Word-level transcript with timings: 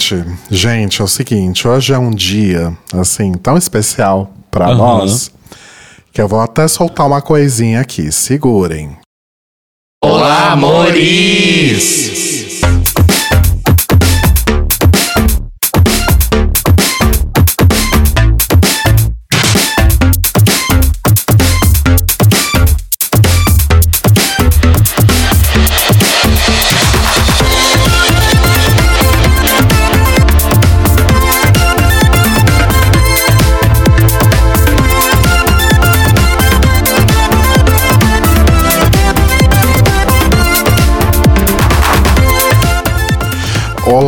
Gente, 0.00 0.24
gente, 0.50 1.02
é 1.02 1.04
o 1.04 1.06
seguinte, 1.08 1.68
hoje 1.68 1.92
é 1.92 1.98
um 1.98 2.10
dia, 2.10 2.74
assim, 2.90 3.32
tão 3.34 3.58
especial 3.58 4.32
pra 4.50 4.68
Aham. 4.68 4.76
nós, 4.76 5.30
que 6.10 6.22
eu 6.22 6.26
vou 6.26 6.40
até 6.40 6.66
soltar 6.66 7.06
uma 7.06 7.20
coisinha 7.20 7.82
aqui, 7.82 8.10
segurem. 8.10 8.96
Olá, 10.02 10.52
amores! 10.52 12.49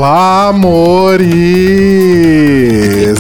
Olá, 0.05 0.48
amores! 0.48 1.31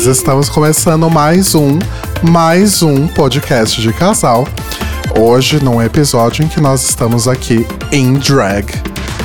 Estamos 0.04 0.48
começando 0.48 1.08
mais 1.08 1.54
um, 1.54 1.78
mais 2.24 2.82
um 2.82 3.06
podcast 3.06 3.80
de 3.80 3.92
casal. 3.92 4.48
Hoje, 5.16 5.62
num 5.62 5.80
episódio 5.80 6.44
em 6.44 6.48
que 6.48 6.60
nós 6.60 6.82
estamos 6.82 7.28
aqui 7.28 7.64
em 7.92 8.14
drag. 8.14 8.66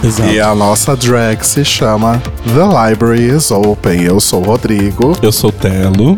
Exato. 0.04 0.30
E 0.30 0.40
a 0.40 0.54
nossa 0.54 0.96
drag 0.96 1.44
se 1.44 1.66
chama 1.66 2.22
The 2.46 2.92
Library 2.92 3.36
is 3.36 3.50
Open. 3.50 4.04
Eu 4.04 4.20
sou 4.20 4.44
o 4.44 4.46
Rodrigo. 4.46 5.18
Eu 5.24 5.32
sou 5.32 5.50
o 5.50 5.54
Telo. 5.54 6.16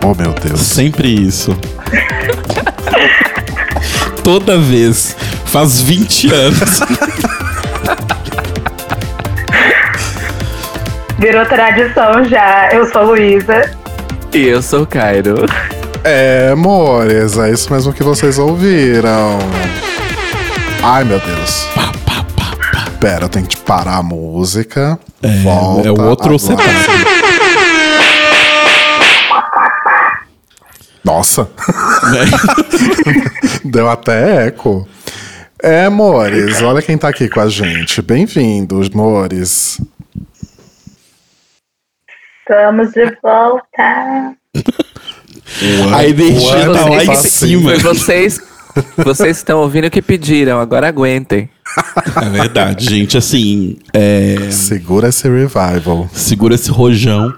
Oh, 0.00 0.14
meu 0.14 0.32
Deus. 0.32 0.60
Sempre 0.60 1.08
isso. 1.08 1.58
Toda 4.22 4.60
vez. 4.60 5.16
Faz 5.46 5.80
20 5.80 6.32
anos. 6.34 6.80
Virou 11.18 11.46
tradição 11.46 12.24
já. 12.24 12.68
Eu 12.72 12.86
sou 12.90 13.00
a 13.00 13.04
Luísa. 13.04 13.70
E 14.32 14.48
eu 14.48 14.60
sou 14.60 14.82
o 14.82 14.86
Cairo. 14.86 15.46
É, 16.04 16.50
amores, 16.52 17.38
é 17.38 17.50
isso 17.50 17.72
mesmo 17.72 17.92
que 17.92 18.02
vocês 18.02 18.38
ouviram. 18.38 19.38
Ai, 20.82 21.04
meu 21.04 21.18
Deus. 21.18 21.66
Pera, 23.00 23.24
eu 23.24 23.28
tenho 23.28 23.46
que 23.46 23.56
parar 23.56 23.96
a 23.96 24.02
música. 24.02 24.98
Volta 25.42 25.88
é 25.88 25.90
o 25.90 26.00
outro 26.00 26.38
setup. 26.38 26.62
Nossa, 31.04 31.48
né? 32.12 32.24
deu 33.64 33.88
até 33.88 34.46
eco. 34.46 34.86
É, 35.66 35.86
amores, 35.86 36.62
olha 36.62 36.80
quem 36.80 36.96
tá 36.96 37.08
aqui 37.08 37.28
com 37.28 37.40
a 37.40 37.48
gente. 37.48 38.00
Bem-vindos, 38.00 38.88
amores. 38.94 39.80
Estamos 42.40 42.92
de 42.92 43.04
volta. 43.20 44.36
A 45.92 46.04
energia 46.06 46.72
tá 46.72 46.88
lá 46.88 47.02
em 47.02 47.06
Vocês- 47.06 47.32
cima. 47.32 47.70
Foi 47.70 47.78
vocês, 47.94 48.40
vocês 48.96 49.36
estão 49.38 49.58
ouvindo 49.58 49.90
que 49.90 50.00
pediram, 50.00 50.60
agora 50.60 50.86
aguentem. 50.86 51.50
É 52.24 52.28
verdade, 52.28 52.84
gente. 52.88 53.18
Assim, 53.18 53.76
é, 53.92 54.36
Segura 54.52 55.08
esse 55.08 55.28
revival. 55.28 56.08
segura 56.12 56.54
esse 56.54 56.70
rojão. 56.70 57.34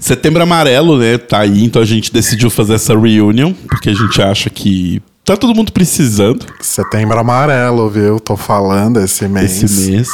Setembro 0.00 0.42
Amarelo, 0.42 0.98
né? 0.98 1.18
Tá 1.18 1.40
aí, 1.40 1.62
então 1.64 1.80
a 1.80 1.84
gente 1.84 2.12
decidiu 2.12 2.50
fazer 2.50 2.74
essa 2.74 2.98
reunion, 2.98 3.52
porque 3.68 3.90
a 3.90 3.94
gente 3.94 4.20
acha 4.20 4.50
que 4.50 5.00
tá 5.24 5.36
todo 5.36 5.54
mundo 5.54 5.72
precisando 5.72 6.44
Setembro 6.60 7.18
amarelo, 7.18 7.88
viu? 7.88 8.18
Tô 8.20 8.36
falando 8.36 9.00
esse 9.00 9.26
mês. 9.28 9.62
esse 9.62 9.90
mês. 9.90 10.08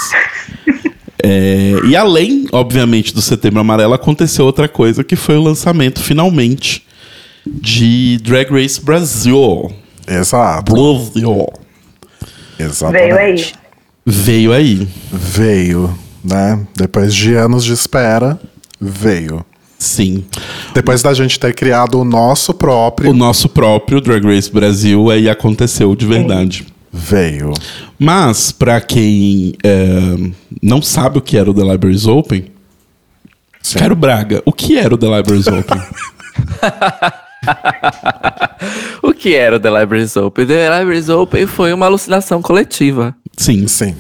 É, 1.23 1.73
e 1.85 1.97
além, 1.97 2.47
obviamente, 2.53 3.13
do 3.13 3.21
Setembro 3.21 3.59
Amarelo, 3.59 3.95
aconteceu 3.95 4.45
outra 4.45 4.69
coisa, 4.69 5.03
que 5.03 5.17
foi 5.17 5.37
o 5.37 5.43
lançamento, 5.43 6.01
finalmente, 6.01 6.87
de 7.45 8.19
Drag 8.23 8.49
Race 8.51 8.81
Brasil. 8.81 9.73
Exato. 10.07 10.73
Brasil. 10.73 11.49
Exatamente. 12.59 13.55
Veio 14.05 14.53
aí. 14.53 14.53
Veio 14.53 14.53
aí. 14.53 14.89
Veio, 15.13 15.99
né? 16.23 16.65
Depois 16.77 17.13
de 17.13 17.35
anos 17.35 17.65
de 17.65 17.73
espera, 17.73 18.39
veio. 18.81 19.45
Sim. 19.79 20.25
Depois 20.75 21.03
da 21.03 21.13
gente 21.13 21.39
ter 21.39 21.55
criado 21.55 22.01
o 22.01 22.05
nosso 22.05 22.53
O 22.53 22.55
próprio, 22.55 23.13
nosso 23.13 23.49
próprio 23.49 24.01
Drag 24.01 24.25
Race 24.25 24.51
Brasil 24.51 25.11
aí 25.11 25.29
aconteceu 25.29 25.95
de 25.95 26.07
verdade. 26.07 26.67
veio. 26.93 27.53
Mas, 27.99 28.53
pra 28.53 28.81
quem 28.81 29.55
é, 29.63 29.99
não 30.63 30.81
sabe 30.81 31.19
o 31.19 31.21
que 31.21 31.37
era 31.37 31.51
o 31.51 31.55
The 31.55 31.63
Libraries 31.63 32.07
Open, 32.07 32.47
Sim. 33.63 33.79
Caro 33.79 33.97
Braga, 33.97 34.43
o 34.47 34.53
que 34.53 34.79
era 34.79 34.95
o 34.95 34.99
The 34.99 35.07
Libraries 35.17 35.47
Open? 35.47 35.81
O 39.03 39.13
que 39.13 39.35
era 39.35 39.57
o 39.57 39.61
The 39.61 39.81
Libraries 39.81 40.17
Open? 40.17 40.47
The 40.47 40.79
Libraries 40.79 41.09
Open 41.09 41.47
foi 41.47 41.73
uma 41.73 41.87
alucinação 41.87 42.43
coletiva. 42.43 43.15
Sim. 43.37 43.67
Sim. 43.69 43.95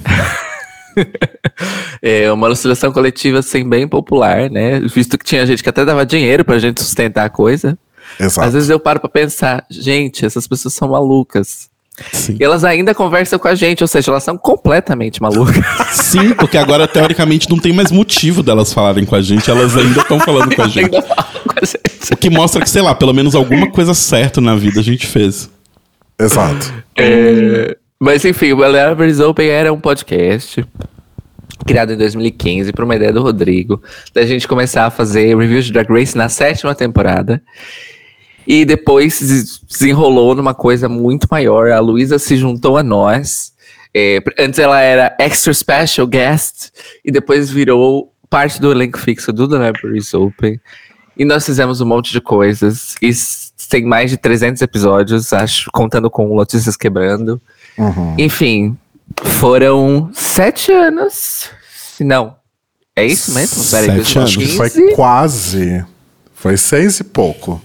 É 2.02 2.30
uma 2.30 2.46
alucinação 2.46 2.92
coletiva, 2.92 3.38
assim, 3.38 3.66
bem 3.66 3.88
popular, 3.88 4.50
né? 4.50 4.80
Visto 4.80 5.16
que 5.16 5.24
tinha 5.24 5.46
gente 5.46 5.62
que 5.62 5.68
até 5.68 5.84
dava 5.84 6.04
dinheiro 6.04 6.44
pra 6.44 6.58
gente 6.58 6.82
sustentar 6.82 7.24
a 7.24 7.30
coisa. 7.30 7.76
Exato. 8.20 8.46
Às 8.46 8.54
vezes 8.54 8.68
eu 8.68 8.78
paro 8.78 9.00
pra 9.00 9.08
pensar, 9.08 9.64
gente, 9.70 10.24
essas 10.24 10.46
pessoas 10.46 10.74
são 10.74 10.88
malucas. 10.88 11.68
Sim. 12.12 12.36
E 12.38 12.44
elas 12.44 12.62
ainda 12.62 12.94
conversam 12.94 13.38
com 13.38 13.48
a 13.48 13.54
gente, 13.54 13.82
ou 13.82 13.88
seja, 13.88 14.10
elas 14.10 14.22
são 14.22 14.36
completamente 14.36 15.20
malucas. 15.22 15.64
Sim, 15.92 16.34
porque 16.34 16.58
agora, 16.58 16.86
teoricamente, 16.86 17.48
não 17.48 17.58
tem 17.58 17.72
mais 17.72 17.90
motivo 17.90 18.42
delas 18.42 18.72
falarem 18.72 19.04
com 19.04 19.14
a 19.14 19.22
gente, 19.22 19.50
elas 19.50 19.76
ainda 19.76 20.00
estão 20.00 20.20
falando 20.20 20.54
com 20.54 20.62
a 20.62 20.68
gente. 20.68 20.94
ainda 20.94 21.02
falam 21.02 21.24
com 21.24 21.58
a 21.60 21.64
gente. 21.64 22.12
O 22.12 22.16
que 22.16 22.30
mostra 22.30 22.62
que, 22.62 22.68
sei 22.68 22.82
lá, 22.82 22.94
pelo 22.94 23.14
menos 23.14 23.34
alguma 23.34 23.70
coisa 23.70 23.94
certa 23.94 24.40
na 24.40 24.54
vida 24.54 24.80
a 24.80 24.82
gente 24.82 25.06
fez. 25.06 25.50
Exato. 26.18 26.72
É, 26.96 27.76
mas 28.00 28.24
enfim, 28.24 28.52
o 28.52 28.56
Libraries 28.56 29.20
Open 29.20 29.48
era 29.48 29.72
um 29.72 29.80
podcast 29.80 30.64
criado 31.66 31.92
em 31.92 31.96
2015 31.96 32.72
por 32.72 32.84
uma 32.84 32.94
ideia 32.94 33.12
do 33.12 33.22
Rodrigo, 33.22 33.82
da 34.12 34.24
gente 34.24 34.46
começar 34.46 34.86
a 34.86 34.90
fazer 34.90 35.36
reviews 35.36 35.66
de 35.66 35.72
Drag 35.72 35.88
Race 35.88 36.16
na 36.16 36.28
sétima 36.28 36.74
temporada. 36.74 37.42
E 38.46 38.64
depois 38.64 39.14
se 39.14 39.60
desenrolou 39.68 40.34
numa 40.34 40.54
coisa 40.54 40.88
muito 40.88 41.26
maior. 41.30 41.70
A 41.70 41.80
Luísa 41.80 42.18
se 42.18 42.36
juntou 42.36 42.76
a 42.76 42.82
nós. 42.82 43.52
É, 43.92 44.22
antes 44.38 44.58
ela 44.58 44.80
era 44.80 45.16
extra 45.18 45.52
special 45.52 46.06
guest 46.06 46.70
e 47.04 47.10
depois 47.10 47.50
virou 47.50 48.12
parte 48.30 48.60
do 48.60 48.70
elenco 48.70 48.98
fixo 48.98 49.32
do 49.32 49.48
The 49.48 49.66
Libraries 49.66 50.14
Open. 50.14 50.60
E 51.16 51.24
nós 51.24 51.44
fizemos 51.44 51.80
um 51.80 51.86
monte 51.86 52.12
de 52.12 52.20
coisas. 52.20 52.94
E 53.02 53.10
tem 53.68 53.84
mais 53.84 54.10
de 54.10 54.16
300 54.16 54.62
episódios, 54.62 55.32
acho, 55.32 55.68
contando 55.72 56.08
com 56.08 56.32
Notícias 56.36 56.76
Quebrando. 56.76 57.40
Uhum. 57.78 58.14
Enfim, 58.18 58.76
foram 59.24 60.10
sete 60.12 60.72
anos. 60.72 61.50
Se 61.96 62.04
não. 62.04 62.36
É 62.94 63.04
isso 63.04 63.32
mesmo? 63.34 63.62
Peraí, 63.64 64.04
Sete 64.04 64.18
anos. 64.18 64.30
Acho 64.30 64.38
que 64.38 64.46
foi 64.48 64.68
2015? 64.70 64.94
quase. 64.96 65.84
Foi 66.34 66.56
seis 66.56 67.00
e 67.00 67.04
pouco. 67.04 67.60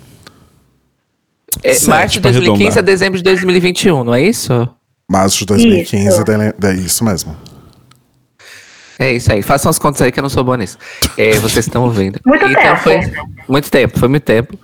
É, 1.63 1.73
Sete, 1.73 1.89
março 1.89 2.13
de 2.13 2.21
pra 2.21 2.31
2015 2.31 2.63
a 2.63 2.67
arredondar. 2.67 2.83
dezembro 2.83 3.17
de 3.17 3.23
2021, 3.23 4.03
não 4.03 4.13
é 4.13 4.21
isso? 4.21 4.67
Março 5.09 5.39
de 5.39 5.45
2015, 5.47 6.07
Isso. 6.07 6.23
é 6.65 6.73
isso 6.75 7.03
mesmo. 7.03 7.35
É 8.97 9.13
isso 9.13 9.31
aí. 9.33 9.41
Façam 9.41 9.69
as 9.69 9.77
contas 9.77 10.01
aí 10.01 10.11
que 10.11 10.19
eu 10.19 10.21
não 10.21 10.29
sou 10.29 10.43
bom 10.43 10.55
nisso. 10.55 10.77
É, 11.17 11.33
vocês 11.39 11.65
estão 11.65 11.83
ouvindo. 11.83 12.19
Muito 12.25 12.45
então, 12.45 12.61
tempo. 12.61 12.77
Foi 12.81 13.01
muito 13.49 13.69
tempo, 13.71 13.99
foi 13.99 14.07
muito 14.07 14.23
tempo. 14.23 14.57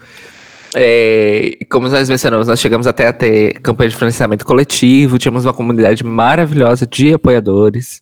É, 0.75 1.57
como 1.69 1.87
nós 1.87 2.09
mencionamos, 2.09 2.47
nós 2.47 2.59
chegamos 2.59 2.87
até 2.87 3.07
a 3.07 3.13
ter 3.13 3.59
campanha 3.61 3.89
de 3.89 3.95
financiamento 3.95 4.45
coletivo, 4.45 5.17
tínhamos 5.17 5.45
uma 5.45 5.53
comunidade 5.53 6.03
maravilhosa 6.03 6.85
de 6.85 7.13
apoiadores 7.13 8.01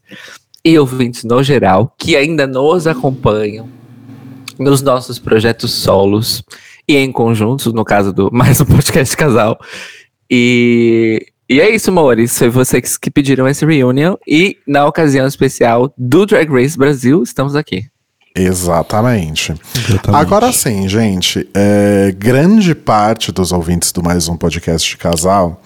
e 0.63 0.77
ouvintes 0.79 1.23
no 1.23 1.43
geral, 1.43 1.93
que 1.97 2.15
ainda 2.15 2.47
nos 2.47 2.87
acompanham 2.87 3.69
nos 4.57 4.81
nossos 4.81 5.19
projetos 5.19 5.71
solos 5.71 6.43
e 6.87 6.95
em 6.95 7.11
conjuntos, 7.11 7.71
no 7.73 7.83
caso 7.83 8.11
do 8.11 8.29
mais 8.33 8.59
um 8.61 8.65
podcast 8.65 9.15
casal. 9.15 9.59
E, 10.29 11.25
e 11.49 11.61
é 11.61 11.69
isso, 11.69 11.89
amores. 11.89 12.37
Foi 12.37 12.49
vocês 12.49 12.97
que 12.97 13.11
pediram 13.11 13.47
esse 13.47 13.65
reunion. 13.65 14.15
E 14.27 14.57
na 14.67 14.85
ocasião 14.87 15.27
especial 15.27 15.93
do 15.97 16.25
Drag 16.25 16.51
Race 16.51 16.77
Brasil, 16.77 17.21
estamos 17.21 17.55
aqui. 17.55 17.85
Exatamente. 18.35 19.53
Exatamente. 19.87 20.21
Agora 20.21 20.51
sim, 20.51 20.87
gente, 20.89 21.47
é, 21.53 22.13
grande 22.17 22.75
parte 22.75 23.31
dos 23.31 23.51
ouvintes 23.51 23.91
do 23.91 24.03
Mais 24.03 24.27
Um 24.27 24.35
Podcast 24.35 24.89
de 24.89 24.97
Casal 24.97 25.61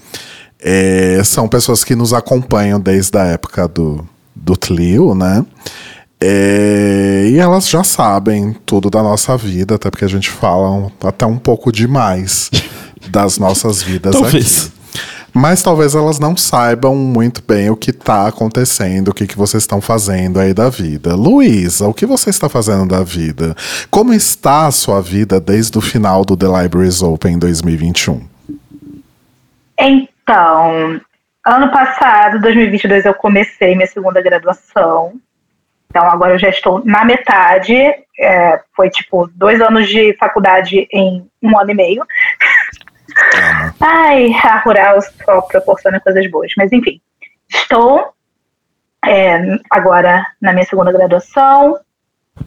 é, 0.62 1.20
são 1.24 1.48
pessoas 1.48 1.84
que 1.84 1.96
nos 1.96 2.14
acompanham 2.14 2.80
desde 2.80 3.18
a 3.18 3.24
época 3.26 3.68
do, 3.68 4.08
do 4.36 4.56
Tlio, 4.56 5.16
né? 5.16 5.46
É, 6.22 7.30
e 7.32 7.38
elas 7.38 7.70
já 7.70 7.84
sabem 7.84 8.54
tudo 8.66 8.90
da 8.90 9.02
nossa 9.02 9.38
vida, 9.38 9.76
até 9.76 9.90
porque 9.90 10.04
a 10.04 10.10
gente 10.10 10.30
fala 10.30 10.70
um- 10.70 10.92
até 11.02 11.26
um 11.26 11.38
pouco 11.38 11.72
demais 11.72 12.52
das 13.10 13.38
nossas 13.38 13.82
vidas 13.82 14.14
Talvez. 14.14 14.66
aqui. 14.68 14.79
Mas 15.34 15.62
talvez 15.62 15.96
elas 15.96 16.20
não 16.20 16.36
saibam 16.36 16.96
muito 16.96 17.42
bem 17.42 17.70
o 17.70 17.78
que 17.78 17.92
está 17.92 18.28
acontecendo, 18.28 19.10
o 19.10 19.14
que, 19.14 19.28
que 19.28 19.38
vocês 19.38 19.64
estão 19.64 19.80
fazendo 19.80 20.40
aí 20.40 20.54
da 20.54 20.70
vida. 20.70 21.16
Luísa, 21.16 21.88
o 21.88 21.94
que 21.94 22.06
você 22.06 22.30
está 22.30 22.50
fazendo 22.50 22.88
da 22.88 23.04
vida? 23.04 23.56
Como 23.90 24.14
está 24.14 24.68
a 24.68 24.72
sua 24.72 25.02
vida 25.02 25.40
desde 25.40 25.78
o 25.78 25.82
final 25.82 26.26
do 26.26 26.36
The 26.36 26.48
Libraries 26.48 27.02
Open 27.02 27.36
em 27.36 27.40
2021? 27.40 28.28
Então, 29.80 31.00
ano 31.46 31.72
passado, 31.72 32.42
2022, 32.42 33.06
eu 33.06 33.14
comecei 33.14 33.76
minha 33.76 33.88
segunda 33.88 34.22
graduação. 34.22 35.14
Então, 35.90 36.08
agora 36.08 36.34
eu 36.34 36.40
já 36.40 36.50
estou 36.50 36.84
na 36.86 37.06
metade. 37.06 37.74
É, 38.20 38.60
foi 38.76 38.90
tipo 38.90 39.28
dois 39.34 39.62
anos 39.62 39.88
de 39.88 40.14
faculdade 40.18 40.88
em 40.92 41.26
um 41.42 41.58
ano 41.58 41.72
e 41.72 41.74
meio. 41.74 42.06
Ai, 43.80 44.32
a 44.34 44.60
rural 44.60 45.00
só 45.02 45.42
proporciona 45.42 46.00
coisas 46.00 46.30
boas. 46.30 46.52
Mas, 46.58 46.72
enfim, 46.72 47.02
estou 47.50 48.14
é, 49.06 49.40
agora 49.70 50.26
na 50.42 50.54
minha 50.54 50.66
segunda 50.66 50.92
graduação. 50.92 51.80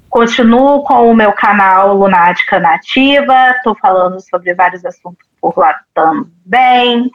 Continuo 0.08 0.82
com 0.84 1.10
o 1.10 1.14
meu 1.14 1.32
canal 1.32 1.94
Lunática 1.94 2.58
Nativa. 2.58 3.50
Estou 3.56 3.74
falando 3.76 4.20
sobre 4.20 4.54
vários 4.54 4.84
assuntos 4.84 5.26
por 5.40 5.56
lá 5.58 5.80
também. 5.94 7.10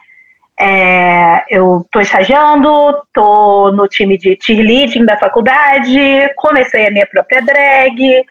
É, 0.60 1.44
eu 1.48 1.82
estou 1.82 2.02
estagiando, 2.02 2.68
estou 3.06 3.70
no 3.72 3.86
time 3.86 4.18
de 4.18 4.36
cheerleading 4.42 5.04
da 5.04 5.16
faculdade, 5.16 5.96
comecei 6.36 6.88
a 6.88 6.90
minha 6.90 7.06
própria 7.06 7.40
drag, 7.40 8.24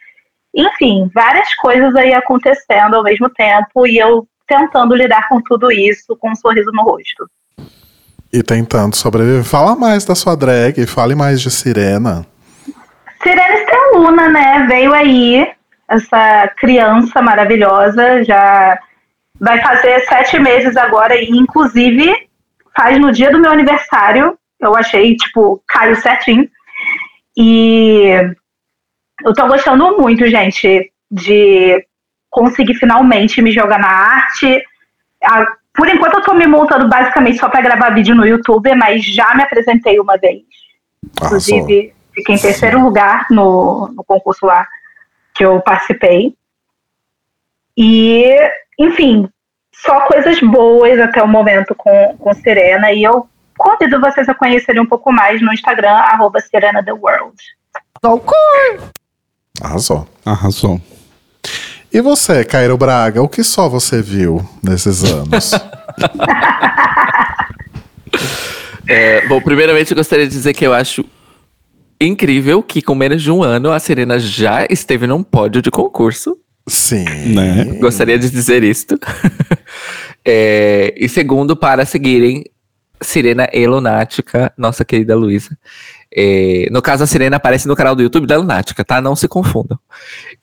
enfim, 0.54 1.10
várias 1.14 1.56
coisas 1.56 1.96
aí 1.96 2.14
acontecendo 2.14 2.96
ao 2.96 3.04
mesmo 3.04 3.30
tempo 3.30 3.88
e 3.88 3.98
eu 3.98 4.28
tentando 4.48 4.96
lidar 4.96 5.28
com 5.28 5.42
tudo 5.42 5.72
isso 5.72 6.16
com 6.18 6.32
um 6.32 6.36
sorriso 6.36 6.72
no 6.74 6.84
rosto. 6.84 7.30
E 8.32 8.42
tentando 8.44 8.96
sobreviver. 8.96 9.44
Fala 9.44 9.76
mais 9.76 10.06
da 10.06 10.16
sua 10.16 10.36
drag, 10.36 10.86
fale 10.86 11.16
mais 11.16 11.42
de 11.42 11.50
Sirena. 11.50 12.26
Sirena 13.22 13.54
Esteluna, 13.56 14.30
né? 14.30 14.66
Veio 14.68 14.94
aí 14.94 15.48
essa 15.88 16.48
criança 16.58 17.22
maravilhosa, 17.22 18.24
já 18.24 18.78
vai 19.40 19.62
fazer 19.62 20.02
sete 20.02 20.40
meses 20.40 20.76
agora 20.76 21.16
e 21.16 21.30
inclusive 21.30 22.28
faz 22.76 23.00
no 23.00 23.12
dia 23.12 23.32
do 23.32 23.40
meu 23.40 23.52
aniversário. 23.52 24.38
Eu 24.60 24.76
achei, 24.76 25.16
tipo, 25.16 25.62
caiu 25.68 25.96
certinho. 25.96 26.50
E 27.38 28.12
eu 29.24 29.34
tô 29.34 29.48
gostando 29.48 29.98
muito, 29.98 30.28
gente, 30.28 30.92
de 31.10 31.87
conseguir 32.38 32.76
finalmente 32.76 33.42
me 33.42 33.52
jogar 33.52 33.80
na 33.80 33.88
arte. 33.88 34.64
Ah, 35.24 35.46
por 35.74 35.90
enquanto 35.90 36.16
eu 36.16 36.24
tô 36.24 36.36
me 36.36 36.46
montando 36.46 36.88
basicamente 36.88 37.40
só 37.40 37.50
para 37.50 37.62
gravar 37.62 37.90
vídeo 37.90 38.14
no 38.14 38.28
YouTube, 38.28 38.76
mas 38.76 39.04
já 39.04 39.34
me 39.34 39.42
apresentei 39.42 40.00
uma 40.00 40.18
vez. 40.18 40.44
Arrasou. 41.20 41.58
Inclusive, 41.58 41.94
fiquei 42.14 42.36
em 42.36 42.40
terceiro 42.40 42.80
lugar 42.80 43.26
no, 43.32 43.92
no 43.96 44.04
concurso 44.04 44.46
lá 44.46 44.68
que 45.34 45.44
eu 45.44 45.60
participei. 45.62 46.36
E, 47.76 48.36
enfim, 48.78 49.28
só 49.74 50.02
coisas 50.02 50.40
boas 50.40 51.00
até 51.00 51.24
o 51.24 51.28
momento 51.28 51.74
com, 51.74 52.18
com 52.20 52.34
Serena. 52.36 52.92
E 52.92 53.04
eu 53.04 53.28
convido 53.58 54.00
vocês 54.00 54.30
a 54.30 54.36
conhecerem 54.36 54.82
um 54.82 54.86
pouco 54.86 55.12
mais 55.12 55.42
no 55.42 55.52
Instagram, 55.52 55.92
arroba 55.92 56.40
Serena 56.40 56.84
The 56.84 56.94
World. 56.94 57.36
Arrasou. 59.62 60.08
Arrasou. 60.24 60.80
E 61.92 62.02
você, 62.02 62.44
Cairo 62.44 62.78
Braga, 62.78 63.22
o 63.22 63.30
que 63.30 63.44
só 63.44 63.70
você 63.70 64.02
viu 64.02 64.48
nesses 64.64 65.04
anos? 65.04 65.52
É, 68.90 69.28
bom, 69.28 69.42
primeiramente 69.42 69.92
eu 69.92 69.98
gostaria 69.98 70.26
de 70.26 70.32
dizer 70.32 70.54
que 70.54 70.66
eu 70.66 70.74
acho 70.74 71.04
incrível 72.00 72.64
que 72.64 72.82
com 72.82 72.96
menos 72.96 73.22
de 73.22 73.30
um 73.30 73.44
ano 73.44 73.72
a 73.72 73.80
Serena 73.80 74.18
já 74.18 74.66
esteve 74.70 75.06
num 75.06 75.22
pódio 75.22 75.62
de 75.62 75.70
concurso. 75.70 76.38
Sim. 76.66 77.06
Né? 77.34 77.66
Gostaria 77.80 78.18
de 78.18 78.30
dizer 78.30 78.64
isto. 78.64 78.98
É, 80.30 80.94
e 80.98 81.08
segundo, 81.08 81.56
para 81.56 81.86
seguirem 81.86 82.44
Sirena 83.00 83.48
e 83.54 83.66
Lunática, 83.66 84.52
nossa 84.58 84.84
querida 84.84 85.16
Luísa. 85.16 85.58
É, 86.14 86.68
no 86.70 86.82
caso, 86.82 87.02
a 87.02 87.08
Sirena 87.08 87.38
aparece 87.38 87.66
no 87.66 87.78
canal 87.78 87.96
do 87.96 88.04
YouTube 88.04 88.28
da 88.28 88.36
Lunática, 88.36 88.84
tá? 88.84 89.00
Não 89.00 89.16
se 89.16 89.26
confundam. 89.26 89.80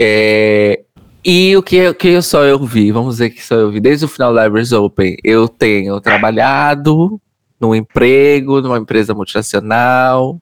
É, 0.01 0.81
e 1.25 1.57
o 1.57 1.63
que, 1.63 1.89
o 1.89 2.23
só 2.23 2.45
eu 2.45 2.59
vi, 2.65 2.93
vamos 2.93 3.15
dizer 3.15 3.31
que 3.31 3.43
só 3.43 3.55
eu 3.55 3.71
vi, 3.71 3.81
desde 3.81 4.05
o 4.05 4.09
final 4.09 4.33
do 4.33 4.43
Libraries 4.43 4.73
Open, 4.73 5.17
eu 5.25 5.49
tenho 5.49 6.01
trabalhado 6.01 7.21
num 7.59 7.75
emprego, 7.75 8.61
numa 8.61 8.79
empresa 8.79 9.15
multinacional. 9.15 10.39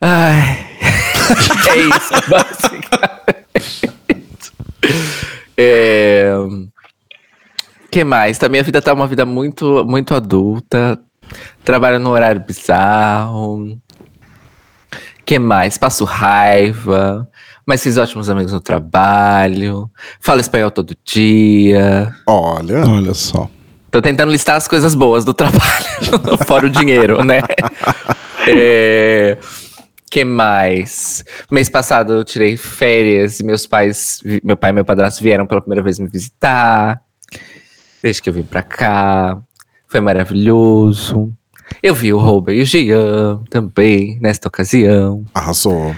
Ai. 0.00 0.66
é 1.68 1.76
isso, 1.76 2.14
basicamente. 2.30 3.16
É, 5.58 6.32
que 7.90 8.04
mais? 8.04 8.38
Tá, 8.38 8.48
minha 8.48 8.62
vida 8.62 8.80
tá 8.80 8.92
uma 8.92 9.06
vida 9.06 9.24
muito, 9.24 9.84
muito 9.84 10.14
adulta. 10.14 10.98
Trabalho 11.64 11.98
no 11.98 12.10
horário 12.10 12.40
bizarro. 12.40 13.78
que 15.24 15.38
mais? 15.38 15.76
Passo 15.76 16.04
raiva. 16.04 17.28
Mas 17.66 17.82
fiz 17.82 17.98
ótimos 17.98 18.30
amigos 18.30 18.52
no 18.52 18.60
trabalho. 18.60 19.90
Falo 20.20 20.40
espanhol 20.40 20.70
todo 20.70 20.96
dia. 21.04 22.14
Olha. 22.24 22.86
Olha 22.86 23.12
só. 23.12 23.50
Tô 23.90 24.00
tentando 24.00 24.30
listar 24.30 24.56
as 24.56 24.68
coisas 24.68 24.94
boas 24.94 25.24
do 25.24 25.32
trabalho, 25.34 26.38
fora 26.46 26.66
o 26.66 26.70
dinheiro, 26.70 27.24
né? 27.24 27.40
É, 28.48 29.38
que 30.08 30.24
mais? 30.24 31.24
Mês 31.50 31.68
passado 31.68 32.12
eu 32.12 32.24
tirei 32.24 32.56
férias 32.56 33.40
e 33.40 33.44
meus 33.44 33.66
pais, 33.66 34.20
meu 34.44 34.56
pai 34.56 34.70
e 34.70 34.72
meu 34.72 34.84
padrasto 34.84 35.20
vieram 35.20 35.48
pela 35.48 35.60
primeira 35.60 35.82
vez 35.82 35.98
me 35.98 36.06
visitar. 36.06 37.02
Desde 38.00 38.22
que 38.22 38.28
eu 38.28 38.34
vim 38.34 38.44
pra 38.44 38.62
cá. 38.62 39.36
Foi 39.88 40.00
maravilhoso. 40.00 41.32
Eu 41.82 41.92
vi 41.92 42.12
o 42.12 42.18
Robert 42.18 42.54
e 42.54 42.62
o 42.62 42.64
Jean 42.64 43.42
também, 43.50 44.16
nesta 44.20 44.46
ocasião. 44.46 45.24
Arrasou. 45.34 45.92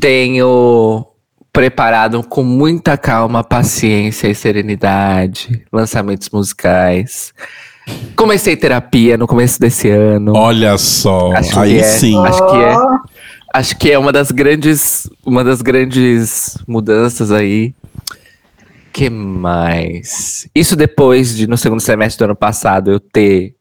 Tenho 0.00 1.06
preparado 1.52 2.22
com 2.22 2.44
muita 2.44 2.96
calma, 2.96 3.42
paciência 3.42 4.28
e 4.28 4.34
serenidade 4.34 5.64
lançamentos 5.72 6.30
musicais. 6.30 7.32
Comecei 8.14 8.56
terapia 8.56 9.16
no 9.16 9.26
começo 9.26 9.58
desse 9.58 9.88
ano. 9.90 10.34
Olha 10.36 10.76
só. 10.78 11.32
Acho 11.32 11.58
Aí 11.58 11.74
que 11.74 11.80
é. 11.80 11.82
sim. 11.82 12.18
Acho 12.18 12.46
que 12.46 12.56
é. 12.56 12.76
Acho 13.54 13.78
que 13.78 13.90
é 13.90 13.98
uma 13.98 14.12
das 14.12 14.30
grandes, 14.30 15.10
uma 15.24 15.42
das 15.42 15.62
grandes 15.62 16.58
mudanças 16.66 17.32
aí. 17.32 17.74
Que 18.92 19.08
mais? 19.08 20.48
Isso 20.54 20.76
depois 20.76 21.34
de 21.34 21.46
no 21.46 21.56
segundo 21.56 21.80
semestre 21.80 22.18
do 22.18 22.30
ano 22.30 22.36
passado 22.36 22.90
eu 22.90 23.00
ter 23.00 23.54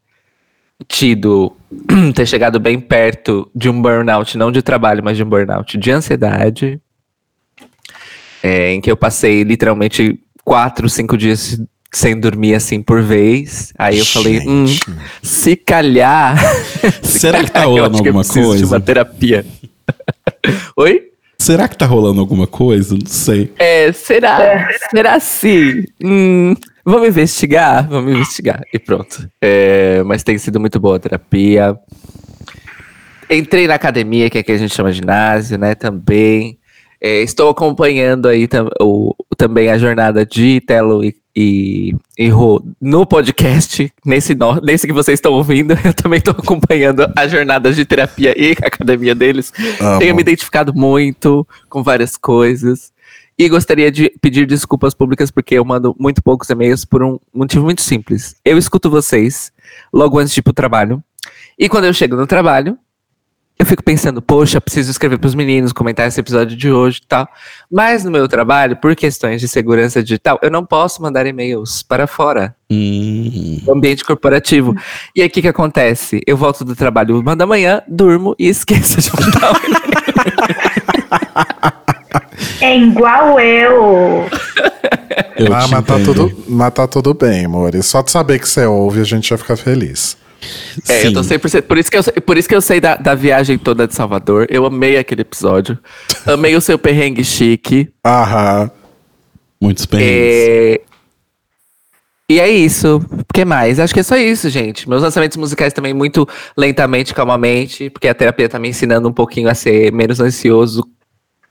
tido 0.88 1.56
ter 2.14 2.26
chegado 2.28 2.60
bem 2.60 2.80
perto 2.80 3.50
de 3.56 3.70
um 3.70 3.82
burnout, 3.82 4.38
não 4.38 4.52
de 4.52 4.62
trabalho, 4.62 5.04
mas 5.04 5.18
de 5.18 5.24
um 5.24 5.30
burnout 5.30 5.78
de 5.78 5.92
ansiedade, 5.92 6.80
é, 8.44 8.74
em 8.74 8.82
que 8.82 8.92
eu 8.92 8.98
passei 8.98 9.44
literalmente 9.44 10.20
quatro, 10.44 10.88
cinco 10.90 11.18
dias 11.18 11.60
sem 11.92 12.20
dormir 12.20 12.54
assim 12.54 12.82
por 12.82 13.02
vez. 13.02 13.74
Aí 13.78 13.98
eu 13.98 14.06
falei, 14.06 14.40
hum, 14.48 14.68
Gente. 14.68 14.82
se 15.24 15.56
calhar. 15.56 16.38
se 17.02 17.20
Será 17.20 17.44
que 17.44 17.52
tá 17.52 17.64
rolando 17.66 17.98
alguma 17.98 18.22
preciso 18.22 18.40
De 18.42 18.46
coisa? 18.48 18.66
uma 18.66 18.80
terapia. 18.80 19.46
Oi? 20.78 21.04
Será 21.40 21.68
que 21.68 21.78
tá 21.78 21.86
rolando 21.86 22.20
alguma 22.20 22.48
coisa? 22.48 22.96
Não 22.96 23.06
sei. 23.06 23.54
É, 23.58 23.92
será? 23.92 24.68
Será 24.90 25.20
sim? 25.20 25.86
Hum, 26.04 26.56
vamos 26.92 27.10
investigar? 27.10 27.88
Vamos 27.88 28.14
investigar. 28.14 28.62
E 28.74 28.80
pronto. 28.80 29.30
É, 29.42 30.02
mas 30.04 30.24
tem 30.24 30.38
sido 30.38 30.60
muito 30.60 30.80
boa 30.80 30.96
a 30.96 31.00
terapia. 31.00 31.78
Entrei 33.30 33.68
na 33.68 33.76
academia, 33.76 34.30
que 34.30 34.38
aqui 34.38 34.52
a 34.54 34.58
gente 34.58 34.74
chama 34.74 34.92
ginásio, 34.92 35.58
né? 35.58 35.76
Também. 35.76 36.58
É, 37.00 37.22
estou 37.22 37.50
acompanhando 37.50 38.28
aí 38.28 38.48
tam- 38.48 38.70
o, 38.82 39.14
também 39.38 39.70
a 39.70 39.78
jornada 39.78 40.26
de 40.26 40.60
Telo 40.62 41.04
e, 41.04 41.16
e, 41.36 41.94
e 42.18 42.28
Rô 42.30 42.64
no 42.82 43.06
podcast. 43.06 43.92
Nesse, 44.06 44.34
no- 44.34 44.60
nesse 44.62 44.88
que 44.88 44.94
vocês 44.94 45.18
estão 45.18 45.34
ouvindo, 45.34 45.74
eu 45.86 45.94
também 45.94 46.18
estou 46.20 46.34
acompanhando 46.36 47.06
a 47.16 47.28
jornada 47.28 47.72
de 47.72 47.86
terapia 47.86 48.34
e 48.36 48.56
a 48.64 48.68
academia 48.68 49.14
deles. 49.14 49.52
Amo. 49.80 50.00
Tenho 50.00 50.16
me 50.16 50.22
identificado 50.22 50.74
muito 50.74 51.46
com 51.70 51.84
várias 51.84 52.18
coisas. 52.18 52.92
E 53.40 53.48
gostaria 53.48 53.92
de 53.92 54.10
pedir 54.20 54.48
desculpas 54.48 54.96
públicas 54.96 55.30
porque 55.30 55.56
eu 55.56 55.64
mando 55.64 55.96
muito 56.00 56.24
poucos 56.24 56.50
e-mails 56.50 56.84
por 56.84 57.04
um 57.04 57.20
motivo 57.34 57.64
muito 57.66 57.82
simples. 57.84 58.36
Eu 58.44 58.58
escuto 58.58 58.90
vocês 58.90 59.52
logo 59.94 60.18
antes 60.18 60.34
de 60.34 60.40
ir 60.40 60.44
pro 60.44 60.54
trabalho. 60.54 61.04
E 61.58 61.70
quando 61.70 61.86
eu 61.86 61.94
chego 61.94 62.16
no 62.16 62.26
trabalho, 62.26 62.78
eu 63.60 63.66
fico 63.66 63.84
pensando, 63.84 64.22
poxa, 64.24 64.60
preciso 64.62 64.90
escrever 64.90 65.18
para 65.20 65.28
os 65.28 65.36
meninos, 65.36 65.72
comentar 65.72 66.08
esse 66.08 66.20
episódio 66.20 66.58
de 66.58 66.72
hoje 66.72 67.02
e 67.04 67.08
tal. 67.08 67.28
Mas 67.72 68.04
no 68.04 68.10
meu 68.10 68.28
trabalho, 68.28 68.76
por 68.78 68.96
questões 68.96 69.40
de 69.40 69.48
segurança 69.48 70.02
digital, 70.02 70.40
eu 70.42 70.50
não 70.50 70.66
posso 70.66 71.02
mandar 71.02 71.26
e-mails 71.28 71.84
para 71.84 72.08
fora 72.08 72.56
Hum. 72.70 73.62
do 73.64 73.72
ambiente 73.72 74.04
corporativo. 74.04 74.76
E 75.16 75.22
aí 75.22 75.28
o 75.28 75.32
que, 75.32 75.42
que 75.42 75.48
acontece? 75.48 76.22
Eu 76.28 76.36
volto 76.38 76.66
do 76.66 76.76
trabalho 76.76 77.20
uma 77.20 77.36
da 77.36 77.46
manhã, 77.48 77.82
durmo 77.88 78.36
e 78.38 78.48
esqueço 78.48 79.00
de 79.00 79.10
mandar 79.14 79.54
o 79.54 79.58
e-mail. 79.66 79.78
É 82.62 82.78
igual 82.78 83.40
eu. 83.40 84.26
Eu 85.38 85.54
ah, 85.54 85.68
mas 85.68 85.86
tá, 85.86 86.00
tudo, 86.00 86.44
mas 86.48 86.74
tá 86.74 86.88
tudo 86.88 87.14
bem, 87.14 87.46
amor. 87.46 87.76
E 87.76 87.84
Só 87.84 88.02
de 88.02 88.12
saber 88.12 88.40
que 88.40 88.50
você 88.50 88.66
ouve, 88.66 89.02
a 89.02 89.04
gente 89.04 89.30
já 89.30 89.38
fica 89.38 89.56
feliz. 89.56 90.18
É, 90.88 91.08
eu 91.08 91.14
tô 91.14 91.24
Sim. 91.24 91.36
100%. 91.36 91.62
Por 91.64 91.78
isso 91.78 91.92
que 91.92 91.98
eu, 91.98 92.04
por 92.04 92.38
isso 92.38 92.48
que 92.48 92.56
eu 92.56 92.62
sei 92.62 92.80
da, 92.80 92.96
da 92.96 93.16
viagem 93.16 93.58
toda 93.58 93.88
de 93.88 93.94
Salvador. 93.94 94.48
Eu 94.50 94.66
amei 94.66 94.98
aquele 94.98 95.22
episódio. 95.22 95.78
Amei 96.26 96.56
o 96.56 96.62
seu 96.62 96.78
perrengue 96.78 97.24
chique. 97.24 97.90
Aham. 98.06 98.70
Muitos 99.60 99.86
perrengues. 99.86 100.14
É... 100.14 100.82
E 102.30 102.40
é 102.40 102.50
isso. 102.50 102.98
O 103.12 103.34
que 103.34 103.46
mais? 103.46 103.80
Acho 103.80 103.94
que 103.94 104.02
é 104.02 104.04
só 104.04 104.18
isso, 104.18 104.50
gente. 104.50 104.88
Meus 104.88 105.02
lançamentos 105.02 105.38
musicais 105.38 105.72
também 105.72 105.94
muito 105.94 106.28
lentamente, 106.58 107.14
calmamente, 107.14 107.90
porque 107.90 108.08
a 108.08 108.14
terapia 108.14 108.50
tá 108.50 108.60
me 108.60 108.68
ensinando 108.68 109.08
um 109.08 109.14
pouquinho 109.14 109.50
a 109.50 109.56
ser 109.56 109.94
menos 109.94 110.20
ansioso 110.20 110.84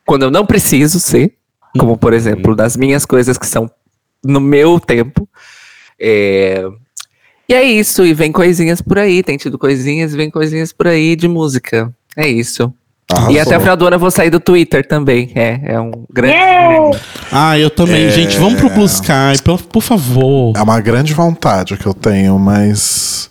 quando 0.06 0.22
eu 0.22 0.30
não 0.30 0.46
preciso 0.46 0.98
ser. 0.98 1.34
Como, 1.78 1.96
por 1.98 2.14
exemplo, 2.14 2.56
das 2.56 2.74
minhas 2.76 3.04
coisas 3.04 3.36
que 3.36 3.46
são 3.46 3.70
no 4.24 4.40
meu 4.40 4.80
tempo. 4.80 5.28
É... 6.00 6.64
E 7.48 7.52
é 7.52 7.62
isso. 7.62 8.04
E 8.04 8.14
vem 8.14 8.32
coisinhas 8.32 8.80
por 8.80 8.98
aí. 8.98 9.22
Tem 9.22 9.36
tido 9.36 9.58
coisinhas, 9.58 10.14
vem 10.14 10.30
coisinhas 10.30 10.72
por 10.72 10.86
aí 10.86 11.14
de 11.14 11.28
música. 11.28 11.92
É 12.16 12.26
isso. 12.26 12.72
Arrasou. 13.08 13.32
E 13.32 13.38
até 13.38 13.56
o 13.56 13.60
final 13.60 13.76
do 13.76 13.86
ano 13.86 13.96
eu 13.96 14.00
vou 14.00 14.10
sair 14.10 14.30
do 14.30 14.40
Twitter 14.40 14.86
também. 14.86 15.30
É, 15.34 15.60
é 15.64 15.80
um 15.80 15.92
grande. 16.10 16.34
Yeah! 16.34 17.00
Ah, 17.30 17.58
eu 17.58 17.70
também. 17.70 18.10
Gente, 18.10 18.36
vamos 18.36 18.58
pro 18.58 18.70
Blue 18.70 18.86
Sky, 18.86 19.40
por, 19.44 19.62
por 19.62 19.82
favor. 19.82 20.54
É 20.56 20.62
uma 20.62 20.80
grande 20.80 21.14
vontade 21.14 21.76
que 21.76 21.86
eu 21.86 21.94
tenho, 21.94 22.38
mas. 22.38 23.30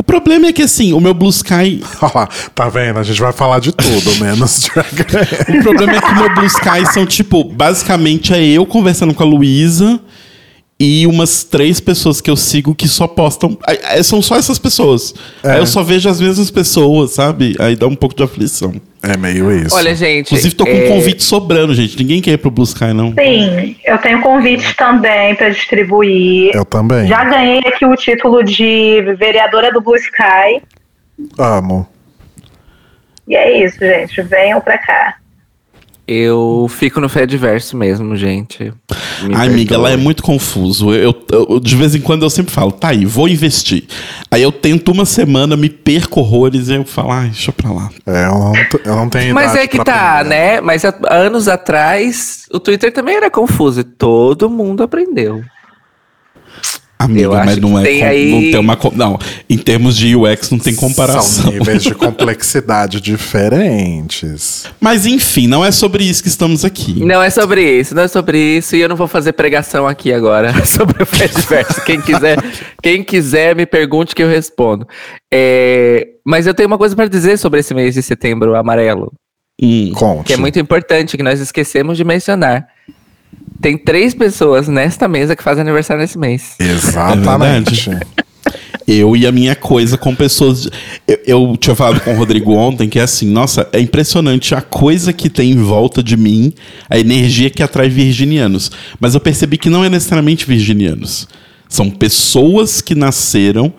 O 0.00 0.02
problema 0.02 0.46
é 0.46 0.52
que, 0.52 0.62
assim, 0.62 0.94
o 0.94 0.98
meu 0.98 1.12
Blue 1.12 1.28
Sky. 1.28 1.84
Olha 2.00 2.12
lá, 2.16 2.28
tá 2.54 2.70
vendo? 2.70 2.98
A 2.98 3.02
gente 3.02 3.20
vai 3.20 3.34
falar 3.34 3.58
de 3.58 3.70
tudo, 3.70 4.18
menos 4.18 4.60
Drag 4.74 4.86
Race. 5.12 5.58
O 5.58 5.62
problema 5.62 5.92
é 5.96 6.00
que 6.00 6.10
o 6.10 6.16
meu 6.16 6.34
Blue 6.34 6.46
Sky 6.46 6.90
são, 6.90 7.04
tipo, 7.04 7.44
basicamente 7.44 8.32
é 8.32 8.42
eu 8.42 8.64
conversando 8.64 9.12
com 9.12 9.22
a 9.22 9.26
Luísa 9.26 10.00
e 10.80 11.06
umas 11.06 11.44
três 11.44 11.78
pessoas 11.78 12.22
que 12.22 12.30
eu 12.30 12.36
sigo 12.36 12.74
que 12.74 12.88
só 12.88 13.06
postam. 13.06 13.58
São 14.02 14.22
só 14.22 14.36
essas 14.36 14.58
pessoas. 14.58 15.14
É. 15.44 15.50
Aí 15.50 15.58
eu 15.58 15.66
só 15.66 15.82
vejo 15.82 16.08
as 16.08 16.18
mesmas 16.18 16.50
pessoas, 16.50 17.10
sabe? 17.10 17.54
Aí 17.60 17.76
dá 17.76 17.86
um 17.86 17.94
pouco 17.94 18.16
de 18.16 18.22
aflição. 18.22 18.72
É 19.02 19.14
meio 19.14 19.52
isso. 19.52 19.76
Olha, 19.76 19.94
gente. 19.94 20.28
Inclusive, 20.28 20.54
tô 20.54 20.64
com 20.64 20.70
é, 20.70 20.84
um 20.84 20.88
convite 20.88 21.22
sobrando, 21.22 21.74
gente. 21.74 21.98
Ninguém 21.98 22.22
quer 22.22 22.32
ir 22.32 22.38
pro 22.38 22.50
Blue 22.50 22.64
Sky, 22.64 22.94
não. 22.94 23.12
Sim, 23.12 23.76
eu 23.84 23.98
tenho 23.98 24.22
convites 24.22 24.74
também 24.74 25.34
para 25.34 25.50
distribuir. 25.50 26.50
Eu 26.54 26.64
também. 26.64 27.06
Já 27.06 27.24
ganhei 27.24 27.60
aqui 27.66 27.84
o 27.84 27.94
título 27.94 28.42
de 28.42 29.02
vereadora 29.18 29.70
do 29.70 29.82
Blue 29.82 29.96
Sky. 29.96 30.62
Amo. 31.38 31.86
E 33.28 33.36
é 33.36 33.64
isso, 33.64 33.78
gente. 33.78 34.22
Venham 34.22 34.60
pra 34.62 34.78
cá. 34.78 35.19
Eu 36.06 36.66
fico 36.68 37.00
no 37.00 37.08
fé 37.08 37.24
diverso 37.24 37.76
mesmo, 37.76 38.16
gente. 38.16 38.72
Me 39.22 39.34
Ai, 39.34 39.46
amiga, 39.46 39.76
ela 39.76 39.90
é 39.90 39.96
muito 39.96 40.22
confuso. 40.24 40.92
Eu, 40.92 41.14
eu- 41.30 41.60
de 41.60 41.76
vez 41.76 41.94
em 41.94 42.00
quando 42.00 42.24
eu 42.24 42.30
sempre 42.30 42.52
falo, 42.52 42.72
tá 42.72 42.88
aí, 42.88 43.04
vou 43.04 43.28
investir. 43.28 43.84
Aí 44.30 44.42
eu 44.42 44.50
tento 44.50 44.90
uma 44.90 45.04
semana, 45.04 45.56
me 45.56 45.68
perco 45.68 46.18
horrores 46.20 46.68
e 46.68 46.74
eu 46.74 46.84
falo, 46.84 47.12
ai, 47.12 47.28
deixa 47.28 47.52
pra 47.52 47.70
lá. 47.70 47.90
É, 48.06 48.24
eu 48.26 48.30
não, 48.38 48.52
eu 48.84 48.96
não 48.96 49.08
tenho 49.08 49.34
Mas 49.34 49.52
idade 49.52 49.64
é 49.64 49.66
que 49.68 49.76
pra 49.76 49.84
tá, 49.84 50.14
aprender. 50.20 50.28
né? 50.30 50.60
Mas 50.60 50.84
há 50.84 50.94
anos 51.10 51.46
atrás, 51.46 52.46
o 52.52 52.58
Twitter 52.58 52.92
também 52.92 53.14
era 53.14 53.30
confuso 53.30 53.80
e 53.80 53.84
todo 53.84 54.50
mundo 54.50 54.82
aprendeu. 54.82 55.42
Amiga, 57.02 57.22
Eu 57.22 57.32
mas 57.32 57.56
não 57.56 57.78
é. 57.78 57.82
tem 57.82 58.00
com- 58.00 58.04
aí- 58.06 58.30
Não 58.30 58.40
tem 58.50 58.58
uma. 58.58 58.78
Não, 58.94 59.18
em 59.48 59.56
termos 59.56 59.96
de 59.96 60.14
UX 60.14 60.50
não 60.50 60.58
tem 60.58 60.74
São 60.74 60.88
comparação. 60.88 61.50
níveis 61.50 61.82
de 61.82 61.94
complexidade 61.96 63.00
diferentes. 63.00 64.66
Mas 64.80 65.06
enfim, 65.06 65.46
não 65.46 65.64
é 65.64 65.70
sobre 65.70 66.04
isso 66.04 66.22
que 66.22 66.28
estamos 66.28 66.64
aqui. 66.64 67.04
Não 67.04 67.22
é 67.22 67.30
sobre 67.30 67.62
isso, 67.80 67.94
não 67.94 68.02
é 68.02 68.08
sobre 68.08 68.38
isso. 68.38 68.76
E 68.76 68.80
eu 68.80 68.88
não 68.88 68.96
vou 68.96 69.08
fazer 69.08 69.32
pregação 69.32 69.86
aqui 69.86 70.12
agora 70.12 70.52
sobre 70.66 71.02
o 71.02 71.06
fé 71.06 71.26
diverso. 71.28 71.82
Quem 71.84 72.00
quiser, 72.00 72.38
quem 72.82 73.02
quiser, 73.02 73.56
me 73.56 73.66
pergunte 73.66 74.14
que 74.14 74.22
eu 74.22 74.28
respondo. 74.28 74.86
É, 75.32 76.06
mas 76.24 76.46
eu 76.46 76.54
tenho 76.54 76.66
uma 76.66 76.78
coisa 76.78 76.94
para 76.94 77.08
dizer 77.08 77.38
sobre 77.38 77.60
esse 77.60 77.72
mês 77.74 77.94
de 77.94 78.02
setembro 78.02 78.54
amarelo. 78.54 79.12
Hum. 79.62 79.92
Conte. 79.94 80.24
que 80.28 80.32
é 80.32 80.36
muito 80.38 80.58
importante, 80.58 81.18
que 81.18 81.22
nós 81.22 81.38
esquecemos 81.38 81.96
de 81.98 82.02
mencionar. 82.04 82.66
Tem 83.60 83.76
três 83.76 84.14
pessoas 84.14 84.68
nesta 84.68 85.06
mesa 85.06 85.36
que 85.36 85.42
fazem 85.42 85.62
aniversário 85.62 86.00
nesse 86.00 86.18
mês. 86.18 86.54
Exatamente. 86.58 87.90
Eu 88.86 89.14
e 89.16 89.26
a 89.26 89.30
minha 89.32 89.54
coisa 89.54 89.96
com 89.96 90.14
pessoas. 90.14 90.62
de- 90.62 90.70
Eu, 91.06 91.18
eu 91.50 91.56
tinha 91.56 91.76
falado 91.76 92.00
com 92.00 92.12
o 92.12 92.16
Rodrigo 92.16 92.52
ontem 92.54 92.88
que 92.88 92.98
é 92.98 93.02
assim, 93.02 93.26
nossa, 93.30 93.68
é 93.72 93.78
impressionante 93.80 94.54
a 94.54 94.60
coisa 94.62 95.12
que 95.12 95.28
tem 95.28 95.52
em 95.52 95.62
volta 95.62 96.02
de 96.02 96.16
mim, 96.16 96.52
a 96.88 96.98
energia 96.98 97.50
que 97.50 97.62
atrai 97.62 97.88
virginianos. 97.88 98.70
Mas 98.98 99.14
eu 99.14 99.20
percebi 99.20 99.58
que 99.58 99.70
não 99.70 99.84
é 99.84 99.88
necessariamente 99.88 100.44
virginianos. 100.46 101.28
São 101.68 101.88
pessoas 101.90 102.80
que 102.80 102.94
nasceram 102.96 103.72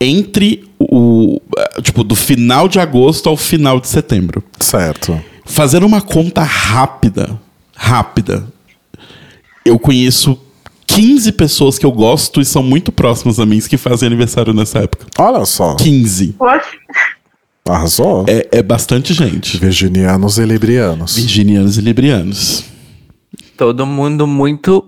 entre 0.00 0.64
o. 0.78 1.40
Tipo, 1.82 2.02
do 2.04 2.14
final 2.14 2.68
de 2.68 2.78
agosto 2.78 3.28
ao 3.28 3.36
final 3.36 3.78
de 3.80 3.88
setembro. 3.88 4.42
certo. 4.60 5.20
Fazendo 5.46 5.84
uma 5.84 6.00
conta 6.00 6.42
rápida, 6.42 7.38
rápida, 7.76 8.46
eu 9.64 9.78
conheço 9.78 10.38
15 10.86 11.32
pessoas 11.32 11.78
que 11.78 11.86
eu 11.86 11.92
gosto 11.92 12.40
e 12.40 12.44
são 12.44 12.62
muito 12.62 12.92
próximas 12.92 13.40
a 13.40 13.46
mim 13.46 13.60
que 13.60 13.76
fazem 13.76 14.06
aniversário 14.06 14.52
nessa 14.52 14.80
época. 14.80 15.06
Olha 15.18 15.44
só. 15.44 15.74
15. 15.76 16.34
Poxa, 16.38 16.76
Arrasou. 17.66 18.26
É, 18.28 18.58
é 18.58 18.62
bastante 18.62 19.14
gente. 19.14 19.56
Virginianos 19.56 20.36
e 20.36 20.44
librianos. 20.44 21.16
Virginianos 21.16 21.78
e 21.78 21.80
librianos. 21.80 22.64
Todo 23.56 23.86
mundo 23.86 24.26
muito 24.26 24.84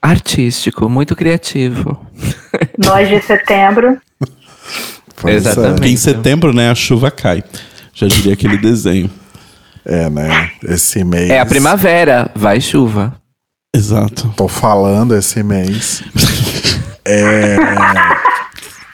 artístico, 0.00 0.88
muito 0.88 1.14
criativo. 1.14 2.00
nós 2.82 3.08
de 3.08 3.20
setembro. 3.20 3.98
Pois 5.20 5.36
Exatamente. 5.36 5.74
Porque 5.74 5.88
em 5.90 5.96
setembro, 5.96 6.54
né, 6.54 6.70
a 6.70 6.74
chuva 6.74 7.10
cai. 7.10 7.44
Já 7.92 8.06
diria 8.06 8.32
aquele 8.32 8.56
desenho. 8.56 9.10
É, 9.84 10.04
é, 10.04 10.10
né? 10.10 10.50
Esse 10.64 11.04
mês. 11.04 11.28
É 11.28 11.38
a 11.38 11.46
primavera, 11.46 12.30
vai 12.34 12.62
chuva. 12.62 13.14
Exato. 13.74 14.32
Tô 14.36 14.46
falando 14.46 15.16
esse 15.16 15.42
mês. 15.42 16.02
É... 17.04 17.56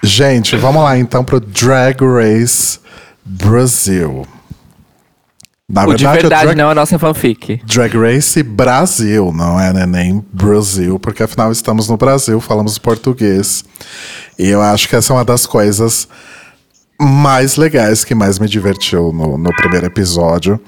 Gente, 0.02 0.56
vamos 0.56 0.82
lá 0.82 0.98
então 0.98 1.22
pro 1.22 1.38
Drag 1.38 1.98
Race 2.00 2.80
Brasil. 3.24 4.26
Na 5.68 5.84
o 5.84 5.94
de 5.94 6.04
verdade, 6.04 6.26
é 6.26 6.28
Drag, 6.28 6.56
não 6.56 6.68
é 6.68 6.72
a 6.72 6.74
nossa 6.74 6.98
fanfic. 6.98 7.60
Drag 7.64 7.94
Race 7.96 8.42
Brasil, 8.42 9.30
não 9.32 9.60
é 9.60 9.72
né, 9.72 9.86
nem 9.86 10.24
Brasil, 10.32 10.98
porque 10.98 11.22
afinal 11.22 11.52
estamos 11.52 11.88
no 11.88 11.96
Brasil, 11.96 12.40
falamos 12.40 12.78
português. 12.78 13.64
E 14.38 14.48
eu 14.48 14.62
acho 14.62 14.88
que 14.88 14.96
essa 14.96 15.12
é 15.12 15.16
uma 15.16 15.24
das 15.24 15.46
coisas 15.46 16.08
mais 16.98 17.56
legais 17.56 18.02
que 18.02 18.14
mais 18.14 18.38
me 18.38 18.48
divertiu 18.48 19.12
no, 19.12 19.38
no 19.38 19.54
primeiro 19.54 19.86
episódio, 19.86 20.58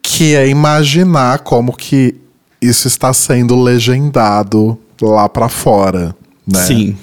que 0.00 0.34
é 0.34 0.48
imaginar 0.48 1.40
como 1.40 1.76
que 1.76 2.14
isso 2.60 2.88
está 2.88 3.12
sendo 3.12 3.60
legendado 3.60 4.78
lá 5.00 5.28
pra 5.28 5.48
fora, 5.48 6.14
né? 6.46 6.60
Sim. 6.60 6.98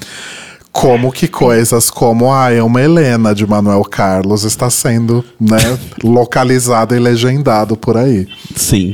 Como 0.72 1.10
que 1.12 1.28
coisas 1.28 1.90
como 1.90 2.34
a 2.34 2.52
Elma 2.52 2.82
Helena 2.82 3.34
de 3.34 3.48
Manuel 3.48 3.84
Carlos 3.84 4.44
está 4.44 4.70
sendo, 4.70 5.24
né, 5.40 5.58
localizado 6.04 6.94
e 6.94 7.00
legendado 7.00 7.78
por 7.78 7.96
aí. 7.96 8.28
Sim. 8.56 8.94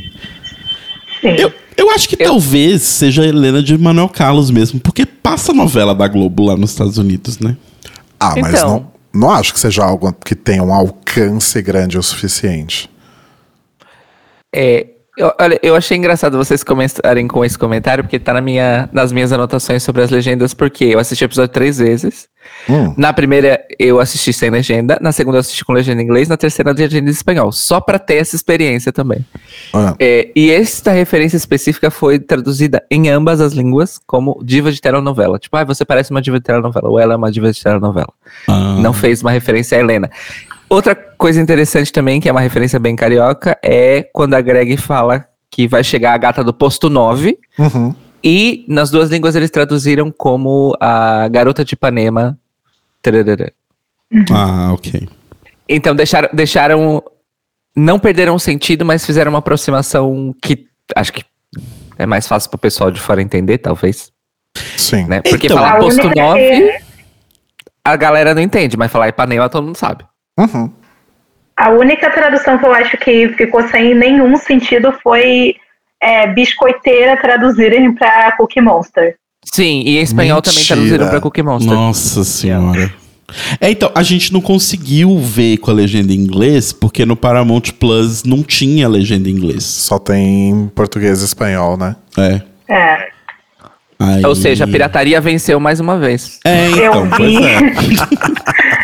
Sim. 1.22 1.36
Eu, 1.40 1.52
eu 1.76 1.90
acho 1.90 2.08
que 2.08 2.16
talvez 2.16 2.84
seja 2.84 3.24
a 3.24 3.28
Helena 3.28 3.64
de 3.64 3.76
Manuel 3.78 4.10
Carlos 4.10 4.52
mesmo, 4.52 4.80
porque 4.80 5.06
passa 5.08 5.54
novela 5.54 5.96
da 5.96 6.08
Globo 6.08 6.46
lá 6.46 6.56
nos 6.56 6.70
Estados 6.70 7.00
Unidos, 7.00 7.40
né? 7.40 7.58
Ah, 8.20 8.36
mas 8.40 8.54
Então. 8.60 8.86
não, 9.12 9.22
não 9.22 9.32
acho 9.32 9.52
que 9.52 9.60
seja 9.60 9.84
algo 9.84 10.14
que 10.24 10.36
tenha 10.36 10.62
um 10.64 10.72
alcance 10.72 11.60
grande 11.64 11.98
o 11.98 12.04
suficiente. 12.04 12.88
É, 14.54 14.86
eu, 15.18 15.34
olha, 15.40 15.60
eu 15.62 15.76
achei 15.76 15.98
engraçado 15.98 16.38
vocês 16.38 16.64
começarem 16.64 17.28
com 17.28 17.44
esse 17.44 17.58
comentário, 17.58 18.04
porque 18.04 18.18
tá 18.20 18.34
na 18.34 18.42
minha, 18.42 18.90
nas 18.94 19.12
minhas 19.12 19.32
anotações 19.32 19.84
sobre 19.84 20.02
as 20.02 20.10
legendas, 20.10 20.54
porque 20.54 20.86
eu 20.86 21.00
assisti 21.00 21.24
o 21.24 21.28
episódio 21.28 21.52
três 21.52 21.78
vezes. 21.78 22.30
Hum. 22.70 22.94
Na 22.98 23.14
primeira, 23.14 23.64
eu 23.78 24.00
assisti 24.00 24.34
sem 24.34 24.50
legenda. 24.50 24.98
Na 25.02 25.12
segunda, 25.12 25.38
eu 25.38 25.42
assisti 25.42 25.64
com 25.64 25.74
legenda 25.74 26.02
em 26.02 26.06
inglês. 26.06 26.28
Na 26.28 26.38
terceira, 26.38 26.72
legenda 26.72 27.10
em 27.10 27.12
espanhol. 27.12 27.52
Só 27.52 27.80
pra 27.80 28.00
ter 28.00 28.16
essa 28.16 28.36
experiência 28.36 28.92
também. 28.92 29.26
Ah, 29.74 29.96
É, 30.00 30.30
e 30.36 30.50
esta 30.52 30.92
referência 30.92 31.38
específica 31.38 31.92
foi 31.92 32.18
traduzida 32.18 32.84
em 32.90 33.10
ambas 33.10 33.42
as 33.42 33.54
línguas 33.54 34.00
como 34.08 34.40
diva 34.44 34.72
de 34.72 34.82
telenovela. 34.82 35.38
Tipo, 35.38 35.58
ah, 35.58 35.64
você 35.64 35.86
parece 35.86 36.12
uma 36.12 36.22
diva 36.22 36.38
de 36.40 36.44
telenovela. 36.44 36.90
Ou 36.90 37.00
ela 37.00 37.14
é 37.14 37.18
uma 37.18 37.32
diva 37.32 37.52
de 37.52 37.62
telenovela. 37.62 38.14
Ah, 38.48 38.78
Não 38.80 38.94
fez 38.94 39.22
uma 39.22 39.32
referência 39.32 39.78
a 39.78 39.82
Helena. 39.82 40.10
Outra 40.72 40.96
coisa 40.96 41.42
interessante 41.42 41.92
também, 41.92 42.22
que 42.22 42.30
é 42.30 42.32
uma 42.32 42.40
referência 42.40 42.80
bem 42.80 42.96
carioca, 42.96 43.58
é 43.62 44.04
quando 44.14 44.36
a 44.36 44.42
Greg 44.42 44.78
fala 44.78 45.28
que 45.50 45.68
vai 45.68 45.84
chegar 45.84 46.14
a 46.14 46.18
gata 46.18 46.42
do 46.46 46.54
posto 46.54 46.90
9. 46.90 47.38
Uhum. 47.60 47.94
E 48.24 48.64
nas 48.70 48.90
duas 48.90 49.10
línguas 49.10 49.36
eles 49.36 49.52
traduziram 49.52 50.10
como 50.10 50.74
a 50.80 51.28
garota 51.28 51.66
de 51.66 51.74
Ipanema. 51.74 52.38
Tararara. 53.02 53.52
Ah, 54.32 54.72
ok. 54.74 55.10
Então 55.68 55.94
deixaram, 55.94 56.30
deixaram. 56.32 57.04
Não 57.76 58.00
perderam 58.00 58.36
o 58.36 58.40
sentido, 58.40 58.86
mas 58.86 59.06
fizeram 59.06 59.32
uma 59.34 59.40
aproximação 59.40 60.34
que 60.42 60.68
acho 60.96 61.12
que 61.12 61.26
é 61.98 62.06
mais 62.06 62.28
fácil 62.28 62.50
pro 62.50 62.58
pessoal 62.60 62.92
de 62.92 63.00
fora 63.02 63.22
entender, 63.22 63.58
talvez. 63.58 64.10
Sim. 64.78 65.04
Né? 65.06 65.22
Porque 65.22 65.48
Então, 65.48 65.58
falar 65.58 65.74
a 65.76 65.80
posto 65.80 66.02
única 66.06 66.22
9, 66.22 66.40
que- 66.40 66.82
a 67.84 67.96
galera 67.98 68.34
não 68.34 68.42
entende, 68.42 68.78
mas 68.78 68.90
falar 68.90 69.10
Ipanema 69.10 69.50
todo 69.50 69.66
mundo 69.66 69.76
sabe. 69.78 70.06
Uhum. 70.40 70.72
A 71.58 71.70
única 71.70 72.10
tradução 72.10 72.58
que 72.58 72.66
eu 72.66 72.74
acho 72.74 72.98
que 72.98 73.30
ficou 73.30 73.68
sem 73.68 73.94
nenhum 73.94 74.36
sentido 74.38 74.92
foi 75.04 75.56
é, 76.02 76.28
biscoiteira 76.28 77.18
traduzirem 77.22 77.94
pra 77.94 78.32
Cookie 78.34 78.62
Monster. 78.62 79.16
Sim, 79.54 79.82
e 79.86 79.98
em 79.98 80.02
espanhol 80.02 80.42
também 80.42 80.60
Mentira. 80.60 80.76
traduziram 80.78 81.10
pra 81.10 81.22
Cookie 81.22 81.44
Monster. 81.44 81.74
Nossa 81.74 82.24
senhora. 82.24 82.92
É, 83.62 83.70
então, 83.72 83.90
a 83.96 84.04
gente 84.04 84.34
não 84.34 84.42
conseguiu 84.42 85.18
ver 85.20 85.58
com 85.58 85.72
a 85.72 85.74
legenda 85.74 86.12
em 86.12 86.18
inglês, 86.18 86.74
porque 86.74 87.06
no 87.06 87.16
Paramount 87.16 87.72
Plus 87.80 88.24
não 88.24 88.44
tinha 88.44 88.88
legenda 88.90 89.30
em 89.30 89.32
inglês. 89.32 89.64
Só 89.64 89.98
tem 90.00 90.70
português 90.76 91.22
e 91.22 91.26
espanhol, 91.26 91.78
né? 91.78 91.96
É. 92.18 92.42
É. 92.68 93.08
Aí- 94.00 94.26
Ou 94.26 94.36
seja, 94.36 94.64
a 94.64 94.68
pirataria 94.68 95.22
venceu 95.22 95.60
mais 95.60 95.80
uma 95.80 95.98
vez. 95.98 96.40
É, 96.44 96.68
Eu 96.72 96.74
então, 96.74 97.10
pois 97.16 97.30
vi. 97.38 97.46
é. 97.46 97.60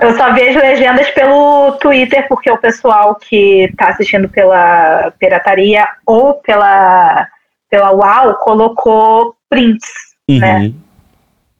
Eu 0.00 0.14
só 0.14 0.32
vejo 0.34 0.58
legendas 0.58 1.08
pelo 1.10 1.72
Twitter, 1.80 2.28
porque 2.28 2.50
o 2.50 2.58
pessoal 2.58 3.14
que 3.14 3.72
tá 3.78 3.88
assistindo 3.88 4.28
pela 4.28 5.10
pirataria 5.18 5.88
ou 6.04 6.34
pela, 6.34 7.26
pela 7.70 7.92
UAU 7.92 8.34
colocou 8.34 9.34
prints, 9.48 9.88
né? 10.28 10.58
Uhum. 10.58 10.74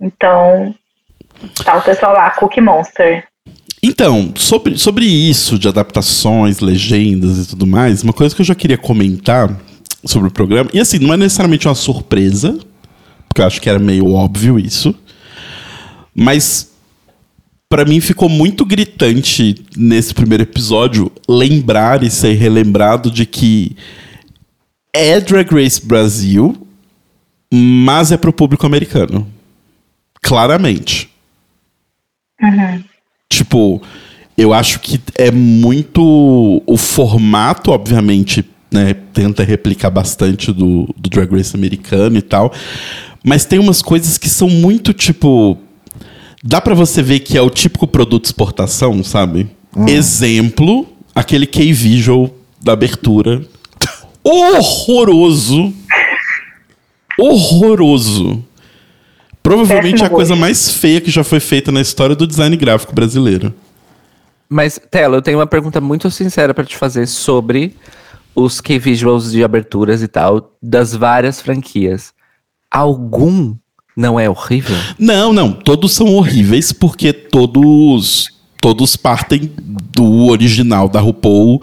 Então, 0.00 0.75
tá 1.64 1.76
o 1.76 1.83
pessoal 1.83 2.12
lá, 2.12 2.31
Cookie 2.31 2.61
Monster. 2.61 3.26
Então, 3.83 4.33
sobre, 4.37 4.76
sobre 4.76 5.07
isso 5.07 5.59
de 5.59 5.69
adaptações, 5.69 6.61
legendas 6.61 7.38
e 7.38 7.49
tudo 7.49 7.66
mais, 7.66 8.02
uma 8.02 8.12
coisa 8.12 8.35
que 8.35 8.43
eu 8.43 8.47
já 8.47 8.55
queria 8.55 8.76
comentar 8.76 9.49
sobre 10.05 10.28
o 10.28 10.31
programa, 10.31 10.69
e 10.75 10.81
assim, 10.81 10.99
não 10.99 11.14
é 11.14 11.16
necessariamente 11.16 11.66
uma 11.66 11.75
surpresa, 11.75 12.59
porque 13.28 13.40
eu 13.40 13.47
acho 13.47 13.61
que 13.61 13.69
era 13.71 13.78
meio 13.78 14.12
óbvio 14.12 14.59
isso, 14.59 14.95
mas 16.14 16.75
pra 17.69 17.85
mim 17.85 18.01
ficou 18.01 18.29
muito 18.29 18.65
gritante 18.65 19.55
nesse 19.77 20.15
primeiro 20.15 20.43
episódio 20.43 21.11
lembrar 21.29 22.03
e 22.03 22.11
ser 22.11 22.35
relembrado 22.35 23.11
de 23.11 23.27
que 23.27 23.77
é 24.93 25.21
Drag 25.21 25.50
Race 25.52 25.85
Brasil, 25.85 26.57
mas 27.52 28.13
é 28.13 28.17
pro 28.17 28.33
público 28.33 28.67
americano. 28.67 29.26
Claramente. 30.23 31.11
Tipo, 33.29 33.83
eu 34.37 34.52
acho 34.52 34.81
que 34.81 35.00
é 35.15 35.31
muito. 35.31 36.63
O 36.67 36.76
formato, 36.76 37.71
obviamente, 37.71 38.45
né, 38.71 38.95
tenta 38.95 39.43
replicar 39.43 39.91
bastante 39.91 40.52
do, 40.52 40.89
do 40.97 41.11
Drag 41.11 41.31
Race 41.31 41.57
americano 41.57 42.17
e 42.17 42.23
tal. 42.23 42.52
Mas 43.25 43.45
tem 43.45 43.59
umas 43.59 43.83
coisas 43.83 44.19
que 44.19 44.29
são 44.29 44.49
muito, 44.49 44.93
tipo. 44.93 45.59
Dá 46.49 46.61
pra 46.61 46.75
você 46.75 47.02
ver 47.02 47.21
que 47.21 47.37
é 47.37 47.43
o 47.43 47.50
típico 47.50 47.89
produto 47.89 48.23
de 48.23 48.28
exportação, 48.28 49.02
sabe? 49.02 49.50
Exemplo, 49.89 50.87
aquele 51.13 51.45
K-Visual 51.45 52.30
da 52.63 52.73
abertura. 52.73 53.45
Horroroso. 54.23 55.75
Horroroso. 57.19 58.45
Provavelmente 59.43 59.93
Péssimo 59.95 60.06
a 60.06 60.11
coisa 60.11 60.35
gosto. 60.35 60.41
mais 60.41 60.71
feia 60.71 61.00
que 61.00 61.11
já 61.11 61.25
foi 61.25 61.41
feita 61.41 61.73
na 61.73 61.80
história 61.80 62.15
do 62.15 62.26
design 62.26 62.56
gráfico 62.56 62.95
brasileiro. 62.95 63.52
Mas, 64.49 64.80
Tela, 64.89 65.17
eu 65.17 65.23
tenho 65.23 65.39
uma 65.39 65.47
pergunta 65.49 65.80
muito 65.80 66.09
sincera 66.13 66.54
pra 66.54 66.65
te 66.65 66.76
fazer 66.76 67.09
sobre 67.09 67.75
os 68.37 68.61
key 68.61 68.78
visuals 68.78 69.32
de 69.32 69.43
aberturas 69.43 70.00
e 70.00 70.06
tal, 70.06 70.56
das 70.63 70.95
várias 70.95 71.41
franquias. 71.41 72.13
Algum 72.71 73.56
não 73.97 74.19
é 74.21 74.28
horrível? 74.28 74.76
Não, 74.99 75.32
não, 75.32 75.52
todos 75.52 75.93
são 75.93 76.15
horríveis 76.15 76.73
porque 76.73 77.13
todos 77.13 78.30
todos 78.61 78.97
partem 78.97 79.50
do 79.93 80.26
original 80.26 80.89
da 80.89 80.99
RuPaul, 80.99 81.63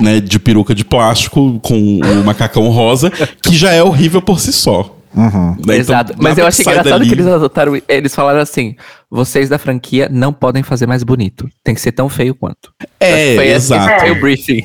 né, 0.00 0.18
de 0.20 0.38
peruca 0.38 0.74
de 0.74 0.82
plástico 0.84 1.60
com 1.60 1.98
o 2.00 2.24
macacão 2.24 2.68
rosa, 2.70 3.10
que 3.42 3.54
já 3.54 3.70
é 3.72 3.82
horrível 3.82 4.22
por 4.22 4.40
si 4.40 4.50
só. 4.52 4.96
Né, 5.14 5.56
então, 5.60 5.74
Exato. 5.74 6.14
Mas 6.16 6.30
nada 6.30 6.40
eu 6.40 6.46
achei 6.46 6.62
engraçado 6.64 6.88
dali- 6.88 7.06
que 7.08 7.14
eles 7.14 7.26
adotaram. 7.26 7.78
Eles 7.86 8.14
falaram 8.14 8.40
assim: 8.40 8.74
vocês 9.10 9.50
da 9.50 9.58
franquia 9.58 10.08
não 10.10 10.32
podem 10.32 10.62
fazer 10.62 10.86
mais 10.86 11.02
bonito. 11.02 11.46
Tem 11.62 11.74
que 11.74 11.82
ser 11.82 11.92
tão 11.92 12.08
feio 12.08 12.34
quanto. 12.34 12.72
É, 12.98 13.34
Foi 13.34 13.46
esse- 13.48 13.74
exato. 13.74 14.00
Foi 14.00 14.10
o 14.12 14.20
briefing. 14.20 14.64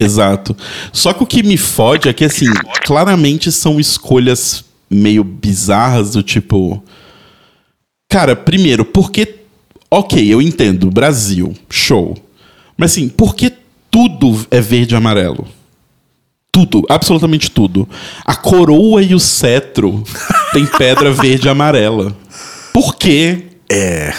Exato. 0.00 0.56
Só 0.92 1.12
que 1.12 1.22
o 1.22 1.26
que 1.26 1.44
me 1.44 1.56
fode 1.56 2.08
é 2.08 2.12
que, 2.12 2.24
assim, 2.24 2.46
claramente 2.84 3.52
são 3.52 3.78
escolhas 3.78 4.64
meio 4.94 5.22
bizarras 5.24 6.12
do 6.12 6.22
tipo. 6.22 6.82
Cara, 8.08 8.34
primeiro, 8.36 8.84
porque. 8.84 9.36
Ok, 9.90 10.26
eu 10.32 10.42
entendo, 10.42 10.90
Brasil, 10.90 11.54
show. 11.70 12.16
Mas 12.76 12.92
assim, 12.92 13.08
por 13.08 13.34
que 13.36 13.52
tudo 13.90 14.44
é 14.50 14.60
verde 14.60 14.94
e 14.94 14.96
amarelo? 14.96 15.46
Tudo, 16.50 16.84
absolutamente 16.88 17.50
tudo. 17.50 17.88
A 18.24 18.34
coroa 18.34 19.02
e 19.02 19.14
o 19.14 19.20
cetro 19.20 20.02
tem 20.52 20.66
pedra 20.66 21.10
verde 21.14 21.46
e 21.46 21.50
amarela. 21.50 22.16
Por 22.72 22.96
quê? 22.96 23.44
É. 23.70 24.12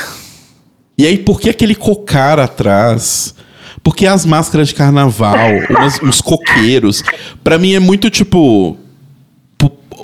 E 0.98 1.06
aí, 1.06 1.18
por 1.18 1.40
que 1.42 1.50
aquele 1.50 1.76
cocar 1.76 2.40
atrás? 2.40 3.36
Por 3.84 3.96
que 3.96 4.08
as 4.08 4.26
máscaras 4.26 4.70
de 4.70 4.76
carnaval? 4.76 5.36
umas- 5.70 6.02
uns 6.02 6.22
coqueiros? 6.22 7.04
Pra 7.44 7.58
mim 7.58 7.74
é 7.74 7.80
muito 7.80 8.10
tipo. 8.10 8.78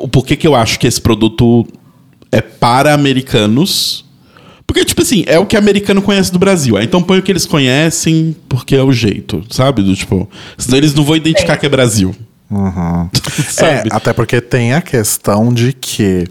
Por, 0.08 0.10
por 0.10 0.26
que, 0.26 0.48
eu 0.48 0.56
acho 0.56 0.80
que 0.80 0.88
esse 0.88 1.02
produto 1.02 1.68
é 2.32 2.42
para 2.42 2.94
americanos? 2.94 4.06
Porque, 4.66 4.86
tipo 4.86 5.02
assim, 5.02 5.24
é 5.28 5.38
o 5.38 5.46
que 5.46 5.58
americano 5.58 6.02
conhece 6.02 6.32
do 6.32 6.40
Brasil. 6.40 6.78
Ah, 6.78 6.84
Então 6.84 7.04
põe 7.04 7.20
o 7.20 7.22
que 7.22 7.32
eles 7.32 7.46
conhecem, 7.46 8.36
porque 8.48 8.76
é 8.76 8.84
o 8.84 8.92
jeito, 8.94 9.44
sabe? 9.50 9.84
Do, 9.84 9.96
tipo, 9.96 10.30
senão 10.58 10.78
eles 10.78 10.94
não 10.94 11.04
vão 11.04 11.16
identificar 11.16 11.58
que 11.58 11.66
é 11.66 11.70
Brasil. 11.70 12.16
É, 12.52 13.44
sabe? 13.44 13.90
até 13.92 14.12
porque 14.12 14.42
tem 14.42 14.74
a 14.74 14.82
questão 14.82 15.54
de 15.54 15.72
que 15.72 16.26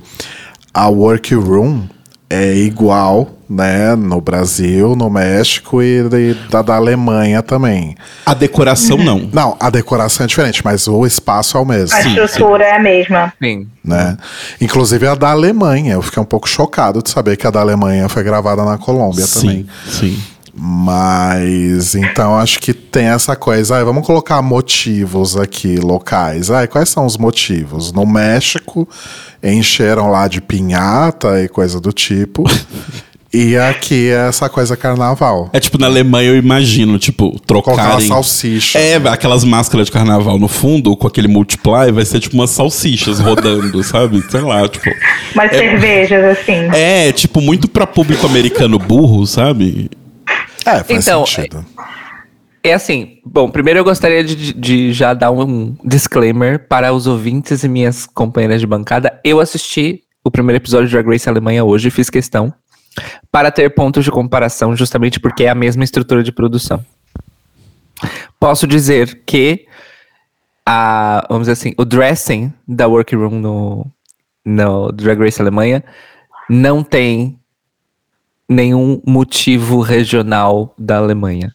a 0.72 0.88
workroom 0.88 1.84
é 2.32 2.54
igual, 2.54 3.28
né, 3.48 3.96
no 3.96 4.20
Brasil, 4.20 4.94
no 4.94 5.10
México 5.10 5.82
e 5.82 6.08
de- 6.08 6.34
da, 6.48 6.62
da 6.62 6.76
Alemanha 6.76 7.42
também. 7.42 7.96
A 8.24 8.32
decoração, 8.34 8.96
não. 8.96 9.28
Não, 9.32 9.56
a 9.58 9.68
decoração 9.68 10.22
é 10.22 10.28
diferente, 10.28 10.62
mas 10.64 10.86
o 10.86 11.04
espaço 11.04 11.56
é 11.56 11.60
o 11.60 11.64
mesmo, 11.64 11.96
A 11.98 12.02
Sim, 12.02 12.08
estrutura 12.16 12.64
é 12.64 12.76
a 12.76 12.78
mesma. 12.78 13.32
Sim. 13.42 13.66
né? 13.84 14.16
Inclusive 14.60 15.08
a 15.08 15.14
da 15.16 15.30
Alemanha. 15.32 15.94
Eu 15.94 16.02
fiquei 16.02 16.22
um 16.22 16.26
pouco 16.26 16.48
chocado 16.48 17.02
de 17.02 17.10
saber 17.10 17.36
que 17.36 17.46
a 17.46 17.50
da 17.50 17.60
Alemanha 17.60 18.08
foi 18.08 18.22
gravada 18.22 18.64
na 18.64 18.78
Colômbia 18.78 19.26
também. 19.26 19.66
Sim, 19.88 19.90
sim. 20.14 20.22
Mas 20.62 21.94
então 21.94 22.36
acho 22.36 22.58
que 22.58 22.74
tem 22.74 23.06
essa 23.06 23.34
coisa. 23.34 23.76
Ai, 23.76 23.84
vamos 23.84 24.06
colocar 24.06 24.42
motivos 24.42 25.34
aqui 25.34 25.76
locais. 25.76 26.50
Ai, 26.50 26.68
quais 26.68 26.90
são 26.90 27.06
os 27.06 27.16
motivos? 27.16 27.92
No 27.92 28.04
México 28.04 28.86
encheram 29.42 30.10
lá 30.10 30.28
de 30.28 30.42
pinhata 30.42 31.42
e 31.42 31.48
coisa 31.48 31.80
do 31.80 31.94
tipo. 31.94 32.44
e 33.32 33.56
aqui 33.56 34.10
é 34.10 34.28
essa 34.28 34.50
coisa 34.50 34.76
carnaval. 34.76 35.48
É 35.54 35.58
tipo, 35.58 35.78
na 35.78 35.86
Alemanha 35.86 36.28
eu 36.28 36.36
imagino, 36.36 36.98
tipo, 36.98 37.40
Colocar 37.46 37.72
trocarem. 37.72 38.06
salsicha. 38.06 38.78
É, 38.78 38.96
aquelas 38.96 39.44
máscaras 39.44 39.86
de 39.86 39.92
carnaval 39.92 40.38
no 40.38 40.48
fundo, 40.48 40.94
com 40.94 41.06
aquele 41.06 41.26
multiply, 41.26 41.90
vai 41.90 42.04
ser 42.04 42.20
tipo 42.20 42.34
umas 42.34 42.50
salsichas 42.50 43.18
rodando, 43.18 43.80
sabe? 43.82 44.22
Sei 44.30 44.42
lá, 44.42 44.68
tipo. 44.68 44.90
Umas 45.34 45.50
cervejas, 45.52 46.38
assim. 46.38 46.68
É, 46.74 47.10
tipo, 47.12 47.40
muito 47.40 47.66
pra 47.66 47.86
público 47.86 48.26
americano 48.26 48.78
burro, 48.78 49.26
sabe? 49.26 49.88
É, 50.66 50.82
faz 50.82 50.90
Então, 50.90 51.24
sentido. 51.26 51.64
É 52.62 52.74
assim, 52.74 53.18
bom, 53.24 53.50
primeiro 53.50 53.80
eu 53.80 53.84
gostaria 53.84 54.22
de, 54.22 54.52
de 54.52 54.92
já 54.92 55.14
dar 55.14 55.30
um 55.30 55.74
disclaimer 55.82 56.68
para 56.68 56.92
os 56.92 57.06
ouvintes 57.06 57.64
e 57.64 57.68
minhas 57.68 58.04
companheiras 58.04 58.60
de 58.60 58.66
bancada. 58.66 59.18
Eu 59.24 59.40
assisti 59.40 60.02
o 60.22 60.30
primeiro 60.30 60.62
episódio 60.62 60.86
de 60.86 60.92
Drag 60.92 61.08
Race 61.08 61.26
Alemanha 61.28 61.64
hoje, 61.64 61.90
fiz 61.90 62.10
questão, 62.10 62.52
para 63.32 63.50
ter 63.50 63.70
pontos 63.70 64.04
de 64.04 64.10
comparação, 64.10 64.76
justamente 64.76 65.18
porque 65.18 65.44
é 65.44 65.48
a 65.48 65.54
mesma 65.54 65.84
estrutura 65.84 66.22
de 66.22 66.30
produção. 66.30 66.84
Posso 68.38 68.66
dizer 68.66 69.22
que 69.24 69.66
a, 70.66 71.26
vamos 71.30 71.46
dizer 71.46 71.52
assim, 71.52 71.74
o 71.78 71.84
dressing 71.86 72.52
da 72.68 72.86
workroom 72.86 73.40
no, 73.40 73.86
no 74.44 74.92
Drag 74.92 75.18
Race 75.18 75.40
Alemanha 75.40 75.82
não 76.48 76.82
tem 76.82 77.39
nenhum 78.50 79.00
motivo 79.06 79.80
regional 79.80 80.74
da 80.76 80.96
Alemanha. 80.96 81.54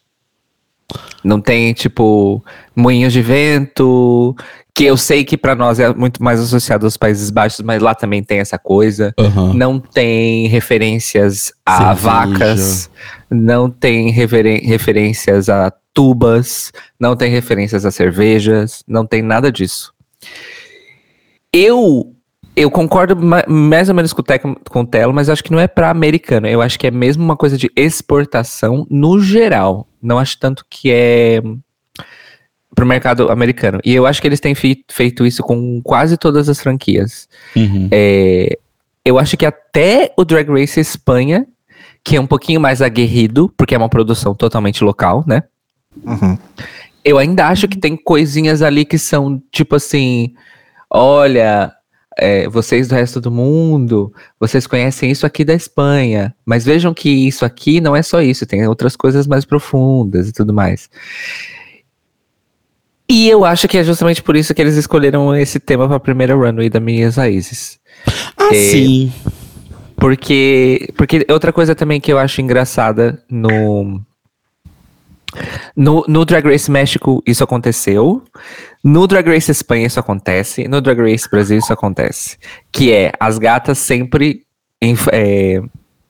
Não 1.22 1.40
tem, 1.40 1.74
tipo, 1.74 2.42
moinhos 2.74 3.12
de 3.12 3.20
vento, 3.20 4.34
que 4.74 4.84
eu 4.84 4.96
sei 4.96 5.24
que 5.24 5.36
para 5.36 5.54
nós 5.54 5.78
é 5.78 5.92
muito 5.92 6.22
mais 6.22 6.40
associado 6.40 6.86
aos 6.86 6.96
Países 6.96 7.28
Baixos, 7.28 7.60
mas 7.60 7.82
lá 7.82 7.94
também 7.94 8.22
tem 8.22 8.38
essa 8.38 8.58
coisa. 8.58 9.12
Aham. 9.18 9.52
Não 9.52 9.78
tem 9.78 10.46
referências 10.46 11.52
a 11.66 11.94
Cerveja. 11.94 11.94
vacas, 12.00 12.90
não 13.30 13.68
tem 13.68 14.10
referências 14.10 15.50
a 15.50 15.70
tubas, 15.92 16.72
não 16.98 17.14
tem 17.14 17.30
referências 17.30 17.84
a 17.84 17.90
cervejas, 17.90 18.82
não 18.86 19.04
tem 19.04 19.20
nada 19.22 19.50
disso. 19.50 19.92
Eu 21.52 22.15
eu 22.56 22.70
concordo 22.70 23.14
ma- 23.14 23.44
mais 23.46 23.88
ou 23.90 23.94
menos 23.94 24.12
com 24.14 24.22
o, 24.22 24.56
com 24.70 24.80
o 24.80 24.86
Telo, 24.86 25.12
mas 25.12 25.28
acho 25.28 25.44
que 25.44 25.52
não 25.52 25.60
é 25.60 25.68
para 25.68 25.90
americano. 25.90 26.46
Eu 26.46 26.62
acho 26.62 26.78
que 26.78 26.86
é 26.86 26.90
mesmo 26.90 27.22
uma 27.22 27.36
coisa 27.36 27.58
de 27.58 27.70
exportação 27.76 28.86
no 28.90 29.20
geral. 29.20 29.86
Não 30.02 30.18
acho 30.18 30.38
tanto 30.38 30.64
que 30.70 30.90
é 30.90 31.42
para 32.74 32.84
o 32.84 32.88
mercado 32.88 33.30
americano. 33.30 33.78
E 33.84 33.94
eu 33.94 34.06
acho 34.06 34.20
que 34.20 34.26
eles 34.28 34.40
têm 34.40 34.54
fei- 34.54 34.82
feito 34.90 35.26
isso 35.26 35.42
com 35.42 35.80
quase 35.82 36.16
todas 36.16 36.48
as 36.48 36.60
franquias. 36.60 37.28
Uhum. 37.54 37.88
É, 37.90 38.58
eu 39.04 39.18
acho 39.18 39.36
que 39.36 39.46
até 39.46 40.12
o 40.16 40.24
Drag 40.24 40.48
Race 40.50 40.80
Espanha, 40.80 41.46
que 42.02 42.16
é 42.16 42.20
um 42.20 42.26
pouquinho 42.26 42.60
mais 42.60 42.80
aguerrido, 42.82 43.52
porque 43.56 43.74
é 43.74 43.78
uma 43.78 43.88
produção 43.88 44.34
totalmente 44.34 44.82
local, 44.82 45.24
né? 45.26 45.42
Uhum. 46.04 46.36
Eu 47.04 47.18
ainda 47.18 47.48
acho 47.48 47.68
que 47.68 47.78
tem 47.78 47.96
coisinhas 47.96 48.62
ali 48.62 48.84
que 48.84 48.98
são 48.98 49.40
tipo 49.50 49.76
assim: 49.76 50.34
olha, 50.90 51.72
é, 52.16 52.48
vocês 52.48 52.88
do 52.88 52.94
resto 52.94 53.20
do 53.20 53.30
mundo, 53.30 54.12
vocês 54.40 54.66
conhecem 54.66 55.10
isso 55.10 55.26
aqui 55.26 55.44
da 55.44 55.54
Espanha, 55.54 56.34
mas 56.44 56.64
vejam 56.64 56.94
que 56.94 57.10
isso 57.10 57.44
aqui 57.44 57.80
não 57.80 57.94
é 57.94 58.02
só 58.02 58.22
isso, 58.22 58.46
tem 58.46 58.66
outras 58.66 58.96
coisas 58.96 59.26
mais 59.26 59.44
profundas 59.44 60.28
e 60.28 60.32
tudo 60.32 60.52
mais. 60.52 60.88
E 63.08 63.28
eu 63.28 63.44
acho 63.44 63.68
que 63.68 63.78
é 63.78 63.84
justamente 63.84 64.22
por 64.22 64.34
isso 64.34 64.52
que 64.52 64.60
eles 64.60 64.76
escolheram 64.76 65.34
esse 65.36 65.60
tema 65.60 65.86
para 65.86 65.96
a 65.96 66.00
primeira 66.00 66.34
runway 66.34 66.68
da 66.68 66.80
Minhas 66.80 67.16
Raízes. 67.16 67.78
Ah, 68.36 68.48
É, 68.50 68.54
sim. 68.54 69.12
Porque, 69.96 70.88
porque 70.96 71.24
outra 71.30 71.52
coisa 71.52 71.74
também 71.74 72.00
que 72.00 72.12
eu 72.12 72.18
acho 72.18 72.40
engraçada 72.40 73.22
no, 73.30 74.00
no, 75.76 76.04
no 76.08 76.24
Drag 76.24 76.44
Race 76.46 76.70
México 76.70 77.22
isso 77.26 77.42
aconteceu, 77.44 78.22
no 78.82 79.06
Drag 79.06 79.28
Race 79.28 79.50
Espanha 79.50 79.86
isso 79.86 80.00
acontece, 80.00 80.66
no 80.68 80.80
Drag 80.80 81.00
Race 81.00 81.28
Brasil 81.30 81.58
isso 81.58 81.72
acontece, 81.72 82.36
que 82.72 82.92
é 82.92 83.12
as 83.18 83.38
gatas 83.38 83.78
sempre 83.78 84.42
enf- 84.82 85.08
é, 85.12 85.60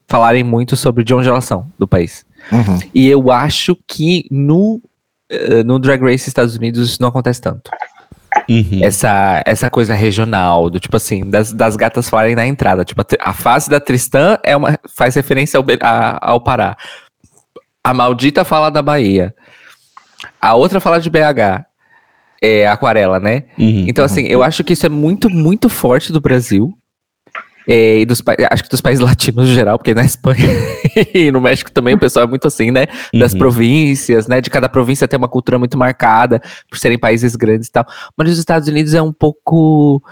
falarem 0.07 0.43
muito 0.43 0.75
sobre 0.75 1.03
de 1.03 1.13
onde 1.13 1.27
elas 1.29 1.45
são 1.45 1.71
do 1.77 1.87
país. 1.87 2.25
Uhum. 2.51 2.79
E 2.93 3.07
eu 3.07 3.29
acho 3.31 3.77
que 3.87 4.25
no, 4.31 4.81
eh, 5.29 5.63
no 5.63 5.79
Drag 5.79 6.01
Race 6.01 6.27
Estados 6.29 6.55
Unidos 6.55 6.89
isso 6.89 7.01
não 7.01 7.09
acontece 7.09 7.41
tanto 7.41 7.69
Uhum. 8.49 8.79
essa, 8.83 9.41
essa 9.45 9.69
coisa 9.69 9.93
regional, 9.95 10.69
do 10.69 10.79
tipo 10.79 10.95
assim, 10.95 11.27
das, 11.29 11.51
das 11.51 11.75
gatas 11.75 12.07
falarem 12.07 12.35
na 12.35 12.45
entrada. 12.45 12.85
Tipo, 12.85 13.01
a, 13.01 13.05
a 13.29 13.33
fase 13.33 13.69
da 13.69 13.79
Tristã 13.79 14.37
é 14.43 14.55
uma, 14.55 14.77
faz 14.95 15.15
referência 15.15 15.57
ao, 15.57 15.65
a- 15.81 16.19
ao 16.21 16.39
Pará. 16.39 16.77
A 17.87 17.93
maldita 17.93 18.43
fala 18.43 18.69
da 18.69 18.81
Bahia. 18.81 19.33
A 20.41 20.55
outra 20.55 20.81
fala 20.81 20.99
de 20.99 21.09
BH. 21.09 21.63
É 22.41 22.67
aquarela, 22.67 23.17
né? 23.17 23.45
Uhum. 23.57 23.85
Então, 23.87 24.03
assim, 24.03 24.25
eu 24.27 24.43
acho 24.43 24.61
que 24.61 24.73
isso 24.73 24.85
é 24.85 24.89
muito, 24.89 25.29
muito 25.29 25.69
forte 25.69 26.11
do 26.11 26.19
Brasil. 26.19 26.77
É, 27.65 27.99
e 27.99 28.05
dos 28.05 28.21
acho 28.51 28.63
que 28.63 28.69
dos 28.69 28.81
países 28.81 28.99
latinos 29.03 29.47
no 29.47 29.55
geral, 29.55 29.77
porque 29.77 29.93
na 29.93 30.03
Espanha 30.03 30.49
e 31.15 31.31
no 31.31 31.39
México 31.39 31.71
também 31.71 31.95
o 31.95 31.97
pessoal 31.99 32.25
é 32.25 32.27
muito 32.29 32.45
assim, 32.45 32.71
né? 32.71 32.87
Das 33.13 33.31
Uhum. 33.31 33.39
províncias, 33.39 34.27
né? 34.27 34.41
De 34.41 34.49
cada 34.49 34.67
província 34.67 35.07
tem 35.07 35.17
uma 35.17 35.29
cultura 35.29 35.57
muito 35.57 35.77
marcada, 35.77 36.41
por 36.69 36.77
serem 36.77 36.99
países 36.99 37.37
grandes 37.37 37.69
e 37.69 37.71
tal. 37.71 37.85
Mas 38.17 38.27
nos 38.27 38.37
Estados 38.37 38.67
Unidos 38.67 38.93
é 38.93 39.01
um 39.01 39.13
pouco. 39.13 40.03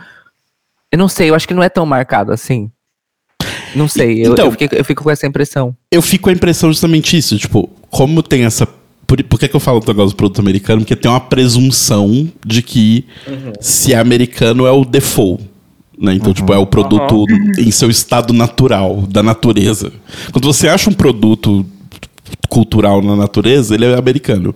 Eu 0.90 0.98
não 0.98 1.10
sei, 1.10 1.30
eu 1.30 1.36
acho 1.36 1.46
que 1.48 1.54
não 1.54 1.64
é 1.64 1.68
tão 1.68 1.86
marcado 1.86 2.32
assim. 2.32 2.72
Não 3.76 3.88
sei, 3.88 4.26
eu, 4.26 4.34
Então- 4.34 4.46
eu, 4.46 4.52
fiquei- 4.52 4.70
eu 4.80 4.86
fico 4.86 5.04
com 5.04 5.12
essa 5.12 5.28
impressão. 5.28 5.76
Eu 5.92 6.02
fico 6.02 6.24
com 6.26 6.30
a 6.30 6.34
impressão 6.34 6.72
justamente 6.72 7.18
isso, 7.18 7.38
tipo, 7.38 7.70
como 7.90 8.24
tem 8.24 8.44
essa. 8.46 8.68
Por, 9.08 9.22
por 9.24 9.40
que, 9.40 9.48
que 9.48 9.56
eu 9.56 9.60
falo 9.60 9.80
do 9.80 9.88
negócio 9.88 10.12
do 10.12 10.16
produto 10.18 10.40
americano? 10.40 10.82
Porque 10.82 10.96
tem 10.96 11.12
uma 11.12 11.20
presunção 11.20 12.28
de 12.46 12.62
que 12.64 13.06
se 13.62 13.94
é 13.94 13.98
americano 14.00 14.66
é 14.66 14.72
o 14.72 14.84
default. 14.84 15.44
Né? 15.98 16.16
Então, 16.16 16.34
tipo, 16.34 16.52
é 16.52 16.58
o 16.58 16.66
produto 16.66 17.26
em 17.58 17.72
seu 17.72 17.90
estado 17.90 18.34
natural, 18.34 19.04
da 19.10 19.22
natureza. 19.24 19.94
Quando 20.32 20.46
você 20.52 20.68
acha 20.68 20.90
um 20.90 20.94
produto 20.94 21.66
cultural 22.50 23.02
na 23.02 23.16
natureza, 23.16 23.76
ele 23.76 23.86
é 23.86 23.94
americano. 23.98 24.54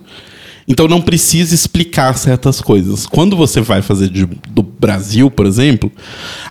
Então 0.68 0.86
não 0.86 1.00
precisa 1.00 1.54
explicar 1.54 2.16
certas 2.16 2.60
coisas. 2.60 3.06
Quando 3.06 3.36
você 3.36 3.60
vai 3.60 3.82
fazer 3.82 4.08
de- 4.08 4.26
do 4.50 4.62
Brasil, 4.62 5.30
por 5.30 5.46
exemplo, 5.46 5.90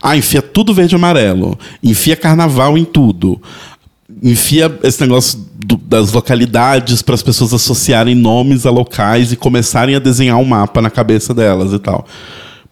ah, 0.01 0.17
enfia 0.17 0.41
tudo 0.41 0.73
verde 0.73 0.95
e 0.95 0.97
amarelo, 0.97 1.57
enfia 1.81 2.15
carnaval 2.15 2.77
em 2.77 2.83
tudo, 2.85 3.41
enfia 4.21 4.77
esse 4.83 4.99
negócio 5.01 5.39
do- 5.63 5.77
das 5.77 6.11
localidades 6.11 7.01
para 7.01 7.15
as 7.15 7.21
pessoas 7.23 7.53
associarem 7.53 8.15
nomes 8.15 8.65
a 8.65 8.71
locais 8.71 9.31
e 9.31 9.35
começarem 9.35 9.95
a 9.95 9.99
desenhar 9.99 10.37
um 10.37 10.45
mapa 10.45 10.81
na 10.81 10.89
cabeça 10.89 11.33
delas 11.33 11.71
e 11.71 11.79
tal. 11.79 12.05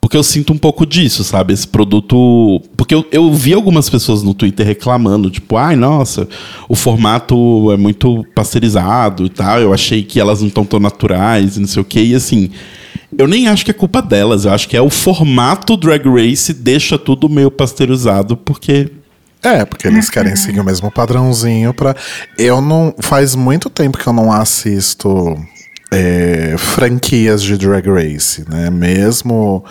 Porque 0.08 0.16
eu 0.16 0.24
sinto 0.24 0.54
um 0.54 0.58
pouco 0.58 0.86
disso, 0.86 1.22
sabe? 1.22 1.52
Esse 1.54 1.68
produto. 1.68 2.62
Porque 2.78 2.96
eu, 2.96 3.06
eu 3.12 3.34
vi 3.34 3.54
algumas 3.54 3.90
pessoas 3.90 4.24
no 4.24 4.34
Twitter 4.34 4.66
reclamando, 4.66 5.30
tipo, 5.30 5.58
ai, 5.58 5.76
nossa, 5.76 6.30
o 6.70 6.78
formato 6.78 7.70
é 7.74 7.76
muito 7.76 8.26
pasteurizado 8.34 9.26
e 9.26 9.30
tal. 9.30 9.60
Eu 9.60 9.74
achei 9.74 10.04
que 10.04 10.18
elas 10.18 10.40
não 10.40 10.48
estão 10.48 10.64
tão 10.64 10.80
naturais 10.80 11.58
e 11.58 11.60
não 11.60 11.68
sei 11.68 11.82
o 11.82 11.86
quê. 11.86 12.02
E 12.02 12.16
assim, 12.16 12.52
eu 13.18 13.28
nem 13.28 13.50
acho 13.50 13.66
que 13.66 13.72
é 13.72 13.74
culpa 13.74 14.02
delas. 14.02 14.46
Eu 14.46 14.54
acho 14.54 14.70
que 14.70 14.78
é 14.78 14.82
o 14.82 14.90
formato 14.90 15.76
Drag 15.76 16.08
Race 16.08 16.54
deixa 16.54 16.98
tudo 16.98 17.28
meio 17.28 17.52
pasteurizado, 17.52 18.38
porque. 18.38 18.90
É, 19.44 19.66
porque 19.66 19.90
eles 19.90 20.10
querem 20.10 20.38
seguir 20.38 20.62
o 20.62 20.64
mesmo 20.64 20.90
padrãozinho 20.90 21.74
pra. 21.74 21.94
Eu 22.38 22.62
não. 22.62 22.96
Faz 23.02 23.36
muito 23.36 23.70
tempo 23.70 23.98
que 23.98 24.08
eu 24.08 24.14
não 24.14 24.32
assisto 24.32 25.38
é, 25.92 26.56
franquias 26.58 27.42
de 27.44 27.58
Drag 27.58 27.88
Race, 27.88 28.44
né? 28.50 28.70
Mesmo. 28.70 29.64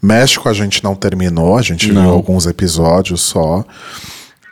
México 0.00 0.48
a 0.48 0.52
gente 0.52 0.82
não 0.82 0.94
terminou, 0.96 1.56
a 1.56 1.62
gente 1.62 1.92
Não. 1.92 2.02
viu 2.02 2.10
alguns 2.10 2.46
episódios 2.46 3.20
só. 3.20 3.64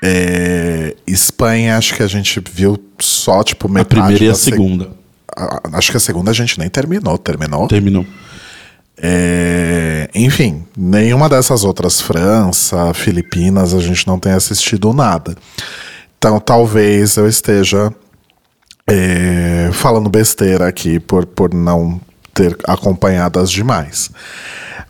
É, 0.02 0.94
Espanha, 1.06 1.76
acho 1.76 1.94
que 1.94 2.02
a 2.02 2.06
gente 2.06 2.40
viu 2.52 2.78
só, 3.00 3.42
tipo, 3.42 3.66
A 3.66 3.70
metade 3.70 4.00
primeira 4.00 4.24
e 4.24 4.28
a 4.28 4.30
da 4.32 4.38
seg- 4.38 4.54
segunda. 4.54 4.90
a- 5.36 5.60
Acho 5.72 5.90
que 5.90 5.96
a 5.96 6.00
segunda 6.00 6.30
a 6.30 6.34
gente 6.34 6.58
nem 6.58 6.68
terminou. 6.70 7.18
Terminou? 7.18 7.66
Terminou. 7.68 8.06
É, 9.02 10.08
enfim, 10.14 10.64
nenhuma 10.76 11.28
dessas 11.28 11.64
outras, 11.64 12.00
França, 12.00 12.92
Filipinas, 12.94 13.72
a 13.74 13.80
gente 13.80 14.06
não 14.06 14.18
tem 14.18 14.32
assistido 14.32 14.92
nada. 14.92 15.34
Então 16.18 16.38
talvez 16.38 17.16
eu 17.16 17.26
esteja 17.26 17.92
é, 18.90 19.70
falando 19.72 20.10
besteira 20.10 20.66
aqui 20.66 20.98
por, 20.98 21.24
por 21.24 21.54
não 21.54 22.00
ter 22.34 22.56
acompanhado 22.64 23.38
as 23.38 23.50
demais. 23.50 24.10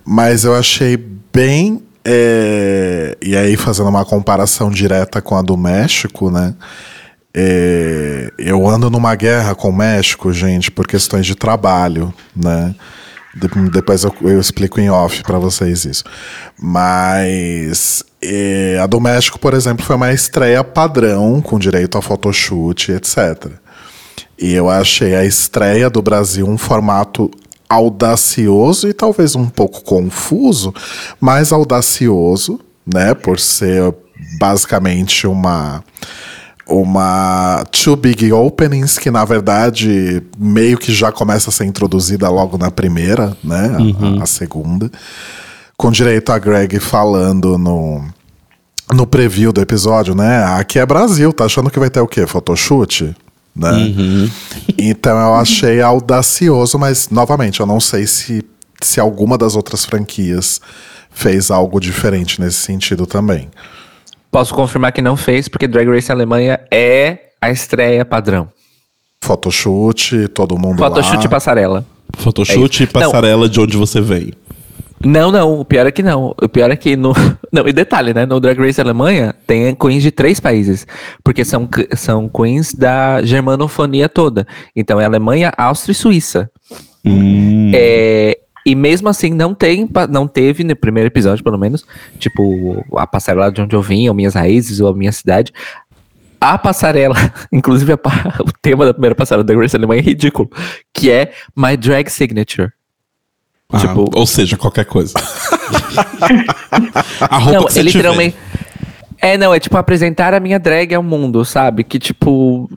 Mas 0.05 0.45
eu 0.45 0.55
achei 0.55 0.97
bem. 1.33 1.83
é, 2.05 3.17
e 3.21 3.37
aí, 3.37 3.57
fazendo 3.57 3.91
uma 3.91 4.05
comparação 4.07 4.71
direta 4.71 5.21
com 5.21 5.37
a 5.37 5.43
do 5.43 5.57
México, 5.57 6.31
né? 6.31 6.55
É, 7.33 8.33
eu 8.39 8.67
ando 8.67 8.91
numa 8.91 9.15
guerra 9.15 9.55
com 9.55 9.69
o 9.69 9.77
México, 9.77 10.33
gente, 10.33 10.71
por 10.71 10.87
questões 10.87 11.27
de 11.27 11.35
trabalho, 11.35 12.13
né? 12.35 12.75
De- 13.35 13.71
depois 13.71 14.03
eu, 14.03 14.13
eu 14.23 14.41
explico 14.41 14.81
em 14.81 14.91
off 14.91 15.23
pra 15.23 15.39
vocês 15.39 15.85
isso. 15.85 16.03
Mas 16.59 18.03
é, 18.23 18.79
a 18.83 18.87
do 18.87 19.01
México, 19.01 19.39
por 19.39 19.55
exemplo, 19.55 19.85
foi 19.85 19.95
uma 19.95 20.13
estreia 20.13 20.65
padrão, 20.65 21.41
com 21.41 21.59
direito 21.59 21.97
a 21.99 22.03
photoshoot, 22.03 22.91
etc. 22.93 23.53
E 24.40 24.53
eu 24.55 24.70
achei 24.70 25.14
a 25.14 25.24
estreia 25.24 25.90
do 25.90 26.00
Brasil 26.00 26.46
um 26.48 26.57
formato 26.57 27.31
audacioso 27.68 28.88
e 28.88 28.92
talvez 28.92 29.35
um 29.37 29.46
pouco 29.46 29.83
confuso, 29.83 30.72
mas 31.20 31.53
audacioso, 31.53 32.59
né? 32.87 33.14
Por 33.14 33.38
ser 33.38 33.94
basicamente 34.38 35.26
uma 35.26 35.83
uma 36.66 37.64
two 37.72 37.96
big 37.96 38.33
openings 38.33 38.96
que 38.96 39.11
na 39.11 39.24
verdade 39.24 40.22
meio 40.38 40.79
que 40.79 40.92
já 40.92 41.11
começa 41.11 41.50
a 41.50 41.53
ser 41.53 41.64
introduzida 41.64 42.29
logo 42.29 42.57
na 42.57 42.70
primeira, 42.70 43.37
né? 43.42 43.76
A- 43.76 44.20
A, 44.20 44.22
a 44.22 44.26
segunda, 44.26 44.90
com 45.76 45.90
direito 45.90 46.31
a 46.31 46.38
Greg 46.38 46.79
falando 46.79 47.59
no 47.59 48.05
no 48.92 49.07
preview 49.07 49.53
do 49.53 49.61
episódio, 49.61 50.14
né? 50.14 50.44
Aqui 50.59 50.79
é 50.79 50.87
Brasil, 50.87 51.33
tá 51.33 51.44
achando 51.44 51.70
que 51.70 51.79
vai 51.79 51.90
ter 51.90 52.00
o 52.00 52.09
quê? 52.09 52.26
Photoshoot? 52.26 53.14
Né? 53.61 54.31
Então 54.79 55.12
eu 55.18 55.35
achei 55.35 55.83
audacioso, 55.83 56.79
mas 56.79 57.11
novamente, 57.11 57.61
eu 57.61 57.66
não 57.66 57.79
sei 57.79 58.07
se, 58.07 58.42
se 58.81 58.99
alguma 58.99 59.37
das 59.37 59.55
outras 59.55 59.85
franquias 59.85 60.61
fez 61.11 61.51
algo 61.51 61.79
diferente 61.79 62.40
nesse 62.40 62.57
sentido 62.59 63.07
também. 63.07 63.51
Posso 64.31 64.55
confirmar 64.55 64.92
que 64.92 65.03
não 65.03 65.16
fez, 65.16 65.46
porque 65.49 65.68
Drag 65.68 65.87
Race 65.88 66.11
Alemanha 66.11 66.59
é 66.70 67.18
a 67.40 67.51
estreia 67.51 68.05
padrão. 68.05 68.49
Photoshoot, 69.23 70.29
todo 70.29 70.57
mundo 70.59 70.79
Photoshoot 70.79 71.18
lá. 71.18 71.25
e 71.25 71.29
passarela. 71.29 71.87
Photoshoot 72.16 72.83
É 72.83 72.85
e 72.85 72.87
isso. 72.88 72.99
Não. 72.99 73.03
passarela 73.03 73.49
de 73.49 73.61
onde 73.61 73.77
você 73.77 74.01
vem. 74.01 74.33
Não, 75.05 75.33
não, 75.33 75.61
o 75.61 75.65
pior 75.65 75.87
é 75.87 75.91
que 75.91 76.03
não. 76.03 76.35
O 76.41 76.49
pior 76.49 76.71
é 76.71 76.77
que 76.77 76.95
no. 76.95 77.13
Não, 77.53 77.67
e 77.67 77.73
detalhe, 77.73 78.15
né? 78.15 78.25
No 78.27 78.39
Drag 78.39 78.57
Race 78.61 78.81
Alemanha 78.81 79.35
tem 79.45 79.75
queens 79.75 80.05
de 80.05 80.13
três 80.13 80.39
países. 80.39 80.87
Porque 81.25 81.45
são, 81.45 81.69
são 81.97 82.29
queens 82.29 82.73
da 82.73 83.23
germanofonia 83.23 84.09
toda. 84.09 84.47
Então 84.77 85.01
é 85.01 85.05
Alemanha, 85.05 85.53
Áustria 85.57 85.91
e 85.91 85.97
Suíça. 85.97 86.49
Hum. 87.05 87.73
É, 87.75 88.39
e 88.65 88.75
mesmo 88.75 89.09
assim, 89.09 89.31
não 89.31 89.55
tem, 89.55 89.89
não 90.11 90.29
teve 90.29 90.63
no 90.63 90.77
primeiro 90.77 91.09
episódio, 91.09 91.43
pelo 91.43 91.59
menos, 91.59 91.85
tipo, 92.19 92.85
a 92.97 93.07
passarela 93.07 93.51
de 93.51 93.61
onde 93.63 93.75
eu 93.75 93.83
vim, 93.83 94.09
ou 94.09 94.15
minhas 94.15 94.35
raízes, 94.35 94.81
ou 94.81 94.89
a 94.89 94.95
minha 94.95 95.13
cidade. 95.13 95.53
A 96.41 96.57
passarela, 96.57 97.17
inclusive 97.53 97.93
a 97.93 97.99
o 98.41 98.53
tema 98.63 98.85
da 98.85 98.93
primeira 98.93 99.15
passarela 99.15 99.45
da 99.45 99.55
Grace 99.55 99.75
Alemanha 99.75 100.01
é 100.01 100.05
ridículo, 100.05 100.49
que 100.95 101.11
é 101.11 101.33
My 101.57 101.77
Drag 101.77 102.09
Signature. 102.09 102.71
Ah, 103.73 103.79
tipo- 103.81 104.11
ou 104.15 104.27
seja, 104.27 104.57
qualquer 104.57 104.85
coisa. 104.85 105.15
a 107.21 107.39
roupa 107.39 107.53
Não, 107.59 107.65
que 107.67 107.73
você 107.73 107.81
é 107.81 107.83
tiver. 107.85 107.97
literalmente. 107.99 108.37
É, 109.23 109.37
não, 109.37 109.53
é 109.55 109.61
tipo 109.61 109.77
apresentar 109.77 110.33
a 110.33 110.41
minha 110.41 110.59
drag 110.59 110.95
ao 110.95 111.03
mundo, 111.03 111.45
sabe? 111.45 111.85
Que 111.85 111.99
tipo. 111.99 112.71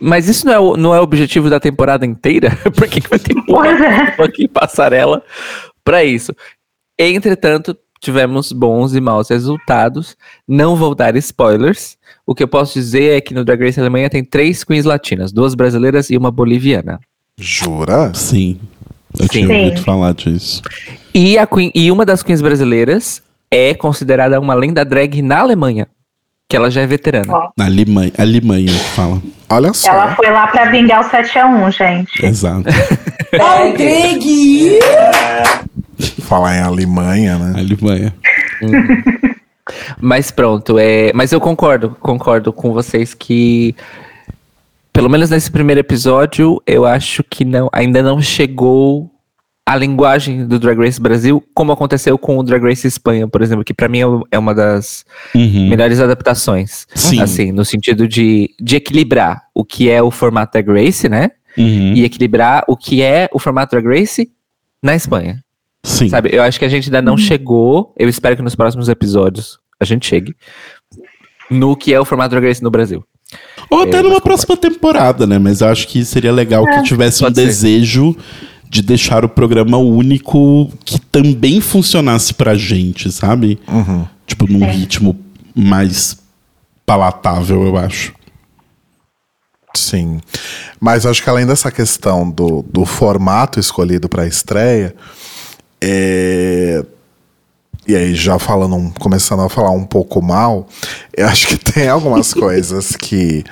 Mas 0.00 0.28
isso 0.28 0.46
não 0.46 0.52
é 0.52 0.58
o, 0.58 0.76
não 0.76 0.94
é 0.94 1.00
o 1.00 1.02
objetivo 1.02 1.50
da 1.50 1.58
temporada 1.58 2.04
inteira? 2.06 2.56
Por 2.74 2.86
que, 2.88 3.00
que 3.00 3.08
vai 3.08 3.18
ter 3.18 3.34
uma 3.48 4.24
aqui 4.24 4.46
passarela 4.48 5.22
pra 5.84 6.04
isso? 6.04 6.32
Entretanto, 6.98 7.76
tivemos 8.00 8.52
bons 8.52 8.94
e 8.94 9.00
maus 9.00 9.28
resultados. 9.28 10.16
Não 10.46 10.76
vou 10.76 10.94
dar 10.94 11.16
spoilers. 11.16 11.96
O 12.26 12.34
que 12.34 12.42
eu 12.42 12.48
posso 12.48 12.74
dizer 12.74 13.16
é 13.16 13.20
que 13.20 13.32
no 13.34 13.44
Drag 13.44 13.64
Race 13.64 13.80
Alemanha 13.80 14.10
tem 14.10 14.22
três 14.24 14.62
queens 14.62 14.84
latinas, 14.84 15.32
duas 15.32 15.54
brasileiras 15.54 16.10
e 16.10 16.16
uma 16.16 16.30
boliviana. 16.30 17.00
Jura? 17.40 18.12
Sim. 18.14 18.60
Eu 19.18 19.24
Sim. 19.24 19.28
tinha 19.28 19.46
Sim. 19.46 19.64
ouvido 19.64 19.82
falar 19.82 20.14
disso. 20.14 20.62
E, 21.14 21.36
a 21.38 21.46
queen, 21.46 21.70
e 21.74 21.90
uma 21.90 22.04
das 22.04 22.22
queens 22.22 22.40
brasileiras 22.40 23.22
é 23.50 23.74
considerada 23.74 24.38
uma 24.40 24.54
lenda 24.54 24.84
drag 24.84 25.20
na 25.22 25.40
Alemanha, 25.40 25.88
que 26.48 26.56
ela 26.56 26.70
já 26.70 26.82
é 26.82 26.86
veterana. 26.86 27.32
Ó, 27.32 27.48
Na 27.56 27.64
Alemanha, 27.66 28.12
Alemanha 28.18 28.66
que 28.66 28.78
fala. 28.94 29.20
Olha 29.50 29.72
só. 29.72 29.88
ela 29.90 30.14
foi 30.14 30.30
lá 30.30 30.46
pra 30.48 30.66
vingar 30.70 31.00
o 31.00 31.10
7x1, 31.10 31.70
gente. 31.72 32.24
Exato. 32.26 32.64
Falar 36.22 36.56
em 36.56 36.60
Alemanha, 36.60 37.38
né? 37.38 37.60
Alemanha. 37.60 38.14
Mas 40.00 40.30
pronto, 40.30 40.78
é. 40.78 41.10
Mas 41.14 41.32
eu 41.32 41.40
concordo, 41.40 41.96
concordo 42.00 42.52
com 42.52 42.72
vocês 42.72 43.14
que. 43.14 43.74
Pelo 44.98 45.08
menos 45.08 45.30
nesse 45.30 45.48
primeiro 45.48 45.78
episódio, 45.78 46.60
eu 46.66 46.84
acho 46.84 47.22
que 47.22 47.44
não, 47.44 47.68
ainda 47.72 48.02
não 48.02 48.20
chegou 48.20 49.08
a 49.64 49.76
linguagem 49.76 50.44
do 50.44 50.58
Drag 50.58 50.76
Race 50.76 51.00
Brasil, 51.00 51.40
como 51.54 51.70
aconteceu 51.70 52.18
com 52.18 52.36
o 52.36 52.42
Drag 52.42 52.60
Race 52.64 52.84
Espanha, 52.84 53.28
por 53.28 53.40
exemplo, 53.40 53.62
que 53.64 53.72
pra 53.72 53.88
mim 53.88 54.00
é 54.00 54.06
é 54.32 54.38
uma 54.40 54.52
das 54.52 55.04
Uhum. 55.32 55.68
melhores 55.68 56.00
adaptações. 56.00 56.84
Sim. 56.96 57.20
Assim, 57.20 57.52
no 57.52 57.64
sentido 57.64 58.08
de, 58.08 58.50
de 58.60 58.74
equilibrar 58.74 59.44
o 59.54 59.64
que 59.64 59.88
é 59.88 60.02
o 60.02 60.10
formato 60.10 60.60
Drag 60.60 60.68
Race, 60.68 61.08
né? 61.08 61.30
Uhum. 61.56 61.92
E 61.94 62.02
equilibrar 62.02 62.64
o 62.66 62.76
que 62.76 63.00
é 63.00 63.28
o 63.32 63.38
formato 63.38 63.76
Drag 63.76 64.00
Race 64.00 64.28
na 64.82 64.96
Espanha. 64.96 65.44
Sim. 65.84 66.08
Sabe, 66.08 66.30
eu 66.32 66.42
acho 66.42 66.58
que 66.58 66.64
a 66.64 66.68
gente 66.68 66.86
ainda 66.88 67.00
não 67.00 67.16
chegou. 67.16 67.94
Eu 67.96 68.08
espero 68.08 68.34
que 68.34 68.42
nos 68.42 68.56
próximos 68.56 68.88
episódios 68.88 69.60
a 69.78 69.84
gente 69.84 70.08
chegue 70.08 70.34
no 71.48 71.76
que 71.76 71.94
é 71.94 72.00
o 72.00 72.04
formato 72.04 72.30
Drag 72.30 72.48
Race 72.48 72.64
no 72.64 72.70
Brasil. 72.70 73.04
Ou 73.70 73.82
até 73.82 73.98
É, 73.98 74.02
numa 74.02 74.14
mas 74.14 74.22
próxima 74.22 74.56
temporada, 74.56 75.26
né? 75.26 75.38
Mas 75.38 75.60
eu 75.60 75.68
acho 75.68 75.86
que 75.88 76.04
seria 76.04 76.32
legal 76.32 76.64
que 76.64 76.82
tivesse 76.82 77.22
um 77.22 77.26
ser. 77.26 77.34
desejo 77.34 78.16
de 78.68 78.82
deixar 78.82 79.24
o 79.24 79.28
programa 79.28 79.78
único 79.78 80.70
que 80.84 81.00
também 81.00 81.60
funcionasse 81.60 82.34
pra 82.34 82.54
gente, 82.54 83.10
sabe? 83.10 83.58
Uhum. 83.68 84.06
Tipo, 84.26 84.50
num 84.50 84.66
ritmo 84.70 85.18
mais 85.54 86.18
palatável, 86.84 87.66
eu 87.66 87.76
acho. 87.76 88.14
Sim. 89.74 90.20
Mas 90.80 91.06
acho 91.06 91.22
que 91.22 91.30
além 91.30 91.46
dessa 91.46 91.70
questão 91.70 92.28
do, 92.30 92.64
do 92.70 92.84
formato 92.84 93.60
escolhido 93.60 94.08
para 94.08 94.22
a 94.22 94.26
estreia, 94.26 94.94
é... 95.80 96.84
e 97.88 97.96
aí 97.96 98.14
já 98.14 98.38
falando, 98.38 98.92
começando 99.00 99.40
a 99.40 99.48
falar 99.48 99.70
um 99.70 99.84
pouco 99.84 100.20
mal, 100.20 100.68
eu 101.16 101.26
acho 101.26 101.48
que 101.48 101.56
tem 101.56 101.88
algumas 101.88 102.32
coisas 102.34 102.94
que, 102.94 103.42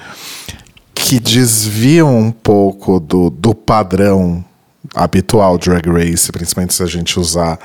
que 0.94 1.18
desviam 1.18 2.14
um 2.14 2.31
pouco 2.31 3.01
do, 3.01 3.31
do 3.31 3.55
padrão 3.55 4.44
habitual 4.94 5.57
Drag 5.57 5.88
Race, 5.88 6.31
principalmente 6.31 6.75
se 6.75 6.83
a 6.83 6.87
gente 6.87 7.18
usar 7.18 7.59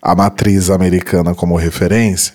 a 0.00 0.14
matriz 0.14 0.70
americana 0.70 1.34
como 1.34 1.56
referência 1.56 2.32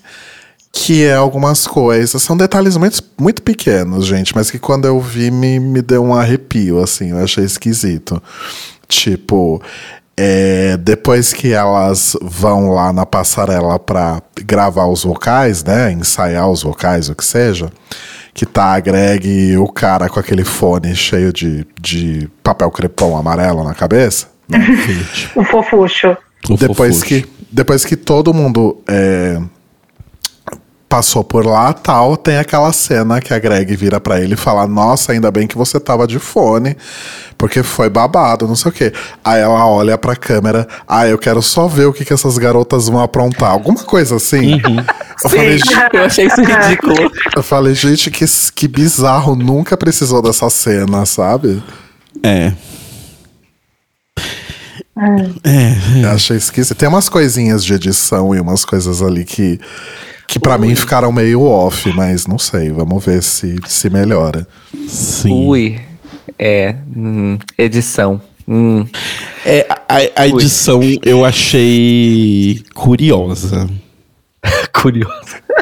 que 0.71 1.03
é 1.03 1.15
algumas 1.15 1.67
coisas. 1.67 2.21
São 2.21 2.37
detalhes 2.37 2.77
muito, 2.77 3.03
muito 3.19 3.41
pequenos, 3.41 4.05
gente, 4.05 4.35
mas 4.35 4.51
que 4.51 4.59
quando 4.59 4.85
eu 4.85 4.99
vi 4.99 5.31
me, 5.31 5.59
me 5.59 5.81
deu 5.81 6.03
um 6.03 6.13
arrepio, 6.13 6.79
assim, 6.79 7.09
eu 7.11 7.17
achei 7.17 7.43
esquisito. 7.43 8.21
Tipo, 8.87 9.61
é, 10.21 10.75
depois 10.77 11.31
que 11.31 11.53
elas 11.53 12.13
vão 12.21 12.71
lá 12.71 12.91
na 12.91 13.05
passarela 13.05 13.79
pra 13.79 14.21
gravar 14.45 14.85
os 14.87 15.03
vocais, 15.05 15.63
né? 15.63 15.93
Ensaiar 15.93 16.49
os 16.49 16.61
vocais, 16.63 17.07
o 17.07 17.15
que 17.15 17.23
seja. 17.23 17.69
Que 18.33 18.45
tá 18.45 18.73
a 18.73 18.79
Greg 18.81 19.25
e 19.27 19.57
o 19.57 19.67
cara 19.67 20.09
com 20.09 20.19
aquele 20.19 20.43
fone 20.43 20.93
cheio 20.95 21.31
de, 21.31 21.65
de 21.81 22.29
papel 22.43 22.69
crepom 22.69 23.15
amarelo 23.17 23.63
na 23.63 23.73
cabeça. 23.73 24.27
Gente, 24.49 25.31
O 25.39 25.43
fofucho. 25.45 26.17
o 26.49 26.57
Depois 26.57 26.99
fofucho. 26.99 27.05
que, 27.05 27.29
depois 27.51 27.85
que 27.85 27.95
todo 27.95 28.33
mundo 28.33 28.81
é, 28.87 29.39
passou 30.89 31.23
por 31.23 31.45
lá, 31.45 31.71
tal, 31.71 32.17
tem 32.17 32.37
aquela 32.37 32.73
cena 32.73 33.21
que 33.21 33.31
a 33.31 33.37
Greg 33.37 33.75
vira 33.75 33.99
pra 34.01 34.19
ele 34.19 34.33
e 34.33 34.37
fala: 34.37 34.67
Nossa, 34.67 35.11
ainda 35.11 35.29
bem 35.29 35.45
que 35.47 35.55
você 35.55 35.79
tava 35.79 36.07
de 36.07 36.17
fone, 36.17 36.75
porque 37.37 37.61
foi 37.61 37.89
babado, 37.89 38.47
não 38.47 38.55
sei 38.55 38.71
o 38.71 38.73
quê. 38.73 38.91
Aí 39.23 39.39
ela 39.39 39.67
olha 39.67 39.97
pra 39.99 40.15
câmera: 40.15 40.67
Ah, 40.87 41.07
eu 41.07 41.17
quero 41.19 41.41
só 41.43 41.67
ver 41.67 41.85
o 41.85 41.93
que, 41.93 42.03
que 42.03 42.11
essas 42.11 42.37
garotas 42.39 42.89
vão 42.89 42.99
aprontar. 43.01 43.51
Alguma 43.51 43.83
coisa 43.83 44.15
assim. 44.15 44.59
Eu, 45.23 45.29
falei, 45.29 45.59
Sim, 45.59 45.65
"Gente- 45.69 45.79
eu 45.95 46.03
achei 46.05 46.25
isso 46.25 46.41
ridículo. 46.41 47.11
eu 47.35 47.43
falei, 47.43 47.75
gente, 47.75 48.09
que, 48.09 48.25
que 48.55 48.67
bizarro, 48.67 49.35
nunca 49.35 49.77
precisou 49.77 50.21
dessa 50.23 50.49
cena, 50.49 51.05
sabe? 51.05 51.61
É. 52.23 52.51
Eu 56.03 56.09
achei 56.11 56.35
esquisito. 56.37 56.75
Tem 56.77 56.89
umas 56.89 57.07
coisinhas 57.07 57.63
de 57.63 57.73
edição 57.73 58.35
e 58.35 58.39
umas 58.39 58.65
coisas 58.65 59.01
ali 59.01 59.23
que, 59.23 59.59
que 60.29 60.37
para 60.37 60.59
mim 60.59 60.75
ficaram 60.75 61.11
meio 61.11 61.41
off, 61.41 61.91
mas 61.93 62.27
não 62.27 62.37
sei. 62.37 62.69
Vamos 62.69 63.03
ver 63.03 63.23
se, 63.23 63.55
se 63.65 63.89
melhora. 63.89 64.47
Sim. 64.87 65.47
Ui. 65.47 65.79
É. 66.37 66.75
hum, 66.95 67.39
edição. 67.57 68.21
Hum. 68.47 68.85
É, 69.43 69.65
a, 69.87 70.21
a 70.21 70.27
edição 70.27 70.81
eu 71.03 71.25
achei 71.25 72.63
curiosa. 72.75 73.67
Curioso. 74.73 75.11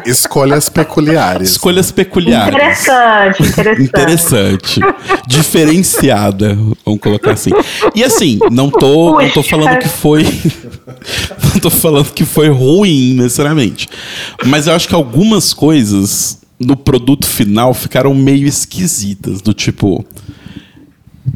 Escolhas 0.05 0.69
peculiares. 0.69 1.51
Escolhas 1.51 1.91
peculiares. 1.91 2.53
Interessante, 2.55 3.43
interessante. 3.43 4.79
Interessante. 4.79 4.79
Diferenciada, 5.27 6.55
vamos 6.85 7.01
colocar 7.01 7.31
assim. 7.31 7.49
E 7.95 8.03
assim, 8.03 8.39
não 8.51 8.69
tô, 8.69 9.19
não 9.21 9.29
tô 9.31 9.41
falando 9.43 9.77
que 9.79 9.89
foi. 9.89 10.23
não 11.53 11.59
tô 11.59 11.69
falando 11.69 12.13
que 12.13 12.23
foi 12.25 12.49
ruim, 12.49 13.15
necessariamente. 13.15 13.89
Mas 14.45 14.67
eu 14.67 14.73
acho 14.73 14.87
que 14.87 14.95
algumas 14.95 15.53
coisas 15.53 16.39
no 16.59 16.75
produto 16.75 17.25
final 17.27 17.73
ficaram 17.73 18.13
meio 18.13 18.47
esquisitas. 18.47 19.41
Do 19.41 19.53
tipo. 19.53 20.05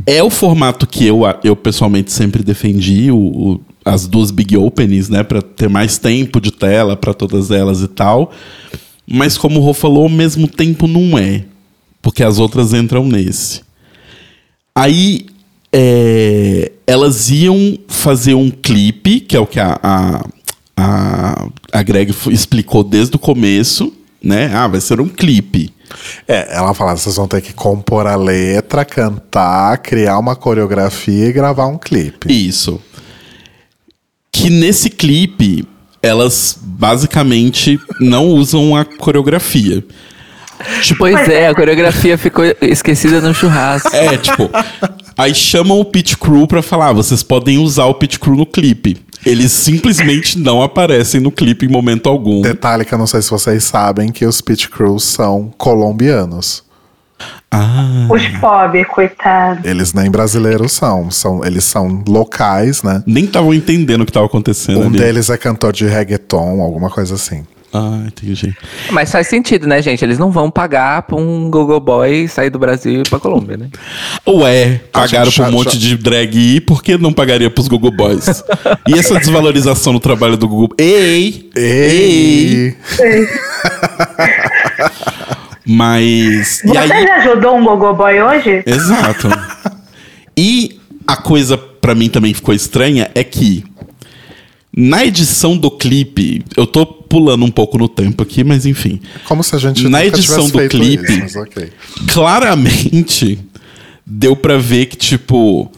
É 0.06 0.24
o 0.24 0.30
formato 0.30 0.88
que 0.88 1.06
eu, 1.06 1.22
eu 1.44 1.56
pessoalmente 1.56 2.12
sempre 2.14 2.42
defendi, 2.44 3.12
o, 3.12 3.18
o- 3.18 3.62
as 3.84 4.08
duas 4.08 4.32
big 4.32 4.56
openings, 4.56 5.10
né? 5.10 5.24
Pra 5.24 5.42
ter 5.42 5.70
mais 5.70 5.98
tempo 5.98 6.40
de 6.40 6.52
tela 6.52 6.96
pra 6.96 7.14
todas 7.14 7.52
elas 7.52 7.82
e 7.82 7.88
tal. 7.88 8.32
Mas 9.08 9.38
como 9.38 9.60
o 9.60 9.64
Rô 9.64 9.74
falou, 9.74 10.04
ao 10.04 10.10
mesmo 10.10 10.48
tempo 10.48 10.88
não 10.88 11.18
é. 11.18 11.46
Porque 12.02 12.24
as 12.24 12.40
outras 12.40 12.74
entram 12.74 13.06
nesse. 13.06 13.62
Aí 14.74 15.26
é, 15.72 16.72
elas 16.86 17.30
iam 17.30 17.78
fazer 17.88 18.34
um 18.34 18.50
clipe, 18.50 19.20
que 19.20 19.36
é 19.36 19.40
o 19.40 19.46
que 19.46 19.60
a, 19.60 19.80
a, 19.82 20.26
a, 20.78 21.48
a 21.72 21.84
Greg 21.84 22.14
explicou 22.30 22.84
desde 22.84 23.16
o 23.16 23.20
começo, 23.20 23.94
né? 24.24 24.52
Ah, 24.54 24.68
vai 24.68 24.82
ser 24.82 25.00
um 25.00 25.08
clipe. 25.08 25.74
É, 26.28 26.56
ela 26.56 26.74
fala: 26.74 26.96
vocês 26.96 27.16
vão 27.16 27.28
ter 27.28 27.42
que 27.42 27.54
compor 27.54 28.08
a 28.08 28.16
letra, 28.16 28.86
cantar, 28.86 29.78
criar 29.80 30.18
uma 30.20 30.36
coreografia 30.36 31.28
e 31.28 31.34
gravar 31.34 31.68
um 31.68 31.78
clipe. 31.78 32.32
Isso. 32.32 32.80
Que 34.42 34.50
nesse 34.50 34.90
clipe, 34.90 35.66
elas 36.02 36.58
basicamente 36.62 37.80
não 38.00 38.28
usam 38.28 38.76
a 38.76 38.84
coreografia. 38.84 39.84
Tipo, 40.82 41.00
Pois 41.00 41.28
é, 41.28 41.48
a 41.48 41.56
coreografia 41.56 42.18
ficou 42.18 42.44
esquecida 42.62 43.20
no 43.22 43.34
churrasco. 43.34 43.96
é, 43.96 44.18
tipo. 44.18 44.50
Aí 45.18 45.34
chamam 45.34 45.80
o 45.80 45.86
pit 45.86 46.18
crew 46.18 46.46
pra 46.48 46.62
falar: 46.62 46.90
"Ah, 46.90 46.94
vocês 46.94 47.24
podem 47.24 47.58
usar 47.58 47.86
o 47.86 47.94
pit 47.96 48.20
crew 48.20 48.36
no 48.36 48.46
clipe. 48.46 48.98
Eles 49.26 49.52
simplesmente 49.52 50.40
não 50.40 50.62
aparecem 50.64 51.22
no 51.22 51.32
clipe 51.32 51.66
em 51.66 51.70
momento 51.70 52.10
algum. 52.10 52.42
Detalhe 52.42 52.84
que 52.84 52.94
eu 52.94 52.98
não 52.98 53.06
sei 53.06 53.22
se 53.22 53.30
vocês 53.30 53.64
sabem 53.64 54.12
que 54.12 54.26
os 54.26 54.42
Pit 54.42 54.68
Crews 54.68 55.04
são 55.04 55.54
colombianos. 55.60 56.64
Ah. 57.54 58.08
Os 58.10 58.26
pobres, 58.40 58.88
coitado. 58.88 59.68
Eles 59.68 59.94
nem 59.94 60.10
brasileiros 60.10 60.72
são, 60.72 61.12
são 61.12 61.44
eles 61.46 61.66
são 61.66 62.02
locais, 62.08 62.82
né? 62.82 63.04
Nem 63.06 63.26
estavam 63.26 63.54
entendendo 63.54 64.02
o 64.02 64.06
que 64.06 64.12
tava 64.12 64.26
acontecendo 64.26 64.80
Um 64.80 64.88
ali. 64.88 65.00
deles 65.00 65.30
é 65.30 65.38
cantor 65.38 65.74
de 65.74 65.86
reggaeton, 65.86 66.62
alguma 66.62 66.90
coisa 66.90 67.16
assim. 67.16 67.44
Ah, 67.74 68.02
entendi. 68.06 68.54
Mas 68.90 69.10
faz 69.10 69.28
sentido, 69.28 69.66
né, 69.66 69.82
gente? 69.82 70.04
Eles 70.04 70.20
não 70.20 70.30
vão 70.30 70.52
pagar 70.52 71.04
pra 71.04 71.16
um 71.16 71.50
Gogo 71.50 71.80
Boy 71.80 72.28
sair 72.28 72.50
do 72.50 72.60
Brasil 72.60 72.92
e 72.96 72.98
ir 73.00 73.10
pra 73.10 73.18
Colômbia, 73.18 73.56
né? 73.56 73.68
Ué, 74.28 74.82
pagaram 74.92 75.32
pra 75.32 75.44
um 75.44 75.48
já- 75.48 75.52
monte 75.52 75.74
já- 75.78 75.80
de 75.80 75.96
drag 75.98 76.36
ir, 76.38 76.62
por 76.62 76.84
que 76.84 76.98
não 76.98 77.14
pagaria 77.14 77.50
pros 77.50 77.70
Google 77.70 77.92
Boys? 77.92 78.44
e 78.88 79.00
essa 79.00 79.18
desvalorização 79.18 79.94
no 79.94 80.02
trabalho 80.02 80.36
do 80.36 80.50
Google. 80.50 80.70
Ei! 80.78 81.50
Ei! 81.56 82.76
E 83.00 83.28
Mas. 85.66 86.62
E 86.64 86.68
Você 86.68 86.78
aí. 86.78 86.88
já 87.08 87.16
ajudou 87.18 87.58
um 87.58 87.64
gogo 87.64 87.94
boy 87.94 88.22
hoje? 88.22 88.64
Exato. 88.66 89.28
E 90.38 90.80
a 91.08 91.16
coisa 91.16 91.58
pra 91.58 91.94
mim 91.96 92.10
também 92.10 92.34
ficou 92.34 92.54
estranha 92.54 93.10
é 93.14 93.24
que 93.24 93.64
na 94.76 95.06
edição 95.06 95.58
do 95.58 95.70
clipe, 95.70 96.44
eu 96.56 96.66
tô 96.66 96.86
pulando 96.86 97.44
um 97.44 97.52
pouco 97.52 97.78
no 97.78 97.90
tempo 97.90 98.24
aqui, 98.24 98.44
mas 98.44 98.66
enfim. 98.66 99.02
como 99.28 99.44
se 99.44 99.54
a 99.56 99.60
gente 99.60 99.84
Na 99.84 100.00
nunca 100.00 100.06
edição 100.06 100.46
tivesse 100.50 100.52
do 100.54 100.58
feito 100.60 100.78
clipe- 100.78 101.12
isso, 101.12 101.20
mas 101.20 101.36
ok. 101.36 101.70
claramente 102.14 103.40
deu 104.06 104.36
pra 104.36 104.58
ver 104.58 104.86
que, 104.88 104.96
tipo. 104.98 105.72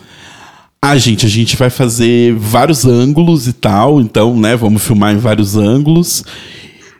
Ah, 0.82 0.98
gente, 0.98 1.26
a 1.26 1.30
gente 1.30 1.56
vai 1.56 1.69
fazer 1.69 2.34
vários 2.36 2.86
ângulos 2.86 3.48
e 3.48 3.54
tal, 3.54 4.02
então, 4.02 4.38
né, 4.38 4.54
vamos 4.56 4.84
filmar 4.84 5.13
em 5.13 5.17
vários 5.17 5.56
ângulos. 5.56 6.24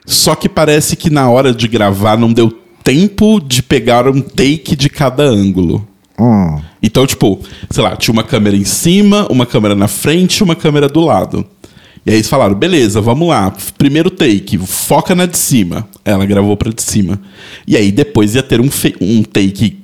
Só 0.06 0.34
que 0.34 0.48
parece 0.48 0.96
que 0.96 1.10
na 1.10 1.28
hora 1.30 1.52
de 1.52 1.68
gravar 1.68 2.16
não 2.18 2.32
deu 2.32 2.50
tempo 2.84 3.40
de 3.40 3.62
pegar 3.62 4.06
um 4.06 4.20
take 4.20 4.76
de 4.76 4.88
cada 4.88 5.24
ângulo. 5.24 5.86
Hum. 6.20 6.60
Então, 6.82 7.06
tipo, 7.06 7.40
sei 7.70 7.82
lá, 7.82 7.96
tinha 7.96 8.12
uma 8.12 8.22
câmera 8.22 8.54
em 8.56 8.64
cima, 8.64 9.26
uma 9.30 9.46
câmera 9.46 9.74
na 9.74 9.88
frente 9.88 10.36
e 10.36 10.42
uma 10.44 10.54
câmera 10.54 10.88
do 10.88 11.00
lado. 11.00 11.44
E 12.06 12.10
aí 12.10 12.16
eles 12.16 12.28
falaram, 12.28 12.54
beleza, 12.54 13.00
vamos 13.00 13.26
lá. 13.28 13.52
Primeiro 13.78 14.10
take, 14.10 14.58
foca 14.58 15.14
na 15.14 15.24
de 15.24 15.38
cima. 15.38 15.88
Ela 16.04 16.26
gravou 16.26 16.54
pra 16.56 16.70
de 16.70 16.82
cima. 16.82 17.18
E 17.66 17.76
aí 17.76 17.90
depois 17.90 18.34
ia 18.34 18.42
ter 18.42 18.60
um, 18.60 18.70
fe- 18.70 18.94
um 19.00 19.22
take 19.22 19.78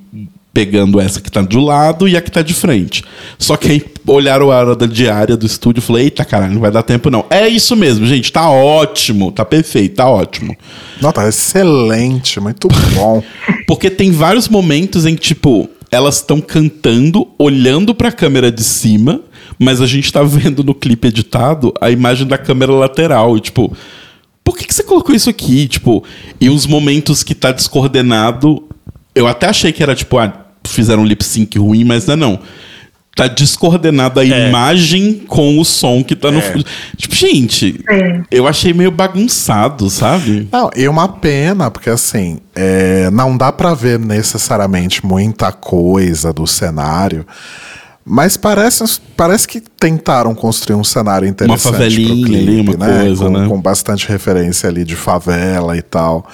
pegando 0.53 0.99
essa 0.99 1.21
que 1.21 1.31
tá 1.31 1.41
do 1.41 1.59
lado 1.59 2.07
e 2.07 2.17
a 2.17 2.21
que 2.21 2.29
tá 2.29 2.41
de 2.41 2.53
frente. 2.53 3.03
Só 3.37 3.55
que 3.55 3.71
aí 3.71 3.85
olharam 4.05 4.51
a 4.51 4.57
hora 4.57 4.75
da 4.75 4.85
diária 4.85 5.37
do 5.37 5.45
estúdio 5.45 5.79
e 5.79 5.83
falei, 5.83 6.03
eita 6.05 6.25
caralho, 6.25 6.53
não 6.53 6.61
vai 6.61 6.71
dar 6.71 6.83
tempo 6.83 7.09
não. 7.09 7.25
É 7.29 7.47
isso 7.47 7.75
mesmo, 7.75 8.05
gente, 8.05 8.31
tá 8.31 8.49
ótimo, 8.49 9.31
tá 9.31 9.45
perfeito, 9.45 9.95
tá 9.95 10.09
ótimo. 10.09 10.55
Nota 10.99 11.27
excelente, 11.27 12.39
muito 12.39 12.67
bom. 12.95 13.23
Porque 13.65 13.89
tem 13.89 14.11
vários 14.11 14.49
momentos 14.49 15.05
em 15.05 15.15
que, 15.15 15.21
tipo, 15.21 15.69
elas 15.91 16.17
estão 16.17 16.39
cantando, 16.39 17.27
olhando 17.37 17.93
pra 17.93 18.11
câmera 18.11 18.51
de 18.51 18.63
cima, 18.63 19.21
mas 19.59 19.81
a 19.81 19.85
gente 19.85 20.11
tá 20.11 20.23
vendo 20.23 20.63
no 20.63 20.73
clipe 20.73 21.09
editado 21.09 21.73
a 21.79 21.91
imagem 21.91 22.25
da 22.25 22.37
câmera 22.37 22.71
lateral. 22.71 23.37
E, 23.37 23.41
tipo, 23.41 23.75
por 24.43 24.57
que, 24.57 24.65
que 24.65 24.73
você 24.73 24.83
colocou 24.83 25.13
isso 25.13 25.29
aqui? 25.29 25.67
Tipo, 25.67 26.03
e 26.39 26.49
os 26.49 26.65
momentos 26.65 27.23
que 27.23 27.35
tá 27.35 27.51
descoordenado. 27.51 28.67
Eu 29.13 29.27
até 29.27 29.47
achei 29.47 29.73
que 29.73 29.83
era, 29.83 29.93
tipo, 29.93 30.17
ah, 30.17 30.40
fizeram 30.65 31.03
um 31.03 31.05
lip 31.05 31.23
sync 31.23 31.57
ruim, 31.57 31.83
mas 31.83 32.05
não 32.05 32.13
é 32.13 32.17
não. 32.17 32.39
Tá 33.13 33.27
descoordenada 33.27 34.21
a 34.21 34.25
imagem 34.25 35.15
com 35.27 35.59
o 35.59 35.65
som 35.65 36.01
que 36.01 36.15
tá 36.15 36.31
no. 36.31 36.41
fundo. 36.41 36.65
Tipo, 36.95 37.13
gente, 37.13 37.73
Sim. 37.73 38.23
eu 38.31 38.47
achei 38.47 38.73
meio 38.73 38.89
bagunçado, 38.89 39.89
sabe? 39.89 40.47
Não, 40.49 40.69
e 40.73 40.87
uma 40.87 41.09
pena, 41.09 41.69
porque 41.69 41.89
assim, 41.89 42.39
é, 42.55 43.09
não 43.11 43.35
dá 43.35 43.51
pra 43.51 43.73
ver 43.73 43.99
necessariamente 43.99 45.05
muita 45.05 45.51
coisa 45.51 46.31
do 46.31 46.47
cenário, 46.47 47.25
mas 48.05 48.37
parece, 48.37 48.83
parece 49.17 49.45
que 49.45 49.59
tentaram 49.59 50.33
construir 50.33 50.77
um 50.77 50.83
cenário 50.83 51.27
interessante 51.27 51.61
pro 51.61 51.71
favelinha 51.73 52.25
clipe, 52.25 52.49
ali, 52.49 52.61
uma 52.61 52.87
né? 52.87 52.99
coisa, 53.01 53.25
com, 53.25 53.29
né? 53.29 53.47
com 53.47 53.61
bastante 53.61 54.07
referência 54.07 54.69
ali 54.69 54.85
de 54.85 54.95
favela 54.95 55.77
e 55.77 55.81
tal. 55.81 56.25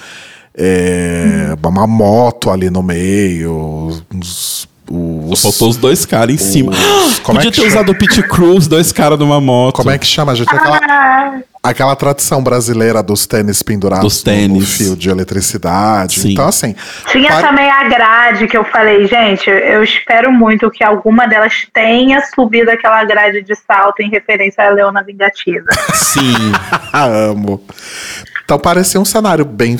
É, 0.58 1.54
Uma 1.64 1.86
moto 1.86 2.50
ali 2.50 2.68
no 2.70 2.82
meio, 2.82 4.02
os, 4.14 4.66
os- 4.90 5.38
Só 5.40 5.50
faltou 5.50 5.68
os 5.68 5.76
dois 5.76 6.04
caras 6.06 6.34
em 6.34 6.38
cima. 6.38 6.72
os- 6.72 7.18
como 7.20 7.38
é 7.38 7.44
Podia 7.44 7.50
que 7.52 7.56
ter 7.60 7.68
chama? 7.68 7.80
usado 7.82 7.92
o 7.92 7.94
Pit 7.98 8.22
Crew, 8.22 8.56
os 8.56 8.66
dois 8.66 8.90
caras 8.90 9.18
numa 9.18 9.40
moto. 9.40 9.76
Como 9.76 9.90
é 9.90 9.98
que 9.98 10.06
chama, 10.06 10.34
gente? 10.34 10.48
Aquela, 10.52 10.80
Ah, 10.82 11.40
aquela 11.62 11.94
tradição 11.94 12.42
brasileira 12.42 13.02
dos 13.02 13.26
tênis 13.26 13.62
pendurados 13.62 14.04
Dos 14.04 14.24
no- 14.24 14.32
no 14.32 14.38
tênis. 14.38 14.76
fio 14.76 14.96
de 14.96 15.10
eletricidade. 15.10 16.18
Sim. 16.20 16.32
Então, 16.32 16.48
assim. 16.48 16.74
tinha 17.12 17.28
pa- 17.30 17.42
também 17.42 17.70
a 17.70 17.84
grade 17.88 18.46
que 18.48 18.56
eu 18.56 18.64
falei, 18.64 19.06
gente, 19.06 19.48
eu 19.50 19.84
espero 19.84 20.32
muito 20.32 20.70
que 20.70 20.82
alguma 20.82 21.26
delas 21.28 21.52
tenha 21.72 22.22
subido 22.34 22.70
aquela 22.70 23.04
grade 23.04 23.42
de 23.42 23.54
salto 23.54 24.00
em 24.00 24.08
referência 24.08 24.64
à 24.64 24.70
Leona 24.70 25.02
Vingativa. 25.02 25.66
Sim. 25.94 26.32
Amo. 26.94 27.62
Então 28.44 28.58
parecia 28.58 28.98
um 28.98 29.04
cenário 29.04 29.44
bem, 29.44 29.76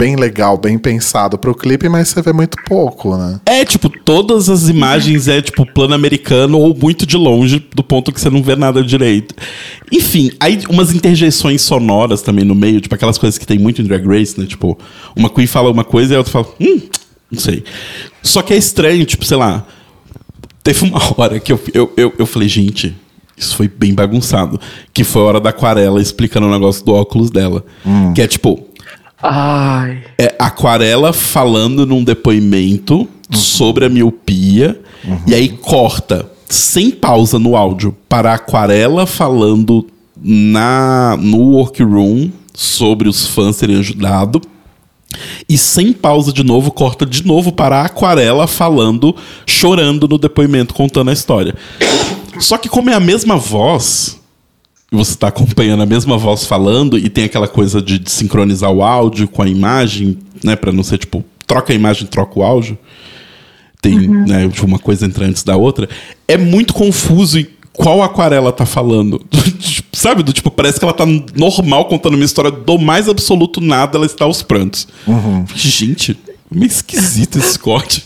bem 0.00 0.16
legal, 0.16 0.56
bem 0.56 0.78
pensado 0.78 1.36
pro 1.36 1.54
clipe, 1.54 1.86
mas 1.86 2.08
você 2.08 2.22
vê 2.22 2.32
muito 2.32 2.56
pouco, 2.64 3.18
né? 3.18 3.38
É, 3.44 3.66
tipo, 3.66 3.90
todas 3.90 4.48
as 4.48 4.66
imagens 4.66 5.28
é, 5.28 5.42
tipo, 5.42 5.66
plano 5.66 5.92
americano 5.92 6.58
ou 6.58 6.74
muito 6.74 7.04
de 7.04 7.18
longe, 7.18 7.62
do 7.74 7.84
ponto 7.84 8.10
que 8.10 8.18
você 8.18 8.30
não 8.30 8.42
vê 8.42 8.56
nada 8.56 8.82
direito. 8.82 9.34
Enfim, 9.92 10.30
aí 10.40 10.58
umas 10.70 10.94
interjeições 10.94 11.60
sonoras 11.60 12.22
também 12.22 12.46
no 12.46 12.54
meio, 12.54 12.80
tipo, 12.80 12.94
aquelas 12.94 13.18
coisas 13.18 13.36
que 13.36 13.46
tem 13.46 13.58
muito 13.58 13.82
em 13.82 13.84
Drag 13.84 14.02
Race, 14.06 14.40
né? 14.40 14.46
Tipo, 14.46 14.78
uma 15.14 15.28
Queen 15.28 15.46
fala 15.46 15.70
uma 15.70 15.84
coisa 15.84 16.14
e 16.14 16.16
a 16.16 16.18
outra 16.18 16.32
fala, 16.32 16.48
hum, 16.58 16.80
não 17.30 17.38
sei. 17.38 17.62
Só 18.22 18.40
que 18.40 18.54
é 18.54 18.56
estranho, 18.56 19.04
tipo, 19.04 19.26
sei 19.26 19.36
lá. 19.36 19.66
Teve 20.64 20.82
uma 20.82 20.98
hora 21.20 21.38
que 21.38 21.52
eu, 21.52 21.60
eu, 21.74 21.92
eu, 21.94 22.14
eu 22.20 22.24
falei, 22.24 22.48
gente, 22.48 22.96
isso 23.36 23.54
foi 23.54 23.68
bem 23.68 23.92
bagunçado. 23.92 24.58
Que 24.94 25.04
foi 25.04 25.20
a 25.20 25.24
hora 25.26 25.40
da 25.40 25.50
aquarela 25.50 26.00
explicando 26.00 26.46
o 26.46 26.50
negócio 26.50 26.82
do 26.86 26.94
óculos 26.94 27.28
dela. 27.30 27.62
Que 28.14 28.22
é 28.22 28.26
tipo, 28.26 28.69
Ai. 29.22 30.02
é 30.18 30.34
aquarela 30.38 31.12
falando 31.12 31.84
num 31.86 32.02
depoimento 32.02 33.08
sobre 33.32 33.84
a 33.84 33.88
miopia 33.88 34.80
e 35.26 35.34
aí 35.34 35.48
corta 35.48 36.30
sem 36.48 36.90
pausa 36.90 37.38
no 37.38 37.56
áudio 37.56 37.94
para 38.08 38.34
aquarela 38.34 39.06
falando 39.06 39.86
na 40.20 41.16
no 41.20 41.52
workroom 41.52 42.30
sobre 42.54 43.08
os 43.08 43.26
fãs 43.26 43.56
terem 43.56 43.78
ajudado 43.78 44.40
e 45.48 45.56
sem 45.56 45.92
pausa 45.92 46.32
de 46.32 46.42
novo 46.42 46.70
corta 46.70 47.06
de 47.06 47.24
novo 47.26 47.52
para 47.52 47.80
a 47.80 47.86
aquarela 47.86 48.46
falando 48.46 49.14
chorando 49.46 50.08
no 50.08 50.18
depoimento 50.18 50.74
contando 50.74 51.10
a 51.10 51.12
história 51.12 51.54
só 52.38 52.56
que 52.56 52.68
como 52.68 52.90
é 52.90 52.94
a 52.94 53.00
mesma 53.00 53.36
voz 53.36 54.19
e 54.90 54.96
você 54.96 55.12
está 55.12 55.28
acompanhando 55.28 55.82
a 55.82 55.86
mesma 55.86 56.18
voz 56.18 56.44
falando 56.44 56.98
e 56.98 57.08
tem 57.08 57.24
aquela 57.24 57.46
coisa 57.46 57.80
de, 57.80 57.98
de 57.98 58.10
sincronizar 58.10 58.70
o 58.70 58.82
áudio 58.82 59.28
com 59.28 59.42
a 59.42 59.48
imagem, 59.48 60.18
né, 60.42 60.56
Pra 60.56 60.72
não 60.72 60.82
ser 60.82 60.98
tipo 60.98 61.24
troca 61.46 61.72
a 61.72 61.76
imagem, 61.76 62.06
troca 62.06 62.38
o 62.38 62.42
áudio. 62.42 62.78
Tem, 63.82 63.96
né, 63.96 64.48
tipo, 64.48 64.66
uma 64.66 64.78
coisa 64.78 65.06
entra 65.06 65.26
antes 65.26 65.42
da 65.42 65.56
outra. 65.56 65.88
É 66.28 66.36
muito 66.36 66.72
confuso 66.72 67.38
em 67.38 67.46
qual 67.72 68.02
aquarela 68.02 68.52
tá 68.52 68.66
falando. 68.66 69.24
Sabe, 69.92 70.22
do 70.22 70.32
tipo, 70.32 70.50
parece 70.50 70.78
que 70.78 70.84
ela 70.84 70.94
tá 70.94 71.04
normal 71.34 71.86
contando 71.86 72.14
uma 72.14 72.24
história 72.24 72.50
do 72.50 72.78
mais 72.78 73.08
absoluto 73.08 73.60
nada, 73.60 73.96
ela 73.96 74.06
está 74.06 74.24
aos 74.24 74.42
prantos. 74.42 74.86
Gente, 75.54 76.16
meio 76.50 76.68
esquisito 76.68 77.38
esse 77.38 77.58
corte. 77.58 78.04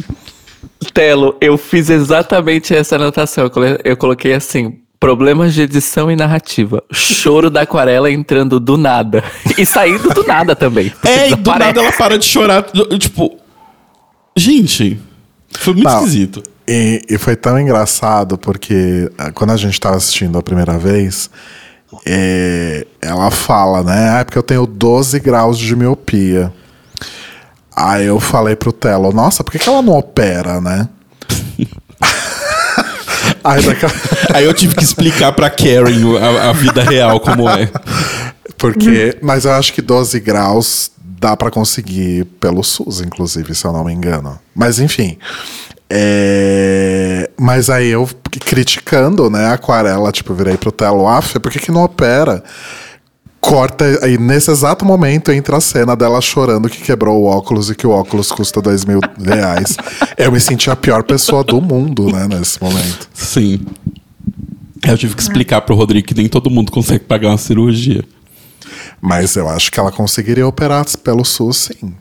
Telo, 0.92 1.36
eu 1.40 1.58
fiz 1.58 1.90
exatamente 1.90 2.74
essa 2.74 2.96
anotação. 2.96 3.50
Eu 3.84 3.96
coloquei 3.96 4.32
assim: 4.32 4.78
problemas 5.04 5.52
de 5.52 5.60
edição 5.60 6.10
e 6.10 6.16
narrativa. 6.16 6.82
Choro 6.90 7.50
da 7.50 7.60
aquarela 7.60 8.10
entrando 8.10 8.58
do 8.58 8.78
nada. 8.78 9.22
E 9.58 9.66
saindo 9.66 10.08
do 10.08 10.24
nada 10.26 10.56
também. 10.56 10.90
É, 11.04 11.28
e 11.28 11.30
do 11.30 11.36
Desaparece. 11.36 11.58
nada 11.58 11.80
ela 11.82 11.92
para 11.92 12.18
de 12.18 12.24
chorar. 12.24 12.64
Tipo, 12.98 13.36
gente, 14.34 14.98
foi 15.58 15.74
muito 15.74 15.86
Não. 15.86 15.98
esquisito. 15.98 16.42
E, 16.66 17.02
e 17.06 17.18
foi 17.18 17.36
tão 17.36 17.60
engraçado 17.60 18.38
porque 18.38 19.10
ah, 19.18 19.30
quando 19.30 19.50
a 19.50 19.58
gente 19.58 19.78
tava 19.78 19.96
assistindo 19.96 20.38
a 20.38 20.42
primeira 20.42 20.78
vez, 20.78 21.28
é, 22.06 22.86
ela 23.02 23.30
fala, 23.30 23.82
né? 23.82 24.08
Ah, 24.08 24.20
é 24.20 24.24
porque 24.24 24.38
eu 24.38 24.42
tenho 24.42 24.66
12 24.66 25.20
graus 25.20 25.58
de 25.58 25.76
miopia. 25.76 26.50
Aí 27.76 28.06
eu 28.06 28.18
falei 28.18 28.56
pro 28.56 28.72
Telo, 28.72 29.12
nossa, 29.12 29.44
por 29.44 29.52
que, 29.52 29.58
que 29.58 29.68
ela 29.68 29.82
não 29.82 29.98
opera, 29.98 30.62
né? 30.62 30.88
Aí 33.44 33.62
daqui 33.62 33.84
Aí 34.32 34.44
eu 34.44 34.54
tive 34.54 34.74
que 34.74 34.82
explicar 34.82 35.32
pra 35.32 35.50
Karen 35.50 36.18
a, 36.18 36.48
a 36.48 36.52
vida 36.52 36.82
real 36.82 37.20
como 37.20 37.48
é. 37.48 37.70
Porque, 38.56 39.18
mas 39.20 39.44
eu 39.44 39.52
acho 39.52 39.72
que 39.72 39.82
12 39.82 40.18
graus 40.20 40.90
dá 41.20 41.36
pra 41.36 41.50
conseguir 41.50 42.24
pelo 42.40 42.62
SUS, 42.64 43.00
inclusive, 43.00 43.54
se 43.54 43.66
eu 43.66 43.72
não 43.72 43.84
me 43.84 43.92
engano. 43.92 44.38
Mas 44.54 44.78
enfim. 44.78 45.18
É... 45.90 47.30
Mas 47.38 47.68
aí 47.68 47.88
eu 47.88 48.08
criticando, 48.40 49.28
né, 49.28 49.46
a 49.46 49.52
aquarela, 49.52 50.10
tipo, 50.10 50.34
virei 50.34 50.56
pro 50.56 50.72
Telo, 50.72 51.06
af, 51.06 51.38
por 51.38 51.52
que, 51.52 51.58
que 51.58 51.70
não 51.70 51.84
opera? 51.84 52.42
Corta 53.44 53.84
aí 54.02 54.16
nesse 54.16 54.50
exato 54.50 54.86
momento 54.86 55.30
entra 55.30 55.58
a 55.58 55.60
cena 55.60 55.94
dela 55.94 56.18
chorando 56.22 56.66
que 56.68 56.80
quebrou 56.80 57.22
o 57.22 57.26
óculos 57.26 57.68
e 57.68 57.74
que 57.74 57.86
o 57.86 57.90
óculos 57.90 58.32
custa 58.32 58.62
dois 58.62 58.86
mil 58.86 59.00
reais. 59.22 59.76
eu 60.16 60.32
me 60.32 60.40
senti 60.40 60.70
a 60.70 60.76
pior 60.76 61.02
pessoa 61.02 61.44
do 61.44 61.60
mundo, 61.60 62.10
né, 62.10 62.26
nesse 62.26 62.62
momento. 62.62 63.06
Sim. 63.12 63.60
Eu 64.86 64.96
tive 64.96 65.14
que 65.14 65.20
explicar 65.20 65.60
pro 65.60 65.74
Rodrigo 65.74 66.06
que 66.06 66.14
nem 66.14 66.26
todo 66.26 66.48
mundo 66.48 66.72
consegue 66.72 67.04
pagar 67.04 67.28
uma 67.28 67.38
cirurgia. 67.38 68.02
Mas 68.98 69.36
eu 69.36 69.46
acho 69.46 69.70
que 69.70 69.78
ela 69.78 69.92
conseguiria 69.92 70.46
operar 70.46 70.86
pelo 71.02 71.22
SUS, 71.22 71.70
sim. 71.70 71.94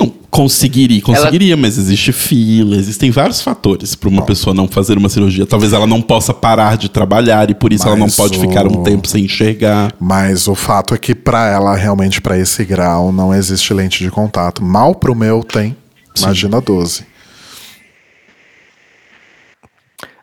Não, 0.00 0.08
conseguiria, 0.30 1.02
conseguiria, 1.02 1.56
mas 1.56 1.76
existe 1.78 2.12
fila, 2.12 2.76
existem 2.76 3.10
vários 3.10 3.40
fatores 3.40 3.94
para 3.94 4.08
uma 4.08 4.20
Bom. 4.20 4.26
pessoa 4.26 4.54
não 4.54 4.68
fazer 4.68 4.96
uma 4.96 5.08
cirurgia. 5.08 5.44
Talvez 5.46 5.72
ela 5.72 5.86
não 5.86 6.00
possa 6.00 6.32
parar 6.32 6.76
de 6.76 6.88
trabalhar 6.88 7.50
e 7.50 7.54
por 7.54 7.72
isso 7.72 7.86
ela 7.86 7.96
não 7.96 8.06
Mas 8.06 8.16
pode 8.16 8.38
o- 8.38 8.40
ficar 8.40 8.66
um 8.66 8.82
tempo 8.82 9.08
sem 9.08 9.24
enxergar. 9.24 9.92
Mas 9.98 10.46
o 10.46 10.54
fato 10.54 10.94
é 10.94 10.98
que 10.98 11.14
pra 11.14 11.48
ela, 11.48 11.74
realmente, 11.74 12.20
pra 12.20 12.38
esse 12.38 12.64
grau, 12.64 13.10
não 13.10 13.34
existe 13.34 13.74
lente 13.74 14.04
de 14.04 14.10
contato. 14.10 14.62
Mal 14.62 14.94
pro 14.94 15.14
meu 15.14 15.42
tem. 15.42 15.76
Imagina 16.16 16.60
12. 16.60 17.04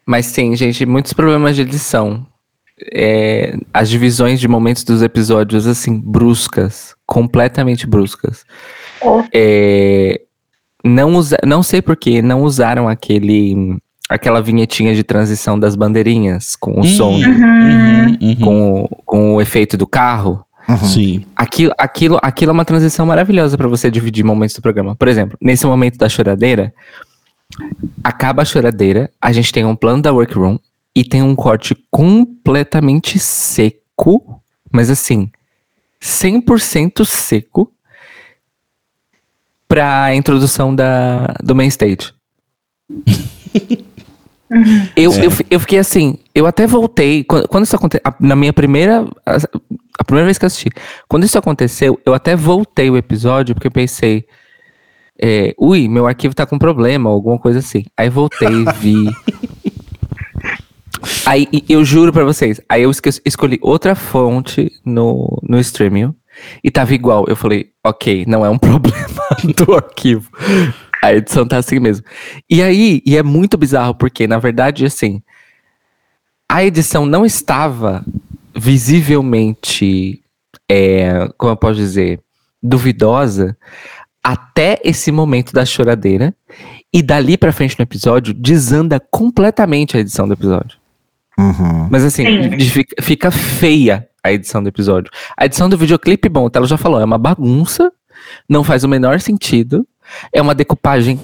Mas 0.05 0.27
sim, 0.27 0.55
gente, 0.55 0.85
muitos 0.85 1.13
problemas 1.13 1.55
de 1.55 1.63
edição. 1.63 2.25
É, 2.93 3.57
as 3.73 3.89
divisões 3.89 4.39
de 4.39 4.47
momentos 4.47 4.83
dos 4.83 5.01
episódios, 5.01 5.65
assim, 5.65 5.99
bruscas. 5.99 6.93
Completamente 7.05 7.87
bruscas. 7.87 8.43
É, 9.33 10.21
não, 10.83 11.15
usa, 11.15 11.37
não 11.45 11.61
sei 11.63 11.81
porquê, 11.81 12.21
não 12.21 12.43
usaram 12.43 12.87
aquele, 12.87 13.77
aquela 14.09 14.41
vinhetinha 14.41 14.93
de 14.95 15.03
transição 15.03 15.57
das 15.59 15.75
bandeirinhas 15.75 16.55
com 16.55 16.79
o 16.79 16.83
som, 16.83 17.15
Uhum, 17.15 18.17
uhum. 18.21 18.35
com, 18.41 18.71
o- 18.83 18.89
com 19.05 19.35
o 19.35 19.41
efeito 19.41 19.75
do 19.77 19.87
carro. 19.87 20.43
Sim. 20.83 21.23
Aquilo, 21.35 21.73
aquilo, 21.77 22.17
aquilo 22.23 22.49
é 22.49 22.53
uma 22.53 22.65
transição 22.65 23.05
maravilhosa 23.05 23.55
pra 23.55 23.67
você 23.67 23.91
dividir 23.91 24.23
momentos 24.25 24.55
do 24.55 24.61
programa. 24.63 24.95
Por 24.95 25.07
exemplo, 25.07 25.37
nesse 25.39 25.63
momento 25.67 25.95
da 25.97 26.09
choradeira, 26.09 26.73
acaba 28.03 28.41
a 28.41 28.45
choradeira, 28.45 29.11
a 29.21 29.31
gente 29.31 29.51
tem 29.51 29.63
um 29.63 29.75
plano 29.75 30.01
da 30.01 30.11
workroom 30.11 30.57
e 30.95 31.03
tem 31.03 31.21
um 31.21 31.35
corte 31.35 31.75
completamente 31.91 33.19
seco, 33.19 34.41
mas 34.71 34.89
assim, 34.89 35.29
100% 36.01 37.05
seco 37.05 37.71
pra 39.67 40.13
introdução 40.15 40.73
da, 40.75 41.33
do 41.43 41.55
main 41.55 41.67
stage. 41.67 42.13
Eu, 44.95 45.11
eu, 45.11 45.31
fi- 45.31 45.45
eu 45.49 45.59
fiquei 45.59 45.79
assim, 45.79 46.19
eu 46.33 46.45
até 46.45 46.67
voltei, 46.67 47.23
quando, 47.23 47.47
quando 47.47 47.63
isso 47.65 47.75
aconteceu, 47.75 48.03
na 48.19 48.35
minha 48.35 48.53
primeira, 48.53 49.03
a, 49.25 49.37
a 49.99 50.03
primeira 50.03 50.25
vez 50.25 50.37
que 50.37 50.45
eu 50.45 50.47
assisti, 50.47 50.69
quando 51.09 51.23
isso 51.25 51.37
aconteceu, 51.37 51.99
eu 52.05 52.13
até 52.13 52.35
voltei 52.35 52.89
o 52.89 52.95
episódio, 52.95 53.55
porque 53.55 53.67
eu 53.67 53.71
pensei, 53.71 54.23
é, 55.19 55.53
ui, 55.57 55.87
meu 55.89 56.05
arquivo 56.05 56.35
tá 56.35 56.45
com 56.45 56.59
problema, 56.59 57.09
alguma 57.09 57.39
coisa 57.39 57.57
assim. 57.59 57.85
Aí 57.97 58.07
voltei 58.07 58.47
e 58.47 58.65
vi. 58.79 59.09
Aí 61.25 61.47
eu 61.67 61.83
juro 61.83 62.13
pra 62.13 62.23
vocês, 62.23 62.61
aí 62.69 62.83
eu 62.83 62.91
esque- 62.91 63.21
escolhi 63.25 63.57
outra 63.61 63.95
fonte 63.95 64.71
no, 64.85 65.39
no 65.43 65.59
streaming 65.59 66.13
e 66.63 66.71
tava 66.71 66.93
igual. 66.93 67.25
Eu 67.27 67.35
falei, 67.35 67.71
ok, 67.83 68.25
não 68.27 68.45
é 68.45 68.49
um 68.49 68.57
problema 68.59 69.07
do 69.55 69.73
arquivo. 69.73 70.29
A 71.01 71.13
edição 71.13 71.47
tá 71.47 71.57
assim 71.57 71.79
mesmo. 71.79 72.05
E 72.49 72.61
aí, 72.61 73.01
e 73.05 73.17
é 73.17 73.23
muito 73.23 73.57
bizarro, 73.57 73.95
porque, 73.95 74.27
na 74.27 74.39
verdade, 74.39 74.85
assim, 74.85 75.21
a 76.49 76.63
edição 76.63 77.05
não 77.05 77.25
estava 77.25 78.03
visivelmente, 78.55 80.21
é, 80.69 81.29
como 81.37 81.51
eu 81.51 81.57
posso 81.57 81.75
dizer, 81.75 82.19
duvidosa 82.61 83.57
até 84.23 84.79
esse 84.83 85.11
momento 85.11 85.53
da 85.53 85.65
choradeira. 85.65 86.33
E 86.91 87.03
dali 87.03 87.37
pra 87.37 87.51
frente 87.51 87.77
no 87.77 87.83
episódio, 87.83 88.33
desanda 88.33 88.99
completamente 88.99 89.97
a 89.97 89.99
edição 89.99 90.27
do 90.27 90.33
episódio. 90.33 90.77
Uhum. 91.37 91.89
Mas 91.91 92.03
assim, 92.03 92.23
fica, 92.59 93.03
fica 93.03 93.31
feia 93.31 94.07
a 94.25 94.33
edição 94.33 94.61
do 94.61 94.69
episódio. 94.69 95.11
A 95.37 95.45
edição 95.45 95.69
do 95.69 95.77
videoclipe, 95.77 96.27
bom, 96.27 96.49
ela 96.53 96.65
já 96.65 96.77
falou, 96.77 96.99
é 96.99 97.05
uma 97.05 97.17
bagunça, 97.17 97.91
não 98.49 98.63
faz 98.63 98.83
o 98.83 98.87
menor 98.87 99.19
sentido, 99.19 99.87
é 100.33 100.41
uma 100.41 100.55
decupagem 100.55 101.19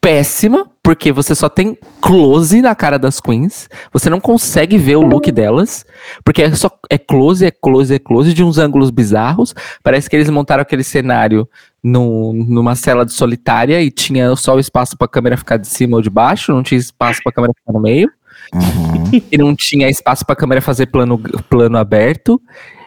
péssima, 0.00 0.70
porque 0.84 1.10
você 1.10 1.34
só 1.34 1.48
tem 1.48 1.76
close 2.00 2.62
na 2.62 2.76
cara 2.76 2.96
das 2.96 3.20
queens, 3.20 3.68
você 3.92 4.08
não 4.08 4.20
consegue 4.20 4.78
ver 4.78 4.94
o 4.94 5.00
look 5.00 5.32
delas, 5.32 5.84
porque 6.24 6.42
é 6.42 6.54
só 6.54 6.70
é 6.88 6.96
close, 6.96 7.44
é 7.44 7.50
close, 7.50 7.92
é 7.92 7.98
close 7.98 8.32
de 8.32 8.44
uns 8.44 8.56
ângulos 8.56 8.90
bizarros. 8.90 9.52
Parece 9.82 10.08
que 10.08 10.14
eles 10.14 10.30
montaram 10.30 10.62
aquele 10.62 10.84
cenário 10.84 11.48
no, 11.82 12.32
numa 12.32 12.76
cela 12.76 13.04
de 13.04 13.12
solitária 13.12 13.82
e 13.82 13.90
tinha 13.90 14.36
só 14.36 14.54
o 14.54 14.60
espaço 14.60 14.96
pra 14.96 15.08
câmera 15.08 15.36
ficar 15.36 15.56
de 15.56 15.66
cima 15.66 15.96
ou 15.96 16.02
de 16.02 16.10
baixo, 16.10 16.52
não 16.52 16.62
tinha 16.62 16.78
espaço 16.78 17.20
pra 17.24 17.32
câmera 17.32 17.52
ficar 17.52 17.72
no 17.72 17.80
meio 17.80 18.08
Uhum. 18.54 19.22
e 19.30 19.38
não 19.38 19.54
tinha 19.54 19.88
espaço 19.88 20.24
pra 20.24 20.36
câmera 20.36 20.60
fazer 20.60 20.86
plano, 20.86 21.18
plano 21.48 21.76
aberto. 21.78 22.40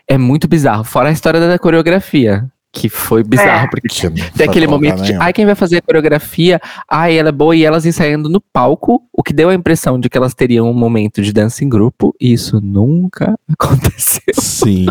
É 0.08 0.18
muito 0.18 0.48
bizarro. 0.48 0.84
Fora 0.84 1.10
a 1.10 1.12
história 1.12 1.40
da 1.40 1.60
coreografia, 1.60 2.46
que 2.74 2.90
foi 2.90 3.24
bizarro, 3.24 3.66
É. 3.66 3.70
porque 3.70 3.88
Que 3.88 4.32
tem 4.32 4.48
aquele 4.48 4.66
momento 4.68 5.02
de, 5.04 5.10
nenhum. 5.12 5.22
ai, 5.22 5.32
quem 5.34 5.46
vai 5.46 5.56
fazer 5.56 5.78
a 5.78 5.82
coreografia? 5.82 6.60
Ai, 6.90 7.18
ela 7.18 7.30
é 7.30 7.32
boa 7.32 7.56
e 7.56 7.64
elas 7.64 7.86
ensaiando 7.86 8.28
no 8.30 8.42
palco, 8.42 9.02
o 9.14 9.22
que 9.22 9.34
deu 9.34 9.50
a 9.50 9.54
impressão 9.54 10.00
de 10.00 10.10
que 10.10 10.18
elas 10.18 10.34
teriam 10.34 10.70
um 10.70 10.74
momento 10.74 11.22
de 11.22 11.32
dança 11.32 11.64
em 11.64 11.70
grupo, 11.70 12.16
e 12.20 12.34
isso 12.34 12.60
nunca 12.62 13.36
aconteceu. 13.60 14.34
Sim. 14.34 14.88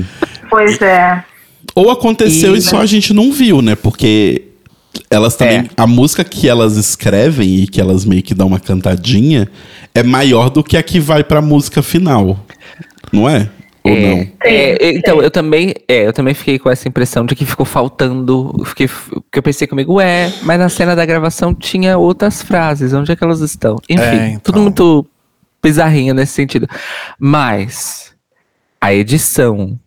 Pois 0.48 0.80
é. 0.80 1.24
Ou 1.74 1.90
aconteceu 1.90 2.54
e, 2.54 2.58
E, 2.58 2.62
só 2.62 2.80
a 2.80 2.86
gente 2.86 3.12
não 3.12 3.32
viu, 3.32 3.60
né? 3.60 3.74
Porque 3.74 4.47
elas 5.10 5.36
também. 5.36 5.58
É. 5.58 5.64
A 5.76 5.86
música 5.86 6.24
que 6.24 6.48
elas 6.48 6.76
escrevem 6.76 7.56
e 7.56 7.66
que 7.66 7.80
elas 7.80 8.04
meio 8.04 8.22
que 8.22 8.34
dão 8.34 8.46
uma 8.48 8.60
cantadinha 8.60 9.48
é 9.94 10.02
maior 10.02 10.50
do 10.50 10.62
que 10.62 10.76
a 10.76 10.82
que 10.82 11.00
vai 11.00 11.22
pra 11.24 11.40
música 11.42 11.82
final. 11.82 12.38
Não 13.12 13.28
é? 13.28 13.48
Ou 13.84 13.92
É, 13.92 14.00
não? 14.00 14.26
é, 14.44 14.90
então, 14.96 15.22
eu 15.22 15.30
também, 15.30 15.72
é, 15.86 16.06
eu 16.06 16.12
também 16.12 16.34
fiquei 16.34 16.58
com 16.58 16.68
essa 16.68 16.86
impressão 16.88 17.24
de 17.24 17.34
que 17.34 17.46
ficou 17.46 17.64
faltando. 17.64 18.54
eu 18.58 18.64
Fiquei, 18.64 18.88
porque 18.88 19.38
eu 19.38 19.42
pensei 19.42 19.66
comigo, 19.66 19.94
ué, 19.94 20.32
mas 20.42 20.58
na 20.58 20.68
cena 20.68 20.94
da 20.94 21.06
gravação 21.06 21.54
tinha 21.54 21.96
outras 21.96 22.42
frases, 22.42 22.92
onde 22.92 23.10
é 23.12 23.16
que 23.16 23.24
elas 23.24 23.40
estão? 23.40 23.76
Enfim, 23.88 24.02
É, 24.02 24.26
então. 24.28 24.40
tudo 24.42 24.60
muito 24.60 25.06
bizarrinho 25.62 26.12
nesse 26.14 26.32
sentido. 26.32 26.66
Mas 27.18 28.12
a 28.80 28.92
edição. 28.92 29.78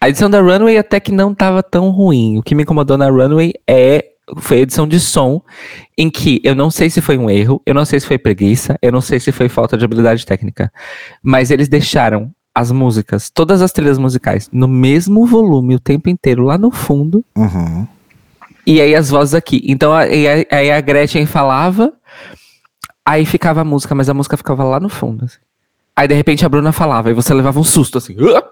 A 0.00 0.08
edição 0.08 0.30
da 0.30 0.40
Runway 0.40 0.78
até 0.78 0.98
que 0.98 1.12
não 1.12 1.34
tava 1.34 1.62
tão 1.62 1.90
ruim. 1.90 2.38
O 2.38 2.42
que 2.42 2.54
me 2.54 2.62
incomodou 2.62 2.96
na 2.96 3.08
Runway 3.10 3.52
é 3.68 4.06
foi 4.38 4.58
a 4.58 4.60
edição 4.60 4.86
de 4.86 4.98
som, 5.00 5.42
em 5.96 6.10
que 6.10 6.40
eu 6.44 6.54
não 6.54 6.70
sei 6.70 6.88
se 6.90 7.00
foi 7.00 7.16
um 7.18 7.28
erro, 7.30 7.60
eu 7.66 7.74
não 7.74 7.84
sei 7.84 7.98
se 8.00 8.06
foi 8.06 8.18
preguiça, 8.18 8.78
eu 8.82 8.90
não 8.92 9.00
sei 9.00 9.18
se 9.20 9.32
foi 9.32 9.48
falta 9.48 9.76
de 9.76 9.84
habilidade 9.84 10.24
técnica, 10.26 10.72
mas 11.22 11.50
eles 11.50 11.68
deixaram 11.68 12.30
as 12.54 12.70
músicas, 12.72 13.30
todas 13.30 13.62
as 13.62 13.72
trilhas 13.72 13.98
musicais, 13.98 14.48
no 14.52 14.66
mesmo 14.66 15.24
volume 15.26 15.74
o 15.76 15.80
tempo 15.80 16.08
inteiro 16.10 16.44
lá 16.44 16.58
no 16.58 16.70
fundo, 16.70 17.24
Uhum. 17.36 17.86
e 18.66 18.80
aí 18.80 18.94
as 18.94 19.08
vozes 19.10 19.34
aqui. 19.34 19.62
Então 19.64 19.92
a- 19.92 20.06
e 20.08 20.26
aí 20.26 20.46
aí 20.50 20.70
a 20.70 20.80
Gretchen 20.80 21.26
falava, 21.26 21.92
aí 23.04 23.24
ficava 23.24 23.60
a 23.60 23.64
música, 23.64 23.94
mas 23.94 24.08
a 24.08 24.14
música 24.14 24.36
ficava 24.36 24.64
lá 24.64 24.80
no 24.80 24.88
fundo. 24.88 25.24
assim. 25.24 25.38
Aí 25.94 26.08
de 26.08 26.14
repente 26.14 26.44
a 26.44 26.48
Bruna 26.48 26.72
falava, 26.72 27.10
e 27.10 27.14
você 27.14 27.32
levava 27.34 27.60
um 27.60 27.64
susto 27.64 27.98
assim. 27.98 28.16
"Ah!" 28.36 28.42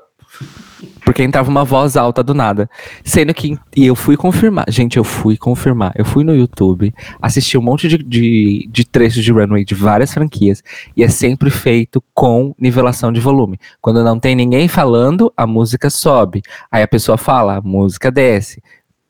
Porque 1.05 1.23
entrava 1.23 1.49
uma 1.49 1.65
voz 1.65 1.97
alta 1.97 2.23
do 2.23 2.35
nada. 2.35 2.69
Sendo 3.05 3.33
que. 3.35 3.59
E 3.77 3.87
eu 3.87 3.95
fui 3.95 4.17
confirmar. 4.17 4.67
Gente, 4.69 4.97
eu 4.97 5.05
fui 5.05 5.37
confirmar. 5.37 5.93
Eu 5.97 6.05
fui 6.05 6.25
no 6.25 6.35
YouTube, 6.35 6.95
assisti 7.21 7.57
um 7.57 7.63
monte 7.63 7.89
de, 7.89 7.99
de, 7.99 8.69
de 8.71 8.85
trechos 8.85 9.25
de 9.25 9.33
runway 9.33 9.65
de 9.65 9.75
várias 9.75 10.13
franquias. 10.13 10.63
E 10.97 11.03
é 11.03 11.09
sempre 11.09 11.51
feito 11.51 12.03
com 12.15 12.55
nivelação 12.59 13.13
de 13.13 13.21
volume. 13.21 13.59
Quando 13.81 14.05
não 14.05 14.19
tem 14.19 14.35
ninguém 14.35 14.69
falando, 14.69 15.33
a 15.37 15.47
música 15.47 15.91
sobe. 15.91 16.43
Aí 16.71 16.83
a 16.83 16.89
pessoa 16.89 17.19
fala, 17.19 17.57
a 17.57 17.61
música 17.61 18.11
desce. 18.11 18.63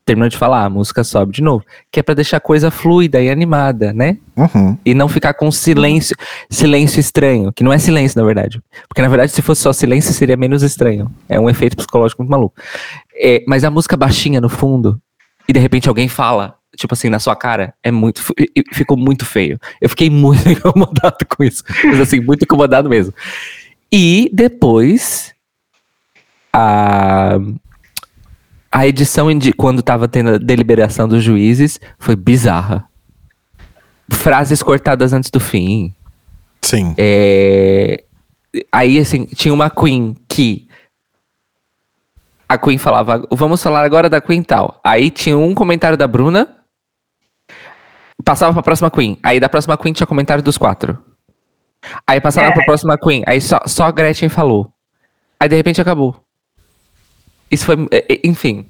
Terminou 0.09 0.31
de 0.31 0.39
falar, 0.39 0.65
a 0.65 0.71
música 0.71 1.05
sobe 1.05 1.33
de 1.33 1.43
novo. 1.43 1.63
Que 1.93 2.01
é 2.01 2.03
pra 2.03 2.15
deixar 2.15 2.39
a 2.39 2.41
coisa 2.41 2.71
fluida 2.71 3.21
e 3.21 3.29
animada, 3.29 3.93
né? 3.93 4.17
Uhum. 4.35 4.79
E 4.83 4.95
não 4.95 5.07
ficar 5.07 5.35
com 5.35 5.51
silêncio, 5.53 6.17
silêncio 6.49 6.99
estranho, 6.99 7.53
que 7.53 7.63
não 7.63 7.71
é 7.71 7.79
silêncio, 7.79 8.19
na 8.19 8.25
verdade. 8.25 8.59
Porque, 8.89 9.03
na 9.03 9.09
verdade, 9.09 9.33
se 9.33 9.43
fosse 9.43 9.61
só 9.61 9.71
silêncio, 9.71 10.15
seria 10.15 10.35
menos 10.35 10.63
estranho. 10.63 11.11
É 11.29 11.39
um 11.39 11.51
efeito 11.51 11.77
psicológico 11.77 12.23
muito 12.23 12.31
maluco. 12.31 12.55
É, 13.15 13.45
mas 13.47 13.65
a 13.65 13.71
música 13.71 13.99
baixinha 13.99 14.41
no 14.41 14.49
fundo, 14.49 14.99
e 15.47 15.53
de 15.53 15.61
repente 15.61 15.91
alguém 15.91 16.09
fala, 16.09 16.55
tipo 16.75 16.95
assim, 16.95 17.11
na 17.11 17.19
sua 17.19 17.37
cara, 17.37 17.75
é 17.83 17.91
muito. 17.91 18.23
fi- 18.23 18.35
Ficou 18.73 18.97
muito 18.97 19.27
feio. 19.27 19.59
Eu 19.79 19.91
fiquei 19.91 20.09
muito 20.09 20.49
incomodado 20.49 21.19
com 21.29 21.45
isso. 21.45 21.63
Mas 21.85 22.01
assim, 22.01 22.19
muito 22.21 22.45
incomodado 22.45 22.89
mesmo. 22.89 23.13
E 23.93 24.31
depois. 24.33 25.35
A. 26.51 27.39
A 28.71 28.87
edição 28.87 29.33
de 29.37 29.53
quando 29.53 29.83
tava 29.83 30.07
tendo 30.07 30.35
a 30.35 30.39
deliberação 30.39 31.09
dos 31.09 31.23
juízes 31.25 31.81
foi 31.99 32.14
bizarra. 32.14 32.85
Frases 34.12 34.62
cortadas 34.62 35.12
antes 35.12 35.31
do 35.31 35.41
fim. 35.41 35.95
Sim. 36.62 36.95
É... 36.99 38.05
Aí, 38.73 38.99
assim, 38.99 39.25
tinha 39.27 39.53
uma 39.53 39.71
Queen 39.71 40.16
que. 40.29 40.66
A 42.49 42.57
Queen 42.57 42.79
falava, 42.79 43.27
vamos 43.31 43.62
falar 43.62 43.85
agora 43.85 44.09
da 44.09 44.21
Queen 44.21 44.43
tal. 44.43 44.81
Aí 44.83 45.11
tinha 45.11 45.37
um 45.37 45.55
comentário 45.55 45.97
da 45.99 46.07
Bruna. 46.07 46.49
Passava 48.25 48.53
pra 48.55 48.62
próxima 48.62 48.91
Queen. 48.91 49.19
Aí 49.23 49.39
da 49.39 49.49
próxima 49.49 49.77
Queen 49.77 49.93
tinha 49.93 50.07
comentário 50.07 50.43
dos 50.43 50.57
quatro. 50.59 50.99
Aí 52.07 52.21
passava 52.21 52.49
É. 52.49 52.53
pra 52.53 52.64
próxima 52.64 52.99
Queen. 52.99 53.23
Aí 53.27 53.41
só, 53.41 53.61
só 53.66 53.85
a 53.85 53.91
Gretchen 53.93 54.29
falou. 54.29 54.73
Aí 55.39 55.49
de 55.49 55.57
repente 55.57 55.81
acabou. 55.81 56.16
Isso 57.51 57.65
foi. 57.65 57.77
é, 57.91 58.05
é, 58.13 58.21
Enfim. 58.25 58.67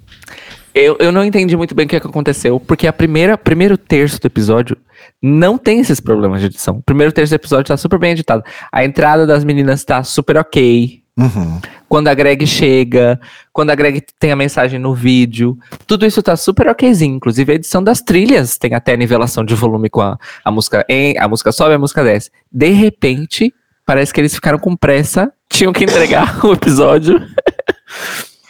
Eu, 0.74 0.96
eu 1.00 1.10
não 1.10 1.24
entendi 1.24 1.56
muito 1.56 1.74
bem 1.74 1.86
o 1.86 1.88
que, 1.88 1.96
é 1.96 2.00
que 2.00 2.06
aconteceu, 2.06 2.60
porque 2.60 2.86
a 2.86 2.92
primeira 2.92 3.36
primeiro 3.36 3.76
terço 3.76 4.20
do 4.20 4.26
episódio 4.26 4.76
não 5.20 5.58
tem 5.58 5.80
esses 5.80 5.98
problemas 5.98 6.40
de 6.40 6.46
edição. 6.46 6.76
O 6.76 6.82
primeiro 6.82 7.12
terço 7.12 7.32
do 7.32 7.36
episódio 7.36 7.64
tá 7.66 7.76
super 7.76 7.98
bem 7.98 8.12
editado. 8.12 8.44
A 8.70 8.84
entrada 8.84 9.26
das 9.26 9.44
meninas 9.44 9.84
tá 9.84 10.04
super 10.04 10.36
ok. 10.36 11.02
Uhum. 11.18 11.60
Quando 11.88 12.06
a 12.06 12.14
Greg 12.14 12.46
chega, 12.46 13.18
quando 13.52 13.70
a 13.70 13.74
Greg 13.74 14.04
tem 14.20 14.30
a 14.30 14.36
mensagem 14.36 14.78
no 14.78 14.94
vídeo, 14.94 15.58
tudo 15.84 16.06
isso 16.06 16.22
tá 16.22 16.36
super 16.36 16.68
okzinho. 16.68 17.16
Inclusive 17.16 17.52
a 17.52 17.56
edição 17.56 17.82
das 17.82 18.00
trilhas 18.00 18.56
tem 18.56 18.74
até 18.74 18.96
nivelação 18.96 19.44
de 19.44 19.54
volume 19.54 19.90
com 19.90 20.00
a, 20.00 20.16
a 20.44 20.50
música 20.50 20.84
em, 20.88 21.18
a 21.18 21.26
música 21.26 21.50
sobe, 21.50 21.74
a 21.74 21.78
música 21.78 22.04
desce. 22.04 22.30
De 22.52 22.70
repente, 22.70 23.52
parece 23.84 24.14
que 24.14 24.20
eles 24.20 24.34
ficaram 24.34 24.60
com 24.60 24.76
pressa, 24.76 25.32
tinham 25.50 25.72
que 25.72 25.82
entregar 25.82 26.38
o 26.46 26.52
episódio. 26.52 27.20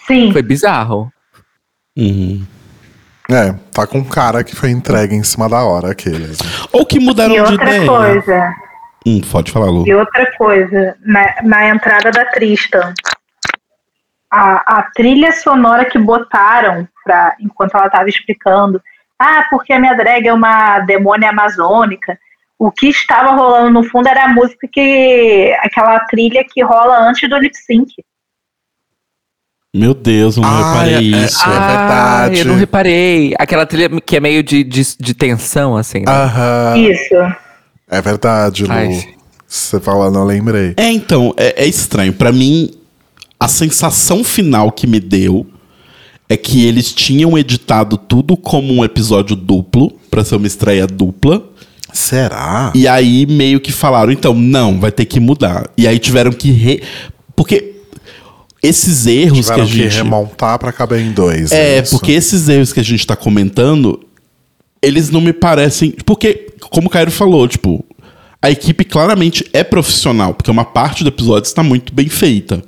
Sim. 0.09 0.33
Foi 0.33 0.43
bizarro. 0.43 1.13
Uhum. 1.97 2.45
É, 3.31 3.53
tá 3.73 3.87
com 3.87 3.99
um 3.99 4.05
cara 4.05 4.43
que 4.43 4.57
foi 4.57 4.71
entregue 4.71 5.15
em 5.15 5.23
cima 5.23 5.49
da 5.49 5.63
hora, 5.63 5.91
aqueles. 5.93 6.39
né? 6.41 6.47
Ou 6.73 6.85
que 6.87 6.99
mudaram 6.99 7.35
E 7.35 7.35
de 7.35 7.41
outra 7.53 7.77
ideia. 7.77 7.87
coisa, 7.87 8.55
Hum, 9.07 9.21
pode 9.31 9.53
falar, 9.53 9.67
Lu. 9.71 9.87
e 9.87 9.95
outra 9.95 10.31
coisa, 10.37 10.97
na, 11.05 11.35
na 11.43 11.69
entrada 11.69 12.11
da 12.11 12.25
Tristan, 12.27 12.93
a, 14.31 14.79
a 14.79 14.83
trilha 14.95 15.33
sonora 15.33 15.85
que 15.85 15.99
botaram 15.99 16.87
pra, 17.05 17.35
enquanto 17.41 17.75
ela 17.77 17.87
estava 17.87 18.09
explicando, 18.09 18.83
ah, 19.19 19.47
porque 19.51 19.73
a 19.73 19.81
minha 19.81 19.95
drag 19.95 20.27
é 20.27 20.33
uma 20.33 20.81
demônia 20.81 21.31
amazônica. 21.31 22.19
O 22.59 22.71
que 22.73 22.89
estava 22.89 23.31
rolando 23.33 23.71
no 23.71 23.85
fundo 23.85 24.09
era 24.09 24.25
a 24.25 24.29
música 24.29 24.69
que. 24.71 25.57
aquela 25.61 25.99
trilha 26.01 26.45
que 26.45 26.63
rola 26.63 26.99
antes 26.99 27.29
do 27.29 27.39
lip 27.39 27.57
sync. 27.57 27.93
Meu 29.79 29.95
Deus, 29.95 30.37
eu 30.37 30.43
não 30.43 30.49
Ah, 30.51 30.73
reparei 30.73 30.95
é- 30.95 30.99
é- 30.99 31.25
isso. 31.25 31.45
é 31.45 31.49
verdade. 31.51 32.39
eu 32.41 32.45
não 32.45 32.57
reparei. 32.57 33.35
Aquela 33.39 33.65
trilha 33.67 33.89
que 34.01 34.17
é 34.17 34.21
meio 34.21 34.43
de, 34.43 34.65
de, 34.65 34.83
de 34.99 35.15
tensão, 35.15 35.77
assim. 35.77 36.01
né? 36.01 36.05
Aham. 36.13 36.77
Isso. 36.79 37.15
É 37.91 38.01
verdade, 38.03 38.65
Lu. 38.65 38.73
Ai. 38.73 39.05
Você 39.47 39.81
falando, 39.81 40.19
eu 40.19 40.25
lembrei. 40.25 40.75
É, 40.77 40.91
então, 40.91 41.33
é, 41.37 41.65
é 41.65 41.67
estranho. 41.67 42.13
Pra 42.13 42.31
mim, 42.33 42.71
a 43.41 43.49
sensação 43.49 44.23
final 44.23 44.71
que 44.71 44.87
me 44.87 45.01
deu 45.01 45.47
é 46.29 46.37
que 46.37 46.67
eles 46.67 46.93
tinham 46.93 47.39
editado 47.39 47.97
tudo 47.97 48.37
como 48.37 48.75
um 48.75 48.85
episódio 48.85 49.35
duplo, 49.35 49.91
pra 50.11 50.23
ser 50.23 50.37
uma 50.37 50.47
estreia 50.47 50.87
dupla. 50.87 51.43
Será? 51.91 52.71
E 52.75 52.87
aí 52.87 53.25
meio 53.27 53.59
que 53.61 53.73
falaram, 53.73 54.13
então, 54.13 54.35
não, 54.35 54.79
vai 54.79 54.93
ter 54.93 55.07
que 55.07 55.19
mudar. 55.19 55.71
E 55.79 55.89
aí 55.89 55.99
tiveram 55.99 56.31
que 56.33 56.51
re... 56.51 56.83
Porque 57.35 57.77
esses 58.63 59.07
erros 59.07 59.47
Tiveram 59.47 59.67
que 59.67 59.73
que, 59.73 59.81
a 59.81 59.85
gente... 59.85 59.97
remontar 59.97 60.59
pra 60.59 60.73
caber 60.73 61.01
em 61.01 61.13
dois. 61.13 61.53
É, 61.53 61.81
isso. 61.81 61.93
porque 61.97 62.13
esses 62.13 62.49
erros 62.49 62.73
que 62.73 62.81
a 62.81 62.85
gente 62.85 63.07
tá 63.07 63.15
comentando, 63.15 64.01
eles 64.83 65.11
não 65.11 65.21
me 65.21 65.33
parecem. 65.33 65.93
Porque, 66.05 66.49
como 66.71 66.89
o 66.89 66.91
Cairo 66.91 67.11
falou, 67.11 67.47
tipo, 67.47 67.85
a 68.43 68.51
equipe 68.51 68.85
claramente 68.85 69.45
é 69.53 69.63
profissional, 69.65 70.35
porque 70.35 70.51
uma 70.51 70.65
parte 70.65 71.03
do 71.03 71.09
episódio 71.09 71.47
está 71.47 71.63
muito 71.63 71.93
bem 71.93 72.09
feita. 72.09 72.63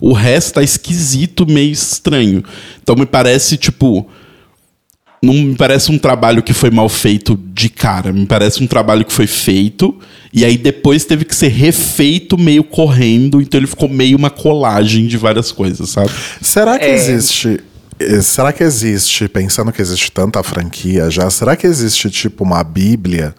O 0.00 0.12
resto 0.12 0.54
tá 0.54 0.62
esquisito, 0.62 1.46
meio 1.46 1.70
estranho. 1.70 2.42
Então 2.82 2.96
me 2.96 3.06
parece, 3.06 3.56
tipo. 3.56 4.08
Não 5.22 5.34
me 5.34 5.54
parece 5.54 5.90
um 5.92 5.98
trabalho 5.98 6.42
que 6.42 6.52
foi 6.54 6.70
mal 6.70 6.88
feito 6.88 7.38
de 7.52 7.68
cara. 7.68 8.10
Me 8.12 8.24
parece 8.24 8.62
um 8.62 8.66
trabalho 8.66 9.04
que 9.04 9.12
foi 9.12 9.26
feito 9.26 9.94
e 10.32 10.44
aí 10.46 10.56
depois 10.56 11.04
teve 11.04 11.24
que 11.26 11.34
ser 11.36 11.48
refeito 11.48 12.38
meio 12.38 12.64
correndo. 12.64 13.40
Então 13.40 13.60
ele 13.60 13.66
ficou 13.66 13.88
meio 13.88 14.16
uma 14.16 14.30
colagem 14.30 15.06
de 15.06 15.18
várias 15.18 15.52
coisas, 15.52 15.90
sabe? 15.90 16.10
Será 16.40 16.78
que 16.78 16.86
É. 16.86 16.94
existe. 16.94 17.60
eh, 17.98 18.22
Será 18.22 18.50
que 18.50 18.62
existe, 18.64 19.28
pensando 19.28 19.70
que 19.70 19.82
existe 19.82 20.10
tanta 20.10 20.42
franquia 20.42 21.10
já, 21.10 21.28
será 21.28 21.54
que 21.54 21.66
existe 21.66 22.08
tipo 22.08 22.42
uma 22.42 22.64
Bíblia 22.64 23.34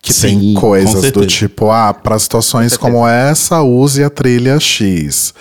que 0.00 0.14
Sim, 0.14 0.28
tem 0.40 0.54
coisas 0.54 1.12
do 1.12 1.26
tipo, 1.26 1.70
ah, 1.70 1.92
para 1.92 2.18
situações 2.18 2.76
como 2.76 3.06
essa, 3.06 3.60
use 3.62 4.02
a 4.02 4.08
trilha 4.10 4.58
X. 4.58 5.32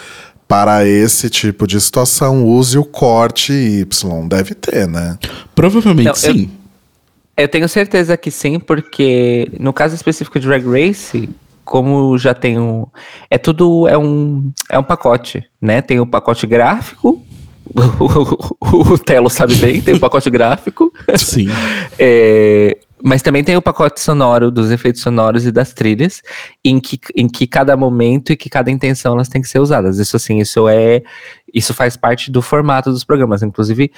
Para 0.52 0.86
esse 0.86 1.30
tipo 1.30 1.66
de 1.66 1.80
situação, 1.80 2.46
use 2.46 2.78
o 2.78 2.84
corte 2.84 3.54
Y. 3.54 4.28
Deve 4.28 4.54
ter, 4.54 4.86
né? 4.86 5.18
Provavelmente 5.56 6.08
eu- 6.10 6.16
sim. 6.16 6.52
Eu 7.38 7.48
tenho 7.48 7.70
certeza 7.70 8.18
que 8.18 8.30
sim, 8.30 8.60
porque 8.60 9.50
no 9.58 9.72
caso 9.72 9.96
específico 9.96 10.38
de 10.38 10.46
Drag 10.48 10.66
Race, 10.66 11.30
como 11.64 12.18
já 12.18 12.34
tem 12.34 12.60
um. 12.60 12.86
É 13.30 13.38
tudo. 13.38 13.88
É 13.88 13.98
um, 13.98 14.52
é 14.70 14.78
um 14.78 14.84
pacote, 14.84 15.42
né? 15.62 15.82
Tem 15.82 16.02
o 16.02 16.06
pacote 16.06 16.46
gráfico. 16.46 17.24
O, 18.74 18.98
Telo 18.98 19.30
sabe 19.30 19.56
bem, 19.56 19.82
tem 19.82 19.94
o 19.94 20.00
pacote 20.00 20.30
gráfico. 20.30 20.92
Sim. 21.18 21.48
É, 21.98 22.78
mas 23.04 23.22
também 23.22 23.44
tem 23.44 23.56
o 23.56 23.62
pacote 23.62 24.00
sonoro 24.00 24.52
dos 24.52 24.72
efeitos 24.72 25.02
sonoros 25.02 25.46
e 25.46 25.52
das 25.52 25.74
trilhas, 25.74 26.22
em 26.64 26.80
que, 26.80 27.00
em 27.16 27.28
que 27.28 27.48
cada 27.48 27.76
momento 27.76 28.32
e 28.32 28.38
que 28.38 28.50
cada 28.50 28.72
intenção 28.72 29.14
elas 29.14 29.30
têm 29.30 29.42
que 29.42 29.48
ser 29.48 29.60
usadas. 29.60 29.98
Isso 29.98 30.16
assim, 30.16 30.40
isso 30.40 30.68
é. 30.68 31.02
Isso 31.54 31.74
faz 31.74 31.98
parte 31.98 32.32
do 32.32 32.42
formato 32.42 32.92
dos 32.92 33.04
programas. 33.04 33.44
Inclusive, 33.44 33.92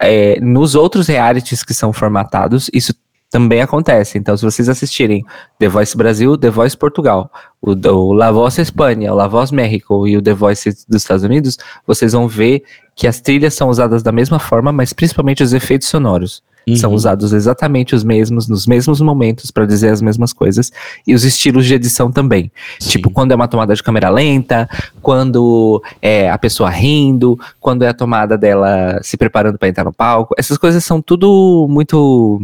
é, 0.00 0.38
nos 0.40 0.74
outros 0.74 1.06
realities 1.06 1.62
que 1.62 1.74
são 1.74 1.92
formatados, 1.92 2.70
isso 2.72 2.94
também 3.34 3.60
acontece. 3.60 4.16
Então, 4.16 4.36
se 4.36 4.44
vocês 4.44 4.68
assistirem 4.68 5.24
The 5.58 5.68
Voice 5.68 5.96
Brasil, 5.96 6.38
The 6.38 6.50
Voice 6.50 6.76
Portugal, 6.76 7.32
o, 7.60 7.72
o 7.72 8.12
La 8.12 8.30
Voz 8.30 8.58
Espanha, 8.58 9.12
o 9.12 9.16
La 9.16 9.26
Voz 9.26 9.50
México 9.50 10.06
e 10.06 10.16
o 10.16 10.22
The 10.22 10.34
Voice 10.34 10.70
dos 10.88 11.02
Estados 11.02 11.24
Unidos, 11.24 11.58
vocês 11.84 12.12
vão 12.12 12.28
ver 12.28 12.62
que 12.94 13.08
as 13.08 13.20
trilhas 13.20 13.54
são 13.54 13.68
usadas 13.68 14.04
da 14.04 14.12
mesma 14.12 14.38
forma, 14.38 14.72
mas 14.72 14.92
principalmente 14.92 15.42
os 15.42 15.52
efeitos 15.52 15.88
sonoros. 15.88 16.44
São 16.76 16.90
Uhum. 16.90 16.96
usados 16.96 17.32
exatamente 17.32 17.94
os 17.94 18.02
mesmos, 18.02 18.48
nos 18.48 18.66
mesmos 18.66 19.00
momentos, 19.00 19.50
para 19.50 19.66
dizer 19.66 19.90
as 19.90 20.00
mesmas 20.00 20.32
coisas, 20.32 20.72
e 21.06 21.14
os 21.14 21.24
estilos 21.24 21.66
de 21.66 21.74
edição 21.74 22.10
também. 22.10 22.50
Sim. 22.78 22.90
Tipo, 22.90 23.10
quando 23.10 23.32
é 23.32 23.34
uma 23.34 23.48
tomada 23.48 23.74
de 23.74 23.82
câmera 23.82 24.08
lenta, 24.08 24.68
quando 25.02 25.82
é 26.00 26.30
a 26.30 26.38
pessoa 26.38 26.70
rindo, 26.70 27.38
quando 27.60 27.82
é 27.82 27.88
a 27.88 27.94
tomada 27.94 28.38
dela 28.38 28.98
se 29.02 29.16
preparando 29.16 29.58
para 29.58 29.68
entrar 29.68 29.84
no 29.84 29.92
palco. 29.92 30.34
Essas 30.38 30.56
coisas 30.56 30.84
são 30.84 31.02
tudo 31.02 31.66
muito 31.68 32.42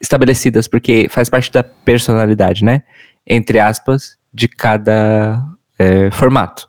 estabelecidas, 0.00 0.66
porque 0.68 1.06
faz 1.08 1.28
parte 1.30 1.50
da 1.50 1.62
personalidade, 1.62 2.64
né? 2.64 2.82
Entre 3.26 3.58
aspas, 3.58 4.16
de 4.34 4.48
cada 4.48 5.42
é, 5.78 6.10
formato. 6.10 6.66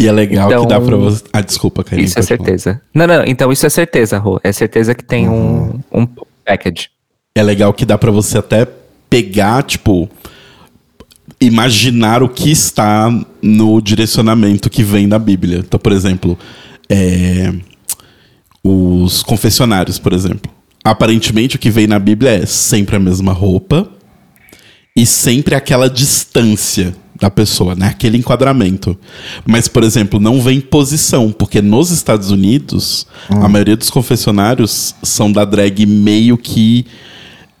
E 0.00 0.08
é 0.08 0.12
legal 0.12 0.48
Então, 0.48 0.62
que 0.62 0.68
dá 0.68 0.80
pra 0.80 0.96
você. 0.96 1.22
Ah, 1.30 1.42
desculpa, 1.42 1.84
Karine. 1.84 2.06
isso 2.06 2.18
é 2.18 2.22
pode 2.22 2.28
falar. 2.28 2.38
certeza. 2.46 2.80
Não, 2.94 3.06
não, 3.06 3.22
então 3.26 3.52
isso 3.52 3.66
é 3.66 3.68
certeza, 3.68 4.16
Rô. 4.18 4.40
É 4.42 4.50
certeza 4.50 4.94
que 4.94 5.04
tem 5.04 5.28
um, 5.28 5.78
um 5.92 6.06
package. 6.44 6.88
É 7.34 7.42
legal 7.42 7.72
que 7.74 7.84
dá 7.84 7.98
pra 7.98 8.10
você 8.10 8.38
até 8.38 8.66
pegar, 9.10 9.62
tipo. 9.62 10.08
Imaginar 11.40 12.22
o 12.22 12.28
que 12.28 12.50
está 12.50 13.08
no 13.40 13.80
direcionamento 13.80 14.68
que 14.68 14.82
vem 14.82 15.08
da 15.08 15.18
Bíblia. 15.18 15.58
Então, 15.58 15.80
por 15.80 15.92
exemplo, 15.92 16.38
é, 16.88 17.52
os 18.62 19.22
confessionários, 19.22 19.98
por 19.98 20.12
exemplo. 20.12 20.50
Aparentemente, 20.84 21.56
o 21.56 21.58
que 21.58 21.70
vem 21.70 21.86
na 21.86 21.98
Bíblia 21.98 22.30
é 22.42 22.46
sempre 22.46 22.96
a 22.96 22.98
mesma 22.98 23.32
roupa 23.32 23.88
e 24.96 25.06
sempre 25.06 25.54
aquela 25.54 25.88
distância 25.88 26.94
da 27.20 27.30
pessoa, 27.30 27.74
né? 27.74 27.88
Aquele 27.88 28.16
enquadramento. 28.16 28.96
Mas, 29.46 29.68
por 29.68 29.84
exemplo, 29.84 30.18
não 30.18 30.40
vem 30.40 30.60
posição, 30.60 31.30
porque 31.30 31.60
nos 31.60 31.90
Estados 31.90 32.30
Unidos, 32.30 33.06
a 33.28 33.48
maioria 33.48 33.76
dos 33.76 33.90
confessionários 33.90 34.94
são 35.02 35.30
da 35.30 35.44
drag 35.44 35.84
meio 35.84 36.38
que. 36.38 36.86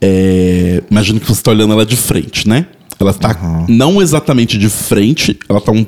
é, 0.00 0.82
imagino 0.90 1.20
que 1.20 1.26
você 1.26 1.32
está 1.40 1.50
olhando 1.50 1.74
ela 1.74 1.84
de 1.84 1.96
frente, 1.96 2.48
né? 2.48 2.66
Ela 2.98 3.14
tá 3.14 3.64
não 3.68 4.00
exatamente 4.00 4.58
de 4.58 4.68
frente, 4.68 5.38
ela 5.48 5.60
tá 5.60 5.72
um 5.72 5.86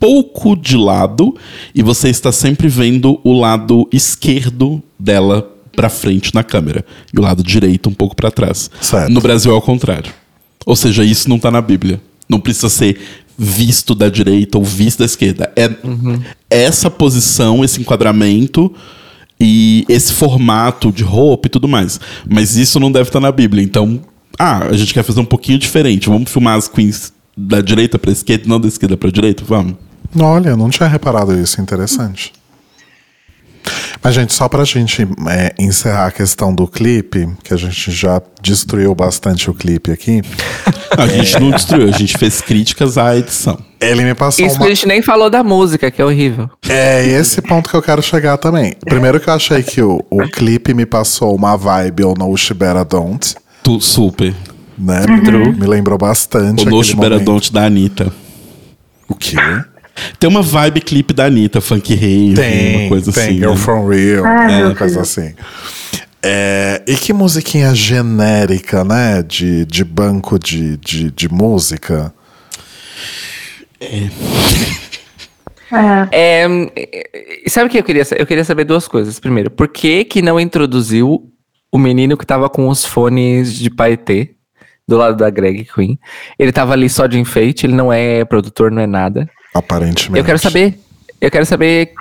pouco 0.00 0.56
de 0.56 0.76
lado 0.76 1.34
e 1.74 1.82
você 1.82 2.08
está 2.08 2.32
sempre 2.32 2.68
vendo 2.68 3.20
o 3.22 3.32
lado 3.32 3.88
esquerdo 3.92 4.82
dela 4.98 5.50
pra 5.74 5.88
frente 5.88 6.34
na 6.34 6.42
câmera 6.42 6.84
e 7.12 7.18
o 7.18 7.22
lado 7.22 7.42
direito 7.42 7.88
um 7.88 7.94
pouco 7.94 8.14
pra 8.14 8.30
trás. 8.30 8.70
Certo. 8.80 9.10
No 9.10 9.20
Brasil 9.20 9.52
é 9.52 9.54
ao 9.54 9.62
contrário. 9.62 10.12
Ou 10.64 10.76
seja, 10.76 11.04
isso 11.04 11.28
não 11.28 11.38
tá 11.38 11.50
na 11.50 11.60
Bíblia. 11.60 12.00
Não 12.28 12.40
precisa 12.40 12.68
ser 12.68 12.98
visto 13.36 13.94
da 13.94 14.08
direita 14.08 14.58
ou 14.58 14.64
visto 14.64 15.00
da 15.00 15.04
esquerda. 15.04 15.52
É 15.56 15.68
essa 16.48 16.88
posição, 16.90 17.64
esse 17.64 17.80
enquadramento 17.80 18.72
E 19.40 19.84
esse 19.88 20.12
formato 20.12 20.92
de 20.92 21.02
roupa 21.02 21.48
e 21.48 21.50
tudo 21.50 21.66
mais. 21.66 21.98
Mas 22.28 22.56
isso 22.56 22.78
não 22.78 22.90
deve 22.90 23.08
estar 23.08 23.20
na 23.20 23.32
Bíblia. 23.32 23.62
Então, 23.62 24.00
ah, 24.38 24.64
a 24.66 24.76
gente 24.76 24.94
quer 24.94 25.02
fazer 25.02 25.20
um 25.20 25.24
pouquinho 25.24 25.58
diferente. 25.58 26.08
Vamos 26.08 26.30
filmar 26.30 26.56
as 26.56 26.68
queens 26.68 27.12
da 27.36 27.60
direita 27.60 27.98
pra 27.98 28.12
esquerda, 28.12 28.44
não 28.46 28.60
da 28.60 28.68
esquerda 28.68 28.96
pra 28.96 29.10
direita? 29.10 29.42
Vamos. 29.44 29.74
Olha, 30.16 30.50
eu 30.50 30.56
não 30.56 30.70
tinha 30.70 30.88
reparado 30.88 31.34
isso, 31.38 31.60
interessante. 31.60 32.32
Mas, 34.02 34.14
gente, 34.14 34.32
só 34.34 34.48
pra 34.48 34.64
gente 34.64 35.02
é, 35.28 35.54
encerrar 35.58 36.06
a 36.06 36.10
questão 36.10 36.54
do 36.54 36.66
clipe, 36.66 37.28
que 37.42 37.54
a 37.54 37.56
gente 37.56 37.90
já 37.90 38.20
destruiu 38.42 38.94
bastante 38.94 39.48
o 39.50 39.54
clipe 39.54 39.90
aqui. 39.90 40.20
A 40.96 41.08
gente 41.08 41.40
não 41.40 41.50
destruiu, 41.50 41.88
a 41.88 41.90
gente 41.98 42.16
fez 42.16 42.40
críticas 42.40 42.96
à 42.96 43.16
edição. 43.16 43.58
Ele 43.80 44.04
me 44.04 44.14
passou 44.14 44.46
Isso 44.46 44.54
uma. 44.54 44.66
que 44.66 44.70
a 44.70 44.74
gente 44.76 44.86
nem 44.86 45.02
falou 45.02 45.28
da 45.28 45.42
música, 45.42 45.90
que 45.90 46.00
é 46.00 46.04
horrível. 46.04 46.48
É 46.68 47.04
esse 47.04 47.42
ponto 47.42 47.68
que 47.68 47.74
eu 47.74 47.82
quero 47.82 48.00
chegar 48.00 48.36
também. 48.38 48.74
Primeiro 48.84 49.18
que 49.18 49.28
eu 49.28 49.34
achei 49.34 49.60
que 49.64 49.82
o, 49.82 50.00
o 50.08 50.28
clipe 50.28 50.72
me 50.72 50.86
passou 50.86 51.34
uma 51.34 51.56
vibe 51.56 52.04
ou 52.04 52.14
no 52.16 52.36
Shibera 52.36 52.84
Don't, 52.84 53.34
Tu, 53.64 53.80
super. 53.80 54.32
né? 54.78 55.00
Uhum. 55.08 55.52
Me 55.52 55.66
lembrou 55.66 55.98
bastante. 55.98 56.64
O 56.64 56.70
Noche 56.70 56.94
momento. 56.94 57.10
Beradonte 57.10 57.52
da 57.52 57.64
Anitta. 57.64 58.12
O 59.08 59.16
quê? 59.16 59.36
Tem 60.18 60.28
uma 60.28 60.42
vibe 60.42 60.80
clipe 60.80 61.14
da 61.14 61.26
Anitta, 61.26 61.60
funk 61.60 61.94
rave, 61.94 62.34
Tem, 62.34 62.76
uma 62.76 62.88
coisa 62.88 63.12
tem, 63.12 63.22
assim. 63.24 63.34
Girl 63.34 63.50
né? 63.50 63.56
From 63.56 63.88
Real, 63.88 64.24
Ai, 64.24 64.70
é, 64.70 64.74
coisa 64.74 65.00
assim. 65.00 65.34
É, 66.22 66.82
e 66.86 66.96
que 66.96 67.12
musiquinha 67.12 67.74
genérica, 67.74 68.82
né? 68.82 69.22
De, 69.22 69.64
de 69.66 69.84
banco 69.84 70.38
de, 70.38 70.76
de, 70.78 71.10
de 71.10 71.28
música. 71.28 72.12
É. 73.80 74.08
É, 76.12 76.46
e 77.44 77.50
sabe 77.50 77.66
o 77.66 77.70
que 77.70 77.78
eu 77.78 77.82
queria 77.82 78.04
Eu 78.16 78.26
queria 78.26 78.44
saber 78.44 78.64
duas 78.64 78.86
coisas. 78.86 79.18
Primeiro, 79.18 79.50
por 79.50 79.68
que 79.68 80.04
que 80.04 80.22
não 80.22 80.38
introduziu 80.38 81.30
o 81.70 81.78
menino 81.78 82.16
que 82.16 82.26
tava 82.26 82.48
com 82.48 82.68
os 82.68 82.84
fones 82.84 83.52
de 83.52 83.70
paetê 83.70 84.34
do 84.86 84.96
lado 84.96 85.16
da 85.16 85.30
Greg 85.30 85.64
Queen? 85.64 85.98
Ele 86.38 86.52
tava 86.52 86.72
ali 86.72 86.88
só 86.88 87.06
de 87.06 87.18
enfeite, 87.18 87.66
ele 87.66 87.74
não 87.74 87.92
é 87.92 88.24
produtor, 88.24 88.70
não 88.70 88.82
é 88.82 88.86
nada. 88.86 89.28
Aparentemente. 89.54 90.18
Eu 90.18 90.24
quero 90.24 90.38
saber. 90.38 90.78
Eu 91.20 91.30
quero 91.30 91.46
saber 91.46 91.92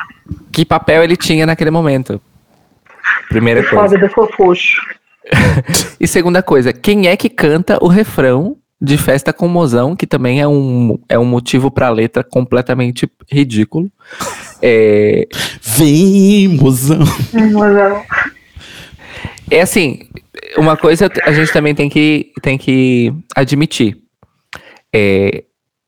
que 0.52 0.66
papel 0.66 1.04
ele 1.04 1.16
tinha 1.16 1.46
naquele 1.46 1.70
momento. 1.72 2.20
Primeira 3.30 3.62
O 3.62 3.70
coisa. 3.70 3.98
do 3.98 4.10
fofuxo. 4.10 4.82
E 6.00 6.08
segunda 6.08 6.44
coisa, 6.44 6.74
quem 6.74 7.08
é 7.08 7.16
que 7.16 7.30
canta 7.30 7.78
o 7.82 7.88
refrão 7.88 8.58
de 8.82 8.98
Festa 8.98 9.32
com 9.32 9.48
Mozão, 9.48 9.96
que 9.96 10.06
também 10.06 10.42
é 10.42 10.48
um, 10.48 11.00
é 11.08 11.18
um 11.18 11.24
motivo 11.24 11.72
pra 11.72 11.90
letra 11.90 12.22
completamente 12.26 13.10
ridículo. 13.32 13.90
É, 14.62 15.26
Vem, 15.62 16.50
mozão. 16.50 17.00
é 19.50 19.62
assim, 19.62 20.00
uma 20.58 20.76
coisa 20.76 21.10
a 21.24 21.32
gente 21.32 21.54
também 21.54 21.74
tem 21.74 21.88
que, 21.88 22.32
tem 22.42 22.58
que 22.58 23.14
admitir. 23.34 23.98
É, 24.94 25.46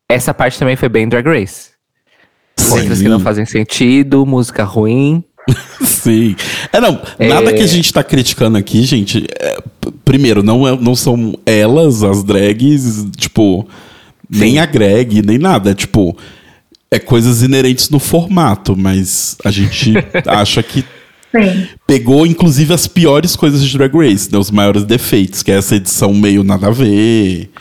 essa 0.09 0.33
parte 0.33 0.59
também 0.59 0.75
foi 0.75 0.89
bem 0.89 1.07
Drag 1.07 1.25
Race. 1.27 1.69
Coisas 2.69 3.01
que 3.01 3.07
não 3.07 3.19
fazem 3.19 3.45
sentido, 3.45 4.25
música 4.25 4.63
ruim. 4.63 5.23
Sim. 5.83 6.35
É, 6.71 6.79
não, 6.79 6.99
nada 7.19 7.51
É. 7.51 7.53
que 7.53 7.61
a 7.61 7.67
gente 7.67 7.91
tá 7.93 8.03
criticando 8.03 8.57
aqui, 8.57 8.81
gente. 8.83 9.25
é, 9.39 9.57
primeiro, 10.03 10.41
não, 10.41 10.67
é- 10.67 10.77
não 10.79 10.95
são 10.95 11.37
elas, 11.45 12.01
as 12.03 12.23
drags, 12.23 13.05
tipo, 13.17 13.67
nem 14.29 14.57
a 14.59 14.65
Greg, 14.65 15.21
nem 15.21 15.37
nada. 15.37 15.73
Tipo, 15.75 16.17
é 16.89 16.97
coisas 16.97 17.43
inerentes 17.43 17.89
no 17.89 17.99
formato, 17.99 18.75
mas 18.75 19.37
a 19.43 19.51
gente 19.51 19.93
acha 20.25 20.63
que 20.63 20.81
Sim. 21.31 21.67
pegou, 21.85 22.25
inclusive, 22.25 22.73
as 22.73 22.87
piores 22.87 23.35
coisas 23.35 23.63
de 23.63 23.77
Drag 23.77 23.93
Race, 23.95 24.31
né? 24.31 24.37
Os 24.39 24.49
maiores 24.49 24.83
defeitos, 24.83 25.43
que 25.43 25.51
é 25.51 25.57
essa 25.57 25.75
edição 25.75 26.13
meio 26.13 26.43
nada 26.43 26.67
a 26.67 26.71
ver. 26.71 27.51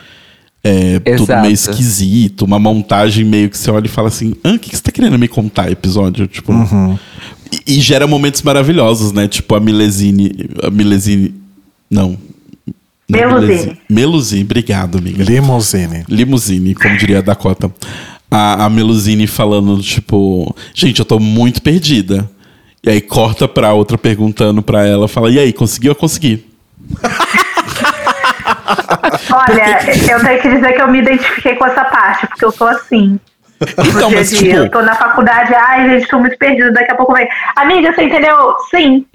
É, 0.67 0.99
tudo 0.99 1.25
Exato. 1.25 1.43
meio 1.43 1.53
esquisito, 1.53 2.47
uma 2.47 2.59
montagem 2.59 3.23
meio 3.23 3.51
que 3.51 3.59
você 3.59 3.71
olha 3.71 3.85
e 3.85 3.91
fala 3.91 4.09
assim: 4.09 4.35
ah, 4.43 4.53
o 4.53 4.59
que 4.59 4.71
que 4.71 4.77
você 4.77 4.83
tá 4.83 4.91
querendo 4.91 5.19
me 5.19 5.29
contar, 5.29 5.71
episódio? 5.71 6.27
Tipo. 6.27 6.53
E, 7.53 7.77
e 7.77 7.81
gera 7.81 8.07
momentos 8.07 8.41
maravilhosos, 8.41 9.13
né? 9.13 9.29
Tipo 9.29 9.55
a 9.55 9.61
Milesine. 9.61 10.49
A 10.63 10.71
Milesine. 10.71 11.35
Não. 11.91 12.17
Não 13.07 13.19
Melusine. 13.19 13.47
Milesine. 13.47 13.79
Melusine, 13.91 14.43
obrigado, 14.43 14.99
amiga. 14.99 15.23
Limousine. 15.23 16.05
Limusine, 16.09 16.75
como 16.75 16.97
diria 16.97 17.19
a 17.19 17.23
Dakota. 17.23 17.71
A, 18.31 18.65
a 18.65 18.71
Melusine 18.71 19.27
falando, 19.27 19.81
tipo, 19.83 20.57
gente, 20.75 20.99
eu 20.99 21.05
tô 21.05 21.21
muito 21.21 21.61
perdida. 21.61 22.29
E 22.83 22.89
aí 22.89 23.01
corta 23.03 23.47
pra 23.47 23.75
outra 23.75 23.99
perguntando 23.99 24.63
pra 24.63 24.87
ela, 24.87 25.07
fala, 25.09 25.31
e 25.31 25.39
aí, 25.39 25.53
conseguiu? 25.53 25.93
Eu 25.93 25.97
consegui. 25.97 26.45
Olha, 29.33 29.79
eu 30.13 30.21
tenho 30.25 30.41
que 30.43 30.49
dizer 30.49 30.73
que 30.75 30.83
eu 30.83 30.89
me 30.89 30.99
identifiquei 31.01 31.55
com 31.57 31.67
essa 31.67 31.85
parte, 31.85 32.27
porque 32.27 32.45
eu 32.45 32.53
sou 32.53 32.69
assim. 32.69 33.19
Então, 33.79 34.11
mas 34.11 34.31
dia. 34.31 34.39
tipo, 34.39 34.57
Eu 34.57 34.71
tô 34.71 34.83
na 34.83 34.95
faculdade, 34.95 35.55
ai, 35.55 35.89
gente, 35.91 36.09
tô 36.09 36.19
muito 36.19 36.37
perdida. 36.37 36.73
Daqui 36.73 36.91
a 36.93 36.95
pouco 36.95 37.15
vem. 37.15 37.27
Amiga, 37.57 37.93
você 37.95 38.05
entendeu? 38.05 38.37
Sim. 38.71 39.07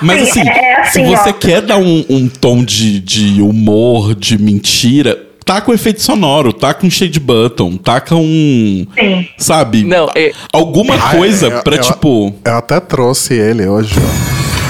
mas 0.00 0.28
Sim, 0.30 0.40
assim, 0.40 0.48
é 0.48 0.84
se 0.84 1.00
assim, 1.00 1.06
você 1.16 1.30
ó. 1.30 1.32
quer 1.34 1.60
dar 1.62 1.76
um, 1.76 2.04
um 2.08 2.28
tom 2.28 2.64
de, 2.64 2.98
de 3.00 3.42
humor, 3.42 4.14
de 4.14 4.38
mentira, 4.40 5.18
tá 5.44 5.60
com 5.60 5.72
efeito 5.74 6.00
sonoro, 6.02 6.52
tá 6.52 6.72
com 6.72 6.88
shade 6.88 7.20
button, 7.20 7.76
tá 7.76 8.00
com. 8.00 8.86
Sim. 8.98 9.28
Sabe? 9.36 9.84
Não, 9.84 10.08
é- 10.14 10.32
Alguma 10.52 10.96
coisa 11.10 11.48
eu- 11.48 11.62
pra, 11.62 11.76
eu- 11.76 11.80
tipo. 11.82 12.34
Eu 12.44 12.56
até 12.56 12.80
trouxe 12.80 13.34
ele 13.34 13.66
hoje. 13.66 13.94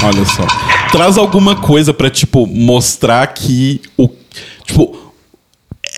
ó. 0.03 0.07
Olha 0.09 0.25
só. 0.25 0.43
Traz 0.93 1.19
alguma 1.19 1.57
coisa 1.57 1.93
pra, 1.93 2.11
tipo, 2.11 2.47
mostrar 2.47 3.27
que 3.29 3.81
o. 3.97 4.09
Tipo. 4.65 5.07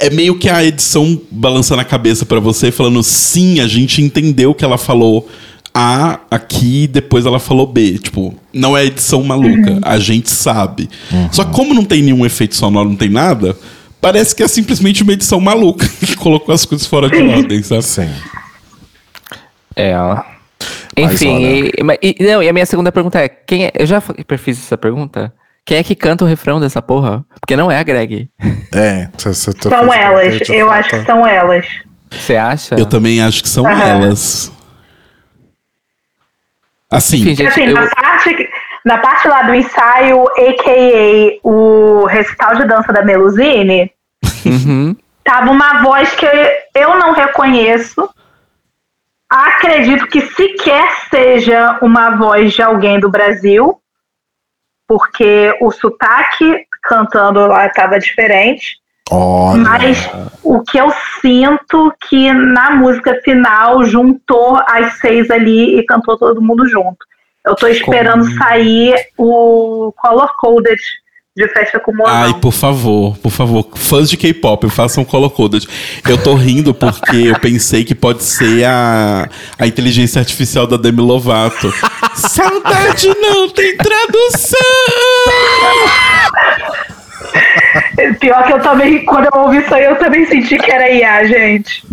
É 0.01 0.11
meio 0.11 0.39
que 0.39 0.49
a 0.49 0.65
edição 0.65 1.21
balançando 1.29 1.81
a 1.81 1.85
cabeça 1.85 2.25
pra 2.25 2.39
você, 2.39 2.71
falando 2.71 3.03
sim, 3.03 3.59
a 3.59 3.67
gente 3.67 4.01
entendeu 4.01 4.55
que 4.55 4.65
ela 4.65 4.79
falou 4.79 5.29
A 5.75 6.21
aqui, 6.31 6.87
depois 6.87 7.27
ela 7.27 7.41
falou 7.41 7.67
B. 7.67 7.99
Tipo, 7.99 8.33
não 8.53 8.77
é 8.77 8.85
edição 8.85 9.25
maluca, 9.25 9.81
a 9.83 9.99
gente 9.99 10.31
sabe. 10.31 10.89
Só 11.33 11.43
que 11.45 11.53
como 11.53 11.75
não 11.75 11.85
tem 11.85 12.01
nenhum 12.01 12.25
efeito 12.25 12.55
sonoro, 12.55 12.89
não 12.89 12.95
tem 12.95 13.09
nada, 13.09 13.57
parece 14.01 14.37
que 14.37 14.43
é 14.43 14.47
simplesmente 14.47 15.03
uma 15.03 15.13
edição 15.15 15.41
maluca 15.41 15.89
que 15.99 16.15
colocou 16.15 16.55
as 16.55 16.65
coisas 16.65 16.87
fora 16.87 17.11
de 17.11 17.17
ordem, 17.35 17.61
sabe? 17.65 17.83
Sim. 17.83 18.09
É, 19.75 19.99
ó. 19.99 20.23
Enfim, 21.03 21.39
e, 21.43 22.17
e- 22.19 22.25
não, 22.25 22.43
e 22.43 22.49
a 22.49 22.53
minha 22.53 22.67
segunda 22.67 22.91
pergunta 22.93 23.19
é: 23.21 23.29
quem 23.29 23.67
é, 23.67 23.73
eu 23.75 23.87
já 23.87 24.01
fiz 24.01 24.59
essa 24.59 24.77
pergunta? 24.79 25.33
Quem 25.65 25.77
é 25.79 25.83
que 25.83 25.95
canta 25.95 26.25
o 26.25 26.29
refrão 26.29 26.59
dessa 26.61 26.81
porra? 26.81 27.25
Porque 27.41 27.55
não 27.57 27.71
é 27.71 27.79
a 27.79 27.83
Greg. 27.83 28.31
É, 28.75 29.09
cê, 29.19 29.35
cê, 29.35 29.53
tu 29.53 29.69
São 29.69 29.93
elas. 29.93 30.41
Eu 30.49 30.67
falta- 30.67 30.81
acho 30.81 30.91
que 30.91 31.05
são 31.05 31.27
elas. 31.27 31.67
Você 32.11 32.37
acha? 32.37 32.75
Eu 32.77 32.87
também 32.87 33.21
acho 33.23 33.43
que 33.43 33.49
são 33.51 33.67
Aham. 33.67 33.83
elas. 33.87 34.51
Assim, 36.91 37.19
Enfim, 37.19 37.35
gente, 37.35 37.47
assim, 37.49 37.65
eu, 37.67 37.75
na, 37.75 37.87
parte, 37.91 38.49
na 38.85 38.99
parte 38.99 39.29
lá 39.29 39.43
do 39.43 39.55
ensaio, 39.55 40.23
a.k.a. 40.27 41.39
o 41.47 42.07
recital 42.07 42.57
de 42.57 42.67
dança 42.67 42.93
da 42.93 43.05
Melusine, 43.05 43.93
Uhum. 44.47 44.97
tava 45.23 45.51
uma 45.51 45.83
voz 45.83 46.11
que 46.15 46.25
eu 46.75 46.99
não 46.99 47.13
reconheço. 47.13 48.09
Acredito 49.31 50.07
que 50.07 50.23
sequer 50.23 50.91
seja 51.11 51.79
uma 51.83 52.17
voz 52.17 52.55
de 52.55 52.63
alguém 52.63 52.99
do 52.99 53.11
Brasil, 53.11 53.79
porque 54.87 55.55
o 55.61 55.71
sotaque 55.71 56.65
cantando 56.83 57.47
lá 57.47 57.67
estava 57.67 57.99
diferente. 57.99 58.79
Olha. 59.11 59.61
Mas 59.63 60.11
o 60.43 60.63
que 60.63 60.79
eu 60.79 60.91
sinto 61.21 61.93
que 62.09 62.33
na 62.33 62.71
música 62.71 63.21
final 63.23 63.85
juntou 63.85 64.57
as 64.67 64.95
seis 64.99 65.31
ali 65.31 65.79
e 65.79 65.85
cantou 65.85 66.17
todo 66.19 66.43
mundo 66.43 66.67
junto. 66.69 66.99
Eu 67.45 67.55
tô 67.55 67.67
esperando 67.67 68.25
Como- 68.25 68.39
sair 68.39 68.95
o 69.17 69.93
Color 69.97 70.31
Coded 70.39 70.81
de 71.39 71.47
Festa 71.49 71.79
com. 71.79 71.93
Ai, 72.05 72.35
por 72.41 72.53
favor, 72.53 73.17
por 73.19 73.31
favor, 73.31 73.69
fãs 73.77 74.11
de 74.11 74.17
K-pop, 74.17 74.69
façam 74.69 75.05
color 75.05 75.31
coded. 75.31 75.69
Eu 76.09 76.19
tô 76.19 76.35
rindo 76.35 76.75
porque 76.75 77.29
eu 77.29 77.39
pensei 77.39 77.85
que 77.85 77.95
pode 77.95 78.25
ser 78.25 78.65
a, 78.65 79.29
a 79.57 79.65
inteligência 79.65 80.19
artificial 80.19 80.67
da 80.67 80.77
Demi 80.77 81.01
Lovato. 81.01 81.73
Saudade 82.17 83.09
não 83.21 83.49
tem 83.51 83.77
tradução! 83.77 84.59
Pior 88.19 88.45
que 88.45 88.53
eu 88.53 88.61
também, 88.61 89.05
quando 89.05 89.27
eu 89.33 89.41
ouvi 89.41 89.59
isso 89.59 89.73
aí, 89.73 89.85
eu 89.85 89.97
também 89.97 90.27
senti 90.27 90.59
que 90.59 90.71
era 90.73 90.91
IA, 90.91 91.25
gente. 91.25 91.85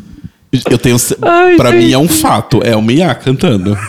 Eu 0.69 0.77
tenho. 0.77 0.95
Ai, 1.21 1.55
pra 1.55 1.71
mim 1.71 1.81
gente. 1.81 1.93
é 1.93 1.97
um 1.97 2.07
fato, 2.07 2.61
é 2.63 2.75
uma 2.75 2.91
IA 2.91 3.13
cantando. 3.15 3.75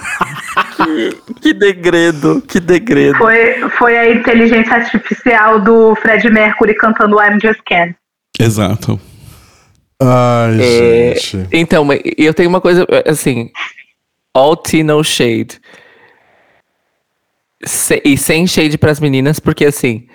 Que 1.42 1.52
degredo, 1.52 2.40
que 2.42 2.58
degredo. 2.60 3.18
Foi, 3.18 3.68
foi 3.70 3.96
a 3.98 4.10
inteligência 4.14 4.74
artificial 4.74 5.60
do 5.60 5.94
Fred 5.96 6.28
Mercury 6.30 6.74
cantando 6.74 7.16
I'm 7.20 7.38
Just 7.40 7.60
Ken. 7.66 7.94
Exato. 8.38 8.98
Ai, 10.00 10.58
É, 10.60 11.14
gente. 11.14 11.48
Então, 11.52 11.86
eu 12.16 12.32
tenho 12.32 12.48
uma 12.48 12.60
coisa, 12.60 12.86
assim, 13.06 13.50
all 14.34 14.56
tea, 14.56 14.82
no 14.84 15.02
shade. 15.04 15.60
Se- 17.64 18.02
e 18.04 18.16
sem 18.16 18.46
shade 18.46 18.76
pras 18.78 19.00
meninas, 19.00 19.40
porque 19.40 19.64
assim, 19.64 20.06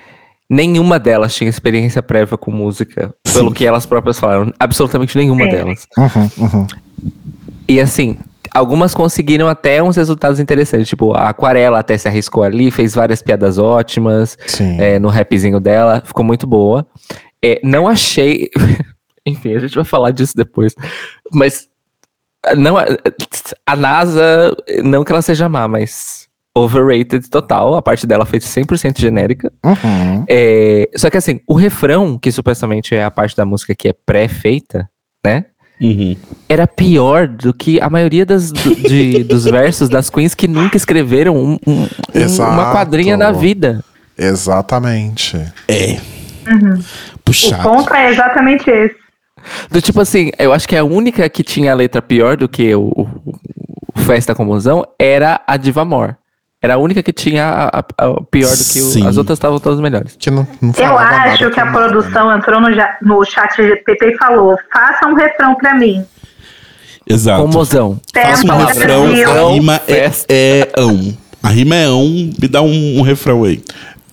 nenhuma 0.51 0.99
delas 0.99 1.33
tinha 1.33 1.49
experiência 1.49 2.03
prévia 2.03 2.37
com 2.37 2.51
música, 2.51 3.15
pelo 3.33 3.47
Sim. 3.47 3.53
que 3.53 3.65
elas 3.65 3.85
próprias 3.85 4.19
falaram. 4.19 4.53
Absolutamente 4.59 5.17
nenhuma 5.17 5.45
Sim. 5.45 5.49
delas. 5.49 5.87
Uhum, 5.97 6.29
uhum. 6.39 6.67
E 7.69 7.79
assim, 7.79 8.17
algumas 8.53 8.93
conseguiram 8.93 9.47
até 9.47 9.81
uns 9.81 9.95
resultados 9.95 10.41
interessantes. 10.41 10.89
Tipo, 10.89 11.13
a 11.13 11.29
Aquarela 11.29 11.79
até 11.79 11.97
se 11.97 12.09
arriscou 12.09 12.43
ali, 12.43 12.69
fez 12.69 12.93
várias 12.93 13.21
piadas 13.21 13.57
ótimas 13.57 14.37
é, 14.77 14.99
no 14.99 15.07
rapzinho 15.07 15.61
dela, 15.61 16.03
ficou 16.05 16.25
muito 16.25 16.45
boa. 16.45 16.85
É, 17.41 17.61
não 17.63 17.87
achei. 17.87 18.49
Enfim, 19.25 19.55
a 19.55 19.59
gente 19.59 19.75
vai 19.75 19.85
falar 19.85 20.11
disso 20.11 20.35
depois. 20.35 20.75
Mas 21.31 21.69
não, 22.57 22.75
a 23.65 23.75
NASA, 23.77 24.53
não 24.83 25.05
que 25.05 25.13
ela 25.13 25.21
seja 25.21 25.47
má, 25.47 25.65
mas 25.65 26.27
overrated 26.55 27.29
total. 27.29 27.75
A 27.75 27.81
parte 27.81 28.05
dela 28.05 28.25
foi 28.25 28.39
100% 28.39 28.99
genérica. 28.99 29.51
Uhum. 29.63 30.25
É, 30.27 30.89
só 30.95 31.09
que 31.09 31.17
assim, 31.17 31.39
o 31.47 31.53
refrão, 31.55 32.17
que 32.17 32.31
supostamente 32.31 32.93
é 32.95 33.03
a 33.03 33.11
parte 33.11 33.35
da 33.35 33.45
música 33.45 33.73
que 33.75 33.87
é 33.87 33.93
pré-feita, 34.05 34.89
né? 35.25 35.45
Uhum. 35.81 36.15
Era 36.47 36.67
pior 36.67 37.27
do 37.27 37.53
que 37.53 37.81
a 37.81 37.89
maioria 37.89 38.25
das, 38.25 38.51
do- 38.51 38.75
de- 38.75 39.23
dos 39.25 39.45
versos 39.45 39.89
das 39.89 40.09
queens 40.09 40.35
que 40.35 40.47
nunca 40.47 40.77
escreveram 40.77 41.35
um- 41.35 41.57
um- 41.65 41.83
um- 41.83 42.43
uma 42.43 42.71
quadrinha 42.71 43.17
na 43.17 43.31
vida. 43.31 43.83
Exatamente. 44.17 45.37
É. 45.67 45.97
O 47.15 47.19
Puxado. 47.23 47.63
ponto 47.63 47.93
é 47.93 48.11
exatamente 48.11 48.69
esse. 48.69 48.95
Do 49.71 49.81
tipo 49.81 49.99
assim, 50.01 50.29
eu 50.37 50.53
acho 50.53 50.67
que 50.67 50.75
a 50.75 50.83
única 50.83 51.27
que 51.29 51.41
tinha 51.43 51.71
a 51.71 51.75
letra 51.75 52.01
pior 52.01 52.37
do 52.37 52.47
que 52.47 52.75
o, 52.75 52.81
o- 52.95 53.39
o 53.95 53.99
Festa 54.01 54.35
com 54.35 54.45
Musão 54.45 54.85
era 54.99 55.41
a 55.47 55.57
Diva 55.57 55.81
Amor. 55.81 56.15
Era 56.61 56.75
a 56.75 56.77
única 56.77 57.01
que 57.01 57.11
tinha 57.11 57.43
a, 57.45 57.79
a- 57.79 57.83
a 57.97 58.21
pior 58.29 58.55
do 58.55 58.63
que 58.65 58.81
o- 58.81 59.07
as 59.07 59.17
outras 59.17 59.37
estavam 59.37 59.59
todas 59.59 59.79
melhores. 59.79 60.15
Que 60.19 60.29
não, 60.29 60.47
não 60.61 60.71
Eu 60.77 60.97
acho 60.97 61.49
que 61.49 61.59
a 61.59 61.65
com 61.65 61.71
nada, 61.71 61.87
né? 61.87 61.89
produção 61.89 62.35
entrou 62.37 62.61
no, 62.61 62.67
no 63.01 63.25
chat 63.25 63.55
GPT 63.57 64.05
e 64.13 64.17
falou: 64.17 64.55
faça 64.71 65.07
um 65.07 65.15
refrão 65.15 65.55
pra 65.55 65.73
mim. 65.73 66.05
Exato. 67.07 67.41
Com 67.41 67.47
mozão. 67.47 67.99
Faça 68.13 68.43
um 68.43 68.47
Tempo, 68.47 68.65
refrão, 68.65 69.05
a 69.05 69.51
rima 69.53 69.75
é, 69.75 69.79
Festa. 70.09 70.25
é 70.29 70.69
ão. 70.77 71.17
A 71.41 71.49
rima 71.49 71.75
é 71.75 71.85
ão, 71.85 72.07
me 72.39 72.47
dá 72.47 72.61
um, 72.61 72.99
um 72.99 73.01
refrão 73.01 73.43
aí. 73.43 73.63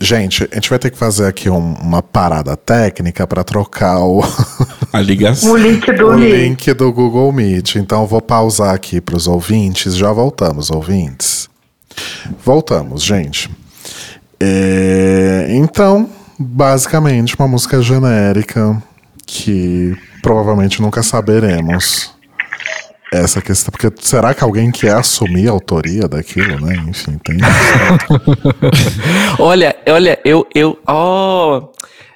Gente, 0.00 0.48
a 0.50 0.54
gente 0.54 0.70
vai 0.70 0.78
ter 0.78 0.90
que 0.90 0.96
fazer 0.96 1.26
aqui 1.26 1.50
um- 1.50 1.74
uma 1.74 2.02
parada 2.02 2.56
técnica 2.56 3.26
para 3.26 3.44
trocar 3.44 3.98
o, 3.98 4.22
A 4.90 5.00
ligação. 5.00 5.52
O 5.52 5.56
link 5.56 5.92
do 5.92 6.06
o 6.06 6.14
link 6.14 6.72
do 6.72 6.90
Google 6.92 7.30
Meet. 7.30 7.74
Então 7.76 8.00
eu 8.02 8.06
vou 8.06 8.22
pausar 8.22 8.74
aqui 8.74 9.02
para 9.02 9.16
os 9.16 9.26
ouvintes. 9.26 9.94
Já 9.96 10.10
voltamos, 10.12 10.70
ouvintes. 10.70 11.46
Voltamos, 12.44 13.02
gente. 13.02 13.50
É, 14.40 15.48
então, 15.50 16.08
basicamente, 16.38 17.34
uma 17.36 17.48
música 17.48 17.82
genérica 17.82 18.80
que 19.26 19.96
provavelmente 20.22 20.80
nunca 20.80 21.02
saberemos. 21.02 22.16
Essa 23.10 23.40
questão, 23.40 23.72
porque 23.72 23.90
será 24.02 24.34
que 24.34 24.44
alguém 24.44 24.70
quer 24.70 24.92
assumir 24.92 25.48
a 25.48 25.50
autoria 25.50 26.06
daquilo, 26.06 26.60
né? 26.60 26.76
Enfim, 26.86 27.18
tem. 27.24 27.38
Olha, 29.40 29.74
olha, 29.88 30.20
eu, 30.22 30.46
eu, 30.54 30.78
ó, 30.86 31.68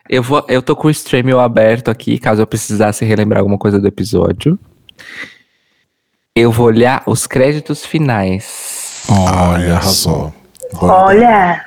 eu 0.07 0.23
vou, 0.23 0.45
eu 0.49 0.61
tô 0.61 0.77
com 0.77 0.89
o 0.89 0.91
stream 0.91 1.41
aberto 1.41 1.91
aqui, 1.91 2.19
caso 2.19 2.43
eu 2.43 2.47
precisasse 2.47 3.07
relembrar 3.07 3.41
alguma 3.41 3.57
coisa 3.57 3.81
do 3.81 3.89
episódio. 3.89 4.59
Eu 6.37 6.53
vou 6.53 6.67
olhar 6.67 7.03
os 7.07 7.27
créditos 7.27 7.87
finais. 7.87 8.82
Ai, 9.09 9.65
Olha 9.65 9.75
arrasou. 9.77 10.33
só. 10.73 10.87
Olha, 10.87 11.65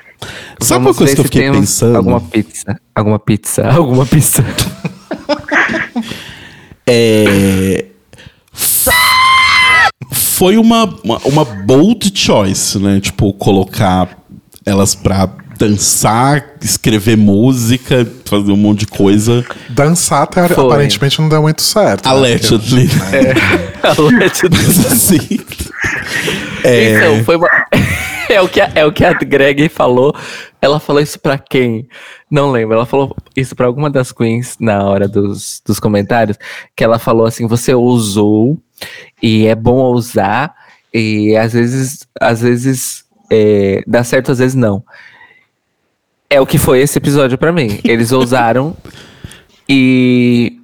Sabe 0.60 0.84
Vamos 0.84 0.86
uma 0.88 0.94
coisa 0.94 1.14
que 1.14 1.20
eu 1.20 1.24
fiquei 1.24 1.50
pensando? 1.50 1.96
Alguma 1.96 2.20
pizza, 2.20 2.80
alguma 2.94 3.18
pizza, 3.18 3.68
alguma 3.68 4.06
pizza. 4.06 4.44
É... 6.88 7.86
Foi 10.12 10.56
uma, 10.56 10.84
uma, 11.02 11.18
uma 11.24 11.44
bold 11.44 12.12
choice, 12.14 12.78
né? 12.78 13.00
Tipo, 13.00 13.32
colocar 13.32 14.08
elas 14.64 14.94
pra 14.94 15.28
dançar, 15.58 16.44
escrever 16.62 17.16
música, 17.16 18.06
fazer 18.24 18.52
um 18.52 18.56
monte 18.56 18.80
de 18.80 18.86
coisa. 18.86 19.44
Dançar 19.70 20.22
até, 20.22 20.46
Foi. 20.48 20.64
aparentemente 20.64 21.20
não 21.20 21.28
deu 21.28 21.42
muito 21.42 21.62
certo. 21.62 22.04
né? 22.04 22.10
Allegedly. 22.12 22.88
Assim. 24.86 25.40
É, 26.64 26.96
Então, 26.96 27.24
foi 27.24 27.36
uma... 27.36 27.48
é, 28.28 28.40
o 28.40 28.48
que 28.48 28.60
a, 28.60 28.70
é 28.74 28.84
o 28.84 28.92
que 28.92 29.04
a 29.04 29.12
Greg 29.12 29.68
falou. 29.68 30.14
Ela 30.60 30.80
falou 30.80 31.00
isso 31.00 31.18
pra 31.18 31.38
quem? 31.38 31.88
Não 32.30 32.50
lembro. 32.50 32.74
Ela 32.74 32.86
falou 32.86 33.14
isso 33.36 33.54
pra 33.54 33.66
alguma 33.66 33.90
das 33.90 34.12
queens 34.12 34.56
na 34.60 34.84
hora 34.84 35.06
dos, 35.06 35.62
dos 35.64 35.78
comentários. 35.78 36.36
Que 36.74 36.84
ela 36.84 36.98
falou 36.98 37.26
assim: 37.26 37.46
você 37.46 37.74
ousou 37.74 38.58
e 39.22 39.46
é 39.46 39.54
bom 39.54 39.76
ousar. 39.76 40.54
E 40.92 41.36
às 41.36 41.52
vezes, 41.52 42.06
às 42.20 42.40
vezes 42.40 43.04
é, 43.30 43.82
dá 43.86 44.02
certo, 44.02 44.32
às 44.32 44.38
vezes 44.38 44.54
não. 44.54 44.82
É 46.28 46.40
o 46.40 46.46
que 46.46 46.58
foi 46.58 46.80
esse 46.80 46.98
episódio 46.98 47.38
pra 47.38 47.52
mim. 47.52 47.80
Eles 47.84 48.12
ousaram 48.12 48.76
e 49.68 50.55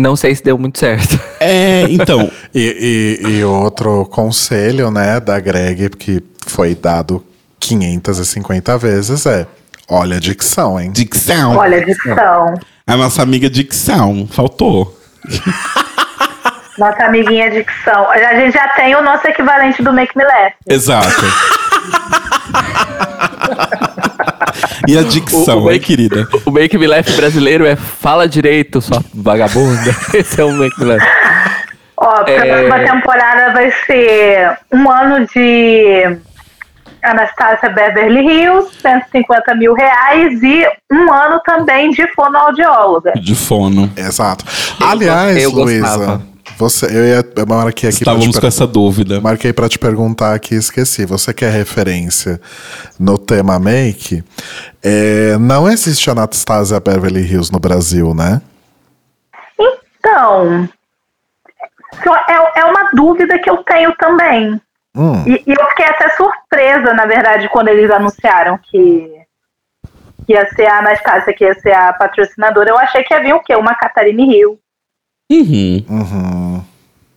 não 0.00 0.16
sei 0.16 0.34
se 0.34 0.42
deu 0.42 0.58
muito 0.58 0.78
certo. 0.78 1.18
é, 1.40 1.82
então, 1.88 2.30
E, 2.54 3.18
e- 3.22 3.28
e 3.38 3.44
outro 3.44 4.04
conselho, 4.06 4.90
né, 4.90 5.20
da 5.20 5.38
Greg, 5.38 5.90
que 5.90 6.22
foi 6.46 6.74
dado 6.74 7.24
550 7.60 8.76
vezes, 8.78 9.24
é: 9.26 9.46
olha 9.88 10.16
a 10.16 10.20
dicção, 10.20 10.80
hein? 10.80 10.90
dicção. 10.90 11.56
olha 11.56 11.78
a 11.78 11.84
dicção. 11.84 12.54
A 12.86 12.96
nossa 12.96 13.22
amiga 13.22 13.48
dicção. 13.48 14.26
Faltou. 14.30 14.98
Nossa 16.78 17.04
amiguinha 17.04 17.50
dicção. 17.50 18.10
A 18.10 18.34
gente 18.40 18.54
já 18.54 18.66
tem 18.68 18.96
o 18.96 19.02
nosso 19.02 19.26
equivalente 19.28 19.82
do 19.82 19.92
Make 19.92 20.16
Me 20.16 20.24
Laugh. 20.24 20.52
Exato. 20.66 21.08
e 24.88 24.96
a 24.98 25.02
dicção, 25.02 25.58
O- 25.58 25.62
o 25.64 25.70
hein, 25.70 25.74
Make- 25.76 25.86
querida? 25.86 26.28
O 26.44 26.50
Make 26.50 26.76
Me 26.78 26.86
Laugh 26.86 27.10
brasileiro 27.16 27.64
é 27.66 27.76
fala 27.76 28.28
direito, 28.28 28.80
sua 28.80 29.02
vagabunda. 29.14 29.94
Esse 30.14 30.40
é 30.40 30.44
o 30.44 30.52
Make 30.52 30.78
Me 30.80 30.86
Laugh. 30.86 31.02
Ó, 31.96 32.08
a 32.08 32.24
É. 32.30 32.40
próxima 32.68 32.78
temporada 32.94 33.52
vai 33.52 33.70
ser 33.86 34.56
um 34.72 34.90
ano 34.90 35.26
de 35.34 36.16
Anastasia 37.02 37.70
Beverly 37.70 38.20
Hills, 38.26 38.70
150 38.80 39.54
mil 39.54 39.72
reais, 39.74 40.42
e 40.42 40.66
um 40.90 41.12
ano 41.12 41.40
também 41.44 41.90
de 41.90 42.06
fonoaudióloga. 42.14 43.12
De 43.20 43.34
fono. 43.34 43.90
Exato. 43.96 44.44
Aliás, 44.80 45.42
eu 45.42 45.50
Luísa, 45.50 45.86
gostava. 45.96 46.22
Você, 46.60 46.86
eu 46.86 47.04
ia 47.06 47.24
eu 47.36 47.46
marquei 47.46 47.88
aqui 47.88 47.98
pra 48.04 48.12
te 48.12 48.16
Estávamos 48.18 48.32
per- 48.32 48.40
com 48.42 48.46
essa 48.46 48.66
dúvida. 48.66 49.20
Marquei 49.20 49.52
pra 49.52 49.68
te 49.68 49.78
perguntar 49.78 50.34
aqui, 50.34 50.54
esqueci. 50.54 51.04
Você 51.06 51.32
quer 51.34 51.50
referência 51.50 52.40
no 52.98 53.18
tema 53.18 53.58
make? 53.58 54.22
É, 54.82 55.36
não 55.38 55.68
existe 55.68 56.08
Anastasia 56.10 56.78
Beverly 56.78 57.20
Hills 57.22 57.50
no 57.52 57.58
Brasil, 57.58 58.14
né? 58.14 58.40
Então, 59.98 60.68
é, 62.28 62.60
é 62.60 62.64
uma 62.64 62.90
dúvida 62.94 63.38
que 63.38 63.50
eu 63.50 63.58
tenho 63.64 63.94
também. 63.96 64.60
Hum, 64.96 65.22
E, 65.26 65.42
e 65.46 65.52
eu 65.52 65.68
fiquei 65.70 65.86
até 65.86 66.08
surpresa, 66.16 66.92
na 66.94 67.06
verdade, 67.06 67.48
quando 67.50 67.68
eles 67.68 67.90
anunciaram 67.90 68.58
que, 68.58 69.08
que 70.26 70.32
ia 70.32 70.48
ser 70.54 70.66
a 70.66 70.78
Anastasia, 70.78 71.32
que 71.34 71.44
ia 71.44 71.54
ser 71.60 71.72
a 71.72 71.92
patrocinadora. 71.92 72.70
Eu 72.70 72.78
achei 72.78 73.02
que 73.04 73.14
havia 73.14 73.36
o 73.36 73.40
quê? 73.42 73.54
Uma 73.54 73.74
Catarine 73.74 74.34
Hill, 74.36 74.58
Uhum. 75.32 75.84
uhum. 75.88 76.39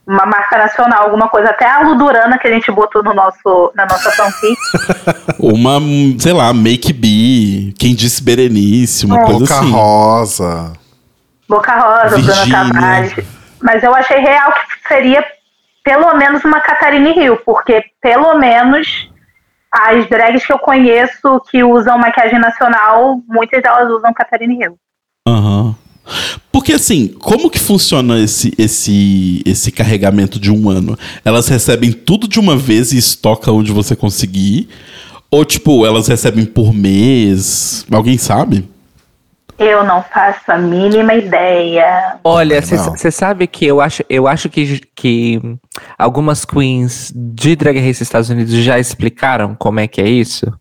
Uma 0.06 0.26
marca 0.26 0.58
nacional, 0.58 1.04
alguma 1.04 1.30
coisa. 1.30 1.50
Até 1.50 1.66
a 1.66 1.80
Ludurana 1.80 2.38
que 2.38 2.48
a 2.48 2.52
gente 2.52 2.72
botou 2.72 3.04
no 3.04 3.14
nosso, 3.14 3.72
na 3.76 3.86
nossa 3.86 4.12
fanfic. 4.12 4.58
Uma, 5.40 5.80
sei 6.20 6.34
lá, 6.34 6.54
Make 6.54 6.94
Be, 6.94 7.74
quem 7.78 7.96
disse 7.96 8.24
Berenice, 8.24 9.06
uma 9.06 9.24
coisa 9.24 9.40
Boca 9.40 9.60
assim. 9.60 9.72
Rosa. 9.72 10.74
Boca 11.48 11.76
Rosa, 11.76 12.18
Bruna 12.18 12.34
Virgínia. 12.34 12.74
Tavares. 12.74 13.26
Mas 13.62 13.84
eu 13.84 13.94
achei 13.96 14.20
real 14.20 14.52
que 14.54 14.88
seria 14.88 15.26
pelo 15.84 16.16
menos 16.16 16.44
uma 16.46 16.62
Catarine 16.62 17.18
Hill, 17.18 17.38
porque 17.38 17.84
pelo 18.02 18.38
menos 18.38 19.10
as 19.72 20.08
drags 20.08 20.46
que 20.46 20.54
eu 20.54 20.60
conheço 20.60 21.42
que 21.50 21.64
usam 21.64 21.98
maquiagem 21.98 22.40
nacional, 22.40 23.20
muitas 23.28 23.62
delas 23.62 23.90
usam 23.90 24.14
Catarine 24.14 24.64
Hill. 24.64 24.78
Aham. 25.28 25.76
Porque 26.52 26.74
assim, 26.74 27.08
como 27.08 27.50
que 27.50 27.60
funciona 27.60 28.20
esse, 28.20 28.54
esse, 28.58 29.42
esse 29.46 29.72
carregamento 29.72 30.40
de 30.40 30.52
um 30.52 30.70
ano? 30.70 30.98
Elas 31.24 31.48
recebem 31.48 31.92
tudo 31.92 32.28
de 32.28 32.40
uma 32.40 32.56
vez 32.56 32.92
e 32.92 32.98
estoca 32.98 33.52
onde 33.52 33.72
você 33.72 33.96
conseguir? 33.96 34.70
Ou 35.32 35.44
tipo, 35.44 35.86
elas 35.86 36.08
recebem 36.08 36.46
por 36.46 36.74
mês? 36.74 37.86
Alguém 37.92 38.18
sabe? 38.18 38.70
Eu 39.58 39.84
não 39.84 40.04
faço 40.04 40.52
a 40.52 40.58
mínima 40.58 41.14
ideia. 41.14 42.18
Olha, 42.24 42.62
você 42.62 43.12
sabe 43.12 43.48
que 43.48 43.66
eu 43.66 43.82
acho, 43.82 44.04
eu 44.10 44.28
acho 44.28 44.50
que, 44.50 44.82
que 44.96 45.40
algumas 45.98 46.44
queens 46.44 47.12
de 47.16 47.56
Drag 47.56 47.80
Race 47.80 48.02
Estados 48.02 48.30
Unidos 48.30 48.54
já 48.54 48.80
explicaram 48.80 49.56
como 49.56 49.80
é 49.80 49.88
que 49.88 50.02
é 50.02 50.10
isso? 50.10 50.52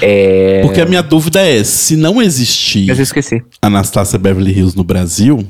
É... 0.00 0.60
Porque 0.62 0.80
a 0.80 0.86
minha 0.86 1.02
dúvida 1.02 1.40
é, 1.40 1.62
se 1.64 1.96
não 1.96 2.22
existir 2.22 2.86
Mas 2.86 2.98
eu 2.98 3.02
esqueci. 3.02 3.42
Anastasia 3.60 4.18
Beverly 4.18 4.52
Hills 4.52 4.76
no 4.76 4.84
Brasil, 4.84 5.46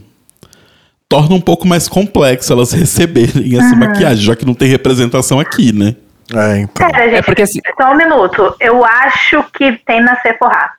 torna 1.08 1.34
um 1.34 1.40
pouco 1.40 1.66
mais 1.66 1.88
complexo 1.88 2.52
elas 2.52 2.72
receberem 2.74 3.56
essa 3.56 3.76
maquiagem, 3.76 4.24
já 4.24 4.34
que 4.36 4.44
não 4.46 4.54
tem 4.54 4.68
representação 4.68 5.38
aqui, 5.38 5.72
né? 5.72 5.96
É, 6.34 6.58
então. 6.58 6.90
Pera, 6.90 7.04
gente, 7.04 7.14
É 7.16 7.22
porque 7.22 7.42
assim- 7.42 7.60
só 7.80 7.92
um 7.92 7.96
minuto. 7.96 8.54
Eu 8.58 8.84
acho 8.84 9.44
que 9.54 9.72
tem 9.86 10.00
na 10.00 10.20
Sephora. 10.20 10.70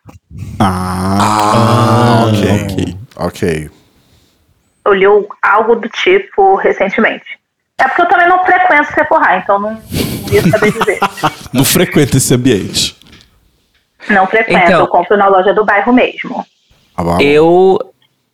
Ah, 0.59 2.25
ok. 2.27 2.51
ok. 2.63 2.97
Ok. 3.15 3.69
Eu 4.85 4.93
li 4.93 5.05
algo 5.41 5.75
do 5.75 5.87
tipo 5.89 6.55
recentemente. 6.55 7.25
É 7.79 7.87
porque 7.87 8.01
eu 8.01 8.07
também 8.07 8.27
não 8.27 8.43
frequento 8.43 8.93
Sephora, 8.93 9.37
então 9.37 9.59
não, 9.59 9.71
não 9.71 10.33
ia 10.33 10.41
saber 10.49 10.71
dizer. 10.73 10.99
Não 11.53 11.63
frequenta 11.63 12.17
esse 12.17 12.33
ambiente. 12.33 12.96
Não 14.09 14.25
frequento, 14.27 14.65
Então- 14.65 14.79
eu 14.81 14.87
compro 14.87 15.17
na 15.17 15.27
loja 15.27 15.53
do 15.53 15.65
bairro 15.65 15.91
mesmo. 15.93 16.45
Bom. 16.97 17.17
Eu, 17.21 17.93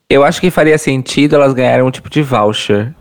eu 0.10 0.24
acho 0.24 0.40
que 0.40 0.50
faria 0.50 0.78
sentido 0.78 1.36
elas 1.36 1.54
ganharem 1.54 1.84
um 1.86 1.92
tipo 1.92 2.10
de 2.10 2.22
voucher. 2.22 2.94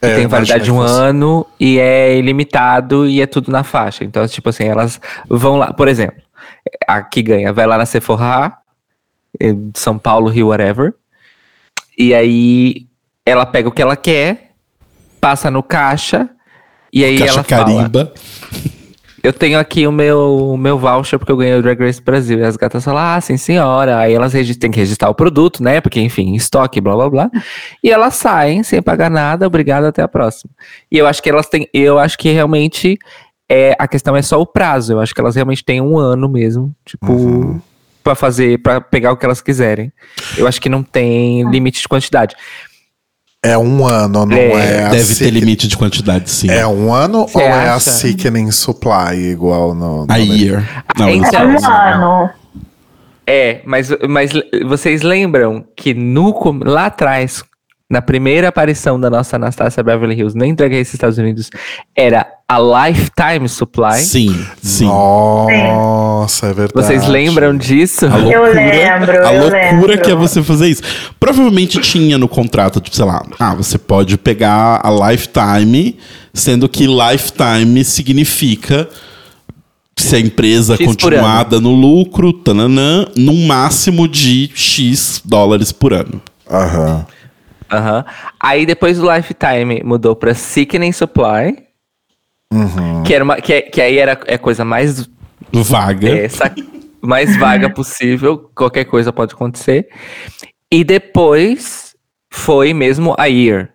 Que 0.00 0.06
É, 0.06 0.14
tem 0.16 0.26
validade 0.28 0.64
de 0.64 0.70
um 0.70 0.80
ano 0.80 1.44
e 1.58 1.78
é 1.80 2.16
ilimitado 2.16 3.06
e 3.06 3.20
é 3.20 3.26
tudo 3.26 3.50
na 3.50 3.64
faixa. 3.64 4.04
Então, 4.04 4.26
tipo 4.28 4.48
assim, 4.50 4.64
elas 4.64 5.00
vão 5.28 5.56
lá, 5.56 5.72
por 5.72 5.88
exemplo, 5.88 6.22
a 6.86 7.02
que 7.02 7.20
ganha 7.22 7.52
vai 7.52 7.66
lá 7.66 7.76
na 7.76 7.84
Sephora, 7.86 8.52
em 9.40 9.72
São 9.74 9.98
Paulo, 9.98 10.28
Rio, 10.28 10.48
whatever. 10.48 10.94
E 11.98 12.14
aí 12.14 12.86
ela 13.26 13.44
pega 13.44 13.68
o 13.68 13.72
que 13.72 13.82
ela 13.82 13.96
quer, 13.96 14.52
passa 15.20 15.50
no 15.50 15.62
caixa 15.64 16.28
e 16.92 17.04
aí 17.04 17.18
Caixa 17.18 17.32
ela 17.34 17.42
fala, 17.44 17.64
carimba. 17.64 18.12
Eu 19.22 19.32
tenho 19.32 19.58
aqui 19.58 19.86
o 19.86 19.92
meu, 19.92 20.52
o 20.52 20.56
meu 20.56 20.78
voucher 20.78 21.18
porque 21.18 21.32
eu 21.32 21.36
ganhei 21.36 21.54
o 21.54 21.62
Drag 21.62 21.78
Race 21.80 22.00
Brasil. 22.00 22.38
E 22.38 22.42
as 22.42 22.56
gatas 22.56 22.84
falam, 22.84 23.02
ah, 23.02 23.20
sim, 23.20 23.36
senhora. 23.36 23.98
Aí 23.98 24.14
elas 24.14 24.32
têm 24.32 24.70
que 24.70 24.78
registrar 24.78 25.10
o 25.10 25.14
produto, 25.14 25.62
né? 25.62 25.80
Porque, 25.80 26.00
enfim, 26.00 26.34
estoque, 26.34 26.80
blá, 26.80 26.94
blá, 26.94 27.10
blá. 27.10 27.30
E 27.82 27.90
elas 27.90 28.14
saem 28.14 28.62
sem 28.62 28.80
pagar 28.80 29.10
nada. 29.10 29.46
Obrigado, 29.46 29.84
até 29.84 30.02
a 30.02 30.08
próxima. 30.08 30.50
E 30.90 30.98
eu 30.98 31.06
acho 31.06 31.22
que 31.22 31.30
elas 31.30 31.48
têm, 31.48 31.68
eu 31.72 31.98
acho 31.98 32.16
que 32.16 32.30
realmente 32.30 32.98
é, 33.48 33.74
a 33.78 33.88
questão 33.88 34.16
é 34.16 34.22
só 34.22 34.40
o 34.40 34.46
prazo. 34.46 34.92
Eu 34.92 35.00
acho 35.00 35.14
que 35.14 35.20
elas 35.20 35.34
realmente 35.34 35.64
têm 35.64 35.80
um 35.80 35.98
ano 35.98 36.28
mesmo, 36.28 36.74
tipo, 36.84 37.60
pra 38.04 38.14
fazer, 38.14 38.62
pra 38.62 38.80
pegar 38.80 39.12
o 39.12 39.16
que 39.16 39.26
elas 39.26 39.40
quiserem. 39.40 39.92
Eu 40.36 40.46
acho 40.46 40.60
que 40.60 40.68
não 40.68 40.82
tem 40.82 41.48
limite 41.50 41.80
de 41.80 41.88
quantidade. 41.88 42.36
É 43.42 43.56
um 43.56 43.86
ano, 43.86 44.26
não 44.26 44.36
É, 44.36 44.80
é, 44.80 44.84
a 44.84 44.88
Deve 44.88 45.14
ter 45.14 45.30
limite 45.30 45.68
de 45.68 45.76
quantidade, 45.76 46.28
sim. 46.28 46.50
É 46.50 46.66
um 46.66 46.92
ano 46.92 47.26
Você 47.28 47.38
ou 47.38 47.44
é 47.44 47.68
a 47.68 47.74
acha? 47.76 47.90
Sickening 47.90 48.50
Supply, 48.50 49.16
igual 49.16 49.74
no. 49.74 50.06
no 50.06 50.12
A 50.12 50.16
year. 50.16 50.84
Não, 50.98 51.08
Então, 51.08 51.40
É 51.40 51.46
um 51.46 51.66
ano. 51.66 52.30
É, 53.24 53.60
mas, 53.64 53.90
mas 54.08 54.32
vocês 54.66 55.02
lembram 55.02 55.64
que 55.76 55.92
no, 55.92 56.34
lá 56.64 56.86
atrás, 56.86 57.44
na 57.90 58.02
primeira 58.02 58.48
aparição 58.48 59.00
da 59.00 59.08
nossa 59.08 59.36
Anastasia 59.36 59.82
Beverly 59.82 60.14
Hills, 60.14 60.36
nem 60.36 60.54
Drag 60.54 60.76
Race 60.76 60.94
Estados 60.94 61.16
Unidos, 61.16 61.48
era 61.96 62.26
a 62.46 62.58
Lifetime 62.88 63.48
Supply? 63.48 63.94
Sim, 64.02 64.46
sim. 64.62 64.84
Nossa, 64.84 66.46
é 66.48 66.52
verdade. 66.52 66.86
Vocês 66.86 67.06
lembram 67.08 67.56
disso? 67.56 68.04
A 68.06 68.16
loucura, 68.16 68.34
Eu 68.36 68.54
lembro, 68.54 69.26
a 69.26 69.32
eu 69.34 69.40
loucura 69.42 69.70
lembro. 69.70 70.02
que 70.02 70.10
é 70.10 70.14
você 70.14 70.42
fazer 70.42 70.68
isso. 70.68 70.82
Provavelmente 71.18 71.80
tinha 71.80 72.18
no 72.18 72.28
contrato, 72.28 72.78
tipo, 72.78 72.94
sei 72.94 73.06
lá, 73.06 73.22
ah, 73.38 73.54
você 73.54 73.78
pode 73.78 74.18
pegar 74.18 74.80
a 74.84 75.10
lifetime, 75.10 75.96
sendo 76.34 76.68
que 76.68 76.86
lifetime 76.86 77.82
significa 77.84 78.86
se 79.96 80.14
a 80.14 80.20
empresa 80.20 80.76
X 80.76 80.86
continuar 80.86 81.44
dando 81.44 81.70
lucro, 81.70 82.34
tananã, 82.34 83.06
num 83.16 83.46
máximo 83.46 84.06
de 84.06 84.50
X 84.54 85.22
dólares 85.24 85.72
por 85.72 85.94
ano. 85.94 86.20
Aham. 86.50 87.06
Aham. 87.70 88.04
Aí 88.40 88.64
depois 88.66 88.98
do 88.98 89.12
Lifetime 89.14 89.82
mudou 89.84 90.16
pra 90.16 90.34
Sickening 90.34 90.92
Supply, 90.92 91.58
Uhum. 92.52 93.02
que, 93.02 93.12
era 93.14 93.22
uma, 93.24 93.36
que, 93.36 93.52
é- 93.52 93.62
que 93.62 93.80
aí 93.80 93.98
era 93.98 94.18
é 94.26 94.34
a 94.34 94.38
coisa 94.38 94.64
mais 94.64 95.08
Vaga. 95.52 96.08
é, 96.08 96.28
mais 97.00 97.36
vaga 97.36 97.68
possível, 97.70 98.50
qualquer 98.54 98.84
coisa 98.86 99.12
pode 99.12 99.34
acontecer. 99.34 99.88
E 100.72 100.82
depois 100.82 101.94
foi 102.30 102.72
mesmo 102.74 103.14
a 103.18 103.26
Year. 103.26 103.70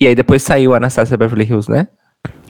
E 0.00 0.06
aí 0.06 0.14
depois 0.14 0.42
saiu 0.42 0.74
a 0.74 0.76
Anastasia 0.78 1.16
Beverly 1.16 1.44
Hills, 1.44 1.70
né? 1.70 1.88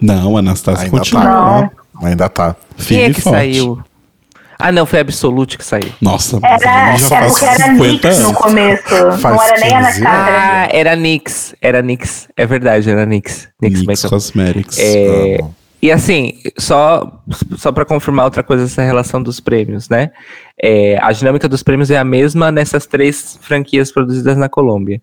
Não, 0.01 0.37
a 0.37 0.41
Anastasia 0.41 0.85
Ainda 0.87 0.99
continua. 0.99 1.23
tá. 1.23 1.71
Ainda 2.03 2.29
tá. 2.29 2.57
Quem 2.77 2.85
Firme 2.87 3.03
é 3.05 3.09
e 3.11 3.15
que 3.15 3.21
forte. 3.21 3.37
saiu? 3.37 3.85
Ah, 4.59 4.73
não, 4.73 4.87
foi 4.87 4.99
a 4.99 5.03
Absolute 5.03 5.59
que 5.59 5.65
saiu. 5.65 5.93
Nossa, 6.01 6.41
mas 6.41 6.63
Era, 6.63 6.97
já 6.97 7.07
é 7.07 7.21
faz 7.21 7.33
porque 7.33 7.45
era 7.45 7.65
50 7.75 8.09
Nix 8.09 8.19
no 8.21 8.35
começo. 8.35 8.83
Faz 9.21 9.23
não 9.23 9.43
era 9.43 9.61
nem 9.61 9.75
a 9.75 9.87
15 9.87 10.07
Anastasia. 10.07 10.09
era 10.09 10.65
Ah, 10.65 10.69
era 10.73 10.97
Nix. 10.97 11.55
Era 11.61 11.83
Nix. 11.83 12.29
É 12.37 12.47
verdade, 12.47 12.91
era 12.91 13.05
Nix. 13.05 13.49
Nix, 13.61 13.75
Nix 13.81 13.87
Makeup. 13.87 14.09
Cosmetics. 14.11 14.79
É, 14.79 15.39
Amo. 15.41 15.55
e 15.83 15.93
assim, 15.93 16.35
só, 16.59 17.23
só 17.57 17.71
para 17.71 17.85
confirmar 17.85 18.25
outra 18.25 18.43
coisa 18.43 18.65
essa 18.65 18.83
relação 18.83 19.23
dos 19.23 19.41
prêmios, 19.41 19.89
né? 19.89 20.11
É, 20.63 20.99
a 21.03 21.13
dinâmica 21.13 21.49
dos 21.49 21.63
prêmios 21.63 21.91
é 21.91 21.99
a 21.99 22.05
mesma 22.05 22.51
nessas 22.51 22.87
três 22.87 23.39
franquias 23.43 23.93
produzidas 23.93 24.37
na 24.37 24.49
Colômbia. 24.49 25.03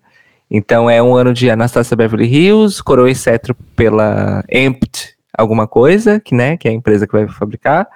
Então 0.50 0.90
é 0.90 1.02
um 1.02 1.14
ano 1.14 1.32
de 1.32 1.48
Anastasia 1.48 1.96
Beverly 1.96 2.26
Hills, 2.26 2.82
Coroa 2.82 3.10
e 3.10 3.14
Cetro 3.14 3.56
pela 3.74 4.44
Empt 4.50 5.14
alguma 5.36 5.66
coisa, 5.66 6.20
que, 6.20 6.34
né, 6.34 6.56
que 6.56 6.68
é 6.68 6.70
a 6.70 6.74
empresa 6.74 7.06
que 7.06 7.12
vai 7.12 7.26
fabricar. 7.28 7.88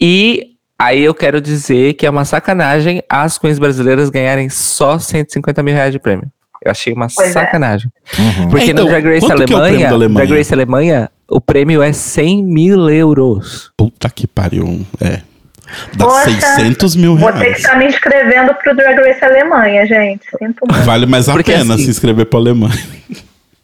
E 0.00 0.55
aí 0.78 1.02
eu 1.04 1.14
quero 1.14 1.40
dizer 1.40 1.94
que 1.94 2.06
é 2.06 2.10
uma 2.10 2.24
sacanagem 2.24 3.02
as 3.08 3.38
queens 3.38 3.58
brasileiras 3.58 4.10
ganharem 4.10 4.48
só 4.48 4.98
150 4.98 5.62
mil 5.62 5.74
reais 5.74 5.92
de 5.92 5.98
prêmio. 5.98 6.26
Eu 6.64 6.70
achei 6.70 6.92
uma 6.92 7.06
Pois 7.14 7.28
é. 7.28 7.32
sacanagem. 7.32 7.90
Uhum. 8.18 8.48
Porque 8.48 8.66
É, 8.66 8.70
então, 8.70 8.84
no 8.84 8.90
Drag 8.90 9.04
Race 9.06 9.26
é 9.26 9.32
Alemanha, 9.32 9.88
da 9.88 9.94
Alemanha? 9.94 10.26
Drag 10.26 10.38
Race 10.38 10.54
Alemanha, 10.54 11.10
o 11.28 11.40
prêmio 11.40 11.82
é 11.82 11.92
100 11.92 12.42
mil 12.42 12.88
euros. 12.90 13.70
Puta 13.76 14.10
que 14.10 14.26
pariu. 14.26 14.84
É. 15.00 15.20
Dá 15.96 16.04
Poxa, 16.06 16.30
600 16.30 16.96
mil 16.96 17.16
Vou 17.16 17.28
ter 17.32 17.38
que 17.38 17.44
reais. 17.44 17.58
estar 17.58 17.76
me 17.76 17.86
inscrevendo 17.86 18.54
pro 18.54 18.74
Drag 18.74 18.96
Race 19.00 19.24
Alemanha, 19.24 19.86
gente. 19.86 20.24
Sinto 20.38 20.64
muito. 20.68 20.84
Vale 20.84 21.06
mais 21.06 21.28
a 21.28 21.32
Porque 21.32 21.52
pena 21.52 21.74
assim- 21.74 21.84
se 21.84 21.90
inscrever 21.90 22.26
pra 22.26 22.38
Alemanha. 22.38 22.82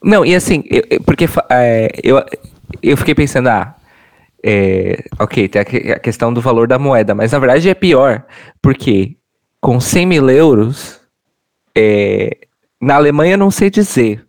Não, 0.03 0.25
e 0.25 0.35
assim, 0.35 0.63
eu- 0.69 1.01
porque 1.05 1.29
é, 1.49 1.89
eu, 2.03 2.23
eu 2.83 2.97
fiquei 2.97 3.15
pensando, 3.15 3.49
ah, 3.49 3.75
é, 4.45 5.05
ok, 5.19 5.49
tem 5.49 5.61
a, 5.63 5.65
que- 5.65 5.93
a 5.93 5.99
questão 5.99 6.33
do 6.33 6.41
valor 6.41 6.67
da 6.67 6.79
moeda, 6.79 7.15
mas 7.15 7.33
na 7.33 7.39
verdade 7.39 7.69
é 7.69 7.75
pior, 7.75 8.25
porque 8.61 9.17
com 9.61 9.79
100 9.81 10.07
mil 10.07 10.29
euros, 10.31 11.01
é, 11.77 12.37
na 12.81 12.97
Alemanha 12.97 13.37
não 13.37 13.51
sei 13.51 13.71
dizer, 13.71 14.25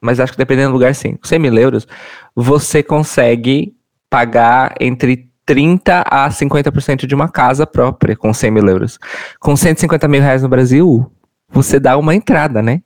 mas 0.00 0.20
acho 0.20 0.32
que 0.32 0.38
dependendo 0.38 0.70
do 0.70 0.74
lugar 0.74 0.94
sim, 0.94 1.14
com 1.16 1.26
100 1.26 1.38
mil 1.38 1.54
euros, 1.58 1.86
você 2.34 2.82
consegue 2.82 3.74
pagar 4.08 4.74
entre 4.80 5.28
30% 5.48 6.02
a 6.06 6.28
50% 6.28 7.06
de 7.06 7.14
uma 7.14 7.28
casa 7.28 7.66
própria 7.66 8.16
com 8.16 8.32
100 8.34 8.50
mil 8.50 8.66
euros. 8.68 8.98
Com 9.38 9.54
150 9.56 10.08
mil 10.08 10.20
reais 10.20 10.42
no 10.42 10.48
Brasil, 10.48 11.10
você 11.50 11.78
dá 11.78 11.96
uma 11.96 12.14
entrada, 12.14 12.60
né? 12.62 12.82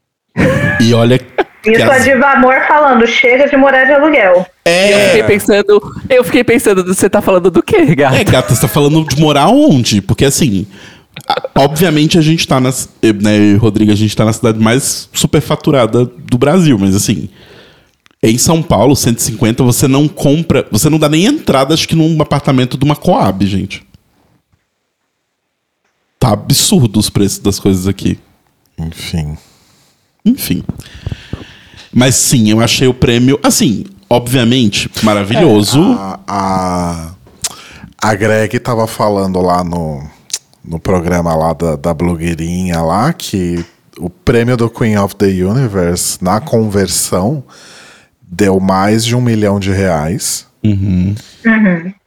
E 0.80 0.92
olha. 0.92 1.18
Isso 1.66 1.82
a 1.82 1.94
as- 1.96 2.04
Diva 2.04 2.26
Amor 2.32 2.54
falando, 2.66 3.06
chega 3.06 3.48
de 3.48 3.56
morar 3.56 3.84
de 3.84 3.92
aluguel. 3.92 4.46
Eu 4.64 4.98
fiquei 5.08 5.22
pensando, 5.24 5.94
eu 6.08 6.24
fiquei 6.24 6.44
pensando, 6.44 6.84
você 6.84 7.08
tá 7.10 7.20
falando 7.20 7.50
do 7.50 7.62
quê, 7.62 7.94
gato? 7.94 8.14
É, 8.16 8.24
gata, 8.24 8.54
você 8.54 8.60
tá 8.62 8.68
falando 8.68 9.04
de 9.04 9.20
morar 9.20 9.48
onde? 9.48 10.00
Porque 10.00 10.24
assim. 10.24 10.66
a- 11.28 11.48
Obviamente 11.58 12.16
a 12.18 12.22
gente 12.22 12.46
tá 12.46 12.60
nas. 12.60 12.88
eu, 13.02 13.12
Né, 13.14 13.54
Rodrigo, 13.56 13.90
a 13.92 13.96
gente 13.96 14.16
tá 14.16 14.24
na 14.24 14.32
cidade 14.32 14.58
mais 14.58 15.08
superfaturada 15.12 16.04
do 16.04 16.38
Brasil, 16.38 16.78
mas 16.78 16.94
assim. 16.94 17.28
Em 18.22 18.36
São 18.36 18.62
Paulo, 18.62 18.94
150, 18.94 19.62
você 19.64 19.88
não 19.88 20.06
compra. 20.06 20.66
Você 20.70 20.90
não 20.90 20.98
dá 20.98 21.08
nem 21.08 21.24
entrada, 21.24 21.72
acho 21.72 21.88
que 21.88 21.96
num 21.96 22.20
apartamento 22.20 22.76
de 22.76 22.84
uma 22.84 22.94
Coab, 22.94 23.46
gente. 23.46 23.82
Tá 26.18 26.32
absurdo 26.32 26.98
os 27.00 27.08
preços 27.08 27.38
das 27.38 27.58
coisas 27.58 27.88
aqui. 27.88 28.18
Enfim. 28.78 29.38
Enfim. 30.24 30.62
Mas 31.92 32.14
sim, 32.14 32.50
eu 32.50 32.60
achei 32.60 32.86
o 32.86 32.94
prêmio, 32.94 33.38
assim, 33.42 33.84
obviamente, 34.08 34.90
maravilhoso. 35.02 35.80
A, 35.98 36.20
a, 36.26 37.10
a 38.00 38.14
Greg 38.14 38.58
tava 38.60 38.86
falando 38.86 39.40
lá 39.40 39.64
no, 39.64 40.02
no 40.64 40.78
programa 40.78 41.34
lá 41.34 41.52
da, 41.52 41.76
da 41.76 41.92
blogueirinha 41.92 42.80
lá 42.80 43.12
que 43.12 43.64
o 43.98 44.08
prêmio 44.08 44.56
do 44.56 44.70
Queen 44.70 44.96
of 44.96 45.14
the 45.16 45.26
Universe, 45.26 46.18
na 46.22 46.40
conversão, 46.40 47.42
deu 48.22 48.60
mais 48.60 49.04
de 49.04 49.16
um 49.16 49.20
milhão 49.20 49.58
de 49.58 49.72
reais. 49.72 50.46
Uhum. 50.64 51.14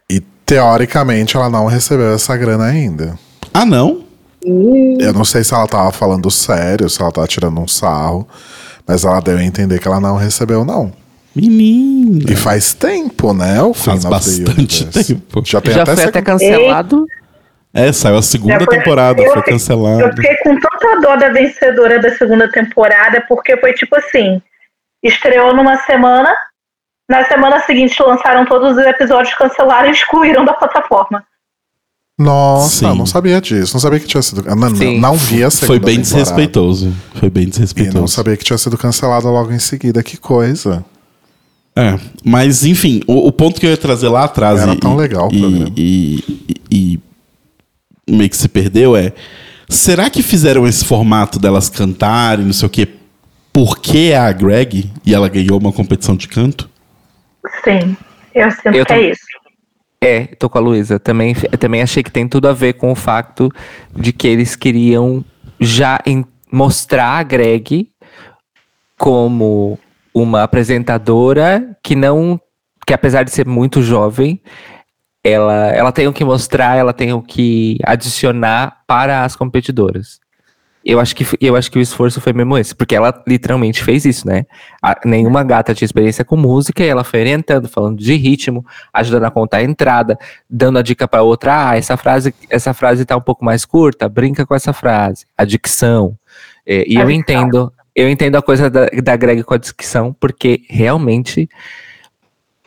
E 0.09 0.21
teoricamente 0.45 1.35
ela 1.35 1.49
não 1.49 1.67
recebeu 1.67 2.13
essa 2.13 2.35
grana 2.37 2.65
ainda. 2.65 3.17
Ah, 3.53 3.65
não? 3.65 4.03
Eu 4.99 5.13
não 5.13 5.23
sei 5.23 5.43
se 5.43 5.53
ela 5.53 5.67
tava 5.67 5.91
falando 5.91 6.29
sério, 6.31 6.89
se 6.89 7.01
ela 7.01 7.11
tava 7.11 7.27
tirando 7.27 7.59
um 7.59 7.67
sarro, 7.67 8.27
mas 8.87 9.03
ela 9.05 9.19
deu 9.19 9.37
a 9.37 9.43
entender 9.43 9.79
que 9.79 9.87
ela 9.87 9.99
não 9.99 10.15
recebeu, 10.17 10.63
não. 10.65 10.91
Menina. 11.35 12.31
E 12.31 12.35
faz 12.35 12.73
tempo, 12.73 13.33
né? 13.33 13.61
O 13.61 13.73
Faz 13.73 14.05
bastante 14.05 14.85
tempo. 14.85 15.41
Já 15.45 15.59
tem 15.61 15.73
Já 15.73 15.81
até, 15.81 15.95
foi 15.95 16.03
até 16.05 16.21
cancelado. 16.21 17.05
É, 17.73 17.91
saiu 17.91 18.17
a 18.17 18.21
segunda 18.21 18.63
foi- 18.65 18.77
temporada, 18.77 19.19
eu 19.21 19.31
foi 19.31 19.37
fiquei- 19.37 19.53
Eu 19.53 19.57
cancelada. 19.57 20.15
fiquei 20.15 20.35
com 20.37 20.59
tanta 20.59 20.99
dó 21.01 21.15
da 21.15 21.29
vencedora 21.29 21.99
da 21.99 22.11
segunda 22.15 22.51
temporada, 22.51 23.25
porque 23.27 23.57
foi 23.57 23.73
tipo 23.73 23.95
assim: 23.97 24.39
estreou 25.03 25.55
numa 25.55 25.77
semana, 25.77 26.31
na 27.09 27.25
semana 27.25 27.59
seguinte 27.61 27.99
lançaram 28.03 28.45
todos 28.45 28.77
os 28.77 28.85
episódios, 28.85 29.33
cancelaram 29.33 29.87
e 29.89 29.91
excluíram 29.91 30.45
da 30.45 30.53
plataforma. 30.53 31.23
Nossa, 32.17 32.91
Sim. 32.91 32.97
não 32.97 33.05
sabia 33.05 33.41
disso. 33.41 33.73
Não 33.73 33.79
sabia 33.79 33.99
que 33.99 34.05
tinha 34.07 34.21
sido. 34.21 34.43
Não, 34.43 34.55
não, 34.55 34.75
Sim. 34.75 34.99
não 34.99 35.15
vi 35.15 35.43
a 35.43 35.49
segunda 35.49 35.67
Foi 35.67 35.79
bem 35.79 35.95
temporada. 35.97 36.19
desrespeitoso. 36.21 36.93
Foi 37.15 37.29
bem 37.29 37.43
E 37.43 37.45
não 37.47 37.51
desrespeitoso. 37.51 38.07
sabia 38.13 38.37
que 38.37 38.43
tinha 38.43 38.57
sido 38.57 38.77
cancelada 38.77 39.27
logo 39.29 39.51
em 39.51 39.59
seguida. 39.59 40.03
Que 40.03 40.17
coisa. 40.17 40.85
É, 41.75 41.99
mas 42.23 42.63
enfim, 42.63 43.01
o, 43.07 43.27
o 43.27 43.31
ponto 43.31 43.59
que 43.59 43.65
eu 43.65 43.71
ia 43.71 43.77
trazer 43.77 44.07
lá 44.07 44.25
atrás 44.25 44.59
Era 44.61 44.73
e, 44.73 44.77
tão 44.77 44.95
legal 44.95 45.27
o 45.27 45.33
e, 45.33 45.39
programa. 45.39 45.71
e, 45.75 46.23
e- 46.71 46.99
e 48.07 48.13
meio 48.15 48.29
que 48.29 48.37
se 48.37 48.47
perdeu 48.47 48.95
é 48.95 49.11
será 49.67 50.07
que 50.07 50.21
fizeram 50.21 50.67
esse 50.67 50.85
formato 50.85 51.39
delas 51.39 51.69
cantarem, 51.69 52.45
não 52.45 52.53
sei 52.53 52.67
o 52.67 52.69
quê, 52.69 52.87
porque 53.51 54.11
é 54.11 54.17
a 54.17 54.31
Greg 54.31 54.91
e 55.03 55.15
ela 55.15 55.27
ganhou 55.27 55.57
uma 55.59 55.71
competição 55.71 56.15
de 56.15 56.27
canto? 56.27 56.69
Sim, 57.63 57.97
eu 58.35 58.51
sinto 58.51 58.67
Eu 58.75 58.85
que 58.85 58.93
é 58.93 59.09
isso. 59.09 59.21
É, 60.05 60.25
tô 60.35 60.49
com 60.49 60.57
a 60.57 60.61
Luísa. 60.61 60.99
Também, 60.99 61.33
também 61.59 61.81
achei 61.81 62.03
que 62.03 62.11
tem 62.11 62.27
tudo 62.27 62.47
a 62.47 62.53
ver 62.53 62.73
com 62.73 62.91
o 62.91 62.95
fato 62.95 63.49
de 63.95 64.11
que 64.11 64.27
eles 64.27 64.55
queriam 64.55 65.23
já 65.59 65.99
em- 66.05 66.25
mostrar 66.51 67.19
a 67.19 67.23
Greg 67.23 67.89
como 68.97 69.79
uma 70.13 70.43
apresentadora 70.43 71.75
que 71.83 71.95
não. 71.95 72.39
que 72.85 72.93
apesar 72.93 73.23
de 73.23 73.31
ser 73.31 73.47
muito 73.47 73.81
jovem, 73.81 74.41
ela, 75.23 75.67
ela 75.69 75.91
tem 75.91 76.05
o 76.05 76.11
que 76.13 76.25
mostrar, 76.25 76.75
ela 76.75 76.91
tem 76.91 77.13
o 77.13 77.21
que 77.21 77.77
adicionar 77.85 78.81
para 78.85 79.23
as 79.23 79.37
competidoras. 79.37 80.19
Eu 80.85 80.99
acho, 80.99 81.15
que, 81.15 81.25
eu 81.39 81.55
acho 81.55 81.71
que 81.71 81.79
o 81.79 81.81
esforço 81.81 82.19
foi 82.19 82.33
mesmo 82.33 82.57
esse, 82.57 82.75
porque 82.75 82.93
ela 82.93 83.23
literalmente 83.25 83.81
fez 83.81 84.03
isso, 84.03 84.27
né? 84.27 84.45
A- 84.81 84.99
nenhuma 85.05 85.41
gata 85.41 85.73
tinha 85.73 85.85
experiência 85.85 86.25
com 86.25 86.35
música 86.35 86.83
e 86.83 86.87
ela 86.87 87.05
foi 87.05 87.21
orientando, 87.21 87.69
falando 87.69 87.97
de 87.97 88.13
ritmo, 88.15 88.65
ajudando 88.93 89.23
a 89.23 89.31
contar 89.31 89.57
a 89.57 89.63
entrada, 89.63 90.17
dando 90.49 90.79
a 90.79 90.81
dica 90.81 91.07
para 91.07 91.23
outra, 91.23 91.69
ah, 91.69 91.77
essa 91.77 91.95
frase, 91.95 92.35
essa 92.49 92.73
frase 92.73 93.05
tá 93.05 93.15
um 93.15 93.21
pouco 93.21 93.45
mais 93.45 93.63
curta, 93.63 94.09
brinca 94.09 94.45
com 94.45 94.53
essa 94.53 94.73
frase, 94.73 95.25
a 95.37 95.45
dicção. 95.45 96.17
É, 96.65 96.83
e 96.85 96.97
A 96.97 97.01
eu 97.01 97.07
dicção. 97.07 97.11
entendo, 97.11 97.73
eu 97.95 98.09
entendo 98.09 98.35
a 98.35 98.41
coisa 98.41 98.69
da, 98.69 98.87
da 98.87 99.15
Greg 99.15 99.41
com 99.43 99.53
a 99.53 99.57
dicção, 99.57 100.13
porque 100.19 100.63
realmente 100.69 101.47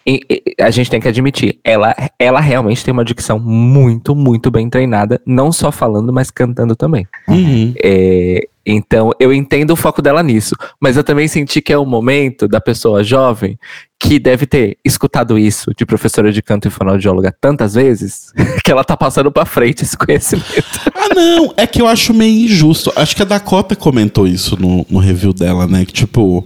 e- 0.06 0.20
e- 0.30 0.62
a 0.62 0.70
gente 0.70 0.88
tem 0.90 1.00
que 1.00 1.08
admitir, 1.08 1.58
ela, 1.64 1.94
ela 2.18 2.40
realmente 2.40 2.84
tem 2.84 2.92
uma 2.92 3.04
dicção 3.04 3.38
muito, 3.38 4.14
muito 4.14 4.50
bem 4.50 4.68
treinada, 4.70 5.20
não 5.26 5.50
só 5.50 5.72
falando, 5.72 6.12
mas 6.12 6.30
cantando 6.30 6.76
também. 6.76 7.06
Uhum. 7.28 7.74
É, 7.82 8.46
então, 8.64 9.12
eu 9.20 9.32
entendo 9.32 9.70
o 9.70 9.76
foco 9.76 10.02
dela 10.02 10.22
nisso, 10.22 10.56
mas 10.80 10.96
eu 10.96 11.04
também 11.04 11.28
senti 11.28 11.60
que 11.60 11.72
é 11.72 11.78
o 11.78 11.86
momento 11.86 12.48
da 12.48 12.60
pessoa 12.60 13.02
jovem 13.04 13.58
que 13.98 14.18
deve 14.18 14.44
ter 14.46 14.76
escutado 14.84 15.38
isso 15.38 15.70
de 15.76 15.86
professora 15.86 16.32
de 16.32 16.42
canto 16.42 16.66
e 16.68 16.70
fonoaudióloga 16.70 17.34
tantas 17.40 17.74
vezes 17.74 18.32
que 18.64 18.70
ela 18.70 18.84
tá 18.84 18.96
passando 18.96 19.30
pra 19.30 19.44
frente 19.44 19.82
esse 19.84 19.96
conhecimento. 19.96 20.46
Ah, 20.94 21.14
não, 21.14 21.54
é 21.56 21.66
que 21.66 21.80
eu 21.80 21.86
acho 21.86 22.12
meio 22.12 22.44
injusto. 22.44 22.92
Acho 22.96 23.14
que 23.14 23.22
a 23.22 23.26
Dakota 23.26 23.74
comentou 23.76 24.26
isso 24.26 24.60
no, 24.60 24.84
no 24.90 24.98
review 24.98 25.32
dela, 25.32 25.66
né? 25.66 25.84
Que 25.84 25.92
tipo. 25.92 26.44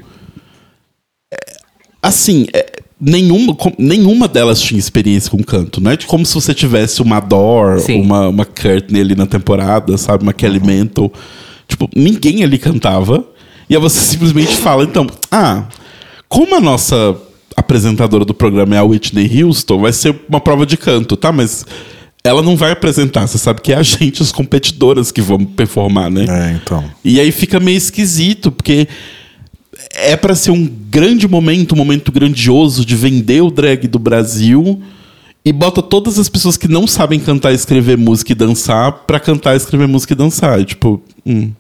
é, 1.33 1.37
assim, 2.03 2.47
é, 2.53 2.70
nenhuma, 3.01 3.55
com- 3.55 3.73
nenhuma 3.79 4.29
delas 4.29 4.61
tinha 4.61 4.79
experiência 4.79 5.31
com 5.31 5.43
canto, 5.43 5.81
não 5.81 5.91
é 5.91 5.97
de 5.97 6.07
como 6.07 6.27
se 6.27 6.35
você 6.35 6.53
tivesse 6.53 7.01
uma 7.01 7.19
Dor, 7.21 7.81
Sim. 7.81 8.01
uma, 8.03 8.29
uma 8.29 8.45
Courtney 8.45 9.01
ali 9.01 9.15
na 9.15 9.27
temporada, 9.27 9.97
sabe? 9.97 10.23
Uma 10.23 10.33
Kelly 10.33 10.61
Mantle. 10.61 11.11
Tipo, 11.67 11.89
ninguém 11.97 12.43
ali 12.43 12.59
cantava. 12.59 13.25
E 13.69 13.75
aí 13.77 13.81
você 13.81 14.01
simplesmente 14.01 14.55
fala, 14.57 14.83
então, 14.85 15.07
ah, 15.31 15.65
como 16.29 16.55
a 16.57 16.61
nossa 16.61 17.17
apresentadora 17.57 18.25
do 18.25 18.35
programa 18.35 18.75
é 18.75 18.79
a 18.79 18.85
Whitney 18.85 19.43
Houston, 19.43 19.79
vai 19.81 19.93
ser 19.93 20.15
uma 20.29 20.41
prova 20.41 20.67
de 20.67 20.77
canto, 20.77 21.17
tá? 21.17 21.31
Mas 21.31 21.65
ela 22.25 22.43
não 22.43 22.57
vai 22.57 22.73
apresentar, 22.73 23.27
você 23.27 23.39
sabe 23.39 23.61
que 23.61 23.73
é 23.73 23.77
a 23.77 23.83
gente, 23.83 24.23
as 24.23 24.33
competidoras 24.33 25.11
que 25.13 25.21
vão 25.23 25.39
performar, 25.45 26.11
né? 26.11 26.27
É, 26.29 26.53
então. 26.53 26.85
E 27.05 27.19
aí 27.21 27.31
fica 27.33 27.59
meio 27.61 27.79
esquisito, 27.79 28.51
porque 28.51 28.87
é 29.93 30.17
pra 30.17 30.35
ser 30.35 30.51
um 30.51 30.67
grande 30.67 31.27
momento, 31.27 31.73
um 31.73 31.79
momento 31.79 32.13
grandioso 32.13 32.85
de 32.85 32.97
vender 32.97 33.41
o 33.41 33.51
drag 33.51 33.87
do 33.89 33.99
Brasil 33.99 34.83
e 35.45 35.53
bota 35.53 35.83
todas 35.83 36.19
as 36.19 36.29
pessoas 36.29 36.57
que 36.57 36.69
não 36.69 36.87
sabem 36.87 37.19
cantar, 37.19 37.53
escrever 37.53 37.97
música 37.97 38.33
e 38.33 38.35
dançar 38.35 38.93
pra 39.07 39.19
cantar, 39.19 39.57
escrever 39.57 39.89
música 39.89 40.13
e 40.13 40.17
dançar. 40.17 40.65
Tipo, 40.65 41.03
hum. 41.25 41.53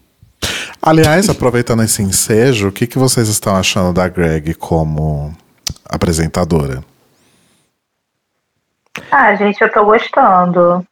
Aliás, 0.82 1.28
aproveitando 1.28 1.82
esse 1.82 2.02
ensejo, 2.02 2.68
o 2.68 2.72
que, 2.72 2.86
que 2.86 2.98
vocês 2.98 3.28
estão 3.28 3.56
achando 3.56 3.92
da 3.92 4.08
Greg 4.08 4.54
como 4.54 5.34
apresentadora? 5.84 6.82
Ah, 9.10 9.34
gente, 9.34 9.60
eu 9.60 9.70
tô 9.70 9.84
gostando. 9.84 10.84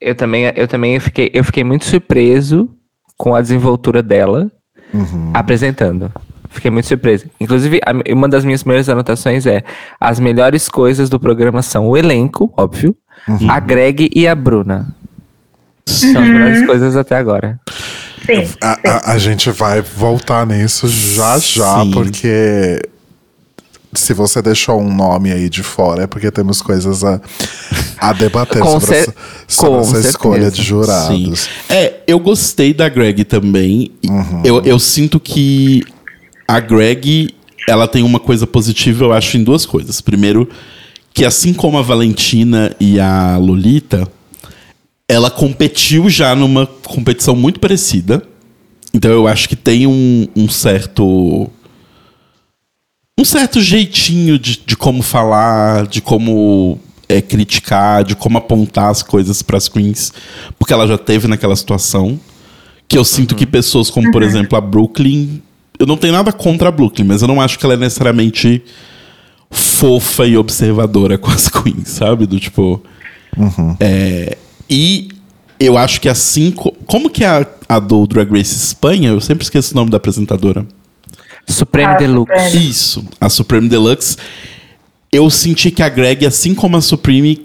Eu 0.00 0.14
também, 0.14 0.52
eu 0.56 0.68
também 0.68 0.98
fiquei, 1.00 1.30
eu 1.32 1.44
fiquei 1.44 1.64
muito 1.64 1.84
surpreso 1.84 2.68
com 3.16 3.34
a 3.34 3.40
desenvoltura 3.40 4.02
dela 4.02 4.50
apresentando. 5.34 6.12
Fiquei 6.50 6.70
muito 6.70 6.86
surpreso. 6.88 7.26
Inclusive, 7.38 7.78
a- 7.84 8.12
uma 8.12 8.28
das 8.28 8.44
minhas 8.44 8.62
primeiras 8.62 8.88
anotações 8.88 9.46
é: 9.46 9.62
as 10.00 10.18
melhores 10.18 10.68
coisas 10.68 11.08
do 11.10 11.20
programa 11.20 11.60
são 11.62 11.86
o 11.88 11.96
elenco, 11.96 12.52
óbvio, 12.56 12.96
a 13.48 13.60
Greg 13.60 14.10
e 14.14 14.26
a 14.26 14.34
Bruna. 14.34 14.88
São 15.86 16.22
as 16.22 16.28
melhores 16.28 16.66
coisas 16.66 16.96
até 16.96 17.16
agora. 17.16 17.60
Sim, 18.26 18.42
A, 18.62 18.74
sim. 18.74 18.80
a- 18.86 19.12
a 19.12 19.18
gente 19.18 19.50
vai 19.50 19.80
voltar 19.80 20.46
nisso 20.46 20.86
já 20.88 21.38
já, 21.38 21.82
Sim. 21.82 21.90
porque 21.92 22.80
se 23.98 24.14
você 24.14 24.40
deixou 24.40 24.80
um 24.80 24.94
nome 24.94 25.32
aí 25.32 25.48
de 25.48 25.62
fora 25.62 26.04
é 26.04 26.06
porque 26.06 26.30
temos 26.30 26.62
coisas 26.62 27.04
a, 27.04 27.20
a 27.98 28.12
debater 28.12 28.60
Com 28.62 28.80
sobre, 28.80 28.96
essa, 28.96 29.14
sobre 29.46 29.78
essa 29.80 29.90
certeza. 29.90 30.08
escolha 30.08 30.50
de 30.50 30.56
Sim. 30.58 30.62
jurados. 30.62 31.48
É, 31.68 32.00
eu 32.06 32.18
gostei 32.18 32.72
da 32.72 32.88
Greg 32.88 33.24
também. 33.24 33.92
E 34.02 34.08
Eu, 34.44 34.62
eu 34.62 34.78
sinto 34.78 35.18
que 35.18 35.82
a 36.46 36.60
Greg, 36.60 37.34
ela 37.68 37.86
tem 37.86 38.02
uma 38.02 38.18
coisa 38.18 38.46
positiva, 38.46 39.04
eu 39.04 39.12
acho, 39.12 39.36
em 39.36 39.44
duas 39.44 39.66
coisas. 39.66 40.00
Primeiro, 40.00 40.48
que 41.12 41.24
assim 41.24 41.52
como 41.52 41.76
a 41.78 41.82
Valentina 41.82 42.74
e 42.80 42.98
a 42.98 43.36
Lolita, 43.36 44.08
ela 45.08 45.30
competiu 45.30 46.08
já 46.08 46.34
numa 46.34 46.66
competição 46.66 47.34
muito 47.34 47.58
parecida. 47.58 48.22
Então 48.92 49.10
eu 49.10 49.26
acho 49.26 49.48
que 49.48 49.56
tem 49.56 49.86
um, 49.86 50.28
um 50.36 50.48
certo. 50.48 51.50
Um 53.18 53.24
certo 53.24 53.60
jeitinho 53.60 54.38
de, 54.38 54.60
de 54.64 54.76
como 54.76 55.02
falar, 55.02 55.86
de 55.88 56.00
como 56.00 56.78
é, 57.08 57.20
criticar, 57.20 58.04
de 58.04 58.14
como 58.14 58.38
apontar 58.38 58.90
as 58.90 59.02
coisas 59.02 59.42
para 59.42 59.56
as 59.58 59.68
queens, 59.68 60.12
porque 60.58 60.72
ela 60.72 60.86
já 60.86 60.96
teve 60.96 61.26
naquela 61.26 61.56
situação. 61.56 62.18
Que 62.86 62.96
eu 62.96 63.04
sinto 63.04 63.34
que 63.34 63.44
pessoas 63.44 63.90
como, 63.90 64.10
por 64.10 64.22
exemplo, 64.22 64.56
a 64.56 64.60
Brooklyn. 64.62 65.42
Eu 65.78 65.86
não 65.86 65.96
tenho 65.96 66.12
nada 66.14 66.32
contra 66.32 66.68
a 66.68 66.72
Brooklyn, 66.72 67.04
mas 67.04 67.20
eu 67.20 67.28
não 67.28 67.40
acho 67.40 67.58
que 67.58 67.64
ela 67.66 67.74
é 67.74 67.76
necessariamente 67.76 68.62
fofa 69.50 70.26
e 70.26 70.36
observadora 70.36 71.18
com 71.18 71.30
as 71.30 71.48
queens, 71.48 71.88
sabe? 71.88 72.24
Do 72.26 72.38
tipo. 72.40 72.82
É, 73.78 74.38
e 74.70 75.08
eu 75.60 75.76
acho 75.76 76.00
que 76.00 76.08
assim. 76.08 76.50
co- 76.50 76.74
Como 76.86 77.10
que 77.10 77.24
a, 77.24 77.46
a 77.68 77.78
do 77.78 78.06
Drag 78.06 78.30
Race 78.30 78.54
Espanha? 78.56 79.10
Eu 79.10 79.20
sempre 79.20 79.44
esqueço 79.44 79.72
o 79.72 79.76
nome 79.76 79.90
da 79.90 79.96
apresentadora. 79.98 80.66
Supreme 81.48 81.92
Ah, 81.92 81.96
Deluxe. 81.96 82.32
Supreme. 82.44 82.68
Isso, 82.70 83.04
a 83.20 83.28
Supreme 83.28 83.68
Deluxe. 83.68 84.16
Eu 85.10 85.28
senti 85.30 85.70
que 85.70 85.82
a 85.82 85.88
Greg, 85.88 86.26
assim 86.26 86.54
como 86.54 86.76
a 86.76 86.80
Supreme, 86.80 87.42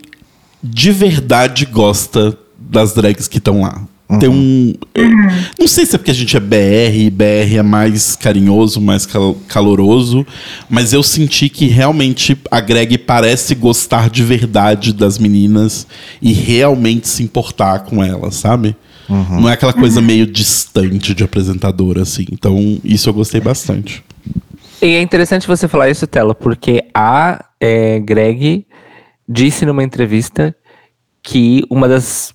de 0.62 0.91
verdade 0.91 1.66
gosta 1.66 2.38
das 2.58 2.93
drags 2.93 3.28
que 3.28 3.38
estão 3.38 3.62
lá. 3.62 3.82
Tem 4.20 4.30
um. 4.30 4.74
eu- 4.93 5.10
Não 5.58 5.68
sei 5.68 5.86
se 5.88 5.95
é 5.95 5.97
porque 5.97 6.12
a 6.12 6.14
gente 6.14 6.38
é 6.38 6.39
BR 6.39 7.06
e 7.06 7.10
BR 7.10 7.56
é 7.58 7.64
mais 7.64 8.16
carinhoso, 8.16 8.80
mais 8.80 9.06
cal- 9.08 9.36
caloroso, 9.47 10.28
mas 10.70 10.93
eu 10.93 11.01
senti 11.01 11.49
que 11.49 11.66
realmente 11.68 12.38
a 12.51 12.60
Greg 12.60 12.97
parece 12.99 13.56
gostar 13.56 14.10
de 14.12 14.22
verdade 14.22 14.93
das 14.93 15.18
meninas 15.18 15.88
e 16.22 16.32
realmente 16.32 17.08
se 17.08 17.24
importar 17.24 17.80
com 17.86 18.04
elas, 18.04 18.36
sabe? 18.36 18.76
Não 19.10 19.49
é 19.49 19.54
aquela 19.54 19.74
coisa 19.74 20.01
meio 20.01 20.26
distante 20.26 21.14
de 21.14 21.24
apresentadora, 21.24 22.01
assim. 22.01 22.26
Então, 22.32 22.80
isso 22.84 23.10
eu 23.10 23.14
gostei 23.14 23.41
bastante. 23.41 24.04
E 24.82 24.95
é 24.95 25.01
interessante 25.01 25.47
você 25.47 25.68
falar 25.68 25.89
isso, 25.89 26.06
Tela, 26.06 26.36
porque 26.36 26.84
a 26.93 27.45
é, 27.60 27.99
Greg 27.99 28.66
disse 29.28 29.66
numa 29.66 29.84
entrevista 29.84 30.56
que 31.22 31.64
uma 31.70 31.88
das, 31.88 32.34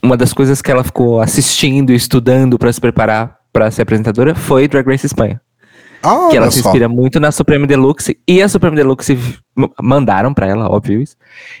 uma 0.00 0.16
das 0.16 0.32
coisas 0.32 0.62
que 0.62 0.70
ela 0.70 0.84
ficou 0.84 1.20
assistindo 1.20 1.92
e 1.92 1.96
estudando 1.96 2.58
para 2.58 2.72
se 2.72 2.80
preparar 2.80 3.36
para 3.52 3.70
ser 3.70 3.82
apresentadora 3.82 4.34
foi 4.34 4.68
Drag 4.68 4.86
Race 4.86 5.06
Espanha. 5.06 5.40
Ah, 6.02 6.28
que 6.30 6.36
ela 6.36 6.50
se 6.50 6.62
só. 6.62 6.68
inspira 6.68 6.88
muito 6.88 7.18
na 7.18 7.32
Supreme 7.32 7.66
Deluxe. 7.66 8.16
E 8.28 8.40
a 8.40 8.48
Supreme 8.48 8.76
Deluxe 8.76 9.18
mandaram 9.82 10.32
pra 10.32 10.46
ela, 10.46 10.70
óbvio 10.70 11.02
isso. 11.02 11.16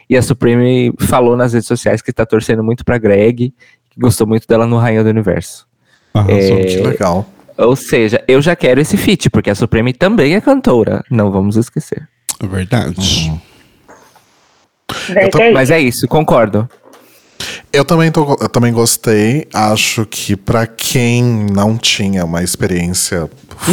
E 0.08 0.16
a 0.16 0.22
Supreme 0.22 0.92
falou 1.00 1.36
nas 1.36 1.52
redes 1.52 1.66
sociais 1.66 2.00
que 2.00 2.12
tá 2.12 2.24
torcendo 2.24 2.62
muito 2.62 2.84
pra 2.84 2.98
Greg, 2.98 3.52
gostou 3.96 4.26
muito 4.26 4.46
dela 4.46 4.66
no 4.66 4.78
Rainha 4.78 5.02
do 5.02 5.10
Universo. 5.10 5.66
Arrasou. 6.14 6.56
Que 6.58 6.76
legal. 6.82 7.26
Ou 7.58 7.74
seja, 7.76 8.22
eu 8.28 8.40
já 8.42 8.54
quero 8.54 8.80
esse 8.80 8.96
feat, 8.96 9.30
porque 9.30 9.48
a 9.50 9.54
Supreme 9.54 9.92
também 9.92 10.34
é 10.34 10.40
cantora. 10.40 11.02
Não 11.10 11.30
vamos 11.30 11.56
esquecer. 11.56 12.06
É 12.42 12.46
verdade. 12.46 13.32
Vem 15.08 15.30
tô- 15.30 15.38
é 15.38 15.50
Mas 15.52 15.70
é 15.70 15.80
isso, 15.80 16.06
concordo. 16.06 16.68
Eu 17.72 17.84
também, 17.84 18.10
tô, 18.10 18.36
eu 18.40 18.48
também 18.48 18.72
gostei. 18.72 19.46
Acho 19.52 20.06
que 20.06 20.36
pra 20.36 20.66
quem 20.66 21.22
não 21.22 21.76
tinha 21.76 22.24
uma 22.24 22.42
experiência 22.42 23.28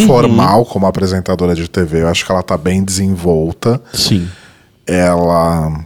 formal 0.06 0.66
como 0.66 0.86
apresentadora 0.86 1.56
de 1.56 1.70
TV, 1.70 2.02
eu 2.02 2.08
acho 2.08 2.26
que 2.26 2.32
ela 2.32 2.44
tá 2.44 2.58
bem 2.58 2.84
desenvolta. 2.84 3.82
Sim. 3.94 4.28
Ela 4.86 5.86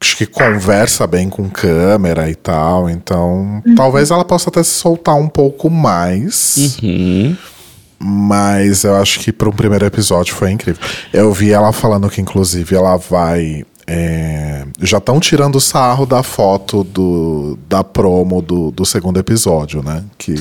acho 0.00 0.16
que 0.16 0.26
conversa 0.26 1.06
bem 1.06 1.28
com 1.28 1.48
câmera 1.48 2.30
e 2.30 2.34
tal, 2.34 2.88
então 2.88 3.62
talvez 3.74 4.10
ela 4.10 4.24
possa 4.24 4.50
até 4.50 4.62
se 4.62 4.70
soltar 4.70 5.16
um 5.16 5.28
pouco 5.28 5.70
mais. 5.70 6.78
Uhum. 6.82 7.36
Mas 7.98 8.84
eu 8.84 8.94
acho 8.96 9.20
que 9.20 9.32
para 9.32 9.48
um 9.48 9.52
primeiro 9.52 9.86
episódio 9.86 10.34
foi 10.34 10.50
incrível. 10.50 10.82
Eu 11.12 11.32
vi 11.32 11.52
ela 11.52 11.72
falando 11.72 12.10
que, 12.10 12.20
inclusive, 12.20 12.76
ela 12.76 12.96
vai. 12.96 13.64
é, 13.86 14.66
já 14.82 14.98
estão 14.98 15.18
tirando 15.18 15.58
sarro 15.58 16.04
da 16.04 16.22
foto 16.22 16.84
do, 16.84 17.58
da 17.66 17.82
promo 17.82 18.42
do, 18.42 18.70
do 18.70 18.84
segundo 18.84 19.18
episódio, 19.18 19.82
né? 19.82 20.04
Que 20.18 20.34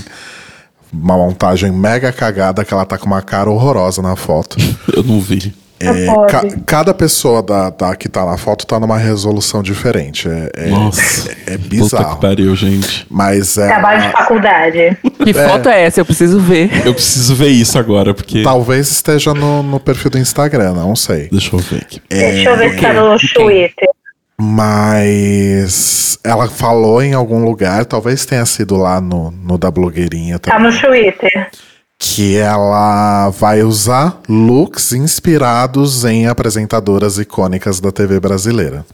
uma 0.91 1.15
montagem 1.15 1.71
mega 1.71 2.11
cagada 2.11 2.65
que 2.65 2.73
ela 2.73 2.85
tá 2.85 2.97
com 2.97 3.05
uma 3.05 3.21
cara 3.21 3.49
horrorosa 3.49 4.01
na 4.01 4.17
foto. 4.17 4.57
Eu 4.93 5.03
não 5.03 5.21
vi. 5.21 5.55
É, 5.77 6.05
ca- 6.29 6.43
cada 6.65 6.93
pessoa 6.93 7.43
da, 7.43 7.69
da- 7.69 7.95
que 7.95 8.07
tá 8.07 8.25
na 8.25 8.37
foto 8.37 8.65
tá 8.65 8.79
numa 8.79 8.97
resolução 8.97 9.61
diferente. 9.61 10.27
É, 10.29 10.51
é, 10.55 10.67
Nossa. 10.69 11.29
é, 11.47 11.53
é 11.53 11.57
Puta 11.57 11.67
bizarro. 11.69 12.15
que 12.15 12.21
pariu, 12.21 12.55
gente. 12.55 13.05
Mas 13.09 13.57
é. 13.57 13.67
Trabalho 13.67 14.01
de 14.03 14.11
faculdade. 14.11 14.97
Que 15.23 15.33
foto 15.33 15.67
é 15.69 15.83
essa? 15.83 15.99
Eu 15.99 16.05
preciso 16.05 16.39
ver. 16.39 16.69
Eu 16.85 16.93
preciso 16.93 17.35
ver 17.35 17.49
isso 17.49 17.77
agora, 17.77 18.13
porque. 18.13 18.41
Talvez 18.41 18.89
esteja 18.89 19.33
no, 19.33 19.61
no 19.61 19.79
perfil 19.79 20.11
do 20.11 20.17
Instagram, 20.17 20.73
não 20.73 20.95
sei. 20.95 21.27
Deixa 21.29 21.53
eu 21.55 21.59
ver 21.59 21.81
aqui. 21.81 22.01
Deixa 22.09 22.49
eu 22.49 22.57
ver 22.57 22.73
se 22.73 22.79
tá 22.81 22.93
no 22.93 23.17
Twitter. 23.33 23.89
Mas 24.37 26.19
ela 26.23 26.47
falou 26.49 27.01
em 27.01 27.13
algum 27.13 27.43
lugar, 27.43 27.85
talvez 27.85 28.25
tenha 28.25 28.45
sido 28.45 28.75
lá 28.75 28.99
no, 28.99 29.31
no 29.31 29.57
da 29.57 29.71
blogueirinha 29.71 30.39
Tá 30.39 30.51
também, 30.53 30.71
no 30.71 30.79
Twitter. 30.79 31.49
Que 31.97 32.35
ela 32.37 33.29
vai 33.29 33.63
usar 33.63 34.21
looks 34.27 34.91
inspirados 34.93 36.03
em 36.05 36.27
apresentadoras 36.27 37.17
icônicas 37.17 37.79
da 37.79 37.91
TV 37.91 38.19
brasileira. 38.19 38.85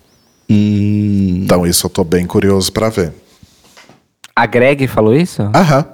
Hum, 0.50 1.42
Então 1.44 1.66
isso 1.66 1.86
eu 1.88 1.90
tô 1.90 2.04
bem 2.04 2.26
curioso 2.26 2.72
pra 2.72 2.90
ver. 2.90 3.14
A 4.36 4.46
Greg 4.46 4.88
falou 4.88 5.14
isso? 5.16 5.42
Aham. 5.54 5.86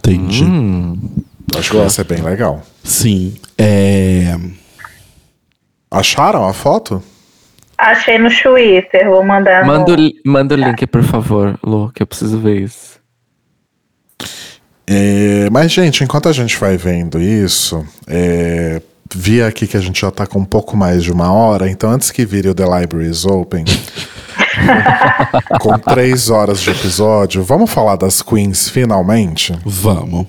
entendi. 0.00 0.44
Hum. 0.44 0.98
Acho 1.56 1.70
que 1.70 1.76
vai 1.76 1.90
ser 1.90 2.04
bem 2.04 2.20
legal. 2.22 2.62
Sim. 2.84 3.34
É. 3.56 4.36
Acharam 5.90 6.46
a 6.46 6.52
foto? 6.52 7.02
Achei 7.76 8.18
no 8.18 8.28
Twitter. 8.30 9.08
Vou 9.08 9.24
mandar. 9.24 9.62
no- 9.64 9.72
Manda, 9.72 9.92
o 9.92 9.94
li- 9.94 10.20
manda 10.24 10.54
o 10.54 10.58
link, 10.58 10.86
por 10.86 11.02
favor, 11.02 11.58
Lu, 11.62 11.90
que 11.94 12.02
eu 12.02 12.06
preciso 12.06 12.38
ver 12.38 12.62
isso. 12.62 12.97
É, 14.90 15.50
mas, 15.50 15.70
gente, 15.70 16.02
enquanto 16.02 16.30
a 16.30 16.32
gente 16.32 16.56
vai 16.56 16.78
vendo 16.78 17.20
isso, 17.20 17.84
é, 18.06 18.80
vi 19.14 19.42
aqui 19.42 19.66
que 19.66 19.76
a 19.76 19.80
gente 19.80 20.00
já 20.00 20.10
tá 20.10 20.26
com 20.26 20.38
um 20.38 20.44
pouco 20.46 20.78
mais 20.78 21.04
de 21.04 21.12
uma 21.12 21.30
hora, 21.30 21.68
então 21.68 21.90
antes 21.90 22.10
que 22.10 22.24
vire 22.24 22.48
o 22.48 22.54
The 22.54 22.64
Libraries 22.64 23.26
Open, 23.26 23.66
com 25.60 25.78
três 25.78 26.30
horas 26.30 26.60
de 26.60 26.70
episódio, 26.70 27.42
vamos 27.44 27.70
falar 27.70 27.96
das 27.96 28.22
Queens 28.22 28.70
finalmente? 28.70 29.54
Vamos. 29.62 30.26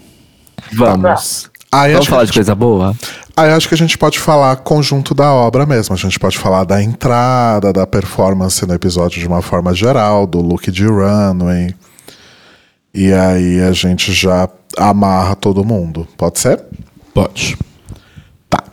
Vamos. 0.74 1.50
Aí 1.72 1.94
Vamos 1.94 2.08
falar 2.08 2.24
a 2.24 2.26
de 2.26 2.30
gente, 2.30 2.36
coisa 2.36 2.56
boa? 2.56 2.96
aí 3.38 3.52
acho 3.52 3.68
que 3.70 3.76
a 3.76 3.78
gente 3.78 3.98
pode 3.98 4.20
falar 4.20 4.56
conjunto 4.58 5.14
da 5.14 5.32
obra 5.32 5.66
mesmo. 5.66 5.96
A 5.96 5.98
gente 5.98 6.20
pode 6.20 6.38
falar 6.38 6.66
da 6.66 6.84
entrada, 6.84 7.72
da 7.72 7.88
performance 7.88 8.66
no 8.66 8.74
episódio 8.74 9.22
de 9.22 9.28
uma 9.28 9.42
forma 9.42 9.74
geral, 9.74 10.28
do 10.28 10.42
look 10.42 10.70
de 10.70 10.86
runway. 10.86 11.74
E 12.94 13.14
aí 13.14 13.62
a 13.62 13.72
gente 13.72 14.12
já 14.14 14.50
amarra 14.78 15.36
todo 15.36 15.64
mundo. 15.64 16.08
Pode 16.18 16.40
ser? 16.40 16.64
Pode. 17.14 17.58
Tá. 18.50 18.64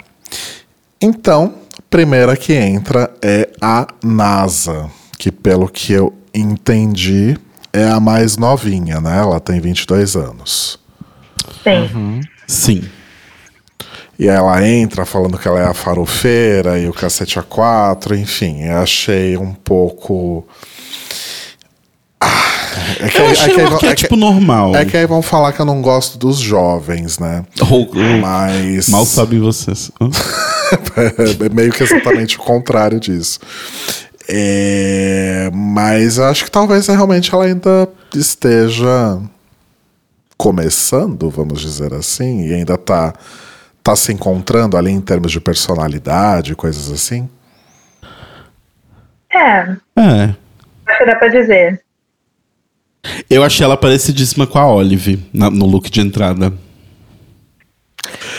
Então, 1.00 1.54
a 1.78 1.82
primeira 1.90 2.36
que 2.36 2.52
entra 2.52 3.10
é 3.22 3.50
a 3.60 3.86
NASA, 4.02 4.90
que 5.18 5.30
pelo 5.30 5.68
que 5.68 5.92
eu 5.92 6.12
entendi 6.34 7.36
é 7.72 7.84
a 7.88 8.00
mais 8.00 8.36
novinha, 8.36 9.00
né? 9.00 9.18
Ela 9.18 9.38
tem 9.38 9.60
22 9.60 10.16
anos. 10.16 10.78
Sim. 11.62 12.20
Sim. 12.46 12.88
E 14.18 14.28
ela 14.28 14.66
entra 14.66 15.04
falando 15.04 15.36
que 15.36 15.46
ela 15.46 15.60
é 15.60 15.66
a 15.66 15.74
farofeira 15.74 16.78
e 16.78 16.88
o 16.88 16.92
cacete 16.92 17.38
a 17.38 17.42
quatro, 17.42 18.16
enfim, 18.16 18.62
eu 18.62 18.78
achei 18.78 19.36
um 19.36 19.52
pouco. 19.52 20.46
É 23.00 23.08
que 23.08 23.18
Eu 23.18 23.24
aí- 23.26 23.32
achei 23.32 23.52
é 23.54 23.56
um 23.56 23.60
é 23.60 23.66
que- 23.68 23.74
arquétipo 23.74 24.16
normal. 24.16 24.74
é 24.76 24.84
que 24.84 24.96
aí 24.96 25.06
vão 25.06 25.22
falar 25.22 25.52
que 25.52 25.60
eu 25.60 25.64
não 25.66 25.80
gosto 25.82 26.18
dos 26.18 26.38
jovens, 26.38 27.18
né? 27.18 27.44
Mas. 28.20 28.88
Mal 28.88 29.04
sabem 29.06 29.40
vocês. 29.40 29.90
É 31.44 31.48
meio 31.54 31.70
que 31.72 31.82
exatamente 31.84 32.36
o 32.36 32.40
contrário 32.40 32.98
disso. 32.98 33.38
É, 34.28 35.48
mas 35.54 36.18
eu 36.18 36.24
acho 36.24 36.44
que 36.44 36.50
talvez 36.50 36.88
realmente 36.88 37.32
ela 37.32 37.44
ainda 37.44 37.88
esteja 38.12 39.20
começando, 40.36 41.30
vamos 41.30 41.60
dizer 41.60 41.94
assim, 41.94 42.46
e 42.48 42.54
ainda 42.54 42.76
tá, 42.76 43.14
tá 43.82 43.94
se 43.94 44.12
encontrando 44.12 44.76
ali 44.76 44.90
em 44.90 45.00
termos 45.00 45.30
de 45.30 45.38
personalidade, 45.40 46.56
coisas 46.56 46.90
assim. 46.90 47.28
É, 49.32 49.76
É. 49.96 50.34
acho 50.86 50.98
que 50.98 51.06
dá 51.06 51.14
pra 51.16 51.28
dizer. 51.28 51.80
Eu 53.28 53.42
achei 53.42 53.64
ela 53.64 53.76
parecidíssima 53.76 54.46
com 54.46 54.58
a 54.58 54.66
Olive 54.66 55.22
na- 55.32 55.50
no 55.50 55.66
look 55.66 55.90
de 55.90 56.00
entrada. 56.00 56.52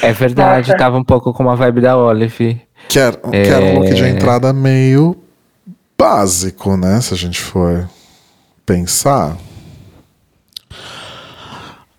É 0.01 0.13
verdade, 0.13 0.67
Nossa. 0.69 0.77
tava 0.77 0.97
um 0.97 1.03
pouco 1.03 1.33
com 1.33 1.43
uma 1.43 1.55
vibe 1.55 1.81
da 1.81 1.97
Olive. 1.97 2.61
Que 2.87 2.99
era, 2.99 3.17
que 3.17 3.35
era 3.35 3.65
um 3.65 3.79
look 3.79 3.93
de 3.93 4.03
entrada 4.03 4.53
meio 4.53 5.17
básico, 5.97 6.77
né? 6.77 7.01
Se 7.01 7.13
a 7.13 7.17
gente 7.17 7.39
for 7.39 7.89
pensar. 8.65 9.35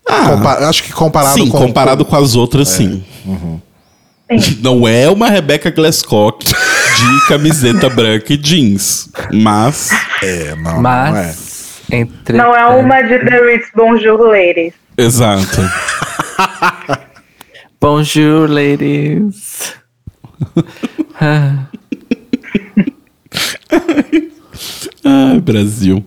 Compa- 0.05 0.67
acho 0.67 0.83
que 0.83 0.91
comparado 0.91 1.33
sim, 1.35 1.49
com 1.49 1.57
comparado 1.57 2.03
com 2.03 2.15
as 2.15 2.35
outras, 2.35 2.67
sim. 2.69 3.03
Não 4.61 4.87
é 4.87 5.09
uma 5.09 5.27
Rebecca 5.27 5.69
Glasscock 5.71 6.45
de 6.45 7.27
camiseta 7.27 7.89
branca 7.93 8.33
e 8.33 8.37
jeans. 8.37 9.09
Mas. 9.33 9.89
É, 10.21 10.55
não, 10.55 10.81
não 10.81 11.17
é. 11.17 11.33
Entre. 11.91 12.37
Não 12.37 12.55
é 12.55 12.65
uma 12.67 13.01
de 13.01 13.19
The 13.19 13.39
Ritz 13.51 13.69
Bonjour 13.75 14.19
Ladies. 14.21 14.73
Exato. 14.97 15.61
Bonjour, 17.81 18.49
ladies. 18.49 19.73
Ai, 25.03 25.39
Brasil. 25.39 26.03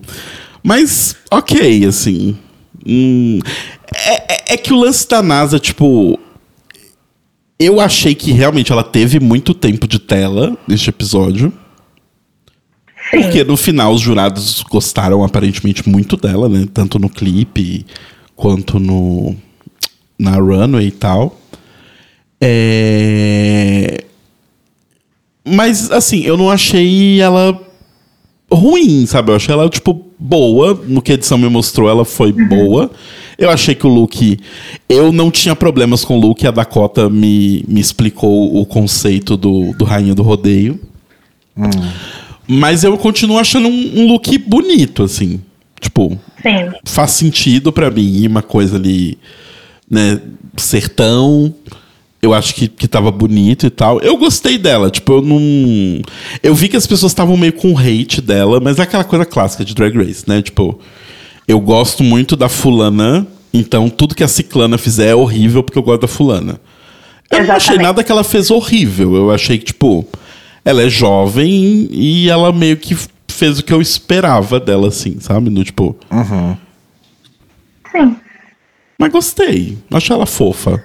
Mas, 0.63 1.15
ok, 1.31 1.85
assim. 1.85 2.37
Hum, 2.85 3.39
é, 3.95 4.33
é- 4.33 4.53
é 4.53 4.57
que 4.57 4.71
o 4.73 4.77
lance 4.79 5.07
da 5.07 5.21
NASA, 5.21 5.59
tipo. 5.59 6.19
Eu 7.59 7.79
achei 7.79 8.13
que 8.13 8.31
realmente 8.31 8.71
ela 8.71 8.83
teve 8.83 9.19
muito 9.19 9.53
tempo 9.53 9.87
de 9.87 9.99
tela 9.99 10.57
neste 10.67 10.89
episódio. 10.89 11.53
Porque 13.21 13.43
no 13.43 13.55
final 13.55 13.93
os 13.93 14.01
jurados 14.01 14.63
gostaram 14.63 15.23
aparentemente 15.23 15.87
muito 15.87 16.17
dela, 16.17 16.49
né? 16.49 16.67
Tanto 16.73 16.97
no 16.97 17.09
clipe 17.09 17.85
quanto 18.35 18.79
no 18.79 19.35
na 20.17 20.37
runway 20.37 20.87
e 20.87 20.91
tal. 20.91 21.39
É... 22.41 24.03
Mas 25.45 25.91
assim, 25.91 26.21
eu 26.21 26.37
não 26.37 26.49
achei 26.49 27.21
ela 27.21 27.59
ruim, 28.51 29.05
sabe? 29.05 29.31
Eu 29.31 29.35
achei 29.35 29.53
ela, 29.53 29.69
tipo, 29.69 30.05
boa. 30.17 30.79
No 30.87 31.01
que 31.01 31.11
a 31.11 31.15
edição 31.15 31.37
me 31.37 31.49
mostrou, 31.49 31.89
ela 31.89 32.05
foi 32.05 32.31
boa. 32.31 32.89
Eu 33.37 33.49
achei 33.49 33.75
que 33.75 33.85
o 33.85 33.89
look. 33.89 34.39
Eu 34.87 35.11
não 35.11 35.29
tinha 35.29 35.55
problemas 35.55 36.05
com 36.05 36.17
o 36.17 36.19
look, 36.19 36.45
a 36.45 36.51
Dakota 36.51 37.09
me, 37.09 37.63
me 37.67 37.81
explicou 37.81 38.55
o 38.59 38.65
conceito 38.65 39.35
do, 39.35 39.73
do 39.73 39.85
Rainha 39.85 40.15
do 40.15 40.23
Rodeio. 40.23 40.79
Mas 42.47 42.83
eu 42.83 42.97
continuo 42.97 43.37
achando 43.37 43.67
um, 43.67 44.01
um 44.01 44.07
look 44.07 44.37
bonito, 44.37 45.03
assim. 45.03 45.41
Tipo, 45.79 46.17
Sim. 46.41 46.71
faz 46.85 47.11
sentido 47.11 47.71
pra 47.71 47.91
mim 47.91 48.25
uma 48.27 48.41
coisa 48.41 48.77
ali 48.77 49.17
né, 49.89 50.19
sertão. 50.57 51.53
Eu 52.21 52.33
acho 52.33 52.55
que, 52.55 52.69
que 52.69 52.87
tava 52.87 53.11
bonito 53.11 53.65
e 53.65 53.69
tal. 53.69 53.99
Eu 53.99 54.15
gostei 54.15 54.57
dela, 54.57 54.89
tipo, 54.89 55.11
eu 55.13 55.21
não. 55.21 56.01
Eu 56.41 56.55
vi 56.55 56.69
que 56.69 56.77
as 56.77 56.87
pessoas 56.87 57.11
estavam 57.11 57.35
meio 57.35 57.51
com 57.51 57.77
hate 57.77 58.21
dela, 58.21 58.61
mas 58.61 58.79
é 58.79 58.83
aquela 58.83 59.03
coisa 59.03 59.25
clássica 59.25 59.65
de 59.65 59.75
Drag 59.75 59.93
Race, 59.97 60.23
né? 60.25 60.41
Tipo, 60.41 60.79
eu 61.45 61.59
gosto 61.59 62.01
muito 62.01 62.37
da 62.37 62.47
fulana, 62.47 63.27
então 63.53 63.89
tudo 63.89 64.15
que 64.15 64.23
a 64.23 64.27
ciclana 64.27 64.77
fizer 64.77 65.09
é 65.09 65.15
horrível 65.15 65.63
porque 65.63 65.77
eu 65.77 65.83
gosto 65.83 66.01
da 66.01 66.07
fulana. 66.07 66.61
Eu 67.29 67.39
não 67.39 67.55
achei 67.55 67.75
Exatamente. 67.75 67.83
nada 67.83 68.03
que 68.03 68.11
ela 68.11 68.23
fez 68.23 68.49
horrível. 68.49 69.15
Eu 69.15 69.31
achei 69.31 69.57
que, 69.57 69.65
tipo, 69.65 70.07
ela 70.65 70.81
é 70.83 70.89
jovem 70.89 71.87
e 71.91 72.29
ela 72.29 72.51
meio 72.53 72.77
que 72.77 72.95
fez 73.27 73.59
o 73.59 73.63
que 73.63 73.73
eu 73.73 73.81
esperava 73.81 74.59
dela, 74.59 74.87
assim, 74.87 75.19
sabe? 75.19 75.49
No, 75.49 75.63
tipo, 75.63 75.95
Sim. 77.91 78.17
mas 78.97 79.11
gostei. 79.11 79.77
Achei 79.91 80.15
ela 80.15 80.25
fofa. 80.25 80.83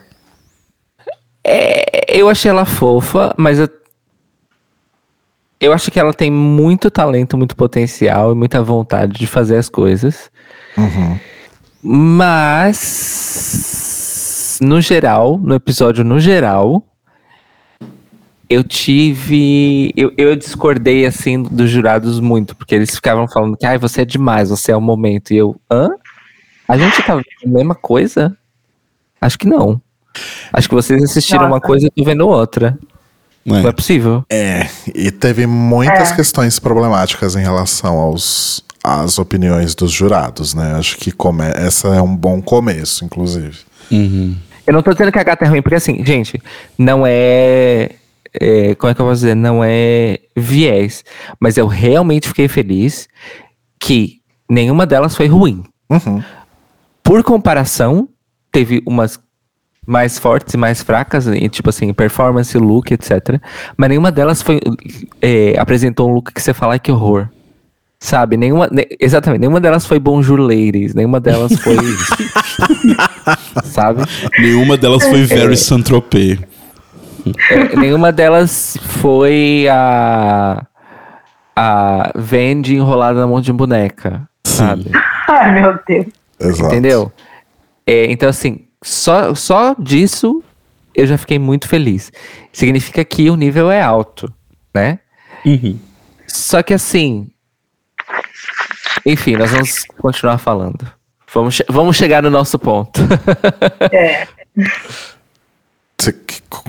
Eu 2.08 2.28
achei 2.28 2.50
ela 2.50 2.64
fofa, 2.64 3.34
mas 3.36 3.58
eu. 3.58 3.68
Eu 5.60 5.72
acho 5.72 5.90
que 5.90 5.98
ela 5.98 6.14
tem 6.14 6.30
muito 6.30 6.88
talento, 6.90 7.36
muito 7.36 7.56
potencial 7.56 8.30
e 8.32 8.34
muita 8.34 8.62
vontade 8.62 9.18
de 9.18 9.26
fazer 9.26 9.56
as 9.56 9.68
coisas. 9.68 10.30
Mas. 11.82 12.98
No 14.60 14.80
geral, 14.80 15.38
no 15.38 15.54
episódio 15.54 16.02
no 16.04 16.18
geral, 16.18 16.82
eu 18.48 18.64
tive. 18.64 19.92
Eu, 19.96 20.12
eu 20.16 20.34
discordei, 20.36 21.04
assim, 21.06 21.42
dos 21.42 21.70
jurados 21.70 22.20
muito, 22.20 22.54
porque 22.56 22.74
eles 22.74 22.94
ficavam 22.94 23.28
falando 23.28 23.56
que, 23.56 23.66
ai, 23.66 23.78
você 23.78 24.02
é 24.02 24.04
demais, 24.04 24.50
você 24.50 24.72
é 24.72 24.76
o 24.76 24.80
momento. 24.80 25.32
E 25.32 25.36
eu, 25.36 25.56
hã? 25.70 25.88
A 26.66 26.76
gente 26.76 27.02
tá 27.02 27.14
vendo 27.16 27.24
a 27.44 27.48
mesma 27.48 27.74
coisa? 27.74 28.36
Acho 29.20 29.38
que 29.38 29.46
não. 29.48 29.80
Acho 30.52 30.68
que 30.68 30.74
vocês 30.74 31.02
assistiram 31.02 31.42
Nossa. 31.42 31.54
uma 31.54 31.60
coisa 31.60 31.86
e 31.86 31.88
eu 31.88 31.92
tô 31.92 32.04
vendo 32.04 32.26
outra. 32.28 32.78
né? 33.46 33.62
Não 33.62 33.68
é 33.68 33.72
possível. 33.72 34.24
É, 34.30 34.66
e 34.94 35.10
teve 35.10 35.46
muitas 35.46 36.10
É. 36.12 36.16
questões 36.16 36.58
problemáticas 36.58 37.34
em 37.36 37.40
relação 37.42 37.96
aos 37.96 38.62
às 38.84 39.18
opiniões 39.18 39.74
dos 39.74 39.90
jurados, 39.90 40.54
né? 40.54 40.74
Acho 40.74 40.96
que 40.98 41.10
come 41.10 41.44
essa 41.44 41.88
é 41.88 42.00
um 42.02 42.14
bom 42.14 42.40
começo, 42.42 43.04
inclusive. 43.04 43.58
Eu 44.66 44.72
não 44.74 44.82
tô 44.82 44.92
dizendo 44.92 45.10
que 45.10 45.18
a 45.18 45.22
gata 45.24 45.44
é 45.44 45.48
ruim, 45.48 45.62
porque 45.62 45.74
assim, 45.76 46.04
gente, 46.04 46.40
não 46.76 47.02
é, 47.06 47.92
é, 48.40 48.74
Como 48.74 48.90
é 48.90 48.94
que 48.94 49.00
eu 49.00 49.06
posso 49.06 49.20
dizer? 49.20 49.34
Não 49.34 49.62
é 49.64 50.18
viés. 50.36 51.04
Mas 51.40 51.56
eu 51.56 51.66
realmente 51.66 52.28
fiquei 52.28 52.48
feliz 52.48 53.08
que 53.78 54.20
nenhuma 54.48 54.86
delas 54.86 55.16
foi 55.16 55.26
ruim. 55.26 55.62
Uhum. 55.90 56.22
Por 57.02 57.22
comparação, 57.22 58.08
teve 58.52 58.82
umas 58.86 59.18
mais 59.86 60.18
fortes 60.18 60.52
e 60.52 60.56
mais 60.58 60.82
fracas, 60.82 61.26
tipo 61.50 61.70
assim, 61.70 61.92
performance, 61.94 62.56
look, 62.58 62.90
etc. 62.92 63.40
Mas 63.76 63.88
nenhuma 63.88 64.12
delas 64.12 64.42
foi. 64.42 64.60
é, 65.22 65.54
apresentou 65.58 66.10
um 66.10 66.12
look 66.14 66.32
que 66.32 66.42
você 66.42 66.52
fala, 66.52 66.74
"Ai, 66.74 66.78
que 66.78 66.92
horror. 66.92 67.28
Sabe? 67.98 68.36
Nenhuma. 68.36 68.68
ne- 68.70 68.86
exatamente, 69.00 69.40
nenhuma 69.40 69.60
delas 69.60 69.86
foi 69.86 69.98
Bonjour 69.98 70.38
Ladies, 70.38 70.94
nenhuma 70.94 71.18
delas 71.18 71.52
foi. 71.60 71.76
sabe? 73.64 74.02
Nenhuma 74.38 74.76
delas 74.76 75.02
foi 75.04 75.24
Very 75.24 75.56
Saint-Tropez. 75.56 76.38
É, 77.50 77.76
nenhuma 77.76 78.12
delas 78.12 78.76
foi 78.82 79.66
a. 79.70 80.64
A 81.60 82.12
Vendi 82.14 82.76
enrolada 82.76 83.18
na 83.20 83.26
mão 83.26 83.40
de 83.40 83.52
boneca. 83.52 84.28
Sabe? 84.46 84.90
Ai, 85.28 85.60
meu 85.60 85.78
Deus. 85.86 86.06
Exato. 86.38 86.66
Entendeu? 86.66 87.12
É, 87.84 88.04
então, 88.12 88.28
assim, 88.28 88.66
só, 88.80 89.34
só 89.34 89.74
disso 89.76 90.40
eu 90.94 91.04
já 91.06 91.18
fiquei 91.18 91.36
muito 91.38 91.66
feliz. 91.66 92.12
Significa 92.52 93.04
que 93.04 93.28
o 93.28 93.34
nível 93.34 93.70
é 93.72 93.80
alto, 93.82 94.32
né? 94.72 95.00
Uhum. 95.44 95.78
Só 96.28 96.62
que 96.62 96.72
assim. 96.74 97.28
Enfim, 99.04 99.34
nós 99.36 99.50
vamos 99.50 99.84
continuar 100.00 100.38
falando. 100.38 100.86
Vamos, 101.34 101.56
che- 101.56 101.64
vamos 101.68 101.96
chegar 101.96 102.22
no 102.22 102.30
nosso 102.30 102.56
ponto. 102.58 103.00
É. 103.92 104.26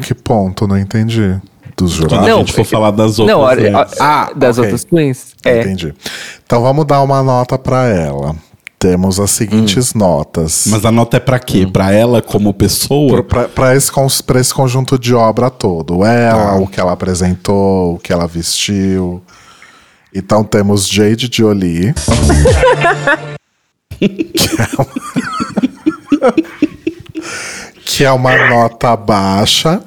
Que, 0.02 0.14
ponto? 0.14 0.68
Não 0.68 0.78
entendi. 0.78 1.40
Dos 1.78 1.92
jurados? 1.92 2.28
a 2.28 2.30
Não, 2.30 2.40
gente 2.40 2.52
for 2.54 2.66
falar 2.66 2.92
das 2.92 3.18
outras. 3.20 3.38
Não, 3.38 3.44
olha, 3.44 3.78
antes. 3.80 4.02
Ah, 4.02 4.30
das 4.36 4.58
ok. 4.58 4.72
outras 4.72 4.84
queens. 4.84 5.28
É. 5.46 5.62
Entendi. 5.62 5.94
Então 6.46 6.62
vamos 6.62 6.86
dar 6.86 7.02
uma 7.02 7.24
nota 7.24 7.58
pra 7.58 7.86
ela. 7.88 8.36
Temos 8.78 9.20
as 9.20 9.32
seguintes 9.32 9.94
notas. 9.94 10.66
Mas 10.68 10.86
a 10.86 10.92
nota 10.92 11.18
é 11.18 11.20
pra 11.20 11.38
quê? 11.38 11.68
Pra 11.68 11.92
ela 11.92 12.22
como 12.22 12.54
pessoa? 12.54 13.22
Para 13.24 13.76
esse, 13.76 13.92
pra 14.24 14.40
esse 14.40 14.54
conjunto 14.54 14.98
de 14.98 15.14
obra 15.14 15.50
todo. 15.50 16.06
Ela, 16.06 16.56
o 16.56 16.66
que 16.66 16.80
ela 16.80 16.94
apresentou, 16.94 17.96
o 17.96 18.00
que 18.00 18.14
ela 18.14 18.26
vestiu. 18.26 19.22
Então 20.16 20.46
temos 20.46 20.88
Jade 20.88 21.30
Jolie. 21.32 21.94
que, 24.00 24.32
é 24.58 24.68
uma... 24.78 24.88
que 27.90 28.06
é 28.06 28.12
uma 28.12 28.38
nota 28.48 28.96
baixa. 28.96 29.82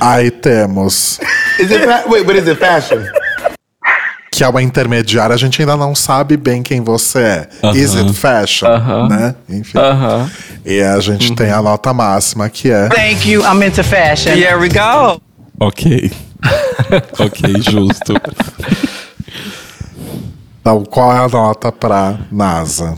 Aí 0.00 0.30
temos. 0.30 1.20
Is 1.58 1.70
it 1.70 1.86
wait, 2.08 2.26
but 2.26 2.36
is 2.36 2.48
it 2.48 2.58
fashion? 2.58 3.04
Que 4.30 4.44
é 4.44 4.48
uma 4.48 4.62
intermediária, 4.62 5.34
a 5.34 5.38
gente 5.38 5.60
ainda 5.60 5.76
não 5.76 5.94
sabe 5.94 6.36
bem 6.36 6.62
quem 6.62 6.80
você 6.80 7.18
é. 7.18 7.48
Aham. 7.62 7.76
Is 7.76 7.94
it 7.94 8.12
fashion? 8.14 8.66
Aham. 8.66 9.08
Né? 9.08 9.34
Enfim. 9.48 9.78
Aham. 9.78 10.30
E 10.64 10.80
a 10.80 10.98
gente 11.00 11.34
tem 11.34 11.50
a 11.50 11.62
nota 11.62 11.92
máxima 11.92 12.48
que 12.48 12.70
é. 12.70 12.88
Thank 12.88 13.30
you. 13.30 13.42
I'm 13.42 13.62
into 13.64 13.84
fashion. 13.84 14.32
Here 14.32 14.56
we 14.56 14.68
go. 14.68 15.20
Ok. 15.58 16.10
ok, 17.18 17.60
justo. 17.60 18.14
Então, 20.60 20.84
qual 20.84 21.12
é 21.12 21.18
a 21.18 21.28
nota 21.28 21.70
pra 21.70 22.18
NASA? 22.30 22.96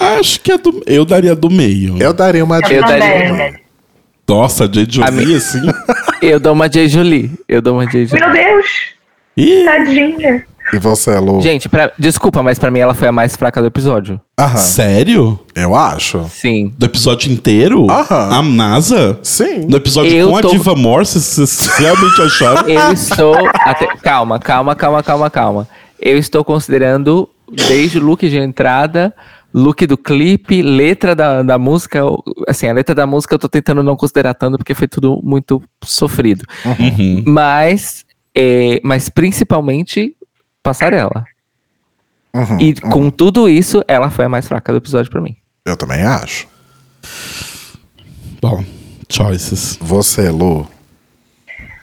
Acho 0.00 0.40
que 0.40 0.52
é 0.52 0.58
do. 0.58 0.82
Eu 0.86 1.04
daria 1.04 1.34
do 1.36 1.50
meio. 1.50 1.96
Eu 2.02 2.12
daria 2.12 2.42
uma 2.44 2.60
de 2.60 2.74
Eu 2.74 2.80
daria-. 2.82 3.60
Nossa, 4.28 4.64
A 4.64 4.68
mi- 4.68 4.86
Jolie, 5.22 5.36
assim. 5.36 5.60
Eu 6.22 6.38
dou 6.38 6.52
uma 6.52 6.68
J. 6.68 6.88
Jolie. 6.88 7.30
Eu 7.48 7.60
dou 7.60 7.74
uma 7.74 7.86
J. 7.86 8.06
Jolie. 8.06 8.24
Meu 8.24 8.32
Deus, 8.32 8.66
Ih, 9.36 9.64
tadinha. 9.64 10.44
E 10.72 10.78
você, 10.78 11.18
Lu? 11.18 11.40
Gente, 11.40 11.68
pra- 11.68 11.90
desculpa, 11.98 12.40
mas 12.42 12.56
pra 12.58 12.70
mim 12.70 12.78
ela 12.78 12.94
foi 12.94 13.08
a 13.08 13.12
mais 13.12 13.34
fraca 13.34 13.60
do 13.60 13.66
episódio. 13.66 14.20
Aham. 14.38 14.56
sério? 14.56 15.40
Eu 15.54 15.74
acho. 15.74 16.24
Sim. 16.30 16.72
Do 16.78 16.86
episódio 16.86 17.32
inteiro? 17.32 17.90
Aham. 17.90 18.30
A 18.38 18.42
NASA? 18.42 19.18
Sim. 19.22 19.66
No 19.68 19.78
episódio 19.78 20.12
Eu 20.16 20.28
com 20.28 20.36
a 20.36 20.42
tô- 20.42 20.50
Diva 20.50 20.76
Morse, 20.76 21.20
vocês 21.20 21.66
realmente 21.76 22.22
acharam? 22.22 22.68
Eu 22.68 22.92
estou. 22.92 23.34
até- 23.64 23.88
calma, 24.02 24.38
calma, 24.38 24.76
calma, 24.76 25.02
calma, 25.02 25.28
calma. 25.30 25.68
Eu 26.00 26.16
estou 26.16 26.44
considerando 26.44 27.28
desde 27.68 27.98
o 27.98 28.02
look 28.04 28.28
de 28.28 28.38
entrada, 28.38 29.12
look 29.52 29.86
do 29.86 29.96
clipe, 29.96 30.62
letra 30.62 31.14
da, 31.14 31.42
da 31.42 31.58
música. 31.58 32.00
Assim, 32.48 32.68
a 32.68 32.72
letra 32.72 32.94
da 32.94 33.06
música 33.06 33.34
eu 33.34 33.38
tô 33.38 33.48
tentando 33.48 33.82
não 33.82 33.96
considerar 33.96 34.34
tanto 34.34 34.58
porque 34.58 34.74
foi 34.74 34.88
tudo 34.88 35.20
muito 35.22 35.62
sofrido. 35.84 36.44
Uhum. 36.64 37.24
Mas, 37.26 38.04
é, 38.34 38.80
mas 38.82 39.08
principalmente 39.08 40.16
passarela. 40.62 41.24
Uhum. 42.34 42.60
E 42.60 42.74
com 42.80 43.10
tudo 43.10 43.48
isso, 43.48 43.82
ela 43.88 44.10
foi 44.10 44.24
a 44.24 44.28
mais 44.28 44.46
fraca 44.46 44.72
do 44.72 44.78
episódio 44.78 45.10
pra 45.10 45.20
mim. 45.20 45.36
Eu 45.66 45.76
também 45.76 46.02
acho. 46.02 46.48
Bom, 48.40 48.64
choices. 49.10 49.76
Você, 49.80 50.30
Lu. 50.30 50.68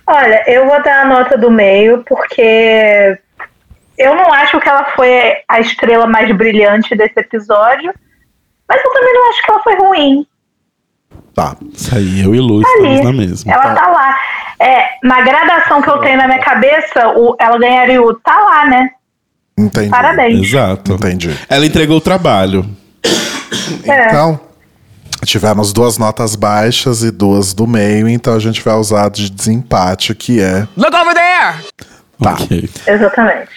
Olha, 0.07 0.43
eu 0.47 0.65
vou 0.65 0.81
dar 0.81 1.05
a 1.05 1.09
nota 1.09 1.37
do 1.37 1.51
meio, 1.51 2.03
porque 2.07 3.19
eu 3.97 4.15
não 4.15 4.31
acho 4.33 4.59
que 4.59 4.69
ela 4.69 4.85
foi 4.95 5.33
a 5.47 5.59
estrela 5.59 6.05
mais 6.07 6.33
brilhante 6.35 6.95
desse 6.95 7.19
episódio, 7.19 7.93
mas 8.67 8.83
eu 8.83 8.91
também 8.93 9.13
não 9.13 9.29
acho 9.29 9.41
que 9.41 9.51
ela 9.51 9.63
foi 9.63 9.75
ruim. 9.75 10.27
Tá. 11.33 11.55
Isso 11.73 11.95
aí, 11.95 12.23
eu 12.23 12.33
e 12.35 12.39
Lu 12.39 12.61
Tá 12.61 12.69
estamos 12.69 12.91
ali. 12.97 13.03
na 13.03 13.13
mesma. 13.13 13.53
Ela 13.53 13.73
tá 13.75 13.87
lá. 13.87 14.15
É, 14.59 14.87
na 15.03 15.21
gradação 15.21 15.81
que 15.81 15.89
eu 15.89 15.99
tenho 15.99 16.17
na 16.17 16.27
minha 16.27 16.39
cabeça, 16.39 17.09
o, 17.15 17.35
ela 17.39 17.57
ganharia 17.59 18.01
o 18.01 18.13
tá 18.15 18.39
lá, 18.39 18.65
né? 18.65 18.89
Entendi. 19.57 19.89
Parabéns. 19.89 20.47
Exato. 20.47 20.93
Entendi. 20.93 21.35
Ela 21.49 21.65
entregou 21.65 21.97
o 21.97 22.01
trabalho. 22.01 22.65
É. 23.85 24.07
Então, 24.07 24.39
tivemos 25.25 25.71
duas 25.73 25.97
notas 25.97 26.35
baixas 26.35 27.03
e 27.03 27.11
duas 27.11 27.53
do 27.53 27.65
meio, 27.67 28.07
então 28.09 28.33
a 28.35 28.39
gente 28.39 28.61
vai 28.61 28.75
usar 28.75 29.09
de 29.09 29.29
desempate, 29.29 30.13
que 30.15 30.41
é 30.41 30.67
Look 30.75 30.95
over 30.95 31.13
there. 31.13 31.55
Tá. 32.19 32.33
Ok. 32.33 32.69
Exatamente. 32.87 33.49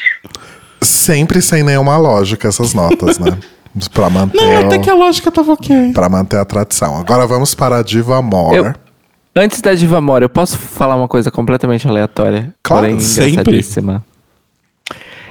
sempre 0.82 1.40
sem 1.42 1.62
nenhuma 1.62 1.96
lógica 1.96 2.48
essas 2.48 2.74
notas, 2.74 3.18
né? 3.18 3.38
pra 3.94 4.10
manter, 4.10 4.36
Não, 4.36 4.66
até 4.66 4.76
o- 4.76 4.80
que 4.80 4.90
a 4.90 4.94
lógica 4.94 5.30
tava 5.30 5.52
ok. 5.52 5.92
pra 5.92 6.08
manter 6.08 6.36
a 6.38 6.44
tradição. 6.44 6.96
Agora 6.98 7.26
vamos 7.26 7.54
para 7.54 7.78
a 7.78 7.82
Diva 7.82 8.16
Amor. 8.18 8.54
Eu- 8.54 8.74
Antes 9.36 9.60
da 9.60 9.72
Diva 9.74 10.00
Mora, 10.00 10.24
eu 10.24 10.28
posso 10.28 10.58
falar 10.58 10.96
uma 10.96 11.06
coisa 11.06 11.30
completamente 11.30 11.86
aleatória? 11.86 12.52
Claro, 12.64 12.82
porém 12.86 12.98
sempre. 13.00 13.30
engraçadíssima? 13.30 14.04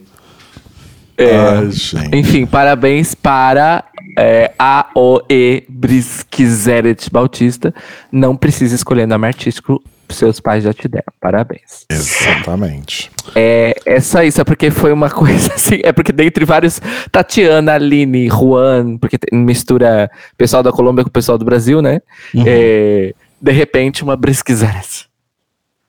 É. 1.18 2.18
Enfim, 2.18 2.46
parabéns 2.46 3.16
para 3.16 3.86
é, 4.18 4.52
A.O.E. 4.58 5.64
Brisquezeret 5.70 7.10
Bautista. 7.12 7.74
Não 8.12 8.36
precisa 8.36 8.76
escolher 8.76 9.06
nome 9.06 9.28
artístico, 9.28 9.82
seus 10.10 10.40
pais 10.40 10.64
já 10.64 10.74
te 10.74 10.88
deram. 10.88 11.12
Parabéns. 11.20 11.86
Exatamente. 11.90 13.12
É, 13.36 13.76
é 13.86 14.00
só 14.00 14.24
isso, 14.24 14.40
é 14.42 14.44
porque 14.44 14.70
foi 14.72 14.92
uma 14.92 15.10
coisa 15.12 15.54
assim. 15.54 15.80
É 15.84 15.92
porque 15.92 16.12
dentre 16.12 16.46
vários. 16.46 16.82
Tatiana, 17.12 17.74
Aline, 17.74 18.30
Juan, 18.30 18.98
porque 18.98 19.18
mistura 19.32 20.10
pessoal 20.38 20.62
da 20.62 20.72
Colômbia 20.72 21.04
com 21.04 21.10
o 21.10 21.14
pessoal 21.14 21.38
do 21.38 21.46
Brasil, 21.46 21.82
né? 21.82 22.02
É, 22.46 23.14
de 23.42 23.52
repente, 23.52 24.04
uma 24.04 24.16
Brisquezeret. 24.16 25.08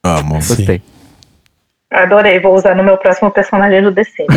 Amo. 0.03 0.35
Gostei. 0.35 0.83
Adorei, 1.91 2.41
vou 2.41 2.55
usar 2.55 2.75
no 2.75 2.83
meu 2.83 2.97
próximo 2.99 3.31
personagem 3.31 3.83
do 3.83 3.91
DC. 3.91 4.27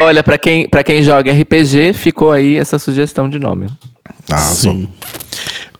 Olha, 0.00 0.22
pra 0.22 0.36
quem, 0.36 0.68
pra 0.68 0.82
quem 0.82 1.02
joga 1.02 1.32
RPG, 1.32 1.92
ficou 1.92 2.32
aí 2.32 2.56
essa 2.56 2.78
sugestão 2.78 3.28
de 3.28 3.38
nome. 3.38 3.68
Arrasou. 4.30 4.72
Sim. 4.72 4.88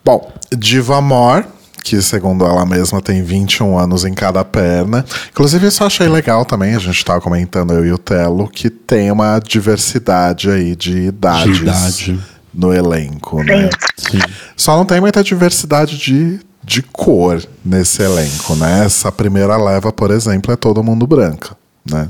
Bom, 0.04 0.32
Diva 0.56 0.96
Amor, 0.98 1.46
que 1.84 2.00
segundo 2.02 2.44
ela 2.44 2.64
mesma 2.66 3.00
tem 3.00 3.22
21 3.22 3.78
anos 3.78 4.04
em 4.04 4.14
cada 4.14 4.44
perna. 4.44 5.04
Inclusive, 5.30 5.66
isso 5.68 5.82
eu 5.82 5.86
achei 5.86 6.08
legal 6.08 6.44
também, 6.44 6.74
a 6.74 6.78
gente 6.78 7.04
tava 7.04 7.20
comentando, 7.20 7.72
eu 7.74 7.84
e 7.86 7.92
o 7.92 7.98
Telo, 7.98 8.48
que 8.48 8.68
tem 8.70 9.10
uma 9.10 9.38
diversidade 9.38 10.50
aí 10.50 10.74
de 10.76 10.96
idades 11.06 11.56
De 11.56 11.62
idade. 11.62 12.20
no 12.52 12.72
elenco, 12.74 13.42
né? 13.42 13.70
Sim. 13.96 14.18
Só 14.56 14.76
não 14.76 14.84
tem 14.84 15.00
muita 15.00 15.22
diversidade 15.22 15.96
de, 15.98 16.40
de 16.64 16.82
cor 16.82 17.42
nesse 17.64 18.02
elenco, 18.02 18.54
né? 18.56 18.84
Essa 18.84 19.10
primeira 19.12 19.56
leva, 19.56 19.92
por 19.92 20.10
exemplo, 20.10 20.52
é 20.52 20.56
todo 20.56 20.82
mundo 20.82 21.06
branca, 21.06 21.56
né? 21.88 22.08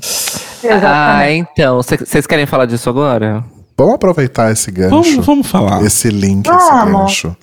Ah, 0.85 1.31
então. 1.31 1.81
Vocês 1.83 2.27
querem 2.27 2.47
falar 2.47 2.67
disso 2.67 2.89
agora? 2.89 3.45
Vamos 3.77 3.95
aproveitar 3.95 4.53
esse 4.53 4.71
gancho, 4.71 4.91
Vamos, 4.91 5.27
vamos 5.27 5.47
falar. 5.47 5.83
esse 5.85 6.09
link, 6.09 6.47
esse 6.47 6.71
Vamos. 6.71 7.01
gancho. 7.01 7.37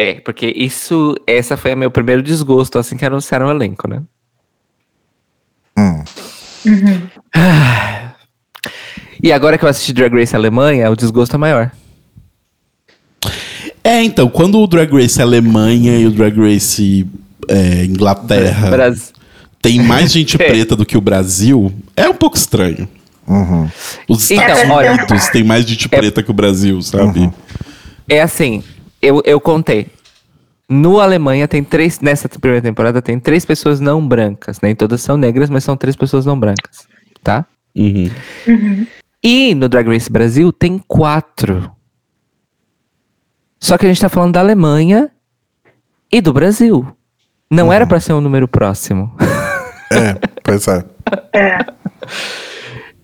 É, 0.00 0.14
porque 0.20 0.46
isso. 0.54 1.16
Essa 1.26 1.56
foi 1.56 1.74
meu 1.74 1.90
primeiro 1.90 2.22
desgosto 2.22 2.78
assim 2.78 2.96
que 2.96 3.04
anunciaram 3.04 3.46
o 3.48 3.50
elenco, 3.50 3.88
né? 3.88 4.00
Hum. 5.76 6.04
E 9.20 9.32
agora 9.32 9.58
que 9.58 9.64
eu 9.64 9.68
assisti 9.68 9.92
Drag 9.92 10.14
Race 10.14 10.36
Alemanha, 10.36 10.88
o 10.88 10.94
desgosto 10.94 11.34
é 11.34 11.38
maior. 11.38 11.72
É, 13.82 14.02
então, 14.04 14.28
quando 14.28 14.60
o 14.60 14.66
Drag 14.68 14.92
Race 14.92 15.20
Alemanha 15.20 15.98
e 15.98 16.06
o 16.06 16.10
Drag 16.12 16.36
Race 16.38 17.04
é, 17.48 17.84
Inglaterra 17.84 18.70
Brasil. 18.70 19.12
tem 19.60 19.82
mais 19.82 20.12
gente 20.12 20.36
É. 20.36 20.38
preta 20.46 20.76
do 20.76 20.86
que 20.86 20.96
o 20.96 21.00
Brasil, 21.00 21.72
é 21.96 22.08
um 22.08 22.14
pouco 22.14 22.36
estranho. 22.36 22.88
Uhum. 23.26 23.68
Os 24.08 24.30
Então, 24.30 24.46
Estados 24.46 24.70
olha- 24.70 24.92
Unidos 24.92 25.28
tem 25.28 25.42
mais 25.42 25.66
gente 25.66 25.88
preta 25.88 26.22
que 26.22 26.30
o 26.30 26.34
Brasil, 26.34 26.80
sabe? 26.82 27.30
É 28.08 28.22
assim, 28.22 28.62
eu, 29.00 29.22
eu 29.24 29.40
contei. 29.40 29.88
No 30.68 31.00
Alemanha 31.00 31.48
tem 31.48 31.64
três. 31.64 32.00
Nessa 32.00 32.28
primeira 32.28 32.62
temporada 32.62 33.00
tem 33.00 33.18
três 33.18 33.44
pessoas 33.44 33.80
não 33.80 34.06
brancas. 34.06 34.60
Nem 34.60 34.74
todas 34.74 35.00
são 35.00 35.16
negras, 35.16 35.48
mas 35.48 35.64
são 35.64 35.76
três 35.76 35.96
pessoas 35.96 36.26
não 36.26 36.38
brancas. 36.38 36.86
Tá? 37.22 37.46
Uhum. 37.74 38.10
E 39.22 39.54
no 39.54 39.68
Drag 39.68 39.88
Race 39.88 40.10
Brasil 40.10 40.52
tem 40.52 40.78
quatro. 40.78 41.70
Só 43.58 43.76
que 43.76 43.86
a 43.86 43.88
gente 43.88 44.00
tá 44.00 44.08
falando 44.08 44.34
da 44.34 44.40
Alemanha 44.40 45.10
e 46.12 46.20
do 46.20 46.32
Brasil. 46.32 46.86
Não 47.50 47.72
era 47.72 47.86
pra 47.86 47.98
ser 47.98 48.12
um 48.12 48.20
número 48.20 48.46
próximo. 48.46 49.12
É, 49.90 50.14
pois 50.44 50.68
é. 50.68 50.84
É. 51.32 51.58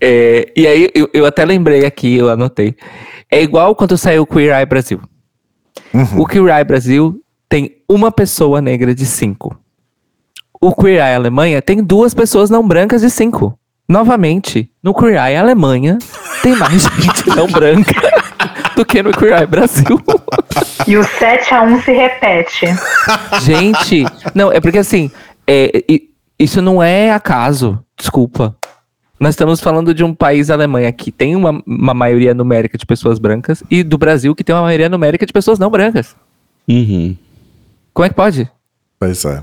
É, 0.01 0.53
e 0.55 0.66
aí 0.66 0.91
eu, 0.95 1.09
eu 1.15 1.25
até 1.25 1.45
lembrei 1.47 1.87
aqui, 1.87 2.15
eu 2.15 2.29
anotei. 2.29 2.77
É 3.31 3.43
igual 3.43 3.75
quando 3.75 3.97
saiu 3.97 4.23
o 4.23 4.27
Queer 4.27 4.55
Eye 4.55 4.66
Brasil. 4.66 5.01
O 6.17 6.27
Queer 6.27 6.57
Eye 6.57 6.65
Brasil 6.65 7.21
tem 7.49 7.77
uma 7.89 8.11
pessoa 8.11 8.61
negra 8.61 8.95
de 8.95 9.07
cinco. 9.07 9.57
O 10.61 10.75
Queer 10.75 11.05
Eye 11.05 11.15
Alemanha 11.15 11.61
tem 11.61 11.83
duas 11.83 12.15
pessoas 12.15 12.51
não 12.51 12.67
brancas 12.67 13.03
de 13.03 13.11
cinco. 13.11 13.59
Novamente, 13.89 14.71
no 14.83 14.95
Queer 14.95 15.23
Eye 15.23 15.37
Alemanha 15.37 15.99
tem 16.43 16.57
mais 16.57 16.83
gente 16.99 17.29
não 17.37 17.47
branca 17.47 17.95
do 18.75 18.85
que 18.85 19.03
no 19.03 19.13
Queer 19.13 19.39
Eye 19.41 19.47
Brasil. 19.47 20.01
E 20.87 20.97
o 20.97 21.03
7x1 21.03 21.85
se 21.85 21.93
repete. 21.93 22.67
Gente, 23.43 24.05
não, 24.35 24.51
é 24.51 24.61
porque 24.61 24.79
assim, 24.79 25.11
é, 25.47 25.85
isso 26.39 26.61
não 26.61 26.83
é 26.83 27.11
acaso, 27.11 27.79
desculpa. 27.97 28.57
Nós 29.25 29.33
estamos 29.33 29.59
falando 29.59 29.95
de 29.95 30.05
um 30.05 30.15
país, 30.15 30.51
a 30.51 30.53
Alemanha, 30.53 30.93
que 30.93 31.11
tem 31.11 31.35
uma, 31.35 31.63
uma 31.67 31.95
maioria 31.95 32.35
numérica 32.35 32.77
de 32.77 32.85
pessoas 32.85 33.19
brancas 33.19 33.65
e 33.71 33.83
do 33.83 33.97
Brasil, 33.97 34.35
que 34.35 34.45
tem 34.45 34.55
uma 34.55 34.61
maioria 34.61 34.87
numérica 34.87 35.25
de 35.25 35.33
pessoas 35.33 35.59
não 35.59 35.71
brancas. 35.71 36.15
Uhum. 36.69 37.17
Como 37.95 38.05
é 38.05 38.11
que 38.11 38.15
pode? 38.15 38.47
Pois 39.01 39.25
é. 39.25 39.41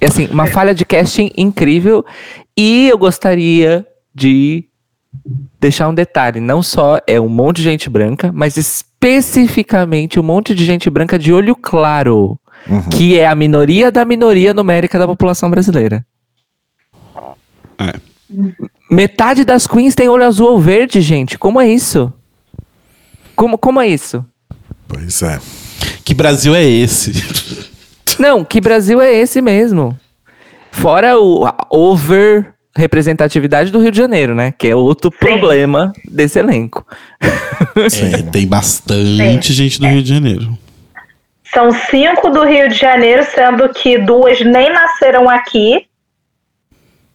É 0.00 0.06
assim, 0.06 0.26
uma 0.26 0.48
falha 0.48 0.74
de 0.74 0.84
casting 0.84 1.30
incrível. 1.36 2.04
E 2.56 2.88
eu 2.88 2.98
gostaria 2.98 3.86
de 4.12 4.64
deixar 5.60 5.88
um 5.88 5.94
detalhe: 5.94 6.40
não 6.40 6.60
só 6.60 6.98
é 7.06 7.20
um 7.20 7.28
monte 7.28 7.58
de 7.58 7.62
gente 7.62 7.88
branca, 7.88 8.32
mas 8.34 8.56
especificamente 8.56 10.18
um 10.18 10.24
monte 10.24 10.52
de 10.52 10.64
gente 10.64 10.90
branca 10.90 11.16
de 11.16 11.32
olho 11.32 11.54
claro, 11.54 12.36
que 12.90 13.16
é 13.16 13.28
a 13.28 13.36
minoria 13.36 13.92
da 13.92 14.04
minoria 14.04 14.52
numérica 14.52 14.98
da 14.98 15.06
população 15.06 15.48
brasileira. 15.48 16.04
É. 17.78 18.15
Metade 18.90 19.44
das 19.44 19.66
queens 19.66 19.94
tem 19.94 20.08
olho 20.08 20.24
azul 20.24 20.52
ou 20.52 20.60
verde, 20.60 21.00
gente. 21.00 21.38
Como 21.38 21.60
é 21.60 21.68
isso? 21.68 22.12
Como, 23.34 23.58
como 23.58 23.80
é 23.80 23.86
isso? 23.88 24.24
Pois 24.88 25.22
é. 25.22 25.38
Que 26.04 26.14
Brasil 26.14 26.54
é 26.54 26.64
esse? 26.64 27.12
Não, 28.18 28.44
que 28.44 28.60
Brasil 28.60 29.00
é 29.00 29.12
esse 29.12 29.42
mesmo? 29.42 29.98
Fora 30.70 31.18
o 31.18 31.44
a 31.44 31.66
over 31.70 32.54
representatividade 32.76 33.70
do 33.70 33.80
Rio 33.80 33.90
de 33.90 33.96
Janeiro, 33.96 34.34
né? 34.34 34.52
Que 34.56 34.68
é 34.68 34.76
outro 34.76 35.10
problema 35.10 35.92
desse 36.04 36.38
elenco. 36.38 36.86
É, 37.74 38.22
tem 38.22 38.46
bastante 38.46 39.52
gente 39.52 39.80
do 39.80 39.86
Rio 39.86 40.02
de 40.02 40.08
Janeiro. 40.08 40.58
São 41.52 41.70
cinco 41.72 42.30
do 42.30 42.44
Rio 42.44 42.68
de 42.68 42.74
Janeiro, 42.74 43.24
sendo 43.34 43.68
que 43.70 43.98
duas 43.98 44.40
nem 44.40 44.72
nasceram 44.72 45.28
aqui. 45.28 45.85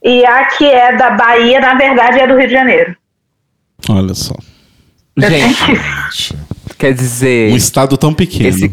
E 0.03 0.25
a 0.25 0.45
que 0.45 0.65
é 0.65 0.95
da 0.97 1.11
Bahia, 1.11 1.59
na 1.59 1.75
verdade, 1.75 2.19
é 2.19 2.27
do 2.27 2.35
Rio 2.35 2.47
de 2.47 2.53
Janeiro. 2.53 2.95
Olha 3.89 4.13
só. 4.13 4.35
Gente, 5.17 6.35
quer 6.77 6.93
dizer, 6.93 7.51
Um 7.51 7.55
estado 7.55 7.97
tão 7.97 8.13
pequeno, 8.13 8.49
Esse- 8.49 8.71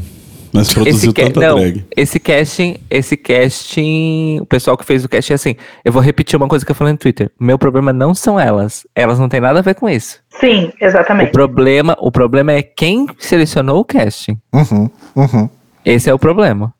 mas 0.53 0.73
produziu 0.73 1.11
esse, 1.11 1.13
tanta 1.13 1.41
não, 1.41 1.57
drag. 1.59 1.85
esse 1.95 2.19
casting, 2.19 2.77
esse 2.89 3.17
casting, 3.17 4.39
o 4.41 4.47
pessoal 4.47 4.79
que 4.79 4.85
fez 4.85 5.05
o 5.05 5.09
casting 5.09 5.33
é 5.33 5.35
assim, 5.35 5.57
eu 5.85 5.93
vou 5.93 6.01
repetir 6.01 6.37
uma 6.39 6.49
coisa 6.49 6.65
que 6.65 6.71
eu 6.71 6.75
falei 6.75 6.93
no 6.95 6.99
Twitter. 6.99 7.31
Meu 7.39 7.59
problema 7.59 7.93
não 7.93 8.15
são 8.15 8.41
elas, 8.41 8.87
elas 8.95 9.19
não 9.19 9.29
têm 9.29 9.41
nada 9.41 9.59
a 9.59 9.63
ver 9.63 9.75
com 9.75 9.89
isso. 9.89 10.21
Sim, 10.41 10.73
O 10.81 10.85
exatamente. 10.85 11.33
problema, 11.33 11.95
o 12.01 12.11
problema 12.11 12.53
é 12.53 12.63
quem 12.63 13.07
selecionou 13.19 13.81
o 13.81 13.85
casting. 13.85 14.39
Uhum, 14.53 14.89
uhum. 15.15 15.51
Esse 15.85 16.09
é 16.09 16.15
o 16.15 16.19
problema. 16.19 16.73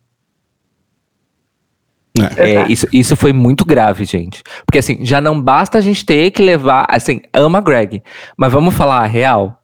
É. 2.37 2.55
É, 2.55 2.67
isso, 2.69 2.87
isso 2.93 3.17
foi 3.17 3.33
muito 3.33 3.65
grave, 3.65 4.05
gente. 4.05 4.43
Porque 4.67 4.79
assim, 4.79 4.99
já 5.05 5.21
não 5.21 5.41
basta 5.41 5.79
a 5.79 5.81
gente 5.81 6.05
ter 6.05 6.31
que 6.31 6.43
levar. 6.43 6.87
Assim, 6.89 7.21
ama 7.33 7.61
Greg. 7.61 8.03
Mas 8.37 8.53
vamos 8.53 8.75
falar 8.75 9.01
a 9.03 9.07
real. 9.07 9.61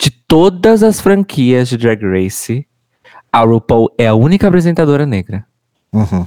De 0.00 0.10
todas 0.10 0.82
as 0.82 1.00
franquias 1.00 1.68
de 1.68 1.76
Drag 1.76 2.02
Race, 2.04 2.66
a 3.32 3.40
RuPaul 3.40 3.88
é 3.96 4.06
a 4.08 4.14
única 4.14 4.48
apresentadora 4.48 5.06
negra. 5.06 5.44
Uhum. 5.92 6.26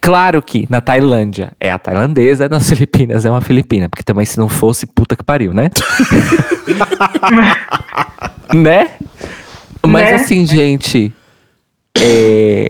Claro 0.00 0.42
que 0.42 0.66
na 0.68 0.80
Tailândia 0.80 1.52
é 1.60 1.70
a 1.70 1.78
tailandesa, 1.78 2.48
nas 2.48 2.68
Filipinas 2.70 3.24
é 3.24 3.30
uma 3.30 3.40
filipina, 3.40 3.88
porque 3.88 4.02
também 4.02 4.24
se 4.24 4.38
não 4.38 4.48
fosse, 4.48 4.86
puta 4.86 5.14
que 5.16 5.22
pariu, 5.24 5.52
né? 5.54 5.70
né? 8.54 8.90
Mas 9.86 10.04
Né? 10.10 10.14
assim, 10.14 10.46
gente, 10.46 11.12
é, 11.98 12.68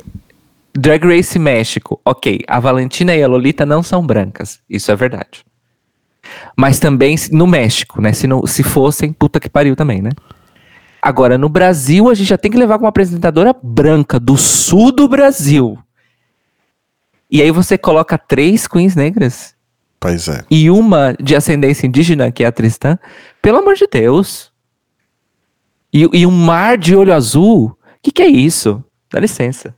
Drag 0.75 1.05
Race 1.05 1.39
México, 1.39 2.01
ok, 2.05 2.41
a 2.49 2.59
Valentina 2.59 3.15
e 3.15 3.23
a 3.23 3.29
Lolita 3.29 3.67
não 3.67 3.83
são 3.83 4.05
brancas, 4.05 4.61
isso 4.69 4.91
é 4.91 4.97
verdade. 4.97 5.45
Mas 6.57 6.79
também 6.79 7.17
no 7.31 7.47
México, 7.47 8.01
né? 8.01 8.13
Se, 8.13 8.27
não, 8.27 8.47
se 8.47 8.63
fossem, 8.63 9.13
puta 9.13 9.39
que 9.39 9.51
pariu 9.51 9.77
também, 9.77 10.01
né? 10.01 10.11
Agora, 11.01 11.37
no 11.37 11.49
Brasil, 11.49 12.09
a 12.09 12.15
gente 12.15 12.29
já 12.29 12.39
tem 12.39 12.51
que 12.51 12.57
levar 12.57 12.79
com 12.79 12.85
uma 12.85 12.91
apresentadora 12.91 13.55
branca 13.61 14.21
do 14.21 14.37
sul 14.37 14.93
do 14.93 15.09
Brasil. 15.09 15.77
E 17.31 17.43
aí 17.43 17.51
você 17.51 17.77
coloca 17.77 18.17
três 18.17 18.69
queens 18.69 18.95
negras 18.95 19.55
Pois 19.99 20.29
é. 20.29 20.45
e 20.51 20.71
uma 20.71 21.15
de 21.21 21.35
ascendência 21.35 21.87
indígena, 21.87 22.31
que 22.31 22.45
é 22.45 22.47
a 22.47 22.53
Tristan. 22.53 22.99
Pelo 23.41 23.59
amor 23.59 23.75
de 23.75 23.87
Deus. 23.91 24.53
E, 25.93 26.09
e 26.13 26.27
um 26.27 26.31
mar 26.31 26.79
de 26.79 26.95
olho 26.95 27.13
azul? 27.13 27.67
O 27.67 27.77
que, 28.03 28.13
que 28.13 28.23
é 28.23 28.29
isso? 28.29 28.83
Dá 29.11 29.19
licença. 29.19 29.75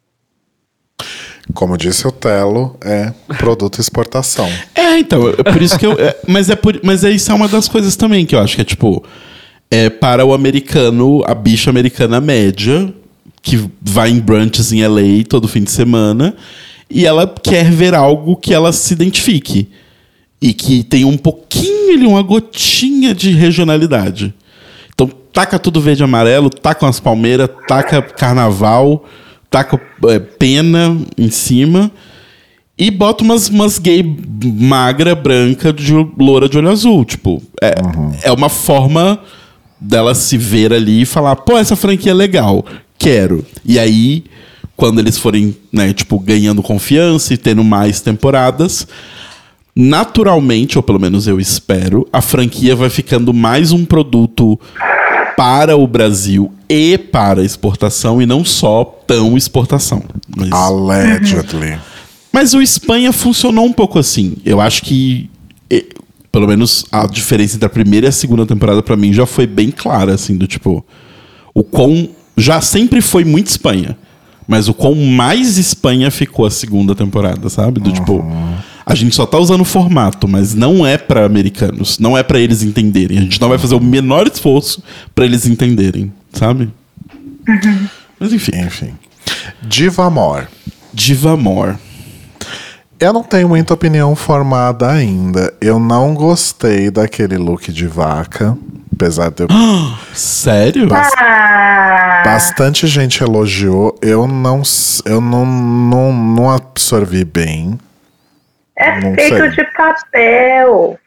Como 1.52 1.76
disse 1.76 2.06
o 2.06 2.12
Telo, 2.12 2.76
é 2.82 3.12
produto 3.38 3.80
exportação. 3.80 4.48
É, 4.74 4.98
então, 4.98 5.28
é 5.28 5.42
por 5.42 5.60
isso 5.60 5.78
que 5.78 5.86
eu. 5.86 5.92
é, 5.92 6.16
mas, 6.26 6.48
é 6.48 6.54
por, 6.54 6.78
mas 6.82 7.02
é 7.04 7.10
isso 7.10 7.30
é 7.32 7.34
uma 7.34 7.48
das 7.48 7.68
coisas 7.68 7.96
também 7.96 8.24
que 8.24 8.34
eu 8.34 8.38
acho 8.38 8.54
que 8.54 8.62
é 8.62 8.64
tipo. 8.64 9.02
É 9.70 9.90
para 9.90 10.24
o 10.24 10.32
americano, 10.32 11.22
a 11.26 11.34
bicha 11.34 11.68
americana 11.68 12.20
média, 12.20 12.92
que 13.42 13.68
vai 13.82 14.10
em 14.10 14.20
brunches 14.20 14.72
em 14.72 14.86
LA 14.86 15.24
todo 15.28 15.48
fim 15.48 15.64
de 15.64 15.70
semana, 15.70 16.36
e 16.88 17.04
ela 17.06 17.26
quer 17.26 17.70
ver 17.72 17.92
algo 17.94 18.36
que 18.36 18.54
ela 18.54 18.72
se 18.72 18.92
identifique. 18.92 19.68
E 20.40 20.52
que 20.52 20.84
tem 20.84 21.04
um 21.04 21.16
pouquinho 21.16 21.74
uma 22.06 22.22
gotinha 22.22 23.14
de 23.14 23.30
regionalidade. 23.30 24.34
Então, 24.92 25.10
taca 25.32 25.58
tudo 25.58 25.80
verde 25.80 26.02
e 26.02 26.04
amarelo, 26.04 26.48
taca 26.50 26.86
umas 26.86 27.00
palmeiras, 27.00 27.48
taca 27.66 28.00
carnaval, 28.00 29.04
taca 29.54 29.80
é, 30.08 30.18
pena 30.18 30.98
em 31.16 31.30
cima. 31.30 31.88
E 32.76 32.90
bota 32.90 33.22
umas, 33.22 33.48
umas 33.48 33.78
gay 33.78 34.02
magra, 34.42 35.14
branca, 35.14 35.72
de 35.72 35.92
loura 36.18 36.48
de 36.48 36.58
olho 36.58 36.70
azul. 36.70 37.04
Tipo, 37.04 37.40
é, 37.62 37.74
é 38.24 38.32
uma 38.32 38.48
forma 38.48 39.20
dela 39.80 40.12
se 40.12 40.36
ver 40.36 40.72
ali 40.72 41.02
e 41.02 41.06
falar, 41.06 41.36
pô, 41.36 41.56
essa 41.56 41.76
franquia 41.76 42.10
é 42.10 42.14
legal, 42.14 42.66
quero. 42.98 43.46
E 43.64 43.78
aí, 43.78 44.24
quando 44.74 44.98
eles 44.98 45.18
forem, 45.18 45.56
né, 45.72 45.92
tipo, 45.92 46.18
ganhando 46.18 46.60
confiança 46.60 47.32
e 47.32 47.36
tendo 47.36 47.62
mais 47.62 48.00
temporadas, 48.00 48.88
naturalmente, 49.76 50.76
ou 50.76 50.82
pelo 50.82 50.98
menos 50.98 51.28
eu 51.28 51.38
espero, 51.38 52.08
a 52.12 52.20
franquia 52.20 52.74
vai 52.74 52.90
ficando 52.90 53.32
mais 53.32 53.70
um 53.70 53.84
produto 53.84 54.58
para 55.36 55.76
o 55.76 55.86
Brasil 55.86 56.52
e 56.68 56.98
para 56.98 57.44
exportação 57.44 58.20
e 58.20 58.26
não 58.26 58.44
só 58.44 58.84
tão 59.06 59.36
exportação. 59.36 60.02
Mas... 60.36 60.52
Allegedly. 60.52 61.78
Mas 62.32 62.52
o 62.52 62.60
Espanha 62.60 63.12
funcionou 63.12 63.64
um 63.64 63.72
pouco 63.72 63.98
assim. 63.98 64.36
Eu 64.44 64.60
acho 64.60 64.82
que, 64.82 65.30
pelo 66.32 66.48
menos, 66.48 66.84
a 66.90 67.06
diferença 67.06 67.54
entre 67.54 67.66
a 67.66 67.70
primeira 67.70 68.06
e 68.06 68.08
a 68.08 68.12
segunda 68.12 68.44
temporada, 68.44 68.82
pra 68.82 68.96
mim, 68.96 69.12
já 69.12 69.24
foi 69.24 69.46
bem 69.46 69.70
clara, 69.70 70.14
assim, 70.14 70.36
do 70.36 70.46
tipo. 70.46 70.84
O 71.54 71.62
quão. 71.62 72.08
Já 72.36 72.60
sempre 72.60 73.00
foi 73.00 73.24
muito 73.24 73.46
Espanha. 73.46 73.96
Mas 74.48 74.68
o 74.68 74.74
quão 74.74 74.94
mais 74.94 75.58
Espanha 75.58 76.10
ficou 76.10 76.44
a 76.44 76.50
segunda 76.50 76.94
temporada, 76.94 77.48
sabe? 77.48 77.80
Do 77.80 77.92
tipo. 77.92 78.24
A 78.84 78.94
gente 78.94 79.14
só 79.14 79.24
tá 79.24 79.38
usando 79.38 79.62
o 79.62 79.64
formato, 79.64 80.28
mas 80.28 80.54
não 80.54 80.84
é 80.84 80.98
pra 80.98 81.24
americanos. 81.24 81.98
Não 81.98 82.18
é 82.18 82.22
pra 82.22 82.38
eles 82.38 82.62
entenderem. 82.62 83.16
A 83.16 83.20
gente 83.22 83.40
não 83.40 83.48
vai 83.48 83.56
fazer 83.56 83.74
o 83.74 83.80
menor 83.80 84.26
esforço 84.26 84.82
pra 85.14 85.24
eles 85.24 85.46
entenderem, 85.46 86.12
sabe? 86.34 86.72
Mas 88.18 88.32
enfim. 88.32 88.52
Enfim. 88.60 88.98
Diva 89.62 90.06
Amor. 90.06 90.48
Diva 90.92 91.32
Amor. 91.32 91.78
Eu 93.00 93.12
não 93.12 93.22
tenho 93.22 93.48
muita 93.48 93.74
opinião 93.74 94.14
formada 94.14 94.90
ainda. 94.90 95.52
Eu 95.60 95.78
não 95.78 96.14
gostei 96.14 96.90
daquele 96.90 97.36
look 97.36 97.72
de 97.72 97.86
vaca. 97.86 98.56
Apesar 98.94 99.30
de 99.30 99.42
eu 99.42 99.48
Sério? 100.14 100.88
Ah, 100.92 102.22
Bastante 102.24 102.86
gente 102.86 103.22
elogiou. 103.22 103.98
Eu 104.00 104.26
não, 104.26 104.62
eu 105.04 105.20
não, 105.20 105.44
não, 105.44 106.12
não 106.12 106.50
absorvi 106.50 107.24
bem. 107.24 107.78
é 108.76 109.00
não 109.00 109.14
feito 109.14 109.36
sei. 109.36 109.50
de 109.50 109.64
papel. 109.72 110.98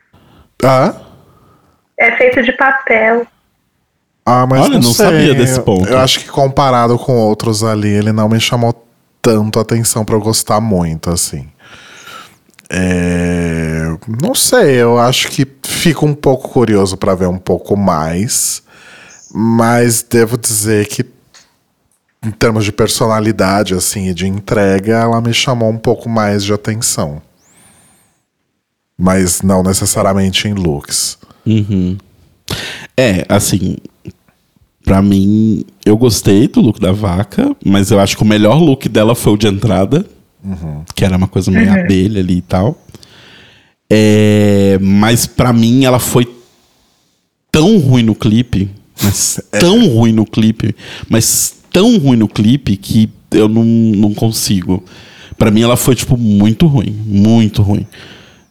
Ah? 0.64 0.94
É 1.98 2.12
feito 2.18 2.44
de 2.44 2.52
papel. 2.52 3.26
Ah, 4.30 4.46
mas 4.46 4.60
Olha, 4.66 4.74
não, 4.74 4.82
não 4.82 4.94
sabia 4.94 5.34
desse 5.34 5.58
Eu- 5.60 5.64
ponto. 5.64 5.88
Eu 5.88 5.98
acho 6.00 6.20
que 6.20 6.28
comparado 6.28 7.00
com 7.00 7.14
outros 7.18 7.64
ali, 7.64 7.88
ele 7.88 8.12
não 8.12 8.28
me 8.28 8.40
chamou 8.42 8.74
tanto 9.22 9.58
atenção 9.58 10.04
pra 10.04 10.16
eu 10.16 10.20
gostar 10.20 10.60
muito, 10.60 11.10
assim. 11.10 11.48
É, 12.70 13.96
Não 14.22 14.36
sei, 14.36 14.76
eu 14.76 15.00
acho 15.00 15.30
que 15.30 15.48
fico 15.64 16.06
um 16.06 16.14
pouco 16.14 16.50
curioso 16.50 16.98
pra 16.98 17.16
ver 17.16 17.28
um 17.28 17.38
pouco 17.38 17.78
mais. 17.78 18.62
Mas 19.34 20.02
devo 20.04 20.38
dizer 20.38 20.88
que 20.88 21.06
em 22.26 22.32
termos 22.32 22.66
de 22.66 22.72
personalidade 22.74 23.74
assim 23.74 24.08
e 24.10 24.14
de 24.14 24.28
entrega, 24.28 24.98
ela 24.98 25.22
me 25.22 25.34
chamou 25.34 25.70
um 25.70 25.78
pouco 25.78 26.10
mais 26.10 26.44
de 26.44 26.52
atenção. 26.54 27.22
Mas 28.98 29.42
não 29.42 29.64
necessariamente 29.64 30.48
em 30.48 30.54
looks. 30.54 31.18
Uhum. 31.46 31.98
É, 32.96 33.26
assim, 33.30 33.78
pra 34.88 35.02
mim, 35.02 35.66
eu 35.86 35.98
gostei 35.98 36.48
do 36.48 36.62
look 36.62 36.80
da 36.80 36.94
vaca, 36.94 37.54
mas 37.64 37.92
eu 37.92 38.00
acho 38.00 38.16
que 38.16 38.24
o 38.24 38.26
melhor 38.26 38.58
look 38.58 38.88
dela 38.88 39.14
foi 39.14 39.34
o 39.34 39.38
de 39.38 39.46
entrada, 39.46 40.06
que 40.96 41.04
era 41.04 41.18
uma 41.18 41.28
coisa 41.28 41.52
meio 41.52 41.70
abelha 41.70 42.22
ali 42.22 42.38
e 42.38 42.42
tal. 42.42 42.82
É, 43.90 44.80
mas 44.82 45.28
pra 45.28 45.52
mim 45.52 45.84
ela 45.84 46.00
foi 46.00 46.26
tão 47.52 47.78
ruim 47.80 48.02
no 48.02 48.16
clipe, 48.16 48.70
mas 49.04 49.42
tão 49.60 49.90
ruim 49.90 50.14
no 50.14 50.26
clipe, 50.26 50.74
mas 51.10 51.56
tão 51.70 51.98
ruim 51.98 52.16
no 52.16 52.30
clipe 52.30 52.78
que 52.78 53.10
eu 53.32 53.50
não, 53.50 53.66
não 53.66 54.14
consigo. 54.14 54.82
Pra 55.38 55.52
mim 55.52 55.64
ela 55.64 55.76
foi, 55.76 55.96
tipo, 55.96 56.16
muito 56.16 56.66
ruim, 56.66 56.96
muito 57.06 57.62
ruim. 57.62 57.86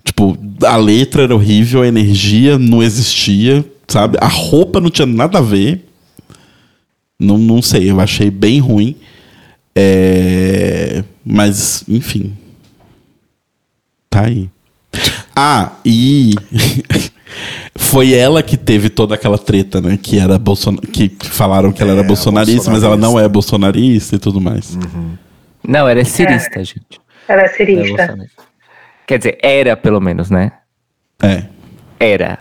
Tipo, 0.04 0.36
a 0.64 0.76
letra 0.76 1.22
era 1.22 1.34
horrível, 1.34 1.80
a 1.80 1.88
energia 1.88 2.58
não 2.58 2.82
existia, 2.82 3.64
sabe? 3.88 4.18
A 4.20 4.28
roupa 4.28 4.82
não 4.82 4.90
tinha 4.90 5.06
nada 5.06 5.38
a 5.38 5.42
ver. 5.42 5.85
Não, 7.18 7.38
não 7.38 7.62
sei, 7.62 7.90
eu 7.90 8.00
achei 8.00 8.30
bem 8.30 8.60
ruim. 8.60 8.96
É, 9.74 11.02
Mas, 11.24 11.84
enfim. 11.88 12.36
Tá 14.08 14.24
aí. 14.26 14.48
Ah, 15.34 15.72
e. 15.84 16.34
Foi 17.78 18.14
ela 18.14 18.42
que 18.42 18.56
teve 18.56 18.88
toda 18.88 19.14
aquela 19.14 19.36
treta, 19.36 19.80
né? 19.80 19.98
Que 20.00 20.18
era 20.18 20.38
Bolson... 20.38 20.76
que 20.76 21.14
falaram 21.22 21.70
que 21.72 21.82
ela 21.82 21.92
era 21.92 22.00
É, 22.00 22.04
bolsonarista, 22.04 22.70
mas 22.70 22.82
ela 22.82 22.96
não 22.96 23.20
é 23.20 23.28
bolsonarista 23.28 24.16
e 24.16 24.18
tudo 24.18 24.40
mais. 24.40 24.78
Não, 25.62 25.86
ela 25.86 26.00
é 26.00 26.04
cirista, 26.04 26.64
gente. 26.64 26.98
Ela 27.28 27.42
é 27.42 27.44
é 27.44 27.48
cirista. 27.48 27.96
bolsonarista. 27.96 28.42
Quer 29.06 29.18
dizer, 29.18 29.38
era 29.42 29.76
pelo 29.76 30.00
menos, 30.00 30.30
né? 30.30 30.52
É. 31.22 31.44
Era. 32.00 32.38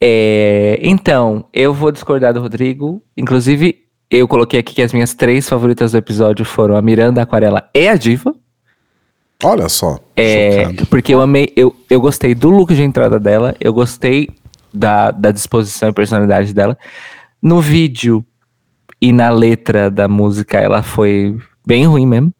É, 0.00 0.78
então, 0.82 1.44
eu 1.52 1.74
vou 1.74 1.92
discordar 1.92 2.32
do 2.32 2.40
Rodrigo. 2.40 3.02
Inclusive, 3.16 3.84
eu 4.10 4.26
coloquei 4.26 4.58
aqui 4.58 4.74
que 4.74 4.82
as 4.82 4.92
minhas 4.92 5.14
três 5.14 5.48
favoritas 5.48 5.92
do 5.92 5.98
episódio 5.98 6.44
foram 6.44 6.76
a 6.76 6.82
Miranda, 6.82 7.20
a 7.20 7.24
Aquarela 7.24 7.68
e 7.74 7.86
a 7.86 7.96
Diva. 7.96 8.34
Olha 9.42 9.68
só. 9.68 9.98
É, 10.16 10.64
Chocado. 10.64 10.86
porque 10.86 11.14
eu 11.14 11.20
amei, 11.20 11.52
eu, 11.56 11.74
eu 11.88 12.00
gostei 12.00 12.34
do 12.34 12.50
look 12.50 12.74
de 12.74 12.82
entrada 12.82 13.18
dela, 13.18 13.54
eu 13.60 13.72
gostei 13.72 14.28
da, 14.72 15.10
da 15.10 15.30
disposição 15.30 15.88
e 15.88 15.92
personalidade 15.92 16.52
dela. 16.52 16.76
No 17.42 17.60
vídeo 17.60 18.24
e 19.00 19.12
na 19.12 19.30
letra 19.30 19.90
da 19.90 20.06
música, 20.06 20.58
ela 20.58 20.82
foi 20.82 21.38
bem 21.66 21.86
ruim 21.86 22.06
mesmo. 22.06 22.32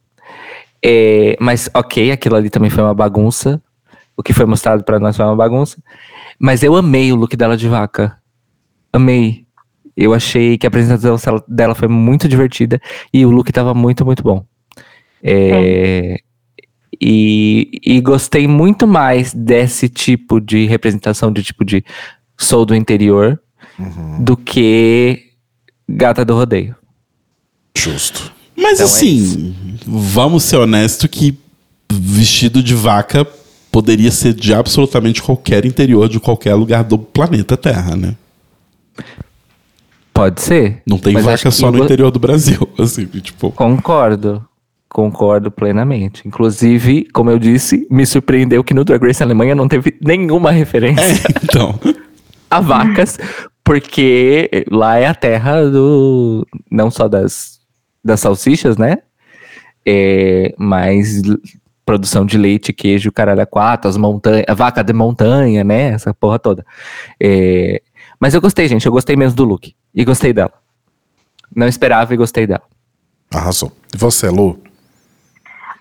É, 0.84 1.36
mas 1.40 1.70
ok, 1.74 2.10
aquilo 2.10 2.36
ali 2.36 2.50
também 2.50 2.70
foi 2.70 2.82
uma 2.82 2.94
bagunça. 2.94 3.62
O 4.16 4.22
que 4.22 4.32
foi 4.32 4.44
mostrado 4.44 4.84
pra 4.84 4.98
nós 4.98 5.16
foi 5.16 5.24
uma 5.24 5.36
bagunça. 5.36 5.78
Mas 6.40 6.62
eu 6.62 6.74
amei 6.74 7.12
o 7.12 7.16
look 7.16 7.36
dela 7.36 7.54
de 7.54 7.68
vaca. 7.68 8.16
Amei. 8.90 9.44
Eu 9.94 10.14
achei 10.14 10.56
que 10.56 10.66
a 10.66 10.68
apresentação 10.68 11.42
dela 11.46 11.74
foi 11.74 11.86
muito 11.86 12.26
divertida 12.26 12.80
e 13.12 13.26
o 13.26 13.30
look 13.30 13.52
tava 13.52 13.74
muito, 13.74 14.06
muito 14.06 14.22
bom. 14.22 14.42
É, 15.22 16.18
e, 16.98 17.80
e 17.84 18.00
gostei 18.00 18.48
muito 18.48 18.86
mais 18.86 19.34
desse 19.34 19.90
tipo 19.90 20.40
de 20.40 20.64
representação 20.64 21.30
de 21.30 21.42
tipo 21.42 21.62
de 21.62 21.84
sou 22.38 22.64
do 22.64 22.74
interior 22.74 23.38
do 24.20 24.36
que 24.36 25.32
Gata 25.86 26.24
do 26.24 26.34
Rodeio. 26.34 26.74
Justo. 27.76 28.32
Mas 28.56 28.80
Então 28.80 28.86
é 28.86 28.88
assim, 28.88 29.54
vamos 29.86 30.44
ser 30.44 30.56
honestos 30.56 31.08
que 31.10 31.38
vestido 31.92 32.62
de 32.62 32.74
vaca 32.74 33.26
poderia 33.70 34.10
ser 34.10 34.34
de 34.34 34.52
absolutamente 34.54 35.22
qualquer 35.22 35.64
interior 35.64 36.08
de 36.08 36.18
qualquer 36.20 36.54
lugar 36.54 36.84
do 36.84 36.98
planeta 36.98 37.56
Terra, 37.56 37.96
né? 37.96 38.14
Pode 40.12 40.40
ser. 40.40 40.82
Não 40.86 40.98
tem 40.98 41.16
vaca 41.16 41.50
só 41.50 41.70
no 41.70 41.78
vo- 41.78 41.84
interior 41.84 42.10
do 42.10 42.18
Brasil, 42.18 42.68
assim, 42.78 43.06
tipo. 43.06 43.50
Concordo. 43.52 44.44
Concordo 44.88 45.50
plenamente. 45.52 46.26
Inclusive, 46.26 47.04
como 47.12 47.30
eu 47.30 47.38
disse, 47.38 47.86
me 47.90 48.04
surpreendeu 48.04 48.62
que 48.64 48.74
no 48.74 48.84
Drag 48.84 49.00
Race 49.06 49.22
Alemanha 49.22 49.54
não 49.54 49.68
teve 49.68 49.96
nenhuma 50.00 50.50
referência 50.50 51.02
É, 51.28 51.40
então. 51.44 51.78
a 52.50 52.60
vacas, 52.60 53.16
porque 53.62 54.66
lá 54.70 54.98
é 54.98 55.06
a 55.06 55.14
terra 55.14 55.64
do. 55.70 56.44
não 56.70 56.90
só 56.90 57.06
das, 57.06 57.60
das 58.04 58.18
salsichas, 58.18 58.76
né? 58.76 58.98
É, 59.86 60.52
mas 60.58 61.22
produção 61.90 62.24
de 62.24 62.38
leite, 62.38 62.72
queijo, 62.72 63.10
caralho, 63.10 63.44
quatro, 63.48 63.90
as 63.90 63.96
montanhas, 63.96 64.44
a 64.46 64.54
vaca 64.54 64.84
de 64.84 64.92
montanha, 64.92 65.64
né? 65.64 65.88
Essa 65.88 66.14
porra 66.14 66.38
toda. 66.38 66.64
É, 67.20 67.82
mas 68.20 68.32
eu 68.32 68.40
gostei, 68.40 68.68
gente. 68.68 68.86
Eu 68.86 68.92
gostei 68.92 69.16
mesmo 69.16 69.34
do 69.34 69.42
look. 69.42 69.74
E 69.92 70.04
gostei 70.04 70.32
dela. 70.32 70.52
Não 71.52 71.66
esperava 71.66 72.14
e 72.14 72.16
gostei 72.16 72.46
dela. 72.46 72.62
Arrasou. 73.34 73.72
E 73.92 73.98
você, 73.98 74.28
Lu? 74.28 74.62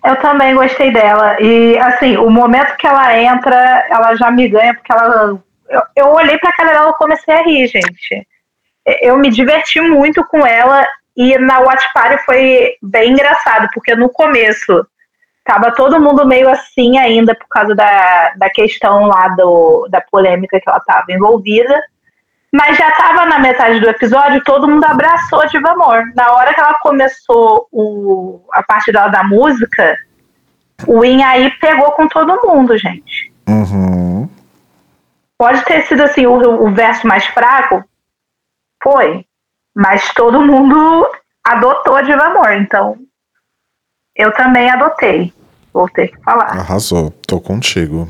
Eu 0.03 0.15
também 0.15 0.56
gostei 0.56 0.91
dela. 0.91 1.40
E, 1.40 1.77
assim, 1.77 2.18
o 2.18 2.31
momento 2.31 2.76
que 2.77 2.88
ela 2.88 3.15
entra, 3.15 3.86
ela 3.91 4.15
já 4.15 4.31
me 4.31 4.48
ganha, 4.48 4.73
porque 4.73 4.91
ela. 4.91 5.40
Eu, 5.69 5.81
eu 5.95 6.07
olhei 6.07 6.40
pra 6.40 6.53
cara 6.53 6.72
dela 6.72 6.90
e 6.90 6.98
comecei 6.98 7.36
a 7.36 7.44
rir, 7.44 7.68
gente. 7.68 8.27
Eu 8.99 9.15
me 9.19 9.30
diverti 9.30 9.80
muito 9.80 10.26
com 10.26 10.44
ela. 10.44 10.84
E 11.15 11.38
na 11.38 11.60
Watch 11.60 11.86
Party 11.94 12.18
foi 12.26 12.72
bem 12.81 13.11
engraçado, 13.11 13.69
porque 13.76 13.94
no 13.94 14.10
começo 14.10 14.84
tava 15.49 15.71
todo 15.71 15.99
mundo 15.99 16.27
meio 16.27 16.47
assim 16.47 16.99
ainda 16.99 17.34
por 17.34 17.47
causa 17.47 17.73
da, 17.73 18.34
da 18.35 18.51
questão 18.51 19.07
lá 19.07 19.30
do, 19.30 19.88
da 19.89 19.99
polêmica 19.99 20.61
que 20.61 20.69
ela 20.69 20.80
tava 20.81 21.05
envolvida. 21.09 21.81
Mas 22.53 22.77
já 22.77 22.91
tava 22.91 23.26
na 23.26 23.39
metade 23.39 23.80
do 23.80 23.89
episódio, 23.89 24.43
todo 24.43 24.67
mundo 24.67 24.84
abraçou 24.84 25.41
a 25.41 25.45
Diva 25.47 25.71
Amor. 25.71 26.03
Na 26.15 26.34
hora 26.34 26.53
que 26.53 26.59
ela 26.59 26.76
começou 26.76 27.67
o, 27.71 28.41
a 28.53 28.61
parte 28.61 28.91
dela 28.91 29.07
da 29.07 29.23
música, 29.23 29.97
o 30.85 31.03
In 31.03 31.23
aí 31.23 31.49
pegou 31.59 31.93
com 31.93 32.07
todo 32.07 32.47
mundo, 32.47 32.77
gente. 32.77 33.34
Uhum. 33.47 34.30
Pode 35.35 35.65
ter 35.65 35.81
sido 35.88 36.03
assim 36.03 36.27
o, 36.27 36.34
o 36.63 36.71
verso 36.71 37.07
mais 37.07 37.26
fraco, 37.26 37.84
foi, 38.84 39.26
mas 39.76 40.13
todo 40.13 40.45
mundo 40.45 41.09
adotou 41.43 41.95
a 41.95 42.03
Diva 42.03 42.26
Amor, 42.26 42.51
então 42.53 42.97
eu 44.15 44.31
também 44.34 44.69
adotei. 44.69 45.34
Vou 45.74 45.88
ter 45.90 46.08
que 46.10 46.18
falar. 46.24 46.58
Arrasou. 46.60 47.12
Tô 47.28 47.40
contigo. 47.40 48.08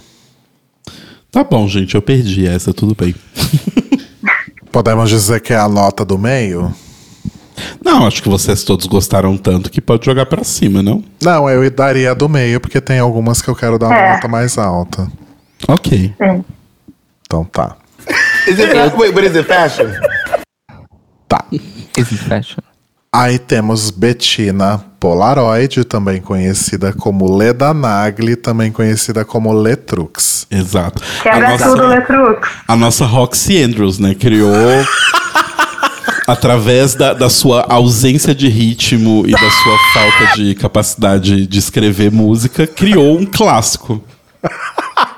Tá 1.31 1.44
bom, 1.44 1.68
gente, 1.68 1.94
eu 1.95 2.02
perdi 2.02 2.48
essa, 2.48 2.73
tudo 2.73 2.95
bem. 2.95 3.14
Podemos 4.72 5.10
dizer 5.10 5.40
que 5.41 5.53
é 5.53 5.57
a 5.57 5.68
nota 5.68 6.03
do 6.06 6.18
meio? 6.18 6.73
Não, 7.84 8.07
acho 8.07 8.23
que 8.23 8.30
vocês 8.30 8.64
todos 8.64 8.86
gostaram 8.88 9.38
tanto 9.38 9.69
que 9.69 9.81
pode 9.81 10.06
jogar 10.06 10.26
pra 10.26 10.44
cima, 10.44 10.81
não? 10.81 11.03
Não, 11.22 11.49
eu 11.49 11.69
daria 11.69 12.11
a 12.11 12.14
do 12.14 12.30
meio, 12.30 12.60
porque 12.60 12.80
tem 12.80 12.99
algumas 12.99 13.41
que 13.41 13.49
eu 13.49 13.56
quero 13.56 13.77
dar 13.77 13.88
uma 13.88 13.98
É. 13.98 14.14
nota 14.14 14.27
mais 14.27 14.57
alta. 14.57 15.07
Ok. 15.68 16.14
Sim. 16.18 16.45
Então 17.26 17.44
tá. 17.45 17.76
Is 18.48 18.57
it 18.60 18.95
wait, 18.98 19.15
is 19.27 19.36
it 19.36 19.44
fashion? 19.48 19.88
Tá. 21.27 21.45
Easy 21.98 22.18
fashion. 22.18 22.61
Aí 23.11 23.40
temos 23.40 23.90
Bettina 23.90 24.86
Polaroid, 24.99 25.84
também 25.84 26.22
conhecida 26.22 26.94
como 26.94 27.36
Leda 27.36 27.73
Nagli, 27.73 28.36
também 28.36 28.72
conhecida 28.72 29.26
como 29.26 29.52
Letrux. 29.52 30.45
Exato. 30.52 31.02
A 31.19 31.23
Quebra 31.23 31.49
nossa, 31.49 31.69
tudo, 31.69 31.88
Letrux. 31.88 32.49
a 32.68 32.76
nossa 32.76 33.06
Roxy 33.06 33.64
Andrews, 33.64 33.98
né? 33.98 34.14
Criou. 34.14 34.53
através 36.27 36.94
da, 36.94 37.14
da 37.15 37.27
sua 37.27 37.65
ausência 37.68 38.36
de 38.36 38.48
ritmo 38.48 39.23
e 39.26 39.31
da 39.31 39.40
sua 39.40 39.77
falta 39.95 40.36
de 40.36 40.53
capacidade 40.53 41.48
de 41.48 41.57
escrever 41.57 42.11
música, 42.11 42.68
criou 42.68 43.18
um 43.18 43.26
clássico. 43.26 44.03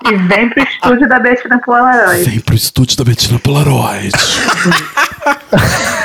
E 0.06 0.16
vem 0.16 0.50
pro 0.50 0.64
estúdio 0.64 1.10
da 1.10 1.20
Bettina 1.20 1.60
Polaroid. 1.60 2.24
Vem 2.24 2.40
pro 2.40 2.56
estúdio 2.56 2.96
da 2.96 3.04
Bettina 3.04 3.38
Polaroid. 3.40 4.12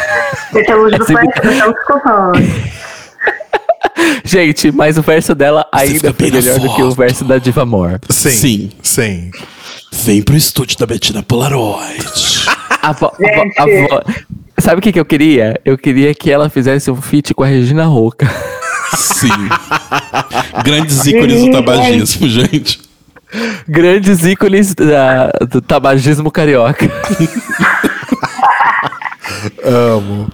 Luz 0.52 0.98
do 0.98 1.04
sempre- 1.04 1.32
flash, 1.40 1.54
então 1.56 1.72
desculpando. 1.72 2.38
Gente, 4.24 4.70
mas 4.72 4.98
o 4.98 5.02
verso 5.02 5.34
dela 5.34 5.66
ainda 5.72 6.12
foi 6.12 6.30
melhor 6.30 6.58
do 6.58 6.74
que 6.74 6.82
o 6.82 6.90
verso 6.90 7.24
da 7.24 7.38
Diva 7.38 7.62
Amor. 7.62 7.98
Sim. 8.10 8.30
Sim. 8.30 8.70
Sim. 8.82 9.30
Vem 9.92 10.22
pro 10.22 10.36
estúdio 10.36 10.76
da 10.78 10.86
Bettina 10.86 11.22
Polaroid. 11.22 12.04
A 12.82 12.92
vo- 12.92 13.06
a 13.06 13.10
vo- 13.10 13.18
Gente. 13.18 13.58
a 13.58 13.64
vo- 13.64 14.02
Sabe 14.58 14.78
o 14.78 14.82
que, 14.82 14.92
que 14.92 15.00
eu 15.00 15.04
queria? 15.04 15.60
Eu 15.64 15.76
queria 15.78 16.14
que 16.14 16.30
ela 16.30 16.48
fizesse 16.50 16.90
um 16.90 17.00
feat 17.00 17.32
com 17.34 17.42
a 17.42 17.46
Regina 17.46 17.84
Roca. 17.86 18.26
Sim. 18.96 19.28
Grandes 20.64 21.04
ícones 21.06 21.40
do 21.44 21.50
tabagismo, 21.52 22.28
gente. 22.28 22.80
Grandes 23.68 24.24
ícones 24.24 24.74
da- 24.74 25.30
do 25.50 25.60
tabagismo 25.60 26.30
carioca. 26.30 26.86
Amo. 29.66 30.28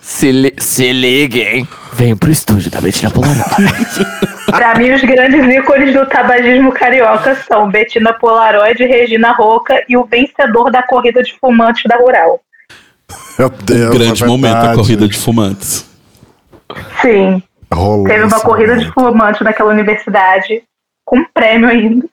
Se, 0.00 0.30
li 0.30 0.54
se 0.58 0.92
liguem. 0.92 1.66
Vem 1.94 2.16
pro 2.16 2.30
estúdio 2.30 2.70
da 2.70 2.80
Bettina 2.80 3.10
Polaroid. 3.10 3.46
Pra 4.46 4.74
mim, 4.76 4.92
os 4.92 5.02
grandes 5.02 5.44
ícones 5.54 5.92
do 5.92 6.06
tabagismo 6.06 6.72
carioca 6.72 7.34
são 7.46 7.70
Bettina 7.70 8.12
Polaroid, 8.14 8.82
Regina 8.84 9.32
Roca 9.32 9.84
e 9.88 9.96
o 9.96 10.04
vencedor 10.04 10.70
da 10.70 10.82
corrida 10.82 11.22
de 11.22 11.34
fumantes 11.38 11.82
da 11.86 11.96
Rural. 11.96 12.40
Meu 13.38 13.50
Deus. 13.50 13.94
Grande 13.96 14.22
é 14.22 14.26
momento 14.26 14.54
a 14.54 14.58
verdade. 14.60 14.78
corrida 14.78 15.08
de 15.08 15.18
fumantes. 15.18 15.86
Sim, 17.02 17.42
Rolou 17.72 18.06
teve 18.06 18.24
uma 18.24 18.40
corrida 18.40 18.76
de 18.76 18.84
momento. 18.84 18.94
fumante 18.94 19.44
naquela 19.44 19.70
universidade, 19.70 20.62
com 21.04 21.24
prêmio 21.24 21.68
ainda. 21.68 22.06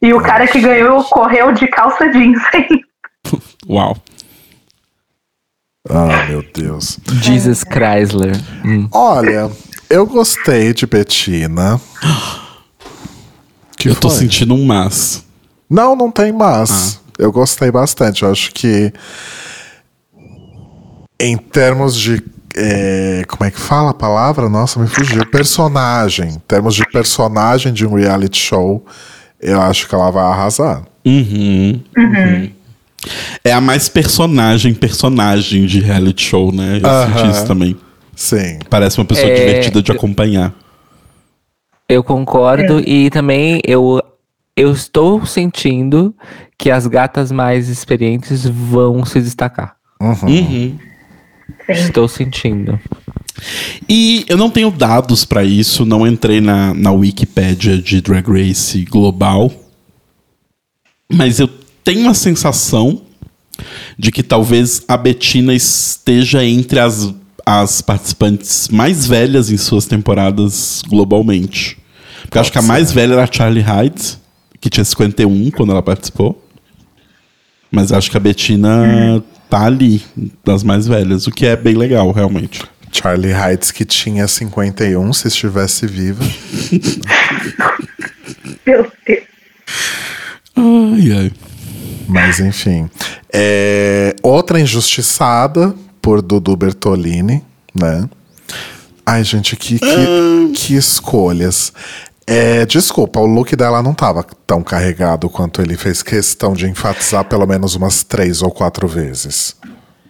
E 0.00 0.12
o 0.12 0.20
cara 0.20 0.46
que 0.46 0.60
ganhou 0.60 1.02
correu 1.04 1.52
de 1.52 1.66
calça 1.68 2.08
jeans 2.10 2.40
ainda. 2.52 2.84
Uau. 3.68 3.96
Ah, 5.88 6.26
meu 6.28 6.42
Deus. 6.54 6.98
Jesus 7.22 7.62
Chrysler. 7.62 8.40
Hum. 8.64 8.88
Olha, 8.90 9.50
eu 9.90 10.06
gostei 10.06 10.72
de 10.72 10.86
Bettina. 10.86 11.80
Que 13.76 13.90
Eu 13.90 13.94
tô 13.94 14.08
foi? 14.08 14.20
sentindo 14.20 14.54
um 14.54 14.64
mas. 14.64 15.24
Não, 15.68 15.94
não 15.94 16.10
tem 16.10 16.32
mais. 16.32 17.00
Eu 17.18 17.30
gostei 17.30 17.70
bastante. 17.70 18.22
Eu 18.22 18.30
acho 18.30 18.52
que 18.52 18.92
em 21.20 21.36
termos 21.36 21.94
de 21.96 22.22
é, 22.56 23.24
como 23.26 23.44
é 23.44 23.50
que 23.50 23.58
fala 23.58 23.90
a 23.90 23.94
palavra? 23.94 24.48
Nossa, 24.48 24.78
me 24.78 24.86
fugiu. 24.86 25.26
Personagem. 25.26 26.30
Em 26.30 26.38
termos 26.38 26.74
de 26.74 26.84
personagem 26.86 27.72
de 27.72 27.86
um 27.86 27.94
reality 27.94 28.38
show, 28.38 28.84
eu 29.40 29.60
acho 29.60 29.88
que 29.88 29.94
ela 29.94 30.10
vai 30.10 30.24
arrasar. 30.24 30.84
Uhum. 31.04 31.82
uhum. 31.96 32.50
É 33.42 33.52
a 33.52 33.60
mais 33.60 33.88
personagem, 33.88 34.74
personagem 34.74 35.66
de 35.66 35.80
reality 35.80 36.22
show, 36.24 36.52
né? 36.52 36.80
Eu 36.82 36.88
Aham. 36.88 37.18
senti 37.18 37.30
isso 37.30 37.46
também. 37.46 37.76
Sim. 38.16 38.58
Parece 38.70 38.98
uma 38.98 39.04
pessoa 39.04 39.28
É, 39.28 39.34
divertida 39.34 39.82
de 39.82 39.92
acompanhar. 39.92 40.54
Eu 41.88 42.02
concordo 42.02 42.80
e 42.80 43.10
também 43.10 43.60
eu, 43.66 44.00
eu 44.56 44.72
estou 44.72 45.26
sentindo 45.26 46.14
que 46.58 46.70
as 46.70 46.86
gatas 46.86 47.30
mais 47.30 47.68
experientes 47.68 48.46
vão 48.46 49.04
se 49.04 49.20
destacar. 49.20 49.76
Uhum. 50.00 50.78
Estou 51.68 52.08
sentindo. 52.08 52.78
E 53.88 54.24
eu 54.28 54.36
não 54.36 54.48
tenho 54.48 54.70
dados 54.70 55.24
pra 55.24 55.44
isso, 55.44 55.84
não 55.84 56.06
entrei 56.06 56.40
na, 56.40 56.72
na 56.72 56.92
Wikipédia 56.92 57.76
de 57.76 58.00
Drag 58.00 58.26
Race 58.26 58.82
global. 58.84 59.50
Mas 61.12 61.40
eu 61.40 61.48
tenho 61.84 62.08
a 62.08 62.14
sensação 62.14 63.02
de 63.96 64.10
que 64.10 64.22
talvez 64.22 64.82
a 64.88 64.96
Bettina 64.96 65.54
esteja 65.54 66.44
entre 66.44 66.80
as, 66.80 67.14
as 67.46 67.80
participantes 67.80 68.68
mais 68.68 69.06
velhas 69.06 69.50
em 69.50 69.56
suas 69.56 69.86
temporadas 69.86 70.82
globalmente. 70.88 71.78
Porque 72.22 72.38
eu 72.38 72.40
acho 72.40 72.50
que 72.50 72.58
a 72.58 72.62
mais 72.62 72.90
velha 72.90 73.12
era 73.12 73.24
a 73.24 73.28
Charlie 73.30 73.62
Hyde, 73.62 74.18
que 74.60 74.70
tinha 74.70 74.84
51 74.84 75.50
quando 75.50 75.70
ela 75.70 75.82
participou. 75.82 76.42
Mas 77.70 77.92
acho 77.92 78.10
que 78.10 78.16
a 78.16 78.20
Bettina 78.20 79.22
tá 79.50 79.66
ali, 79.66 80.02
das 80.44 80.62
mais 80.62 80.86
velhas, 80.86 81.26
o 81.26 81.30
que 81.30 81.44
é 81.44 81.54
bem 81.54 81.74
legal, 81.74 82.10
realmente. 82.12 82.62
Charlie 82.90 83.32
Heights, 83.32 83.72
que 83.72 83.84
tinha 83.84 84.26
51, 84.26 85.12
se 85.12 85.28
estivesse 85.28 85.86
viva. 85.86 86.24
Meu 88.64 88.90
Deus. 89.06 89.24
Ai, 90.56 91.12
ai. 91.12 91.32
Mas 92.08 92.40
enfim. 92.40 92.88
É, 93.32 94.14
outra 94.22 94.60
injustiçada 94.60 95.74
por 96.00 96.20
Dudu 96.22 96.56
Bertolini, 96.56 97.42
né? 97.74 98.08
Ai, 99.06 99.22
gente, 99.24 99.56
que, 99.56 99.78
que, 99.78 100.52
que 100.54 100.74
escolhas. 100.74 101.72
É, 102.26 102.64
desculpa, 102.64 103.20
o 103.20 103.26
look 103.26 103.54
dela 103.54 103.82
não 103.82 103.92
tava 103.92 104.24
tão 104.46 104.62
carregado 104.62 105.28
quanto 105.28 105.60
ele 105.60 105.76
fez 105.76 106.02
questão 106.02 106.54
de 106.54 106.66
enfatizar 106.66 107.24
pelo 107.24 107.46
menos 107.46 107.74
umas 107.74 108.02
três 108.02 108.40
ou 108.40 108.50
quatro 108.50 108.88
vezes. 108.88 109.54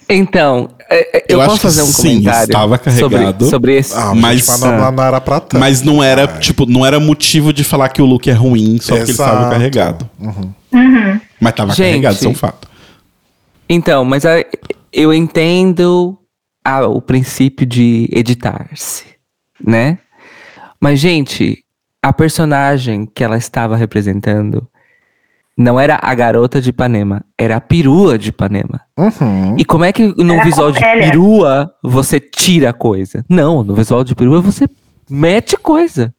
Então, 0.08 0.68
é, 0.88 1.16
é, 1.18 1.24
eu, 1.28 1.40
Eu 1.40 1.44
posso 1.46 1.56
que 1.56 1.62
fazer 1.62 1.82
um 1.82 1.86
sim, 1.86 2.02
comentário 2.20 2.44
estava 2.44 2.78
carregado. 2.78 3.44
sobre, 3.46 3.50
sobre 3.50 3.76
esse. 3.78 3.94
Ah, 3.96 4.14
Mas- 4.14 4.46
mas, 4.46 4.60
não, 4.60 4.92
não 4.92 5.02
era 5.02 5.20
pra 5.20 5.40
tanto. 5.40 5.58
Mas 5.58 5.82
não 5.82 6.02
era, 6.04 6.30
Ai. 6.30 6.38
tipo, 6.40 6.66
não 6.66 6.84
era 6.86 7.00
motivo 7.00 7.52
de 7.52 7.64
falar 7.64 7.88
que 7.88 8.02
o 8.02 8.04
look 8.04 8.28
é 8.28 8.32
ruim 8.34 8.78
só 8.80 8.90
porque 8.94 9.02
ele 9.04 9.10
estava 9.10 9.50
carregado. 9.50 10.08
Mas 11.40 11.54
tava 11.54 11.72
Gente. 11.74 11.88
carregado, 11.88 12.14
isso 12.16 12.26
é 12.26 12.30
um 12.30 12.34
fato. 12.34 12.68
Então, 13.68 14.04
mas 14.04 14.24
a- 14.24 14.44
eu 14.92 15.12
entendo 15.12 16.18
a- 16.64 16.86
o 16.86 17.00
princípio 17.00 17.66
de 17.66 18.08
editar-se, 18.12 19.04
né? 19.64 19.98
Mas, 20.80 21.00
gente, 21.00 21.64
a 22.02 22.12
personagem 22.12 23.06
que 23.06 23.24
ela 23.24 23.36
estava 23.36 23.76
representando 23.76 24.68
não 25.56 25.78
era 25.78 25.98
a 26.02 26.14
garota 26.14 26.60
de 26.60 26.70
Ipanema, 26.70 27.24
era 27.38 27.56
a 27.56 27.60
perua 27.60 28.18
de 28.18 28.30
Ipanema. 28.30 28.80
Uhum. 28.98 29.56
E 29.56 29.64
como 29.64 29.84
é 29.84 29.92
que 29.92 30.08
no 30.22 30.34
Era 30.34 30.44
visual 30.44 30.72
de 30.72 30.80
perua 30.80 31.72
você 31.82 32.18
tira 32.20 32.72
coisa? 32.72 33.24
Não, 33.28 33.62
no 33.62 33.74
visual 33.74 34.02
de 34.04 34.14
perua 34.14 34.40
você 34.40 34.68
mete 35.08 35.56
coisa. 35.56 36.12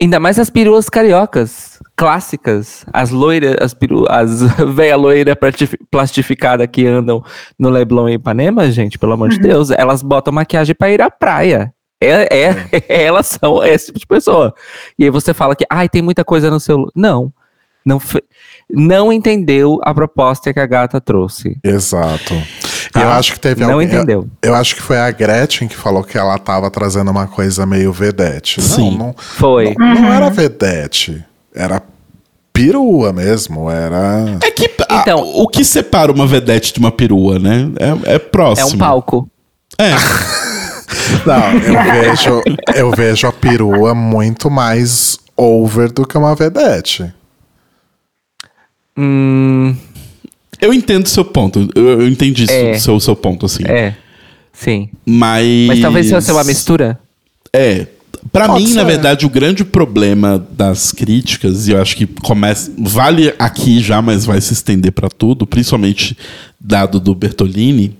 Ainda 0.00 0.20
mais 0.20 0.38
as 0.38 0.50
peruas 0.50 0.88
cariocas, 0.88 1.77
clássicas, 1.98 2.84
as 2.92 3.10
loiras, 3.10 3.56
as 3.60 3.74
peru, 3.74 4.06
as 4.08 4.40
velha 4.72 4.96
loira 4.96 5.34
plastifi- 5.34 5.78
plastificada 5.90 6.64
que 6.66 6.86
andam 6.86 7.22
no 7.58 7.68
Leblon 7.68 8.08
e 8.08 8.14
Ipanema, 8.14 8.70
gente, 8.70 8.96
pelo 8.98 9.12
amor 9.12 9.28
de 9.30 9.38
Deus, 9.40 9.70
elas 9.70 10.00
botam 10.02 10.32
maquiagem 10.32 10.74
pra 10.76 10.90
ir 10.90 11.02
à 11.02 11.10
praia. 11.10 11.74
É, 12.00 12.28
é, 12.32 12.84
elas 13.06 13.26
são 13.26 13.62
esse 13.64 13.86
tipo 13.86 13.98
de 13.98 14.06
pessoa. 14.06 14.54
E 14.96 15.02
aí 15.04 15.10
você 15.10 15.34
fala 15.34 15.56
que, 15.56 15.66
ai, 15.68 15.88
tem 15.88 16.00
muita 16.00 16.24
coisa 16.24 16.48
no 16.48 16.60
seu. 16.60 16.86
Não. 16.94 17.32
Não, 17.84 17.98
não 18.70 19.10
entendeu 19.12 19.80
a 19.82 19.94
proposta 19.94 20.52
que 20.52 20.60
a 20.60 20.66
gata 20.66 21.00
trouxe. 21.00 21.58
Exato. 21.64 22.34
Tá? 22.92 23.00
Eu 23.02 23.08
acho 23.10 23.32
que 23.32 23.40
teve 23.40 23.62
Não 23.64 23.72
alguém- 23.72 23.88
entendeu. 23.88 24.28
Eu, 24.42 24.50
eu 24.50 24.54
acho 24.54 24.74
que 24.76 24.82
foi 24.82 24.98
a 24.98 25.10
Gretchen 25.10 25.66
que 25.66 25.76
falou 25.76 26.04
que 26.04 26.18
ela 26.18 26.38
tava 26.38 26.70
trazendo 26.70 27.10
uma 27.10 27.26
coisa 27.26 27.64
meio 27.64 27.90
vedete. 27.92 28.60
Sim. 28.60 28.90
Não, 28.98 29.06
não, 29.08 29.14
Foi. 29.16 29.74
não, 29.78 29.94
não 29.94 30.12
era 30.12 30.28
vedete. 30.28 31.24
Era 31.58 31.82
perua 32.52 33.12
mesmo. 33.12 33.68
Era. 33.70 34.38
É 34.42 34.50
que 34.50 34.70
ah, 34.88 35.00
Então- 35.02 35.20
o 35.34 35.46
que 35.48 35.64
separa 35.64 36.12
uma 36.12 36.26
vedete 36.26 36.72
de 36.72 36.78
uma 36.78 36.92
perua, 36.92 37.38
né? 37.38 37.70
É, 38.06 38.12
é 38.12 38.14
É 38.14 38.18
próximo. 38.18 38.68
um 38.74 38.78
palco. 38.78 39.28
É. 39.78 39.90
Não, 41.26 41.52
eu 41.60 41.82
vejo, 41.92 42.42
eu 42.74 42.90
vejo 42.92 43.26
a 43.26 43.32
perua 43.32 43.94
muito 43.94 44.50
mais 44.50 45.18
over 45.36 45.92
do 45.92 46.06
que 46.06 46.16
uma 46.16 46.34
vedete. 46.34 47.12
Hum, 48.96 49.76
Eu 50.60 50.72
entendo 50.74 51.06
seu 51.08 51.24
ponto. 51.24 51.68
Eu, 51.74 52.00
eu 52.02 52.08
entendi 52.08 52.46
É. 52.50 52.72
o 52.72 52.80
seu, 52.80 52.98
seu 53.00 53.14
ponto, 53.16 53.46
assim. 53.46 53.62
é. 53.66 53.94
Sim. 54.52 54.88
Mas. 55.06 55.46
Mas 55.68 55.80
talvez 55.80 56.10
fosse 56.10 56.32
uma 56.32 56.42
mistura. 56.42 56.98
É. 57.52 57.86
Pra 58.32 58.46
Pode 58.48 58.64
mim, 58.64 58.74
na 58.74 58.80
ser. 58.82 58.86
verdade, 58.86 59.24
o 59.26 59.30
grande 59.30 59.64
problema 59.64 60.44
das 60.52 60.92
críticas, 60.92 61.68
e 61.68 61.72
eu 61.72 61.80
acho 61.80 61.96
que 61.96 62.06
começa. 62.06 62.72
Vale 62.78 63.32
aqui 63.38 63.80
já, 63.80 64.02
mas 64.02 64.24
vai 64.24 64.40
se 64.40 64.52
estender 64.52 64.92
pra 64.92 65.08
tudo, 65.08 65.46
principalmente 65.46 66.16
dado 66.60 66.98
do 67.00 67.14
Bertolini. 67.14 67.96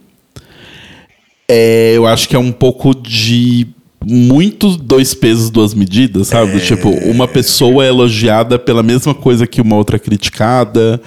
É, 1.49 1.93
eu 1.97 2.07
acho 2.07 2.29
que 2.29 2.37
é 2.37 2.39
um 2.39 2.53
pouco 2.53 2.95
de 2.95 3.67
muito 4.05 4.77
dois 4.77 5.15
pesos, 5.15 5.51
duas 5.51 5.75
medidas, 5.75 6.29
sabe? 6.29 6.57
É. 6.57 6.61
Tipo, 6.61 6.91
uma 6.91 7.27
pessoa 7.27 7.85
é 7.85 7.89
elogiada 7.89 8.59
pela 8.59 8.83
mesma 8.83 9.15
coisa 9.15 9.47
que 9.47 9.61
uma 9.61 9.77
outra 9.77 9.97
é 9.97 9.99
criticada. 9.99 11.01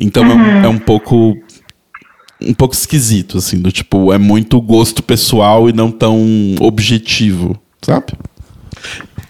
Então 0.00 0.24
é 0.24 0.34
um- 0.34 0.64
é 0.64 0.68
um 0.68 0.78
pouco 0.78 1.36
um 2.40 2.54
pouco 2.54 2.72
esquisito, 2.72 3.38
assim, 3.38 3.58
do 3.60 3.72
tipo, 3.72 4.12
é 4.12 4.18
muito 4.18 4.60
gosto 4.60 5.02
pessoal 5.02 5.68
e 5.68 5.72
não 5.72 5.90
tão 5.90 6.24
objetivo, 6.60 7.60
sabe? 7.82 8.12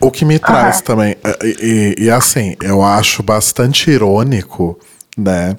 O 0.00 0.10
que 0.10 0.24
me 0.24 0.38
traz 0.38 0.80
também, 0.80 1.16
é, 1.24 1.38
e, 1.46 1.94
e- 1.98 2.04
e 2.04 2.10
assim, 2.10 2.54
eu 2.62 2.82
acho 2.82 3.22
bastante 3.22 3.90
irônico, 3.90 4.78
né? 5.16 5.56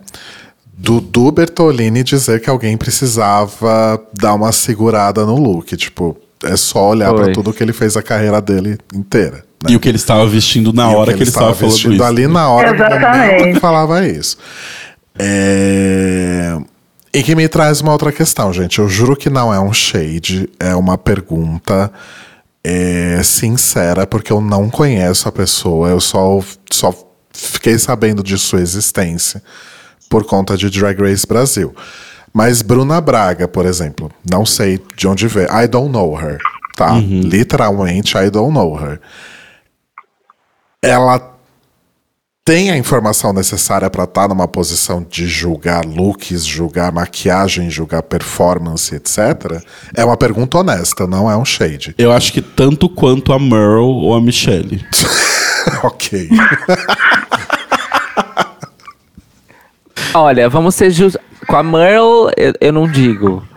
Dudu 0.77 1.29
Bertolini 1.31 2.03
dizer 2.03 2.39
que 2.39 2.49
alguém 2.49 2.77
precisava 2.77 4.01
dar 4.13 4.33
uma 4.33 4.51
segurada 4.53 5.25
no 5.25 5.35
look. 5.35 5.75
Tipo, 5.75 6.15
é 6.41 6.55
só 6.55 6.91
olhar 6.91 7.13
pra 7.13 7.33
tudo 7.33 7.51
que 7.51 7.61
ele 7.61 7.73
fez 7.73 7.97
a 7.97 8.01
carreira 8.01 8.39
dele 8.41 8.77
inteira. 8.93 9.43
Né? 9.61 9.71
E 9.71 9.75
o 9.75 9.79
que 9.81 9.89
ele 9.89 9.97
estava 9.97 10.25
vestindo 10.25 10.71
na 10.71 10.89
E 10.89 10.95
o 10.95 10.97
hora 10.97 11.13
que 11.13 11.21
ele 11.21 11.29
estava 11.29 11.53
falando 11.53 11.71
vestindo 11.73 11.95
isso. 11.95 12.03
ali 12.05 12.27
na 12.27 12.47
hora 12.49 12.73
Exatamente. 12.73 13.53
que 13.55 13.59
falava 13.59 14.07
isso. 14.07 14.37
É... 15.17 16.57
E 17.13 17.23
que 17.23 17.35
me 17.35 17.47
traz 17.49 17.81
uma 17.81 17.91
outra 17.91 18.11
questão, 18.11 18.53
gente. 18.53 18.79
Eu 18.79 18.87
juro 18.87 19.15
que 19.17 19.29
não 19.29 19.53
é 19.53 19.59
um 19.59 19.73
shade, 19.73 20.47
é 20.59 20.73
uma 20.75 20.97
pergunta 20.97 21.91
é, 22.63 23.21
sincera, 23.23 24.05
porque 24.05 24.31
eu 24.31 24.41
não 24.41 24.69
conheço 24.69 25.27
a 25.27 25.31
pessoa, 25.31 25.89
eu 25.89 25.99
só, 25.99 26.39
só 26.71 26.93
fiquei 27.31 27.77
sabendo 27.77 28.21
de 28.23 28.37
sua 28.37 28.61
existência 28.61 29.41
por 30.09 30.25
conta 30.25 30.57
de 30.57 30.69
Drag 30.69 30.99
Race 30.99 31.25
Brasil. 31.25 31.73
Mas 32.33 32.61
Bruna 32.61 33.01
Braga, 33.01 33.47
por 33.47 33.65
exemplo, 33.65 34.11
não 34.29 34.45
sei 34.45 34.79
de 34.95 35.07
onde 35.07 35.27
veio. 35.27 35.47
I 35.51 35.67
don't 35.67 35.91
know 35.91 36.19
her, 36.19 36.37
tá? 36.75 36.93
Literalmente, 36.99 38.17
I 38.17 38.29
don't 38.29 38.53
know 38.53 38.75
her. 38.75 38.99
Ela 40.81 41.38
tem 42.49 42.71
a 42.71 42.77
informação 42.77 43.31
necessária 43.31 43.87
para 43.91 44.05
estar 44.05 44.27
numa 44.27 44.47
posição 44.47 45.05
de 45.07 45.27
julgar 45.27 45.85
looks, 45.85 46.43
julgar 46.43 46.91
maquiagem, 46.91 47.69
julgar 47.69 48.01
performance, 48.01 48.95
etc. 48.95 49.61
É 49.95 50.03
uma 50.03 50.17
pergunta 50.17 50.57
honesta, 50.57 51.05
não 51.05 51.29
é 51.29 51.37
um 51.37 51.45
shade. 51.45 51.93
Eu 51.95 52.11
acho 52.11 52.33
que 52.33 52.41
tanto 52.41 52.89
quanto 52.89 53.33
a 53.33 53.37
Merle 53.37 53.83
ou 53.83 54.15
a 54.15 54.19
Michelle. 54.19 54.83
ok. 55.83 56.27
Olha, 60.15 60.49
vamos 60.49 60.73
ser 60.73 60.89
justos. 60.89 61.21
Com 61.45 61.55
a 61.55 61.61
Merle, 61.61 62.33
eu, 62.35 62.53
eu 62.59 62.73
não 62.73 62.87
digo. 62.87 63.47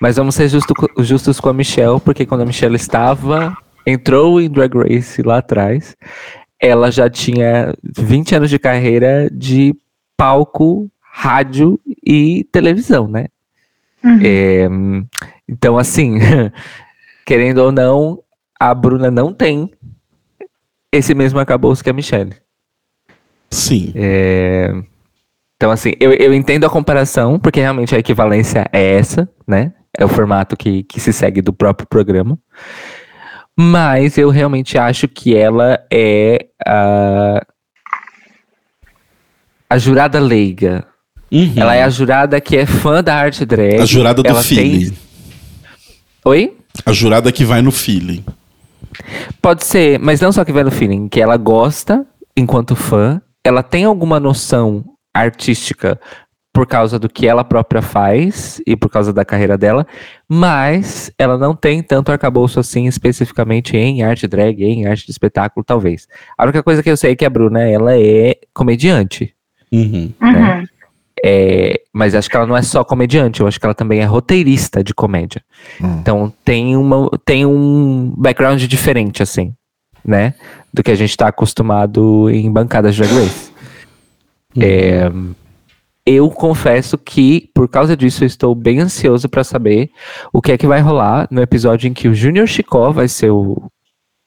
Mas 0.00 0.16
vamos 0.16 0.34
ser 0.34 0.48
justo 0.48 0.74
justos 0.98 1.38
com 1.38 1.48
a 1.48 1.54
Michelle, 1.54 2.00
porque 2.00 2.26
quando 2.26 2.40
a 2.40 2.46
Michelle 2.46 2.74
estava, 2.74 3.56
entrou 3.86 4.40
em 4.40 4.50
Drag 4.50 4.76
Race 4.76 5.22
lá 5.22 5.38
atrás, 5.38 5.94
ela 6.62 6.92
já 6.92 7.10
tinha 7.10 7.74
20 7.82 8.36
anos 8.36 8.48
de 8.48 8.58
carreira 8.58 9.28
de 9.32 9.74
palco, 10.16 10.88
rádio 11.00 11.80
e 12.06 12.44
televisão, 12.52 13.08
né? 13.08 13.26
É, 14.22 14.68
hum, 14.70 15.04
então, 15.48 15.76
assim, 15.76 16.18
querendo 17.26 17.58
ou 17.58 17.72
não, 17.72 18.22
a 18.58 18.72
Bruna 18.72 19.10
não 19.10 19.34
tem 19.34 19.70
esse 20.92 21.14
mesmo 21.14 21.40
acabouço 21.40 21.82
que 21.82 21.90
a 21.90 21.92
Michelle. 21.92 22.34
Sim. 23.50 23.92
É, 23.96 24.72
Então, 25.56 25.70
assim, 25.70 25.92
eu, 26.00 26.12
eu 26.12 26.32
entendo 26.32 26.64
a 26.64 26.70
comparação, 26.70 27.38
porque 27.38 27.60
realmente 27.60 27.94
a 27.94 27.98
equivalência 27.98 28.68
é 28.72 28.94
essa, 28.94 29.28
né? 29.46 29.72
É 29.96 30.04
o 30.04 30.08
formato 30.08 30.56
que, 30.56 30.84
que 30.84 31.00
se 31.00 31.12
segue 31.12 31.42
do 31.42 31.52
próprio 31.52 31.86
programa. 31.88 32.38
Mas 33.58 34.16
eu 34.16 34.30
realmente 34.30 34.78
acho 34.78 35.06
que 35.06 35.36
ela 35.36 35.78
é 35.92 36.46
a, 36.66 37.44
a 39.68 39.78
jurada 39.78 40.18
leiga. 40.18 40.86
Uhum. 41.30 41.54
Ela 41.56 41.74
é 41.74 41.82
a 41.82 41.90
jurada 41.90 42.40
que 42.40 42.56
é 42.56 42.66
fã 42.66 43.02
da 43.02 43.14
arte 43.14 43.44
drag. 43.44 43.80
a 43.80 43.86
jurada 43.86 44.22
do 44.22 44.28
ela 44.28 44.42
feeling. 44.42 44.90
Tem... 44.90 44.98
Oi? 46.24 46.56
A 46.86 46.92
jurada 46.92 47.32
que 47.32 47.44
vai 47.44 47.60
no 47.62 47.72
feeling. 47.72 48.24
Pode 49.40 49.64
ser, 49.64 49.98
mas 49.98 50.20
não 50.20 50.32
só 50.32 50.44
que 50.44 50.52
vai 50.52 50.64
no 50.64 50.70
feeling, 50.70 51.08
que 51.08 51.20
ela 51.20 51.36
gosta 51.36 52.06
enquanto 52.36 52.76
fã, 52.76 53.20
ela 53.44 53.62
tem 53.62 53.84
alguma 53.84 54.20
noção 54.20 54.84
artística 55.14 56.00
por 56.52 56.66
causa 56.66 56.98
do 56.98 57.08
que 57.08 57.26
ela 57.26 57.42
própria 57.42 57.80
faz 57.80 58.60
e 58.66 58.76
por 58.76 58.90
causa 58.90 59.12
da 59.12 59.24
carreira 59.24 59.56
dela, 59.56 59.86
mas 60.28 61.10
ela 61.18 61.38
não 61.38 61.56
tem 61.56 61.82
tanto 61.82 62.12
arcabouço 62.12 62.60
assim 62.60 62.86
especificamente 62.86 63.76
em 63.76 64.02
arte 64.02 64.26
drag, 64.26 64.62
em 64.62 64.86
arte 64.86 65.06
de 65.06 65.12
espetáculo, 65.12 65.64
talvez. 65.64 66.06
A 66.36 66.44
única 66.44 66.62
coisa 66.62 66.82
que 66.82 66.90
eu 66.90 66.96
sei 66.96 67.12
é 67.12 67.16
que 67.16 67.24
a 67.24 67.30
Bruna, 67.30 67.62
ela 67.62 67.98
é 67.98 68.36
comediante. 68.52 69.34
Uhum. 69.72 70.12
Uhum. 70.20 70.66
É, 71.24 71.80
mas 71.92 72.14
acho 72.14 72.28
que 72.28 72.36
ela 72.36 72.46
não 72.46 72.56
é 72.56 72.62
só 72.62 72.84
comediante, 72.84 73.40
eu 73.40 73.46
acho 73.46 73.58
que 73.58 73.64
ela 73.64 73.74
também 73.74 74.00
é 74.00 74.04
roteirista 74.04 74.84
de 74.84 74.92
comédia. 74.92 75.42
Então 75.80 76.32
tem, 76.44 76.76
uma, 76.76 77.08
tem 77.24 77.46
um 77.46 78.12
background 78.16 78.60
diferente, 78.64 79.22
assim, 79.22 79.54
né? 80.04 80.34
Do 80.74 80.82
que 80.82 80.90
a 80.90 80.96
gente 80.96 81.16
tá 81.16 81.28
acostumado 81.28 82.28
em 82.28 82.50
bancadas 82.50 82.94
de 82.94 83.02
Drag 83.02 83.14
Race. 83.14 83.52
É, 84.60 85.10
eu 86.04 86.28
confesso 86.30 86.98
que, 86.98 87.50
por 87.54 87.68
causa 87.68 87.96
disso, 87.96 88.24
eu 88.24 88.26
estou 88.26 88.54
bem 88.54 88.80
ansioso 88.80 89.28
para 89.28 89.44
saber 89.44 89.90
o 90.32 90.42
que 90.42 90.52
é 90.52 90.58
que 90.58 90.66
vai 90.66 90.80
rolar 90.80 91.28
no 91.30 91.40
episódio 91.40 91.88
em 91.88 91.92
que 91.92 92.08
o 92.08 92.14
Junior 92.14 92.46
Chicó 92.46 92.90
vai 92.90 93.06
ser 93.08 93.30
o, 93.30 93.70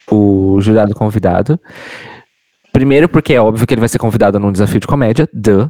o 0.10 0.60
jurado 0.61 0.95
convidado. 0.95 1.60
Primeiro, 2.72 3.10
porque 3.10 3.34
é 3.34 3.41
óbvio 3.41 3.68
que 3.68 3.73
ele 3.73 3.81
vai 3.81 3.89
ser 3.89 3.99
convidado 3.99 4.39
num 4.39 4.52
desafio 4.52 4.80
de 4.80 4.88
comédia, 4.88 5.27
duh. 5.34 5.69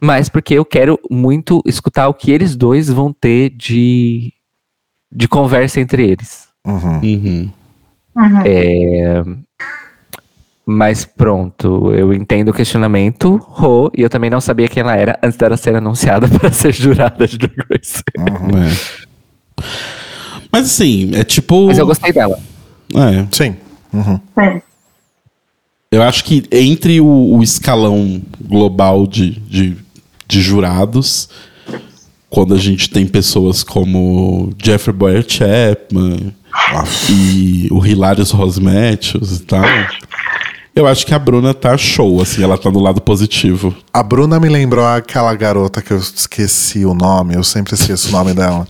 Mas 0.00 0.28
porque 0.28 0.54
eu 0.54 0.64
quero 0.64 0.98
muito 1.10 1.62
escutar 1.66 2.08
o 2.08 2.14
que 2.14 2.30
eles 2.30 2.56
dois 2.56 2.88
vão 2.88 3.12
ter 3.12 3.50
de, 3.50 4.32
de 5.10 5.28
conversa 5.28 5.80
entre 5.80 6.06
eles. 6.10 6.48
Uhum. 6.66 7.00
Uhum. 7.00 7.50
Uhum. 8.16 8.40
É, 8.44 9.22
Mas 10.66 11.04
pronto, 11.04 11.92
eu 11.92 12.12
entendo 12.14 12.48
o 12.48 12.54
questionamento, 12.54 13.36
Ro, 13.36 13.90
e 13.94 14.00
eu 14.00 14.08
também 14.08 14.30
não 14.30 14.40
sabia 14.40 14.66
quem 14.66 14.80
ela 14.80 14.96
era 14.96 15.18
antes 15.22 15.36
dela 15.36 15.58
ser 15.58 15.76
anunciada 15.76 16.26
para 16.38 16.50
ser 16.50 16.72
jurada 16.72 17.28
de 17.28 17.36
Drag 17.36 17.54
Race. 17.70 18.02
É. 18.16 19.64
Mas 20.50 20.66
assim, 20.66 21.10
é 21.14 21.22
tipo. 21.22 21.66
Mas 21.66 21.78
eu 21.78 21.86
gostei 21.86 22.12
dela. 22.12 22.38
É, 22.94 23.26
Sim. 23.30 23.56
Uhum. 23.92 24.18
Sim. 24.38 24.62
eu 25.90 26.02
acho 26.02 26.24
que 26.24 26.44
entre 26.50 27.00
o, 27.00 27.36
o 27.36 27.42
escalão 27.42 28.20
global 28.40 29.06
de, 29.06 29.38
de, 29.40 29.76
de 30.26 30.40
jurados, 30.40 31.28
quando 32.28 32.54
a 32.54 32.58
gente 32.58 32.90
tem 32.90 33.06
pessoas 33.06 33.62
como 33.62 34.52
Jeffrey 34.60 34.96
Boyer 34.96 35.24
Chapman 35.28 36.34
e 37.08 37.68
o 37.70 37.84
Hilarious 37.84 38.30
Ross 38.30 38.58
Matthews 38.58 39.38
e 39.38 39.42
tal, 39.44 39.64
eu 40.74 40.86
acho 40.86 41.06
que 41.06 41.14
a 41.14 41.18
Bruna 41.18 41.54
tá 41.54 41.76
show, 41.76 42.20
assim, 42.20 42.42
ela 42.42 42.58
tá 42.58 42.68
do 42.68 42.80
lado 42.80 43.00
positivo. 43.00 43.74
A 43.92 44.02
Bruna 44.02 44.40
me 44.40 44.48
lembrou 44.48 44.84
aquela 44.86 45.34
garota 45.34 45.80
que 45.80 45.92
eu 45.92 45.98
esqueci 45.98 46.84
o 46.84 46.94
nome, 46.94 47.34
eu 47.34 47.44
sempre 47.44 47.74
esqueço 47.74 48.08
o 48.08 48.12
nome 48.12 48.34
dela. 48.34 48.66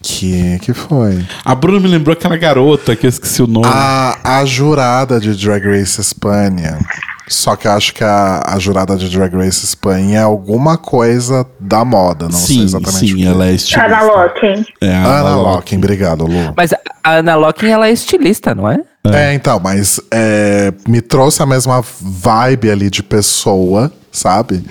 Que, 0.00 0.58
que 0.60 0.74
foi? 0.74 1.24
A 1.44 1.54
Bruna 1.54 1.80
me 1.80 1.88
lembrou 1.88 2.12
aquela 2.12 2.36
garota 2.36 2.94
que 2.94 3.06
eu 3.06 3.08
esqueci 3.08 3.42
o 3.42 3.46
nome. 3.46 3.66
A, 3.66 4.38
a 4.38 4.44
jurada 4.44 5.18
de 5.18 5.34
Drag 5.34 5.64
Race 5.64 6.00
Espanha. 6.00 6.78
Só 7.26 7.56
que 7.56 7.66
eu 7.66 7.72
acho 7.72 7.94
que 7.94 8.04
a, 8.04 8.42
a 8.46 8.58
jurada 8.58 8.96
de 8.96 9.08
Drag 9.08 9.34
Race 9.34 9.64
Espanha 9.64 10.18
é 10.18 10.22
alguma 10.22 10.76
coisa 10.76 11.46
da 11.58 11.82
moda, 11.84 12.26
não 12.26 12.32
sei 12.38 12.56
sim, 12.56 12.64
exatamente. 12.64 12.96
o 13.04 13.08
sim, 13.08 13.16
que. 13.16 13.26
ela 13.26 13.46
é 13.46 13.52
estilista. 13.52 13.86
Ana 13.96 14.02
Locking. 14.02 14.64
É, 14.82 14.94
a 14.94 15.04
Ana 15.06 15.18
Ana 15.30 15.36
Locking, 15.36 15.76
obrigado, 15.78 16.26
Lu. 16.26 16.52
Mas 16.54 16.72
a 17.02 17.12
Ana 17.12 17.34
Locking, 17.34 17.68
ela 17.68 17.88
é 17.88 17.92
estilista, 17.92 18.54
não 18.54 18.70
é? 18.70 18.78
É, 19.06 19.32
então, 19.34 19.58
mas 19.58 20.00
é, 20.10 20.72
me 20.86 21.00
trouxe 21.00 21.42
a 21.42 21.46
mesma 21.46 21.82
vibe 22.00 22.70
ali 22.70 22.90
de 22.90 23.02
pessoa, 23.02 23.90
sabe? 24.12 24.62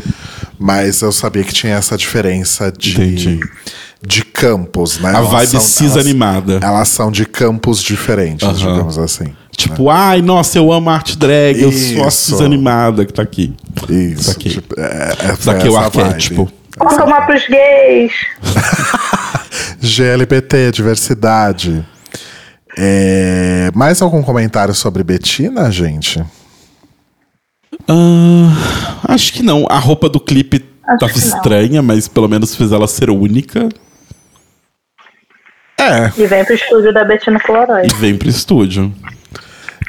Mas 0.60 1.02
eu 1.02 1.12
sabia 1.12 1.44
que 1.44 1.54
tinha 1.54 1.76
essa 1.76 1.98
diferença 1.98 2.72
de, 2.72 2.92
Entendi. 2.94 3.40
de 4.06 4.24
campos, 4.26 5.00
né? 5.00 5.10
A 5.10 5.18
Elas 5.18 5.30
vibe 5.32 5.48
são- 5.50 5.60
cis 5.60 5.92
elas- 5.94 6.06
animada. 6.06 6.60
Elas 6.62 6.88
são 6.88 7.12
de 7.12 7.26
campos 7.26 7.82
diferentes, 7.82 8.48
Aham. 8.48 8.56
digamos 8.58 8.98
assim. 9.00 9.34
Tipo, 9.56 9.90
ai, 9.90 10.22
nossa, 10.22 10.58
eu 10.58 10.72
amo 10.72 10.90
arte 10.90 11.18
drag, 11.18 11.62
eu 11.62 11.72
sou 12.12 12.42
a 12.42 12.46
animada 12.46 13.06
que 13.06 13.14
tá 13.14 13.22
aqui. 13.22 13.54
Isso. 13.90 14.32
aqui. 14.32 14.50
Tipo, 14.50 14.80
é, 14.80 15.14
é, 15.20 15.34
Isso 15.34 15.52
aqui 15.52 15.68
é 15.68 15.72
o 15.72 15.78
arquétipo. 15.78 16.52
Vamos 16.78 16.98
tomar 16.98 17.26
pros 17.26 17.48
gays. 17.48 18.12
GLBT, 19.80 20.72
diversidade. 20.72 21.86
É, 22.76 23.70
mais 23.76 24.02
algum 24.02 24.24
comentário 24.24 24.74
sobre 24.74 25.04
Betina, 25.04 25.70
gente? 25.72 26.24
Ah, 27.88 29.14
acho 29.14 29.34
que 29.34 29.44
não. 29.44 29.68
A 29.70 29.78
roupa 29.78 30.10
do 30.10 30.20
clipe 30.20 30.66
Acho 30.88 30.98
tava 30.98 31.12
não. 31.12 31.20
estranha, 31.20 31.82
mas 31.82 32.08
pelo 32.08 32.28
menos 32.28 32.56
fez 32.56 32.72
ela 32.72 32.88
ser 32.88 33.10
única. 33.10 33.70
É. 35.80 36.12
E 36.18 36.26
vem 36.26 36.44
pro 36.44 36.56
estúdio 36.56 36.94
da 36.94 37.04
Betina 37.04 37.40
Polaroid. 37.40 37.94
E 37.94 37.98
vem 38.00 38.18
pro 38.18 38.30
estúdio. 38.30 38.94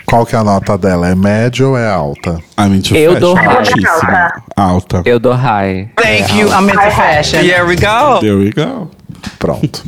Qual 0.07 0.27
que 0.27 0.37
é 0.37 0.39
a 0.39 0.45
nota 0.45 0.77
dela? 0.77 1.09
É 1.09 1.15
média 1.15 1.67
ou 1.67 1.77
é 1.77 1.89
alta? 1.91 2.39
A 2.57 2.69
mente 2.69 2.95
Eu 2.97 3.13
fashion, 3.15 3.21
dou 3.21 3.35
high. 3.35 3.57
altíssima. 3.57 4.43
Alta. 4.57 5.03
Eu 5.05 5.19
dou 5.19 5.33
high. 5.33 5.91
Thank 5.97 6.39
you. 6.39 6.49
I'm 6.49 6.69
into 6.69 6.91
fashion. 6.95 7.41
Here 7.41 7.65
we 7.65 7.77
go. 7.77 8.21
There 8.21 8.35
we 8.37 8.51
go. 8.53 8.91
Pronto. 9.39 9.83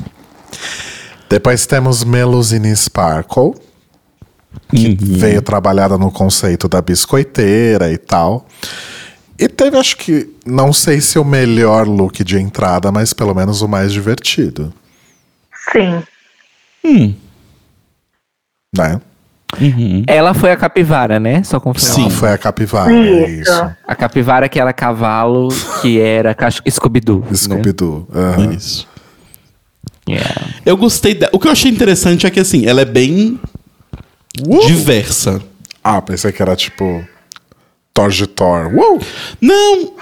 Depois 1.28 1.66
temos 1.66 2.02
Melusine 2.04 2.74
Sparkle, 2.74 3.54
que 4.70 4.88
Uhum. 4.88 4.96
veio 5.00 5.42
trabalhada 5.42 5.98
no 5.98 6.10
conceito 6.10 6.68
da 6.68 6.80
biscoiteira 6.80 7.92
e 7.92 7.98
tal. 7.98 8.46
E 9.38 9.48
teve, 9.48 9.76
acho 9.76 9.96
que, 9.98 10.30
não 10.46 10.72
sei 10.72 11.00
se 11.00 11.18
o 11.18 11.24
melhor 11.24 11.86
look 11.86 12.24
de 12.24 12.38
entrada, 12.38 12.90
mas 12.90 13.12
pelo 13.12 13.34
menos 13.34 13.60
o 13.60 13.68
mais 13.68 13.92
divertido, 13.92 14.72
Sim. 15.72 16.02
Hum. 16.82 17.14
né? 18.74 18.98
Ela 20.06 20.34
foi 20.34 20.50
a 20.50 20.56
capivara, 20.56 21.20
né? 21.20 21.42
Só 21.42 21.60
confirmar. 21.60 21.94
Sim. 21.94 22.10
Foi 22.10 22.30
a 22.32 22.38
capivara, 22.38 22.92
é 22.92 23.30
Isso. 23.30 23.50
isso. 23.50 23.70
A 23.86 23.94
capivara 23.94 24.48
que 24.48 24.58
era 24.58 24.72
cavalo, 24.72 25.48
que 25.80 26.00
era 26.00 26.34
cach... 26.34 26.60
Scooby-Doo. 26.68 27.20
né? 27.20 27.36
Scooby-Doo. 27.36 28.08
aham. 28.14 28.52
Isso. 28.52 28.86
Yeah. 30.08 30.46
Eu 30.64 30.76
gostei 30.76 31.14
dela. 31.14 31.30
O 31.32 31.38
que 31.38 31.48
eu 31.48 31.52
achei 31.52 31.70
interessante 31.70 32.26
é 32.26 32.30
que, 32.30 32.38
assim, 32.40 32.66
ela 32.66 32.80
é 32.80 32.84
bem 32.84 33.40
diversa. 34.66 35.40
Ah, 35.82 36.00
pensei 36.02 36.30
que 36.32 36.42
era 36.42 36.54
tipo 36.54 37.04
Thor 37.94 38.10
de 38.10 38.26
Thor. 38.26 38.72
Uou! 38.74 39.00
Não! 39.40 39.92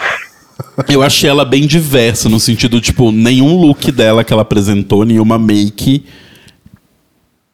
Eu 0.88 1.02
achei 1.02 1.28
ela 1.28 1.44
bem 1.44 1.66
diversa, 1.66 2.28
no 2.28 2.40
sentido, 2.40 2.80
tipo, 2.80 3.10
nenhum 3.12 3.60
look 3.60 3.90
dela 3.92 4.24
que 4.24 4.32
ela 4.32 4.42
apresentou, 4.42 5.04
nenhuma 5.04 5.38
make, 5.38 6.04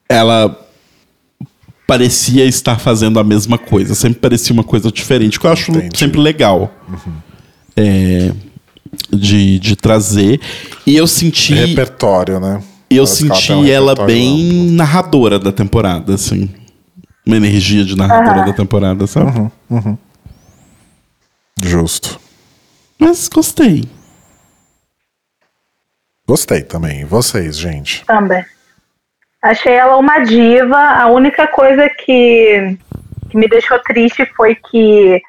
ela 0.09 0.57
parecia 1.91 2.45
estar 2.45 2.79
fazendo 2.79 3.19
a 3.19 3.25
mesma 3.25 3.59
coisa. 3.59 3.97
Sempre 3.97 4.21
parecia 4.21 4.53
uma 4.53 4.63
coisa 4.63 4.93
diferente, 4.93 5.39
o 5.39 5.41
que 5.41 5.47
eu 5.49 5.51
acho 5.51 5.73
Entendi. 5.73 5.99
sempre 5.99 6.21
legal. 6.21 6.73
É, 7.77 8.33
de, 9.13 9.59
de 9.59 9.75
trazer. 9.75 10.41
E 10.87 10.97
eu 10.97 11.09
senti. 11.09 11.53
Repertório, 11.53 12.39
né? 12.39 12.63
E 12.89 12.97
eu 12.97 13.05
Parece 13.05 13.27
senti 13.27 13.47
tem 13.49 13.57
um 13.57 13.67
ela 13.67 13.97
bem 14.07 14.63
amplo. 14.63 14.73
narradora 14.77 15.39
da 15.41 15.51
temporada, 15.51 16.15
assim. 16.15 16.49
Uma 17.27 17.37
energia 17.37 17.85
de 17.85 17.97
narradora 17.97 18.47
da 18.47 18.53
temporada, 18.53 19.07
sabe? 19.09 19.51
Uhum. 19.69 19.99
Justo. 21.61 22.21
Mas 23.01 23.29
gostei. 23.29 23.83
Gostei 26.25 26.63
também. 26.63 27.01
E 27.01 27.05
vocês, 27.05 27.59
gente? 27.59 28.05
Também. 28.07 28.45
Achei 29.43 29.73
ela 29.73 29.97
uma 29.97 30.19
diva. 30.21 30.77
A 30.77 31.07
única 31.07 31.47
coisa 31.47 31.89
que, 31.89 32.77
que 33.31 33.37
me 33.37 33.49
deixou 33.49 33.79
triste 33.81 34.27
foi 34.37 34.55
que. 34.55 35.21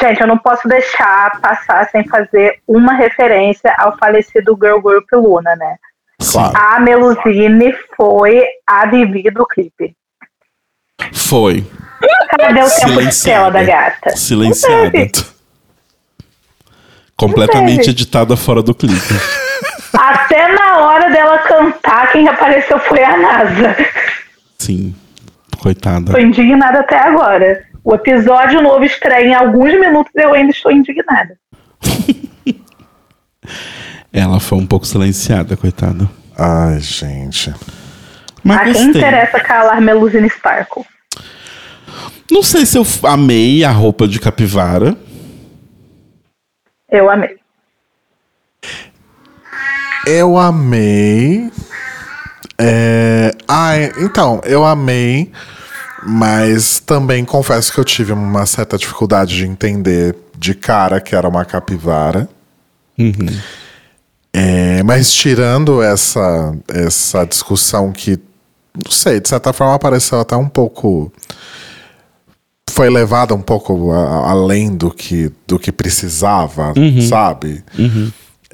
Gente, 0.00 0.20
eu 0.20 0.26
não 0.26 0.38
posso 0.38 0.68
deixar 0.68 1.40
passar 1.40 1.88
sem 1.90 2.06
fazer 2.06 2.60
uma 2.66 2.94
referência 2.94 3.74
ao 3.76 3.98
falecido 3.98 4.56
Girl 4.60 4.78
Group 4.78 5.06
Luna, 5.12 5.56
né? 5.56 5.76
Claro. 6.30 6.52
A 6.56 6.78
Melusine 6.78 7.74
foi 7.96 8.44
a 8.64 8.86
Vivi 8.86 9.30
do 9.30 9.44
clipe. 9.46 9.96
Foi. 11.12 11.66
Cadê 12.38 12.62
o 12.62 12.70
tempo 12.70 13.02
de 13.02 13.22
tela 13.22 13.50
da 13.50 13.64
gata? 13.64 14.16
Silenciada. 14.16 15.10
Completamente 17.16 17.90
editada 17.90 18.36
fora 18.36 18.62
do 18.62 18.74
clipe. 18.74 19.14
Até 19.98 20.48
hora 20.82 21.10
dela 21.10 21.38
cantar, 21.38 22.12
quem 22.12 22.28
apareceu 22.28 22.78
foi 22.78 23.02
a 23.02 23.16
NASA. 23.16 23.76
Sim. 24.58 24.94
Coitada. 25.58 26.12
Tô 26.12 26.18
indignada 26.18 26.80
até 26.80 26.98
agora. 26.98 27.64
O 27.84 27.94
episódio 27.94 28.62
novo 28.62 28.84
estreia 28.84 29.26
em 29.26 29.34
alguns 29.34 29.78
minutos 29.78 30.12
e 30.14 30.22
eu 30.22 30.32
ainda 30.32 30.52
estou 30.52 30.72
indignada. 30.72 31.36
Ela 34.12 34.40
foi 34.40 34.58
um 34.58 34.66
pouco 34.66 34.86
silenciada, 34.86 35.56
coitada. 35.56 36.08
Ai, 36.36 36.80
gente. 36.80 37.54
Mas 38.42 38.70
a 38.70 38.72
quem 38.72 38.88
interessa 38.88 39.40
calar 39.40 39.80
Melusine 39.80 40.28
Sparkle? 40.28 40.84
Não 42.30 42.42
sei 42.42 42.64
se 42.64 42.78
eu 42.78 42.86
amei 43.04 43.64
a 43.64 43.70
roupa 43.70 44.06
de 44.06 44.20
capivara. 44.20 44.96
Eu 46.90 47.10
amei. 47.10 47.39
Eu 50.06 50.36
amei. 50.38 51.50
É... 52.58 53.34
Ah, 53.48 53.72
então, 54.00 54.40
eu 54.44 54.64
amei, 54.64 55.30
mas 56.06 56.78
também 56.80 57.24
confesso 57.24 57.72
que 57.72 57.78
eu 57.80 57.84
tive 57.84 58.12
uma 58.12 58.46
certa 58.46 58.76
dificuldade 58.76 59.36
de 59.36 59.46
entender 59.46 60.16
de 60.38 60.54
cara 60.54 61.00
que 61.00 61.14
era 61.14 61.28
uma 61.28 61.44
capivara. 61.44 62.28
É, 64.32 64.82
mas 64.84 65.12
tirando 65.12 65.82
essa, 65.82 66.54
essa 66.68 67.24
discussão 67.24 67.90
que, 67.92 68.18
não 68.84 68.90
sei, 68.92 69.18
de 69.20 69.28
certa 69.28 69.52
forma 69.52 69.78
pareceu 69.78 70.20
até 70.20 70.36
um 70.36 70.48
pouco 70.48 71.12
foi 72.70 72.88
levada 72.88 73.34
um 73.34 73.42
pouco 73.42 73.90
a- 73.90 74.30
além 74.30 74.70
do 74.74 74.90
que, 74.90 75.32
do 75.48 75.58
que 75.58 75.72
precisava, 75.72 76.72
sabe? 77.08 77.64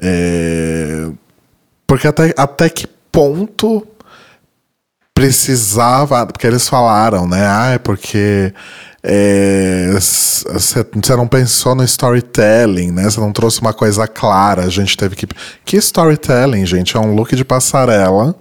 É, 0.01 1.07
porque 1.87 2.07
até, 2.07 2.33
até 2.37 2.69
que 2.69 2.85
ponto 3.11 3.87
precisava. 5.17 6.27
Porque 6.27 6.45
eles 6.45 6.67
falaram, 6.69 7.27
né? 7.27 7.47
Ah, 7.47 7.71
é 7.73 7.77
porque. 7.79 8.53
Você 9.93 11.15
não 11.15 11.27
pensou 11.27 11.73
no 11.73 11.83
storytelling, 11.83 12.91
né? 12.91 13.03
Você 13.05 13.19
não 13.19 13.31
trouxe 13.31 13.61
uma 13.61 13.73
coisa 13.73 14.07
clara. 14.07 14.65
A 14.65 14.69
gente 14.69 14.95
teve 14.95 15.15
que. 15.15 15.27
Que 15.65 15.77
storytelling, 15.77 16.65
gente? 16.65 16.95
É 16.95 16.99
um 16.99 17.15
look 17.15 17.35
de 17.35 17.45
passarela 17.45 18.35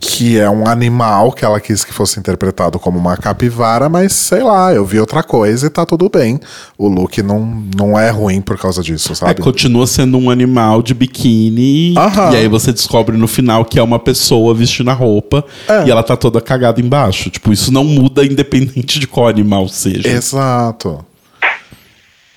que 0.00 0.38
é 0.38 0.48
um 0.48 0.66
animal 0.68 1.32
que 1.32 1.44
ela 1.44 1.58
quis 1.60 1.84
que 1.84 1.92
fosse 1.92 2.18
interpretado 2.20 2.78
como 2.78 2.98
uma 2.98 3.16
capivara, 3.16 3.88
mas 3.88 4.12
sei 4.12 4.42
lá, 4.42 4.72
eu 4.72 4.84
vi 4.84 4.98
outra 5.00 5.22
coisa 5.22 5.66
e 5.66 5.70
tá 5.70 5.84
tudo 5.84 6.08
bem. 6.08 6.38
O 6.76 6.88
look 6.88 7.22
não, 7.22 7.64
não 7.76 7.98
é 7.98 8.08
ruim 8.10 8.40
por 8.40 8.56
causa 8.58 8.82
disso, 8.82 9.12
É, 9.12 9.14
sabe? 9.14 9.42
continua 9.42 9.86
sendo 9.86 10.16
um 10.18 10.30
animal 10.30 10.82
de 10.82 10.94
biquíni. 10.94 11.94
Aham. 11.98 12.32
E 12.32 12.36
aí 12.36 12.48
você 12.48 12.72
descobre 12.72 13.16
no 13.16 13.26
final 13.28 13.64
que 13.64 13.78
é 13.78 13.82
uma 13.82 13.98
pessoa 13.98 14.54
vestindo 14.54 14.90
a 14.90 14.94
roupa 14.94 15.44
É. 15.68 15.84
e 15.86 15.90
ela 15.90 16.02
tá 16.02 16.16
toda 16.16 16.40
cagada 16.40 16.80
embaixo. 16.80 17.28
Tipo, 17.30 17.52
isso 17.52 17.72
não 17.72 17.84
muda 17.84 18.24
independente 18.24 19.00
de 19.00 19.06
qual 19.06 19.28
animal 19.28 19.68
seja. 19.68 20.08
Exato. 20.08 21.04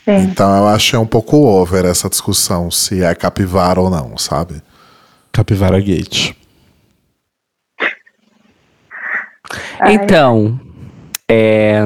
Sim. 0.03 0.15
Então 0.23 0.49
eu 0.57 0.67
achei 0.67 0.97
um 0.97 1.05
pouco 1.05 1.37
over 1.37 1.85
essa 1.85 2.09
discussão 2.09 2.71
se 2.71 3.03
é 3.03 3.13
capivara 3.13 3.79
ou 3.79 3.89
não, 3.89 4.17
sabe? 4.17 4.55
Capivara 5.31 5.79
Gate. 5.79 6.31
Então, 9.87 10.59
é, 11.29 11.81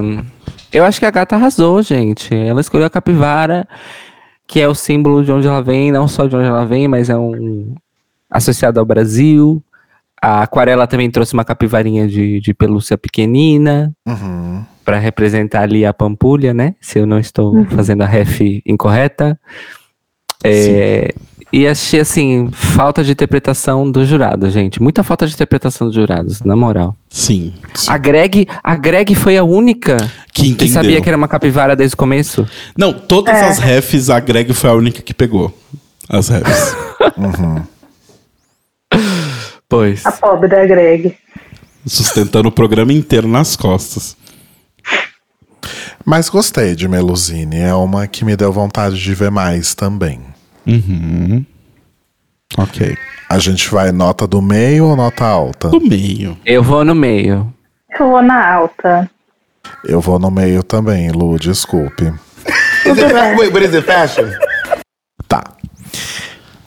eu 0.72 0.84
acho 0.84 1.00
que 1.00 1.06
a 1.06 1.12
gata 1.12 1.36
arrasou, 1.36 1.82
gente. 1.82 2.34
Ela 2.34 2.62
escolheu 2.62 2.86
a 2.88 2.90
capivara, 2.90 3.68
que 4.48 4.60
é 4.60 4.68
o 4.68 4.76
símbolo 4.76 5.24
de 5.24 5.32
onde 5.32 5.48
ela 5.48 5.62
vem, 5.62 5.92
não 5.92 6.08
só 6.08 6.28
de 6.28 6.36
onde 6.36 6.48
ela 6.48 6.66
vem, 6.66 6.88
mas 6.88 7.10
é 7.10 7.18
um 7.18 7.76
associado 8.30 8.80
ao 8.80 8.86
Brasil. 8.86 9.64
A 10.22 10.42
aquarela 10.42 10.88
também 10.88 11.10
trouxe 11.12 11.34
uma 11.34 11.46
capivarinha 11.46 12.08
de, 12.08 12.40
de 12.40 12.54
pelúcia 12.54 12.98
pequenina 12.98 13.94
Uhum. 14.08 14.64
para 14.84 14.98
representar 14.98 15.62
ali 15.62 15.86
a 15.86 15.94
pampulha, 15.94 16.54
né? 16.54 16.76
Se 16.82 17.00
eu 17.00 17.06
não 17.06 17.20
estou 17.20 17.66
fazendo 17.68 18.02
a 18.02 18.06
ref 18.08 18.42
incorreta. 18.66 19.40
É, 20.44 21.14
e 21.56 21.66
achei 21.66 22.02
assim, 22.02 22.50
falta 22.52 23.02
de 23.02 23.14
interpretação 23.14 23.90
do 23.90 24.06
jurado, 24.06 24.50
gente. 24.50 24.82
Muita 24.82 25.06
falta 25.06 25.26
de 25.26 25.34
interpretação 25.34 25.88
dos 25.88 25.96
jurados, 25.96 26.42
na 26.42 26.54
moral. 26.54 26.98
Sim. 27.10 27.54
A 27.88 27.98
Greg, 27.98 28.46
a 28.62 28.76
Greg 28.76 29.16
foi 29.16 29.38
a 29.38 29.44
única 29.46 29.96
Que 30.34 30.54
que 30.54 30.68
sabia 30.68 31.00
que 31.00 31.08
era 31.08 31.18
uma 31.18 31.30
capivara 31.30 31.74
desde 31.74 31.94
o 31.94 31.98
começo. 31.98 32.46
Não, 32.78 32.92
todas 32.92 33.42
as 33.42 33.58
refs, 33.58 34.10
a 34.10 34.20
Greg 34.20 34.54
foi 34.54 34.70
a 34.70 34.74
única 34.74 35.02
que 35.02 35.14
pegou. 35.14 35.58
As 36.10 36.28
refs. 36.28 36.76
Pois. 39.68 40.06
A 40.06 40.12
pobre 40.12 40.50
da 40.50 40.66
Greg. 40.66 41.16
sustentando 41.88 42.50
o 42.50 42.52
programa 42.52 42.92
inteiro 42.92 43.30
nas 43.30 43.56
costas. 43.56 44.18
Mas 46.04 46.28
gostei 46.28 46.76
de 46.76 46.88
Melusine, 46.88 47.62
é 47.62 47.74
uma 47.74 48.08
que 48.08 48.26
me 48.26 48.36
deu 48.36 48.52
vontade 48.52 49.02
de 49.02 49.16
ver 49.16 49.32
mais 49.32 49.74
também. 49.74 50.35
Ok. 52.58 52.98
A 53.30 53.40
gente 53.40 53.70
vai 53.70 53.92
nota 53.92 54.28
do 54.28 54.42
meio 54.42 54.86
ou 54.86 54.96
nota 54.96 55.26
alta? 55.26 55.70
Do 55.70 55.82
meio. 55.82 56.38
Eu 56.46 56.64
vou 56.64 56.86
no 56.86 56.94
meio. 56.96 57.52
Eu 58.00 58.08
vou 58.10 58.22
na 58.22 58.54
alta. 58.54 59.10
Eu 59.84 60.00
vou 60.00 60.20
no 60.20 60.30
meio 60.30 60.64
também, 60.64 61.12
Lu, 61.12 61.38
desculpe. 61.40 62.06
Is 62.86 62.98
it 62.98 63.12
fa- 63.12 63.36
wait, 63.38 63.52
but 63.52 63.64
is 63.64 63.74
it 63.74 63.86
fashion? 63.86 64.30
Tá. 65.28 65.44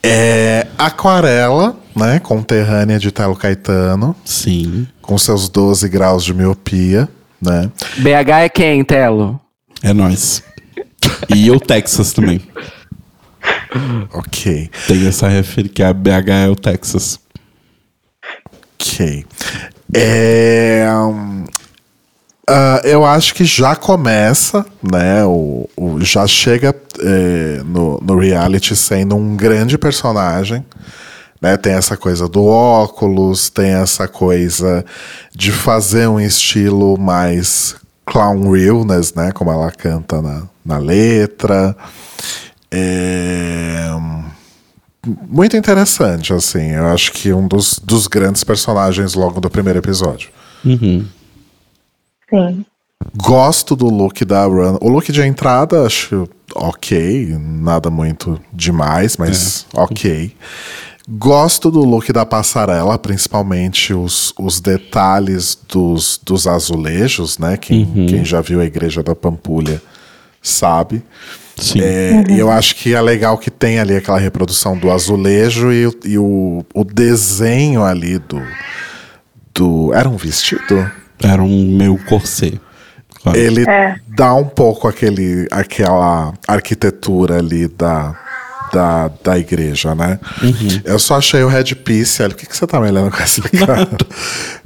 É 0.03 0.67
Aquarela, 0.77 1.77
né? 1.95 2.19
Conterrânea 2.19 2.99
de 2.99 3.11
Telo 3.13 3.37
Caetano, 3.37 4.17
Sim. 4.25 4.87
com 5.01 5.17
seus 5.17 5.49
12 5.49 5.89
graus 5.89 6.25
de 6.25 6.35
miopia, 6.35 7.09
né? 7.41 7.71
BH 7.99 8.31
é 8.45 8.49
quem, 8.49 8.85
Telo? 8.85 9.41
É 9.83 9.93
nóis. 9.93 10.43
E 11.35 11.51
o 11.51 11.61
Texas 11.61 12.13
também. 12.13 12.41
Ok. 14.13 14.71
Tem 14.87 15.07
essa 15.07 15.29
referência 15.29 15.75
que 15.75 15.83
a 15.83 15.93
BH 15.93 16.29
é 16.47 16.49
o 16.49 16.57
Texas. 16.57 17.21
Ok. 18.81 19.25
É, 19.95 20.87
hum, 20.93 21.45
ah, 22.49 22.81
eu 22.85 23.05
acho 23.05 23.35
que 23.35 23.45
já 23.45 23.75
começa, 23.77 24.65
né? 24.83 25.25
O, 25.25 25.69
o- 25.77 26.01
já 26.01 26.27
chega 26.27 26.75
é, 27.01 27.63
no, 27.65 27.99
no 28.03 28.19
reality 28.19 28.75
sendo 28.75 29.17
um 29.17 29.37
grande 29.37 29.77
personagem. 29.77 30.65
Né? 31.41 31.57
Tem 31.57 31.73
essa 31.75 31.97
coisa 31.97 32.29
do 32.29 32.45
óculos, 32.45 33.49
tem 33.49 33.71
essa 33.71 34.09
coisa 34.09 34.85
de 35.35 35.53
fazer 35.53 36.09
um 36.09 36.19
estilo 36.19 36.99
mais 36.99 37.77
clown 38.05 38.51
realness, 38.51 39.15
né? 39.15 39.31
Como 39.33 39.51
ela 39.53 39.71
canta 39.71 40.21
na, 40.21 40.43
na 40.65 40.79
letra. 40.79 41.77
É, 42.71 43.89
muito 45.29 45.57
interessante, 45.57 46.33
assim. 46.33 46.71
Eu 46.73 46.87
acho 46.87 47.13
que 47.13 47.33
um 47.33 47.47
dos, 47.47 47.79
dos 47.79 48.07
grandes 48.07 48.45
personagens 48.45 49.15
logo 49.15 49.41
do 49.41 49.49
primeiro 49.49 49.79
episódio. 49.79 50.31
Sim. 52.29 52.65
Gosto 53.17 53.77
do 53.77 53.87
look 53.87 54.25
da 54.25 54.45
Run. 54.45 54.77
O 54.81 54.89
look 54.89 55.11
de 55.11 55.23
entrada, 55.23 55.87
acho 55.87 56.29
ok. 56.55 57.37
Nada 57.39 57.91
muito 57.91 58.41
demais, 58.53 59.17
mas 59.17 59.67
ok. 59.73 60.35
Gosto 61.09 61.71
do 61.71 61.81
look 61.85 62.13
da 62.13 62.27
passarela, 62.27 62.99
principalmente 62.99 63.95
os, 63.95 64.35
os 64.39 64.61
detalhes 64.61 65.59
dos, 65.67 66.21
dos 66.23 66.47
azulejos, 66.47 67.39
né? 67.39 67.57
Quem, 67.57 67.87
quem 68.07 68.25
já 68.27 68.43
viu 68.43 68.61
a 68.61 68.65
Igreja 68.65 69.03
da 69.03 69.15
Pampulha 69.15 69.81
sabe. 70.43 71.03
Sim. 71.61 71.81
É, 71.83 72.25
E 72.31 72.39
eu 72.39 72.51
acho 72.51 72.77
que 72.77 72.95
é 72.95 73.01
legal 73.01 73.37
que 73.39 73.51
tem 73.51 73.79
ali 73.81 73.97
aquela 73.97 74.19
reprodução 74.19 74.77
do 74.77 74.91
azulejo 74.91 75.73
e, 75.73 75.87
o- 75.87 75.95
e 76.05 76.19
o, 76.19 76.65
o 76.75 76.85
desenho 76.85 77.83
ali 77.85 78.19
do, 78.19 78.41
do. 79.55 79.93
Era 79.95 80.09
um 80.09 80.17
vestido? 80.17 80.91
Era 81.23 81.43
um 81.43 81.77
meu 81.77 81.99
corset. 82.09 82.61
Claro. 83.23 83.37
Ele 83.39 83.69
É. 83.69 83.97
dá 84.07 84.33
um 84.35 84.45
pouco 84.45 84.87
aquele, 84.87 85.49
aquela 85.51 86.33
arquitetura 86.47 87.39
ali 87.39 87.67
da, 87.67 88.17
da, 88.73 89.11
da 89.23 89.39
igreja, 89.39 89.95
né? 89.95 90.19
Eu 90.85 90.99
só 90.99 91.17
achei 91.17 91.43
o 91.43 91.49
headpiece 91.49 92.23
ali. 92.23 92.35
O 92.35 92.37
que, 92.37 92.47
que 92.47 92.57
você 92.57 92.67
tá 92.67 92.81
me 92.81 92.89
olhando 92.89 93.11
com 93.11 93.23
essa 93.23 93.43
cara? 93.43 93.89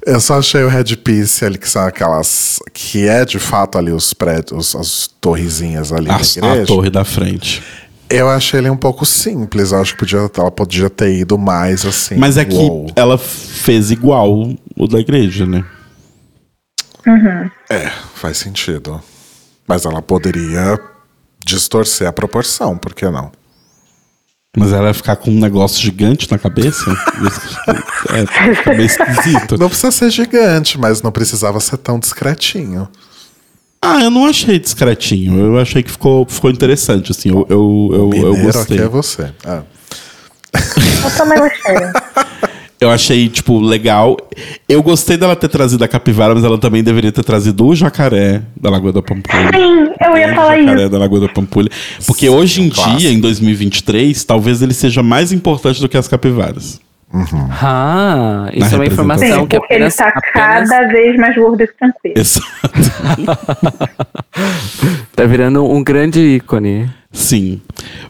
Eu 0.05 0.21
só 0.21 0.39
achei 0.39 0.63
o 0.63 0.69
headpiece 0.69 1.45
ali, 1.45 1.59
que 1.59 1.69
são 1.69 1.83
aquelas. 1.83 2.59
Que 2.73 3.07
é 3.07 3.25
de 3.25 3.39
fato 3.39 3.79
ali 3.79 3.93
os 3.93 4.13
prédios, 4.13 4.75
as 4.75 5.09
torrezinhas 5.21 5.93
ali 5.93 6.11
A, 6.11 6.19
da 6.19 6.63
a 6.63 6.67
torre 6.67 6.91
da 6.91 7.05
frente. 7.05 7.63
Eu 8.11 8.29
achei 8.29 8.61
ele 8.61 8.69
um 8.69 8.77
pouco 8.77 9.07
simples. 9.07 9.73
Eu 9.73 9.81
acho 9.81 9.93
que 9.93 10.01
podia, 10.01 10.31
ela 10.37 10.51
podia 10.51 10.91
ter 10.91 11.15
ido 11.15 11.39
mais 11.39 11.87
assim. 11.87 12.17
Mas 12.17 12.37
é 12.37 12.45
que 12.45 12.55
uou. 12.55 12.91
ela 12.95 13.17
fez 13.17 13.91
igual 13.91 14.51
o 14.77 14.87
da 14.87 14.99
igreja, 14.99 15.47
né? 15.47 15.65
É, 17.71 17.91
faz 18.15 18.37
sentido. 18.37 19.03
Mas 19.67 19.87
ela 19.87 20.03
poderia 20.03 20.79
distorcer 21.45 22.07
a 22.07 22.13
proporção, 22.13 22.77
por 22.77 22.95
que 22.95 23.09
não? 23.09 23.33
Mas 24.57 24.71
ela 24.71 24.89
ia 24.89 24.95
ficar 24.95 25.17
com 25.17 25.31
um 25.31 25.41
negócio 25.41 25.81
gigante 25.81 26.31
na 26.31 26.39
cabeça? 26.39 26.85
é, 28.11 28.55
fica 28.55 28.71
meio 28.75 28.85
esquisito. 28.85 29.57
Não 29.59 29.69
precisa 29.69 29.91
ser 29.91 30.11
gigante, 30.11 30.79
mas 30.79 31.01
não 31.01 31.11
precisava 31.11 31.59
ser 31.59 31.79
tão 31.79 31.99
discretinho. 31.99 32.87
Ah, 33.81 34.03
eu 34.03 34.11
não 34.11 34.27
achei 34.27 34.59
discretinho. 34.59 35.39
Eu 35.39 35.59
achei 35.59 35.83
que 35.83 35.91
ficou, 35.91 36.27
ficou 36.29 36.51
interessante, 36.51 37.11
assim. 37.11 37.31
Eu, 37.31 37.47
eu, 37.49 37.91
eu, 37.93 37.99
eu 37.99 38.09
Mineiro 38.11 38.43
gostei. 38.53 38.77
aqui 38.77 38.87
é 38.87 38.89
você. 38.89 39.35
Ah. 39.45 39.63
Eu 40.55 41.11
também 41.17 41.39
gostei. 41.39 41.77
Eu 42.83 42.91
achei, 42.91 43.29
tipo, 43.29 43.61
legal. 43.61 44.17
Eu 44.69 44.83
gostei 44.83 45.17
dela 45.17 45.37
ter 45.37 45.49
trazido 45.49 45.85
a 45.85 45.89
capivara, 45.89 46.35
mas 46.35 46.43
ela 46.43 46.59
também 46.59 46.83
deveria 46.83 47.13
ter 47.13 47.23
trazido 47.23 47.65
o 47.67 47.75
jacaré 47.77 48.43
da 48.61 48.69
Lagoa 48.71 48.93
da 48.93 49.01
Pampulha. 49.03 49.51
Sim, 49.55 49.93
eu 50.05 50.17
ia 50.19 50.33
O 50.33 50.35
falar 50.35 50.59
jacaré 50.59 50.81
isso. 50.83 50.91
da 50.91 50.99
Lagoa 50.99 51.21
da 51.21 51.29
Pampulha. 51.29 51.71
Porque 52.07 52.27
Sim, 52.27 52.33
hoje 52.35 52.61
em 52.61 52.67
um 52.67 52.71
clássico. 52.71 52.97
dia, 52.99 53.13
em 53.13 53.21
2023, 53.21 54.25
talvez 54.25 54.63
ele 54.63 54.75
seja 54.75 55.01
mais 55.03 55.31
importante 55.33 55.81
do 55.81 55.89
que 55.89 55.97
as 55.97 56.09
capivaras. 56.09 56.81
Ah, 57.61 58.49
isso 58.55 58.71
Na 58.71 58.73
é 58.73 58.75
uma 58.77 58.87
informação 58.87 59.41
Sim, 59.43 59.47
que 59.47 59.59
porque 59.61 59.75
ele 59.75 59.85
apenas, 59.85 59.97
tá 59.97 60.09
apenas 60.09 60.69
cada 60.71 60.89
vez 60.89 61.17
mais 61.19 61.37
gordo 61.37 61.63
e 61.63 61.67
tranquilo. 61.69 62.15
Exato. 62.17 62.47
tá 65.15 65.25
virando 65.25 65.65
um 65.65 65.85
grande 65.85 66.21
ícone. 66.21 66.91
Sim. 67.13 67.61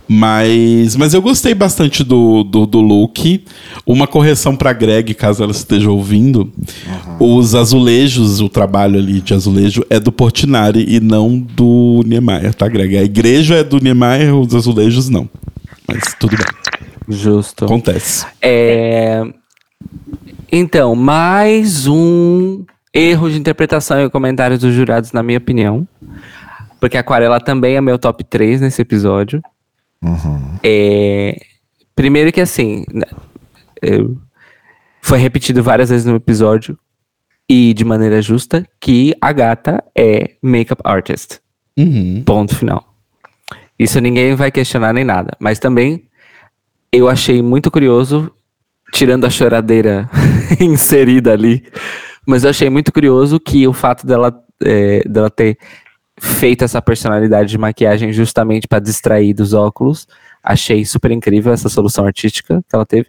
Mas, 0.08 0.94
mas 0.96 1.12
eu 1.12 1.20
gostei 1.20 1.54
bastante 1.54 2.04
do, 2.04 2.44
do, 2.44 2.66
do 2.66 2.80
look. 2.80 3.44
Uma 3.84 4.06
correção 4.06 4.54
pra 4.54 4.72
Greg, 4.72 5.12
caso 5.14 5.42
ela 5.42 5.52
esteja 5.52 5.90
ouvindo. 5.90 6.52
Os 7.18 7.54
azulejos, 7.54 8.40
o 8.40 8.48
trabalho 8.48 8.98
ali 8.98 9.20
de 9.20 9.34
azulejo 9.34 9.84
é 9.90 9.98
do 9.98 10.12
Portinari 10.12 10.84
e 10.88 11.00
não 11.00 11.38
do 11.38 12.02
Niemeyer, 12.06 12.54
tá, 12.54 12.68
Greg? 12.68 12.96
A 12.96 13.02
igreja 13.02 13.56
é 13.56 13.64
do 13.64 13.78
Niemeyer, 13.78 14.34
os 14.36 14.54
azulejos 14.54 15.08
não. 15.08 15.28
Mas 15.88 16.14
tudo 16.18 16.36
bem. 16.36 16.46
Justo. 17.08 17.64
Acontece. 17.64 18.24
É... 18.40 19.22
Então, 20.50 20.94
mais 20.94 21.86
um 21.86 22.64
erro 22.94 23.30
de 23.30 23.38
interpretação 23.38 24.04
e 24.04 24.10
comentários 24.10 24.60
dos 24.60 24.74
jurados, 24.74 25.12
na 25.12 25.22
minha 25.22 25.38
opinião. 25.38 25.86
Porque 26.82 26.98
Aquarela 26.98 27.38
também 27.38 27.76
é 27.76 27.80
meu 27.80 27.96
top 27.96 28.24
3 28.24 28.60
nesse 28.60 28.82
episódio. 28.82 29.40
É... 30.64 31.40
Primeiro 31.94 32.32
que 32.32 32.40
assim, 32.40 32.84
né, 32.92 33.04
eu- 33.80 34.18
foi 35.00 35.18
repetido 35.20 35.62
várias 35.62 35.90
vezes 35.90 36.04
no 36.04 36.16
episódio 36.16 36.76
e 37.48 37.72
de 37.72 37.84
maneira 37.84 38.20
justa 38.20 38.66
que 38.80 39.14
a 39.20 39.30
gata 39.32 39.80
é 39.96 40.32
makeup 40.42 40.80
artist. 40.82 41.38
Uhum. 41.78 42.24
Ponto 42.26 42.56
final. 42.56 42.84
Isso 43.78 44.00
ninguém 44.00 44.34
vai 44.34 44.50
questionar 44.50 44.92
nem 44.92 45.04
nada. 45.04 45.36
Mas 45.38 45.60
também 45.60 46.08
eu 46.90 47.08
achei 47.08 47.40
muito 47.42 47.70
curioso, 47.70 48.28
tirando 48.92 49.24
a 49.24 49.30
choradeira 49.30 50.10
inserida 50.58 51.32
ali, 51.32 51.64
mas 52.26 52.42
eu 52.42 52.50
achei 52.50 52.68
muito 52.68 52.92
curioso 52.92 53.38
que 53.38 53.68
o 53.68 53.72
fato 53.72 54.04
dela, 54.04 54.34
é, 54.64 55.06
dela 55.08 55.30
ter 55.30 55.56
feito 56.22 56.62
essa 56.62 56.80
personalidade 56.80 57.50
de 57.50 57.58
maquiagem 57.58 58.12
justamente 58.12 58.68
para 58.68 58.78
distrair 58.78 59.34
dos 59.34 59.52
óculos, 59.52 60.06
achei 60.40 60.84
super 60.84 61.10
incrível 61.10 61.52
essa 61.52 61.68
solução 61.68 62.06
artística 62.06 62.62
que 62.68 62.76
ela 62.76 62.86
teve. 62.86 63.08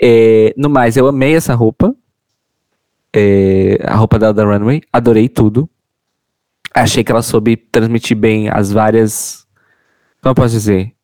É, 0.00 0.52
no 0.54 0.68
mais, 0.68 0.98
eu 0.98 1.06
amei 1.06 1.34
essa 1.34 1.54
roupa. 1.54 1.94
É, 3.12 3.78
a 3.84 3.96
roupa 3.96 4.18
dela 4.18 4.34
da 4.34 4.44
Runway, 4.44 4.82
adorei 4.92 5.30
tudo. 5.30 5.68
Achei 6.74 7.02
que 7.02 7.10
ela 7.10 7.22
soube 7.22 7.56
transmitir 7.56 8.16
bem 8.16 8.50
as 8.50 8.70
várias. 8.70 9.46
Como 10.20 10.32
eu 10.32 10.34
posso 10.34 10.52
dizer? 10.52 10.94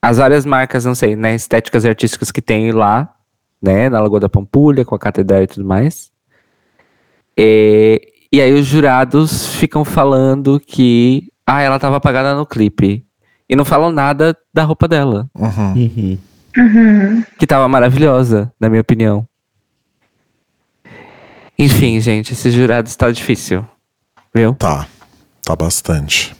As 0.00 0.18
várias 0.18 0.46
marcas, 0.46 0.84
não 0.84 0.94
sei, 0.94 1.16
né? 1.16 1.34
Estéticas 1.34 1.84
e 1.84 1.88
artísticas 1.88 2.30
que 2.30 2.40
tem 2.40 2.70
lá, 2.70 3.14
né? 3.60 3.88
Na 3.88 4.00
Lagoa 4.00 4.20
da 4.20 4.28
Pampulha, 4.28 4.84
com 4.84 4.94
a 4.94 4.98
Catedral 4.98 5.42
e 5.42 5.46
tudo 5.48 5.66
mais. 5.66 6.12
É, 7.36 8.00
e 8.32 8.40
aí 8.40 8.52
os 8.52 8.66
jurados 8.66 9.46
ficam 9.46 9.84
falando 9.84 10.60
que. 10.60 11.30
Ah, 11.46 11.62
ela 11.62 11.78
tava 11.78 11.96
apagada 11.96 12.34
no 12.34 12.44
clipe. 12.46 13.04
E 13.48 13.56
não 13.56 13.64
falam 13.64 13.90
nada 13.90 14.36
da 14.52 14.62
roupa 14.64 14.86
dela, 14.86 15.28
Uhum. 15.34 15.72
Uhum. 15.72 16.18
Uhum. 16.56 17.24
que 17.38 17.46
tava 17.46 17.66
maravilhosa, 17.66 18.52
na 18.60 18.68
minha 18.68 18.82
opinião. 18.82 19.26
Enfim, 21.58 21.98
gente, 22.00 22.34
esse 22.34 22.50
jurado 22.50 22.88
está 22.88 23.10
difícil. 23.10 23.64
Viu? 24.34 24.54
Tá. 24.54 24.86
Tá 25.42 25.56
bastante. 25.56 26.36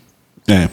É. 0.46 0.68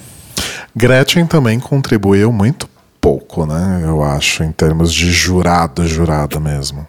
Gretchen 0.76 1.26
também 1.26 1.58
contribuiu 1.60 2.32
muito 2.34 2.68
pouco, 3.00 3.46
né? 3.46 3.82
Eu 3.84 4.04
acho, 4.04 4.44
em 4.44 4.52
termos 4.52 4.94
de 4.94 5.10
jurado, 5.10 5.88
jurado 5.88 6.40
mesmo. 6.42 6.86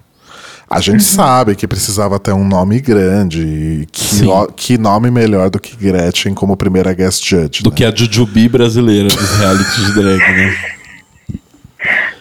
A 0.69 0.81
gente 0.81 1.05
sabe 1.05 1.55
que 1.55 1.67
precisava 1.69 2.19
ter 2.19 2.33
um 2.33 2.45
nome 2.47 2.81
grande. 2.81 3.87
Que, 3.93 4.01
Sim. 4.05 4.27
o- 4.29 4.47
que 4.49 4.77
nome 4.77 5.11
melhor 5.13 5.49
do 5.49 5.61
que 5.61 5.77
Gretchen 5.77 6.35
como 6.35 6.57
primeira 6.57 6.93
guest 6.93 7.25
judge? 7.25 7.63
Do 7.63 7.71
né? 7.71 7.77
que 7.77 7.85
a 7.85 7.95
Jujubi 7.95 8.49
brasileira 8.49 9.09
dos 9.09 9.39
reality 9.39 9.81
de 9.85 9.95
drag, 9.95 10.19
né? 10.19 10.57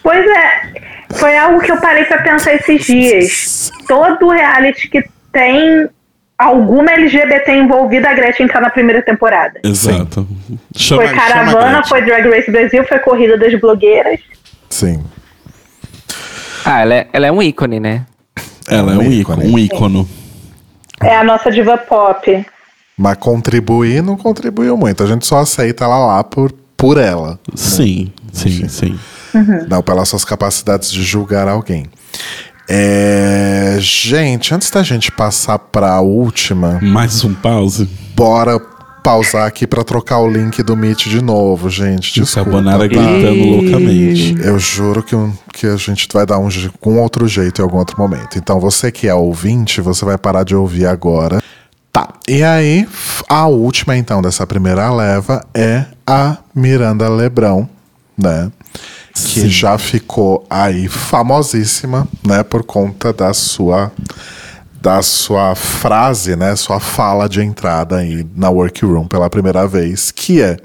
Pois 0.04 0.24
é, 0.24 0.74
foi 1.16 1.36
algo 1.36 1.60
que 1.60 1.72
eu 1.72 1.78
parei 1.82 2.06
pra 2.06 2.22
pensar 2.22 2.54
esses 2.54 2.86
dias. 2.86 3.72
Todo 3.88 4.30
reality 4.30 4.90
que 4.90 5.04
tem 5.34 5.90
alguma 6.38 6.92
LGBT 6.92 7.52
envolvida, 7.54 8.10
a 8.10 8.14
Gretchen 8.14 8.48
tá 8.48 8.62
na 8.62 8.70
primeira 8.70 9.02
temporada. 9.02 9.60
Exato. 9.64 10.28
Chama, 10.76 11.02
Foi 11.08 11.14
Caravana, 11.16 11.84
foi 11.84 12.02
Drag 12.04 12.28
Race 12.30 12.52
Brasil, 12.52 12.84
foi 12.88 13.00
Corrida 13.00 13.38
das 13.40 13.60
Blogueiras. 13.60 14.20
Sim. 14.70 15.04
Ah, 16.64 16.82
ela 16.82 16.94
é, 16.94 17.08
ela 17.12 17.26
é 17.28 17.32
um 17.32 17.42
ícone, 17.42 17.80
né? 17.80 18.06
Ela 18.68 18.94
é 18.94 18.98
um 18.98 19.12
ícone. 19.12 19.48
Um 19.48 19.60
ícono. 19.60 20.10
É 21.02 21.16
a 21.16 21.24
nossa 21.24 21.52
diva 21.52 21.78
pop. 21.78 22.46
Mas 22.98 23.18
contribuir 23.18 24.02
não 24.02 24.16
contribuiu 24.16 24.78
muito. 24.78 25.04
A 25.04 25.08
gente 25.08 25.26
só 25.26 25.40
aceita 25.40 25.84
ela 25.84 26.00
lá 26.06 26.24
por, 26.24 26.52
por 26.78 26.98
ela. 26.98 27.40
Sim, 27.54 28.12
sim, 28.32 28.68
sim. 28.68 29.00
Não 29.68 29.82
pelas 29.82 30.08
suas 30.10 30.24
capacidades 30.24 30.92
de 30.92 31.04
julgar 31.04 31.48
alguém. 31.48 31.88
É, 32.68 33.78
gente, 33.80 34.54
antes 34.56 34.72
da 34.72 34.82
gente 34.82 35.12
passar 35.12 35.60
pra 35.60 36.00
última, 36.02 36.80
Mais 36.82 37.24
um 37.24 37.34
pause. 37.34 37.88
bora 38.16 38.60
pausar 39.06 39.46
aqui 39.46 39.68
pra 39.68 39.84
trocar 39.84 40.18
o 40.18 40.28
link 40.28 40.64
do 40.64 40.76
Meet 40.76 41.08
de 41.08 41.22
novo, 41.22 41.70
gente. 41.70 42.20
O 42.20 42.24
Desculpa. 42.24 42.50
Carbonara 42.52 42.80
tá? 42.80 42.88
gritando 42.88 43.46
loucamente. 43.46 44.36
Eu 44.44 44.58
juro 44.58 45.04
que, 45.04 45.16
um- 45.16 45.32
que 45.54 45.68
a 45.68 45.76
gente 45.78 46.08
vai 46.12 46.26
dar 46.26 46.40
um, 46.40 46.50
um 46.86 47.00
outro 47.00 47.28
jeito 47.28 47.62
em 47.62 47.64
algum 47.64 47.78
outro 47.78 47.96
momento. 48.00 48.38
Então, 48.38 48.60
você 48.60 48.92
que 48.92 49.08
é 49.08 49.14
ouvinte, 49.14 49.80
você 49.80 50.04
vai 50.04 50.18
parar 50.18 50.44
de 50.44 50.56
ouvir 50.56 50.88
agora. 50.88 51.40
Tá. 51.94 52.10
E 52.28 52.44
aí, 52.44 52.88
a 53.30 53.46
última, 53.46 53.96
então, 53.96 54.22
dessa 54.24 54.46
primeira 54.48 54.92
leva 54.92 55.46
é 55.54 55.86
a 56.06 56.38
Miranda 56.54 57.08
Lebrão, 57.08 57.70
né? 58.18 58.52
Que 59.14 59.42
Sim. 59.42 59.50
já 59.50 59.78
ficou 59.78 60.46
aí 60.50 60.88
famosíssima, 60.90 62.08
né? 62.26 62.44
Por 62.44 62.64
conta 62.64 63.14
da 63.14 63.34
sua 63.34 63.92
da 64.86 65.02
sua 65.02 65.56
frase, 65.56 66.36
né, 66.36 66.56
sua 66.56 66.80
fala 66.80 67.28
de 67.28 67.42
entrada 67.42 67.98
aí 67.98 68.24
na 68.36 68.52
workroom 68.52 69.08
pela 69.08 69.28
primeira 69.32 69.68
vez, 69.68 70.12
que 70.12 70.40
é: 70.40 70.58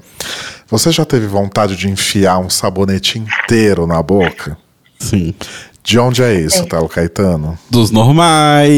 Você 0.69 0.91
já 0.91 1.03
teve 1.03 1.25
vontade 1.25 1.75
de 1.75 1.89
enfiar 1.89 2.37
um 2.37 2.47
sabonete 2.47 3.17
inteiro 3.17 3.87
na 3.87 3.99
boca? 4.03 4.55
Sim. 4.99 5.33
De 5.83 5.97
onde 5.97 6.21
é 6.21 6.39
isso, 6.39 6.63
Telo 6.67 6.87
Caetano? 6.87 7.57
Dos 7.67 7.89
normais. 7.89 8.77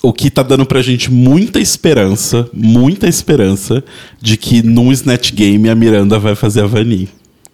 O 0.00 0.12
que 0.12 0.30
tá 0.30 0.44
dando 0.44 0.64
pra 0.64 0.80
gente 0.80 1.10
muita 1.10 1.58
esperança, 1.58 2.48
muita 2.52 3.08
esperança 3.08 3.82
de 4.20 4.36
que 4.36 4.62
num 4.62 4.92
Snatch 4.92 5.32
Game 5.32 5.68
a 5.68 5.74
Miranda 5.74 6.20
vai 6.20 6.36
fazer 6.36 6.60
a 6.60 6.66
Vani. 6.68 7.08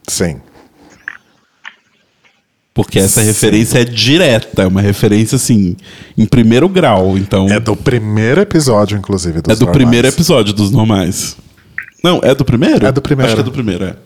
Sim. 0.06 0.36
Porque 2.78 3.00
essa 3.00 3.20
Sim. 3.20 3.26
referência 3.26 3.80
é 3.80 3.84
direta, 3.84 4.62
é 4.62 4.66
uma 4.68 4.80
referência 4.80 5.34
assim, 5.34 5.74
em 6.16 6.24
primeiro 6.24 6.68
grau. 6.68 7.18
Então, 7.18 7.48
É 7.48 7.58
do 7.58 7.74
primeiro 7.74 8.40
episódio, 8.40 8.96
inclusive. 8.96 9.40
Dos 9.42 9.52
é 9.52 9.56
do 9.56 9.64
normais. 9.66 9.76
primeiro 9.76 10.06
episódio 10.06 10.52
dos 10.52 10.70
normais. 10.70 11.36
Não, 12.04 12.20
é 12.22 12.32
do 12.36 12.44
primeiro? 12.44 12.86
É 12.86 12.92
do 12.92 13.02
primeiro. 13.02 13.26
Acho 13.26 13.34
que 13.34 13.40
é 13.40 13.44
do 13.44 13.50
primeiro, 13.50 13.84
é. 13.84 13.96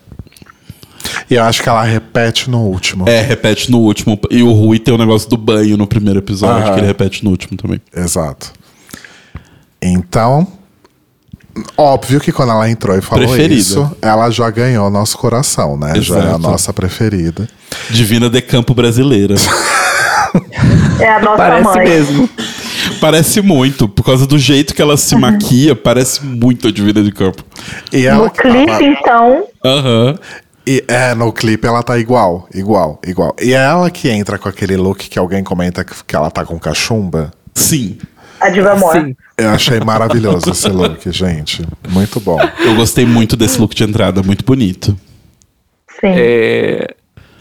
E 1.29 1.35
eu 1.35 1.43
acho 1.45 1.63
que 1.63 1.69
ela 1.69 1.83
repete 1.85 2.49
no 2.49 2.61
último. 2.61 3.07
É, 3.07 3.21
repete 3.21 3.71
no 3.71 3.79
último. 3.79 4.19
E 4.31 4.43
o 4.43 4.51
Rui 4.53 4.79
tem 4.79 4.95
o 4.95 4.97
negócio 4.97 5.29
do 5.29 5.37
banho 5.37 5.77
no 5.77 5.87
primeiro 5.87 6.21
episódio, 6.21 6.65
Aham. 6.65 6.73
que 6.73 6.81
ele 6.81 6.87
repete 6.87 7.23
no 7.23 7.31
último 7.31 7.59
também. 7.59 7.79
Exato. 7.95 8.55
Então, 9.83 10.47
óbvio 11.77 12.21
que 12.21 12.33
quando 12.33 12.51
ela 12.53 12.69
entrou 12.71 12.97
e 12.97 13.01
falou 13.01 13.27
Preferida. 13.27 13.55
isso, 13.61 13.91
ela 14.01 14.31
já 14.31 14.49
ganhou 14.51 14.91
nosso 14.91 15.17
coração, 15.19 15.77
né? 15.77 15.95
Já 16.01 16.17
é 16.17 16.19
a 16.19 16.23
Exato. 16.25 16.39
nossa 16.39 16.73
preferida. 16.73 17.49
Divina 17.91 18.29
de 18.31 18.41
Campo 18.43 18.75
brasileira. 18.75 19.35
É 20.99 21.09
a 21.09 21.21
nossa 21.21 21.37
Parece 21.37 21.65
mãe. 21.65 21.89
mesmo. 21.89 22.31
parece 23.01 23.43
muito, 23.43 23.89
por 23.89 24.05
causa 24.05 24.27
do 24.27 24.39
jeito 24.39 24.75
que 24.75 24.81
ela 24.81 24.97
se 24.97 25.15
maquia, 25.17 25.75
parece 25.75 26.25
muito 26.25 26.69
a 26.69 26.73
Divina 26.73 27.03
de 27.03 27.13
Campo. 27.13 27.45
E 27.93 28.07
ela 28.07 28.25
No 28.25 28.31
clipe, 28.31 28.67
tava- 28.67 28.83
então, 28.85 29.45
Aham. 29.65 30.19
E, 30.65 30.85
é, 30.87 31.13
no 31.15 31.33
clipe 31.33 31.67
ela 31.67 31.83
tá 31.83 31.99
igual, 31.99 32.47
igual, 32.55 33.01
igual. 33.05 33.35
E 33.43 33.53
é 33.53 33.57
ela 33.57 33.91
que 33.91 34.09
entra 34.09 34.39
com 34.39 34.49
aquele 34.49 34.77
look 34.77 35.09
que 35.09 35.19
alguém 35.19 35.43
comenta 35.43 35.85
que, 35.85 35.93
que 36.07 36.15
ela 36.15 36.31
tá 36.31 36.45
com 36.45 36.57
cachumba. 36.59 37.33
Sim. 37.53 37.99
A 38.43 38.51
diva 38.51 38.73
amor. 38.73 38.93
Sim. 38.93 39.17
Eu 39.39 39.51
achei 39.51 39.81
maravilhoso 39.81 40.51
esse 40.51 40.69
look, 40.69 41.11
gente. 41.11 41.67
Muito 41.89 42.21
bom. 42.21 42.39
Eu 42.61 42.75
gostei 42.75 43.07
muito 43.07 43.37
desse 43.37 43.61
look 43.61 43.75
de 43.75 43.85
entrada, 43.85 44.23
muito 44.23 44.45
bonito. 44.45 44.97
Sim. 46.01 46.09
É, 46.09 46.95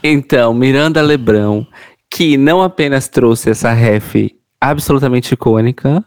então, 0.04 0.54
Miranda 0.54 1.02
Lebrão, 1.02 1.66
que 2.10 2.38
não 2.38 2.62
apenas 2.62 3.08
trouxe 3.08 3.50
essa 3.50 3.72
ref 3.72 4.32
absolutamente 4.60 5.34
icônica, 5.34 6.04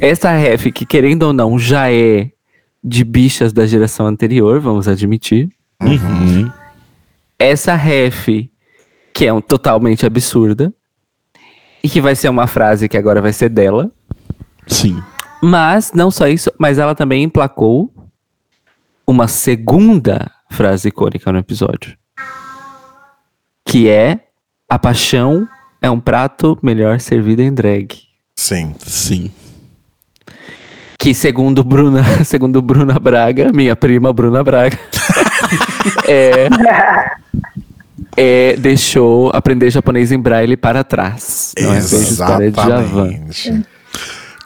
essa 0.00 0.30
ref 0.32 0.72
que, 0.72 0.84
querendo 0.84 1.24
ou 1.24 1.32
não, 1.32 1.58
já 1.58 1.92
é 1.92 2.30
de 2.82 3.04
bichas 3.04 3.52
da 3.52 3.66
geração 3.66 4.06
anterior, 4.06 4.60
vamos 4.60 4.88
admitir. 4.88 5.48
Uhum. 5.80 6.50
Essa 7.38 7.74
ref 7.74 8.28
que 9.18 9.26
é 9.26 9.32
um, 9.32 9.40
totalmente 9.40 10.06
absurda, 10.06 10.72
e 11.82 11.88
que 11.88 12.00
vai 12.00 12.14
ser 12.14 12.28
uma 12.28 12.46
frase 12.46 12.88
que 12.88 12.96
agora 12.96 13.20
vai 13.20 13.32
ser 13.32 13.48
dela. 13.48 13.90
Sim. 14.66 15.02
Mas 15.42 15.92
não 15.92 16.10
só 16.10 16.26
isso, 16.26 16.52
mas 16.58 16.78
ela 16.78 16.94
também 16.94 17.22
emplacou 17.22 17.92
uma 19.06 19.28
segunda 19.28 20.30
frase 20.50 20.88
icônica 20.88 21.32
no 21.32 21.38
episódio. 21.38 21.96
Que 23.64 23.88
é 23.88 24.20
a 24.68 24.78
paixão 24.78 25.48
é 25.80 25.90
um 25.90 26.00
prato 26.00 26.58
melhor 26.62 27.00
servido 27.00 27.42
em 27.42 27.52
drag. 27.52 27.88
Sim. 28.36 28.74
Sim. 28.78 29.30
Que 30.98 31.14
segundo 31.14 31.62
Bruna, 31.62 32.02
segundo 32.24 32.60
Bruna 32.60 32.98
Braga, 32.98 33.52
minha 33.52 33.76
prima 33.76 34.12
Bruna 34.12 34.42
Braga, 34.42 34.78
é, 36.08 36.48
é, 38.16 38.56
deixou 38.56 39.30
aprender 39.34 39.70
japonês 39.70 40.12
em 40.12 40.18
braille 40.18 40.56
para 40.56 40.82
trás. 40.84 41.52
Não 41.60 41.72
é. 41.74 41.78
Exatamente. 41.78 43.64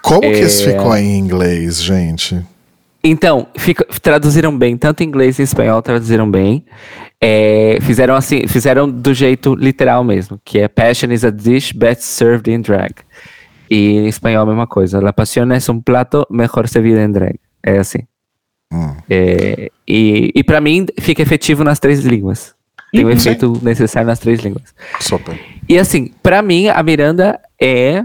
Como 0.02 0.20
que 0.20 0.40
isso 0.40 0.64
ficou 0.64 0.96
em 0.96 1.18
inglês, 1.18 1.82
gente? 1.82 2.40
Então, 3.04 3.46
fica- 3.56 3.86
traduziram 4.00 4.56
bem, 4.56 4.76
tanto 4.76 5.02
em 5.02 5.06
inglês 5.06 5.38
e 5.38 5.42
em 5.42 5.44
espanhol 5.44 5.82
traduziram 5.82 6.30
bem. 6.30 6.64
É, 7.20 7.78
fizeram 7.82 8.14
assim, 8.16 8.46
fizeram 8.48 8.88
do 8.90 9.14
jeito 9.14 9.54
literal 9.54 10.02
mesmo, 10.02 10.40
que 10.44 10.58
é 10.58 10.66
Passion 10.68 11.12
is 11.12 11.24
a 11.24 11.30
dish 11.30 11.72
best 11.72 12.02
served 12.02 12.50
in 12.52 12.60
drag. 12.60 12.94
E 13.70 13.98
em 13.98 14.06
espanhol 14.08 14.42
a 14.42 14.46
mesma 14.46 14.66
coisa. 14.66 15.00
La 15.00 15.12
pasión 15.12 15.52
es 15.52 15.68
un 15.68 15.80
plato 15.82 16.26
mejor 16.30 16.68
servido 16.68 16.98
en 17.00 17.12
drag. 17.12 17.38
É 17.62 17.78
assim. 17.78 18.00
Hum. 18.72 18.96
É, 19.08 19.70
e 19.86 20.30
e 20.34 20.42
para 20.44 20.60
mim 20.60 20.86
fica 20.98 21.22
efetivo 21.22 21.62
nas 21.64 21.78
três 21.78 22.00
línguas. 22.00 22.54
Tem 22.92 23.04
o 23.04 23.08
Sim. 23.08 23.30
efeito 23.30 23.58
necessário 23.62 24.06
nas 24.06 24.18
três 24.18 24.40
línguas. 24.40 24.74
Super. 25.00 25.38
E 25.68 25.78
assim, 25.78 26.12
pra 26.22 26.42
mim, 26.42 26.68
a 26.68 26.82
Miranda 26.82 27.40
é 27.60 28.04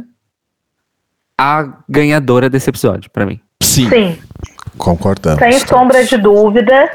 a 1.38 1.68
ganhadora 1.90 2.50
desse 2.50 2.70
episódio, 2.70 3.10
pra 3.12 3.26
mim. 3.26 3.40
Sim. 3.62 3.90
Sim, 3.90 4.18
Concordamos. 4.78 5.40
sem 5.40 5.60
sombra 5.60 6.04
de 6.06 6.18
dúvida. 6.18 6.90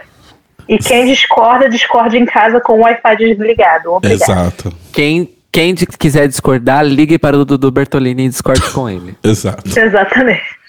E 0.68 0.78
quem 0.78 1.06
discorda, 1.06 1.68
discorda 1.68 2.16
em 2.16 2.24
casa 2.24 2.60
com 2.60 2.74
o 2.74 2.82
Wi-Fi 2.82 3.16
desligado. 3.16 3.92
Obrigado. 3.92 4.22
Exato. 4.22 4.72
Quem, 4.92 5.28
quem 5.50 5.74
quiser 5.74 6.28
discordar, 6.28 6.84
ligue 6.84 7.18
para 7.18 7.36
o 7.36 7.44
Dudu 7.44 7.70
Bertolini 7.70 8.26
e 8.26 8.28
discorde 8.28 8.62
com 8.70 8.88
ele. 8.88 9.14
Exato. 9.22 9.78
Exatamente. 9.78 10.61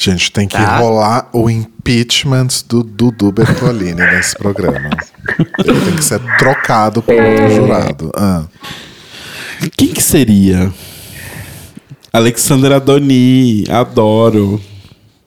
Gente, 0.00 0.30
tem 0.30 0.46
que 0.46 0.56
Tá. 0.56 0.76
rolar 0.78 1.28
o 1.32 1.50
impeachment 1.50 2.46
do 2.68 2.84
Dudu 2.84 3.32
Bertolini 3.32 3.94
nesse 4.00 4.36
programa. 4.38 4.90
Ele 5.58 5.80
tem 5.80 5.96
que 5.96 6.04
ser 6.04 6.20
trocado 6.38 7.02
por 7.02 7.12
É. 7.14 7.30
outro 7.42 7.50
jurado. 7.56 8.12
Ah, 8.16 8.44
Quem 9.76 9.88
que 9.88 10.00
seria? 10.00 10.72
Alexandra 12.12 12.76
Adoni, 12.76 13.64
adoro. 13.68 14.60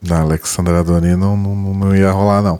da 0.02 0.22
Alexandra 0.22 0.80
Adoni 0.80 1.18
não, 1.18 1.36
não, 1.36 1.54
não 1.74 1.96
ia 1.96 2.10
rolar, 2.10 2.42
não. 2.42 2.58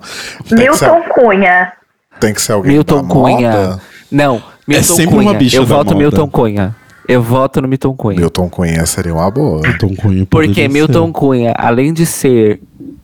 Tem 0.50 0.70
que, 0.70 0.78
ser, 0.78 0.92
Milton 0.92 1.10
Cunha. 1.14 1.72
tem 2.20 2.34
que 2.34 2.42
ser 2.42 2.52
alguém 2.52 2.74
Milton 2.74 3.02
da 3.04 3.08
Cunha. 3.08 3.52
moda. 3.52 3.82
Não, 4.12 4.44
Milton 4.68 4.84
sempre 4.96 5.16
Cunha. 5.16 5.30
uma 5.30 5.34
bicha 5.34 5.56
Eu 5.58 5.66
da 5.66 5.76
voto 5.76 5.88
moda. 5.88 5.98
Milton 5.98 6.28
Cunha. 6.28 6.76
Eu 7.08 7.22
voto 7.22 7.62
no 7.62 7.68
Milton 7.68 7.96
Cunha. 7.96 8.20
Milton 8.20 8.50
Cunha 8.50 8.86
seria 8.86 9.14
uma 9.14 9.30
boa. 9.30 9.62
Milton 9.62 9.96
Cunha 9.96 10.26
Porque 10.26 10.68
Milton 10.68 11.08
ser. 11.08 11.14
Cunha, 11.14 11.54
além 11.58 11.94
de 11.94 12.06
ser 12.06 12.62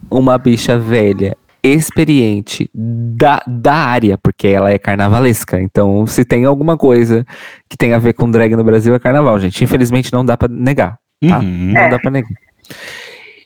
uma 0.10 0.38
bicha 0.38 0.78
velha, 0.78 1.36
experiente 1.64 2.70
da, 2.74 3.42
da 3.46 3.74
área, 3.74 4.18
porque 4.18 4.48
ela 4.48 4.72
é 4.72 4.78
carnavalesca. 4.78 5.60
Então, 5.60 6.06
se 6.08 6.24
tem 6.24 6.46
alguma 6.46 6.78
coisa 6.78 7.26
que 7.70 7.78
tem 7.78 7.94
a 7.94 8.00
ver 8.00 8.14
com 8.14 8.30
drag 8.30 8.56
no 8.56 8.64
Brasil, 8.64 8.94
é 8.96 9.00
carnaval, 9.00 9.40
gente. 9.40 9.64
Infelizmente, 9.64 10.14
não 10.14 10.24
dá 10.24 10.38
pra 10.38 10.48
negar. 10.48 10.98
Tá? 11.28 11.40
Uhum. 11.40 11.74
Não 11.74 11.90
dá 11.90 12.00
pra 12.00 12.12
negar. 12.12 12.30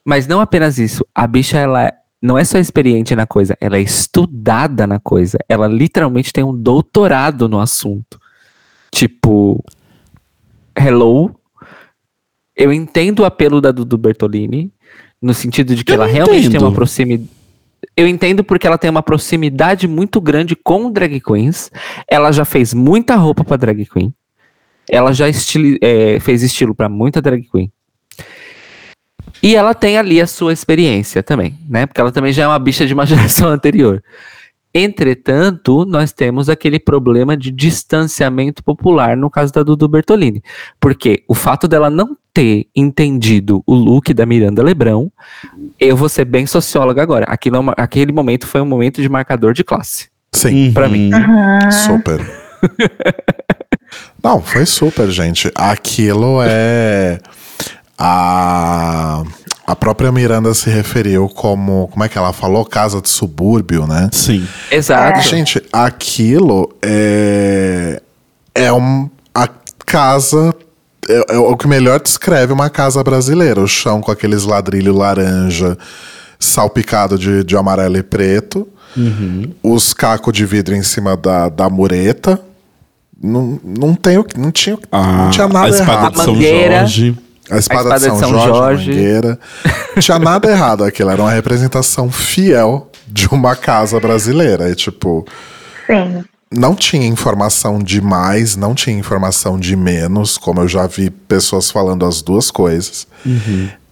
Mas 0.05 0.27
não 0.27 0.41
apenas 0.41 0.77
isso. 0.77 1.05
A 1.13 1.25
bicha, 1.25 1.57
ela 1.57 1.91
não 2.21 2.37
é 2.37 2.43
só 2.43 2.59
experiente 2.59 3.15
na 3.15 3.25
coisa, 3.25 3.57
ela 3.59 3.77
é 3.77 3.81
estudada 3.81 4.85
na 4.85 4.99
coisa. 4.99 5.39
Ela 5.49 5.67
literalmente 5.67 6.31
tem 6.31 6.43
um 6.43 6.55
doutorado 6.55 7.49
no 7.49 7.59
assunto. 7.59 8.19
Tipo, 8.91 9.63
hello. 10.77 11.35
Eu 12.55 12.71
entendo 12.71 13.21
o 13.21 13.25
apelo 13.25 13.59
da 13.61 13.71
Dudu 13.71 13.97
Bertolini, 13.97 14.71
no 15.21 15.33
sentido 15.33 15.75
de 15.75 15.83
que 15.83 15.91
Eu 15.91 15.95
ela 15.95 16.05
realmente 16.07 16.49
tem 16.49 16.59
uma 16.59 16.67
entendo. 16.67 16.75
proximidade. 16.75 17.29
Eu 17.97 18.07
entendo 18.07 18.43
porque 18.43 18.67
ela 18.67 18.77
tem 18.77 18.89
uma 18.89 19.01
proximidade 19.01 19.87
muito 19.87 20.21
grande 20.21 20.55
com 20.55 20.91
drag 20.91 21.19
queens. 21.19 21.71
Ela 22.07 22.31
já 22.31 22.45
fez 22.45 22.73
muita 22.73 23.15
roupa 23.15 23.43
pra 23.43 23.57
drag 23.57 23.85
queen. 23.85 24.13
Ela 24.89 25.13
já 25.13 25.27
estili- 25.27 25.79
é, 25.81 26.19
fez 26.19 26.43
estilo 26.43 26.75
pra 26.75 26.87
muita 26.87 27.21
drag 27.21 27.43
queen. 27.51 27.71
E 29.41 29.55
ela 29.55 29.73
tem 29.73 29.97
ali 29.97 30.21
a 30.21 30.27
sua 30.27 30.53
experiência 30.53 31.23
também, 31.23 31.57
né? 31.67 31.85
Porque 31.87 31.99
ela 31.99 32.11
também 32.11 32.31
já 32.31 32.43
é 32.43 32.47
uma 32.47 32.59
bicha 32.59 32.85
de 32.85 32.93
uma 32.93 33.05
geração 33.07 33.49
anterior. 33.49 34.03
Entretanto, 34.73 35.85
nós 35.85 36.13
temos 36.13 36.49
aquele 36.49 36.79
problema 36.79 37.35
de 37.35 37.51
distanciamento 37.51 38.63
popular 38.63 39.17
no 39.17 39.29
caso 39.29 39.51
da 39.51 39.63
Dudu 39.63 39.87
Bertolini. 39.87 40.41
Porque 40.79 41.23
o 41.27 41.35
fato 41.35 41.67
dela 41.67 41.89
não 41.89 42.17
ter 42.33 42.67
entendido 42.75 43.61
o 43.65 43.73
look 43.73 44.13
da 44.13 44.25
Miranda 44.25 44.63
Lebrão, 44.63 45.11
eu 45.79 45.97
vou 45.97 46.07
ser 46.07 46.25
bem 46.25 46.45
socióloga 46.45 47.01
agora. 47.01 47.25
Aquilo 47.25 47.57
é 47.57 47.73
aquele 47.77 48.13
momento 48.13 48.47
foi 48.47 48.61
um 48.61 48.65
momento 48.65 49.01
de 49.01 49.09
marcador 49.09 49.53
de 49.53 49.63
classe. 49.63 50.09
Sim, 50.33 50.71
pra 50.71 50.87
mim. 50.87 51.11
Uhum. 51.13 51.71
super. 51.71 52.21
Não, 54.23 54.41
foi 54.41 54.65
super, 54.65 55.09
gente. 55.09 55.51
Aquilo 55.55 56.39
é. 56.43 57.19
A, 57.97 59.23
a 59.71 59.75
própria 59.75 60.11
Miranda 60.11 60.53
se 60.53 60.69
referiu 60.69 61.29
como. 61.29 61.87
Como 61.91 62.03
é 62.03 62.09
que 62.09 62.17
ela 62.17 62.33
falou? 62.33 62.65
Casa 62.65 63.01
de 63.01 63.09
subúrbio, 63.09 63.87
né? 63.87 64.09
Sim. 64.11 64.45
Exato. 64.69 65.21
Gente, 65.21 65.61
aquilo 65.71 66.71
é. 66.81 68.01
É 68.53 68.71
um, 68.73 69.09
a 69.33 69.47
casa. 69.85 70.53
É, 71.07 71.35
é 71.35 71.37
o 71.37 71.55
que 71.55 71.67
melhor 71.67 71.99
descreve 71.99 72.51
uma 72.53 72.69
casa 72.69 73.03
brasileira. 73.03 73.61
O 73.61 73.67
chão 73.67 74.01
com 74.01 74.11
aqueles 74.11 74.43
ladrilhos 74.43 74.95
laranja 74.95 75.77
salpicado 76.39 77.17
de, 77.17 77.43
de 77.43 77.55
amarelo 77.55 77.97
e 77.97 78.03
preto. 78.03 78.67
Os 79.63 79.93
cacos 79.93 80.33
de 80.33 80.45
vidro 80.45 80.75
em 80.75 80.83
cima 80.83 81.15
da, 81.15 81.47
da 81.49 81.69
mureta. 81.69 82.39
Não, 83.23 83.59
não, 83.63 83.93
tem, 83.93 84.17
o 84.17 84.23
que- 84.23 84.37
não, 84.39 84.51
tinha, 84.51 84.77
Ah, 84.91 85.25
não 85.25 85.29
tinha 85.29 85.47
nada 85.47 85.67
a 85.67 85.69
espada 85.69 85.91
errado. 85.91 86.11
de 86.13 86.17
São 86.23 86.33
mangueira. 86.33 86.79
Jorge. 86.79 87.17
A 87.51 87.57
espada, 87.57 87.95
espada 87.95 87.99
de 87.99 88.19
São, 88.19 88.29
Jorge, 88.29 88.47
Jorge. 88.47 88.89
Mangueira. 88.91 89.39
Não 89.95 90.01
tinha 90.01 90.19
nada 90.19 90.47
errado 90.51 90.83
aquilo. 90.83 91.09
Era 91.09 91.21
uma 91.21 91.31
representação 91.31 92.09
fiel 92.11 92.89
de 93.07 93.27
uma 93.27 93.55
casa 93.55 93.99
brasileira. 93.99 94.69
E, 94.69 94.75
tipo, 94.75 95.25
Sim. 95.85 96.23
não 96.51 96.73
tinha 96.75 97.05
informação 97.05 97.77
de 97.79 97.99
mais, 98.01 98.55
não 98.55 98.73
tinha 98.73 98.97
informação 98.97 99.59
de 99.59 99.75
menos, 99.75 100.37
como 100.37 100.61
eu 100.61 100.67
já 100.67 100.87
vi 100.87 101.09
pessoas 101.09 101.69
falando 101.69 102.05
as 102.05 102.21
duas 102.21 102.49
coisas. 102.49 103.05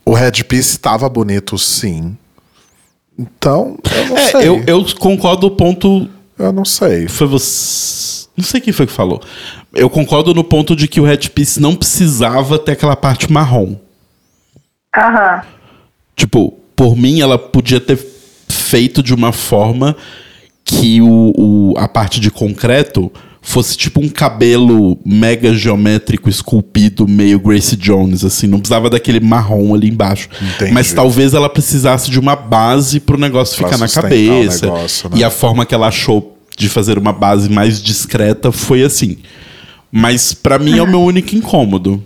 O 0.06 0.14
headpiece 0.14 0.72
estava 0.72 1.08
bonito, 1.10 1.58
sim. 1.58 2.18
Então, 3.18 3.78
eu 3.94 4.06
não 4.08 4.18
É, 4.18 4.32
sei. 4.32 4.48
eu, 4.48 4.64
eu 4.66 4.86
concordo 4.98 5.48
o 5.48 5.52
ponto. 5.52 6.10
Eu 6.38 6.54
não 6.54 6.64
sei. 6.64 7.08
Foi 7.10 7.28
você. 7.28 8.19
Não 8.40 8.46
sei 8.46 8.60
quem 8.62 8.74
foi 8.74 8.88
que 8.88 8.92
falou. 8.94 9.22
Eu 9.74 9.90
concordo 9.90 10.34
no 10.34 10.44
ponto 10.44 10.76
de 10.76 10.88
que 10.88 11.00
o 11.00 11.04
headpiece 11.06 11.60
não 11.62 11.76
precisava 11.76 12.58
ter 12.58 12.72
aquela 12.72 12.96
parte 12.96 13.32
marrom. 13.32 13.76
Aham. 14.96 15.42
Tipo, 16.16 16.54
por 16.76 16.96
mim, 16.96 17.22
ela 17.22 17.38
podia 17.38 17.80
ter 17.80 17.98
feito 18.50 19.02
de 19.04 19.14
uma 19.14 19.32
forma 19.32 19.96
que 20.66 21.02
o, 21.02 21.34
o- 21.38 21.74
a 21.78 21.88
parte 21.88 22.20
de 22.20 22.30
concreto 22.32 23.12
fosse 23.42 23.78
tipo 23.78 24.02
um 24.02 24.10
cabelo 24.10 25.00
mega 25.06 25.54
geométrico 25.54 26.30
esculpido, 26.30 27.08
meio 27.08 27.40
Grace 27.40 27.76
Jones, 27.76 28.24
assim. 28.26 28.48
Não 28.48 28.60
precisava 28.60 28.90
daquele 28.90 29.20
marrom 29.20 29.74
ali 29.74 29.88
embaixo. 29.90 30.28
Entendi. 30.56 30.72
Mas 30.74 30.92
talvez 30.92 31.34
ela 31.34 31.50
precisasse 31.50 32.12
de 32.12 32.20
uma 32.20 32.36
base 32.36 33.00
pro 33.00 33.18
negócio 33.18 33.58
Pra 33.58 33.68
ficar 33.68 33.78
na 33.80 33.86
o 33.86 33.90
cabeça. 33.90 34.66
negócio, 34.66 35.10
né? 35.10 35.18
E 35.20 35.24
a 35.24 35.30
forma 35.30 35.66
que 35.66 35.74
ela 35.74 35.88
achou 35.88 36.38
de 36.60 36.68
fazer 36.68 36.98
uma 36.98 37.14
base 37.14 37.50
mais 37.50 37.82
discreta 37.82 38.52
foi 38.52 38.84
assim. 38.84 39.18
Mas 39.90 40.34
pra 40.34 40.60
mim 40.60 40.78
é 40.78 40.84
o 40.84 40.88
meu 40.88 41.02
único 41.02 41.34
incômodo. 41.36 42.04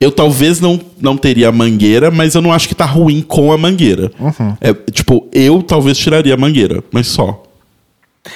Eu 0.00 0.12
talvez 0.12 0.60
não, 0.60 0.80
não 1.00 1.16
teria 1.16 1.48
a 1.48 1.52
mangueira, 1.52 2.10
mas 2.10 2.34
eu 2.34 2.40
não 2.42 2.52
acho 2.52 2.68
que 2.68 2.74
tá 2.74 2.84
ruim 2.84 3.20
com 3.22 3.52
a 3.52 3.58
mangueira. 3.58 4.12
Uhum. 4.20 4.56
É, 4.60 4.72
tipo, 4.92 5.28
eu 5.32 5.62
talvez 5.62 5.98
tiraria 5.98 6.34
a 6.34 6.36
mangueira, 6.36 6.82
mas 6.92 7.08
só. 7.08 7.42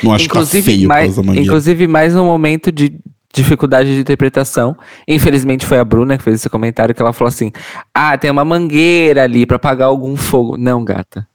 Não 0.03 0.13
acho 0.13 0.29
que 0.29 0.35
tá 0.35 0.45
feio 0.45 0.89
mais, 0.89 1.15
da 1.15 1.23
mangueira. 1.23 1.47
inclusive, 1.47 1.87
mais 1.87 2.17
um 2.17 2.25
momento 2.25 2.73
de 2.73 2.93
dificuldade 3.33 3.95
de 3.95 4.01
interpretação. 4.01 4.77
Infelizmente, 5.07 5.65
foi 5.65 5.79
a 5.79 5.85
Bruna 5.85 6.19
que 6.19 6.25
fez 6.25 6.37
esse 6.37 6.51
comentário 6.51 6.95
que 6.95 7.01
ela 7.01 7.13
falou 7.13 7.29
assim: 7.29 7.53
Ah, 7.95 8.19
tem 8.19 8.31
uma 8.31 8.45
mangueira 8.45 9.23
ali 9.23 9.47
pra 9.47 9.57
apagar 9.57 9.89
algum 9.89 10.17
fogo. 10.17 10.57
Não, 10.57 10.85
gata. 10.85 11.30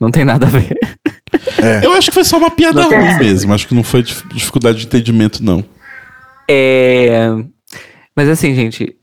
Não 0.00 0.10
tem 0.10 0.24
nada 0.24 0.46
a 0.46 0.50
ver. 0.50 0.76
Eu 1.82 1.92
acho 1.92 2.08
que 2.08 2.14
foi 2.14 2.24
só 2.24 2.38
uma 2.38 2.50
piada 2.50 2.80
Não 2.82 2.88
ruim 2.90 3.18
mesmo. 3.18 3.52
Acho 3.52 3.66
que 3.66 3.74
não 3.74 3.82
foi 3.82 4.02
dif- 4.02 4.26
dificuldade 4.32 4.78
de 4.78 4.86
entendimento, 4.86 5.42
não. 5.42 5.64
É... 6.48 7.28
Mas 8.16 8.28
assim, 8.28 8.54
gente. 8.54 8.96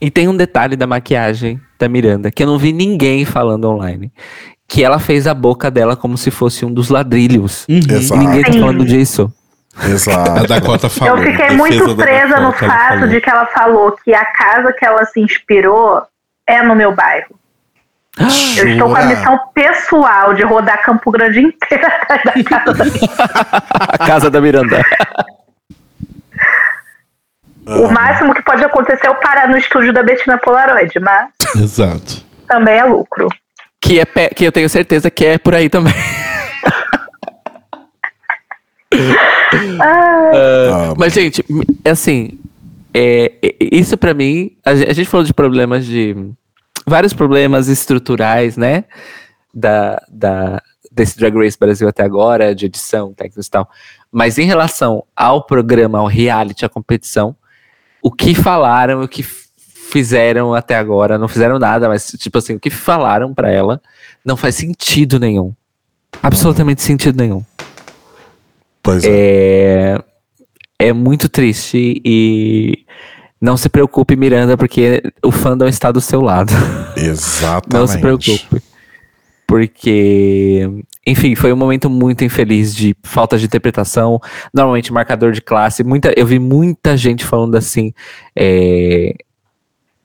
E 0.00 0.10
tem 0.10 0.28
um 0.28 0.36
detalhe 0.36 0.76
da 0.76 0.86
maquiagem 0.86 1.58
da 1.78 1.88
Miranda 1.88 2.30
que 2.30 2.42
eu 2.42 2.46
não 2.46 2.58
vi 2.58 2.72
ninguém 2.72 3.24
falando 3.24 3.64
online. 3.68 4.12
que 4.68 4.82
ela 4.82 4.98
fez 4.98 5.26
a 5.26 5.34
boca 5.34 5.70
dela 5.70 5.94
como 5.96 6.16
se 6.16 6.30
fosse 6.30 6.64
um 6.64 6.72
dos 6.72 6.88
ladrilhos. 6.88 7.64
Uhum. 7.68 7.80
E 7.90 7.92
Exato. 7.94 8.20
ninguém 8.20 8.42
tá 8.42 8.52
falando 8.52 8.84
disso. 8.84 9.32
A 9.76 9.88
Exato. 9.88 10.46
Dakota 10.46 10.88
falou. 10.88 11.18
Eu 11.18 11.30
fiquei 11.32 11.50
muito 11.50 11.96
presa 11.96 12.40
no 12.40 12.52
fato 12.52 13.08
de 13.08 13.20
que 13.20 13.28
ela 13.30 13.46
falou 13.46 13.92
que 14.04 14.14
a 14.14 14.24
casa 14.24 14.72
que 14.72 14.84
ela 14.84 15.04
se 15.04 15.20
inspirou 15.20 16.00
é 16.46 16.62
no 16.62 16.74
meu 16.76 16.94
bairro. 16.94 17.34
Eu 18.16 18.68
estou 18.68 18.88
com 18.90 18.96
a 18.96 19.04
missão 19.06 19.38
pessoal 19.52 20.34
de 20.34 20.42
rodar 20.44 20.82
Campo 20.84 21.10
Grande 21.10 21.40
inteira 21.40 21.88
atrás 21.88 22.22
da 22.24 22.44
casa 22.44 22.72
da 22.72 22.84
minha 22.84 23.08
A 23.88 23.98
casa 23.98 24.30
da 24.30 24.40
Miranda. 24.40 24.80
O 27.66 27.88
máximo 27.90 28.34
que 28.34 28.42
pode 28.42 28.62
acontecer 28.62 29.06
é 29.06 29.08
eu 29.10 29.14
parar 29.16 29.48
no 29.48 29.56
estúdio 29.56 29.92
da 29.92 30.02
Betina 30.02 30.38
Polaroid, 30.38 30.92
mas 31.00 31.30
Exato. 31.56 32.22
também 32.46 32.74
é 32.78 32.84
lucro. 32.84 33.26
Que, 33.80 33.98
é 34.00 34.04
pe- 34.04 34.28
que 34.30 34.44
eu 34.44 34.52
tenho 34.52 34.68
certeza 34.68 35.10
que 35.10 35.24
é 35.24 35.38
por 35.38 35.54
aí 35.54 35.68
também. 35.68 35.92
Ah, 39.80 40.94
Mas, 40.96 41.12
gente, 41.12 41.44
assim, 41.84 42.38
é, 42.92 43.32
é- 43.42 43.54
isso 43.72 43.96
pra 43.96 44.14
mim, 44.14 44.52
a 44.64 44.74
gen- 44.74 44.88
a 44.88 44.92
gente 44.92 45.08
falou 45.08 45.24
de 45.26 45.34
problemas 45.34 45.84
de. 45.84 46.14
Vários 46.86 47.12
problemas 47.12 47.68
estruturais, 47.68 48.56
né? 48.56 48.84
Da, 49.52 50.02
da, 50.08 50.62
desse 50.90 51.16
Drag 51.18 51.36
Race 51.36 51.58
Brasil 51.58 51.88
até 51.88 52.02
agora, 52.02 52.54
de 52.54 52.66
edição, 52.66 53.12
técnicos 53.12 53.46
e 53.46 53.50
tal. 53.50 53.68
Mas 54.10 54.38
em 54.38 54.46
relação 54.46 55.04
ao 55.14 55.44
programa, 55.44 55.98
ao 55.98 56.06
reality, 56.06 56.64
à 56.64 56.68
competição, 56.68 57.36
o 58.02 58.10
que 58.10 58.34
falaram, 58.34 59.02
o 59.02 59.08
que 59.08 59.22
fizeram 59.22 60.54
até 60.54 60.76
agora, 60.76 61.18
não 61.18 61.28
fizeram 61.28 61.58
nada, 61.58 61.88
mas, 61.88 62.12
tipo 62.18 62.38
assim, 62.38 62.54
o 62.54 62.60
que 62.60 62.70
falaram 62.70 63.32
pra 63.32 63.50
ela 63.50 63.80
não 64.24 64.36
faz 64.36 64.54
sentido 64.56 65.18
nenhum. 65.20 65.52
Absolutamente 66.22 66.82
sentido 66.82 67.16
nenhum. 67.16 67.44
Pois 68.82 69.04
é. 69.04 69.08
É, 70.78 70.88
é 70.88 70.92
muito 70.92 71.28
triste 71.28 72.00
e 72.04 72.84
não 73.40 73.56
se 73.56 73.68
preocupe, 73.68 74.16
Miranda, 74.16 74.56
porque 74.56 75.02
o 75.22 75.30
fandom 75.30 75.66
está 75.66 75.90
do 75.92 76.00
seu 76.00 76.20
lado. 76.20 76.52
Exatamente. 76.96 77.74
Não 77.74 77.86
se 77.86 77.98
preocupe. 77.98 78.62
Porque, 79.46 80.68
enfim, 81.06 81.34
foi 81.34 81.52
um 81.52 81.56
momento 81.56 81.90
muito 81.90 82.24
infeliz 82.24 82.74
de 82.74 82.96
falta 83.02 83.38
de 83.38 83.44
interpretação. 83.44 84.18
Normalmente, 84.52 84.92
marcador 84.92 85.32
de 85.32 85.40
classe. 85.42 85.84
Muita, 85.84 86.12
eu 86.16 86.24
vi 86.26 86.38
muita 86.38 86.96
gente 86.96 87.24
falando 87.24 87.54
assim, 87.54 87.92
é, 88.34 89.14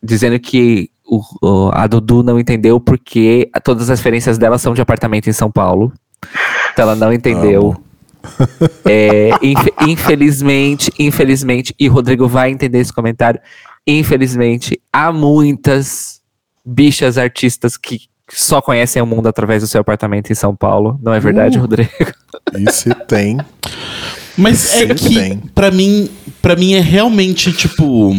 dizendo 0.03 0.37
que 0.39 0.89
o- 1.05 1.21
o- 1.41 1.71
a 1.73 1.87
Dudu 1.87 2.21
não 2.21 2.39
entendeu 2.39 2.79
porque 2.79 3.49
todas 3.63 3.89
as 3.89 3.97
referências 3.99 4.37
dela 4.37 4.57
são 4.57 4.73
de 4.73 4.81
apartamento 4.81 5.29
em 5.29 5.33
São 5.33 5.49
Paulo. 5.49 5.91
Então 6.73 6.83
ela 6.83 6.95
não 6.95 7.11
entendeu. 7.13 7.75
É, 8.85 9.29
infe- 9.41 9.73
infelizmente, 9.87 10.91
infelizmente, 10.99 11.73
e 11.79 11.89
o 11.89 11.93
Rodrigo 11.93 12.27
vai 12.27 12.51
entender 12.51 12.79
esse 12.79 12.93
comentário. 12.93 13.39
Infelizmente, 13.87 14.79
há 14.91 15.11
muitas 15.11 16.21
bichas 16.65 17.17
artistas 17.17 17.77
que 17.77 18.01
só 18.31 18.61
conhecem 18.61 19.01
o 19.01 19.05
mundo 19.05 19.27
através 19.27 19.63
do 19.63 19.67
seu 19.67 19.81
apartamento 19.81 20.31
em 20.31 20.35
São 20.35 20.55
Paulo. 20.55 20.99
Não 21.01 21.13
é 21.13 21.19
verdade, 21.19 21.57
Uh. 21.57 21.61
Rodrigo? 21.61 21.89
Se 22.71 22.93
tem. 23.07 23.39
Mas 24.37 24.75
é 24.75 24.93
que, 24.93 25.13
tem. 25.15 25.37
pra 25.55 25.71
mim, 25.71 26.09
para 26.41 26.55
mim 26.55 26.73
é 26.73 26.79
realmente, 26.79 27.51
tipo. 27.51 28.13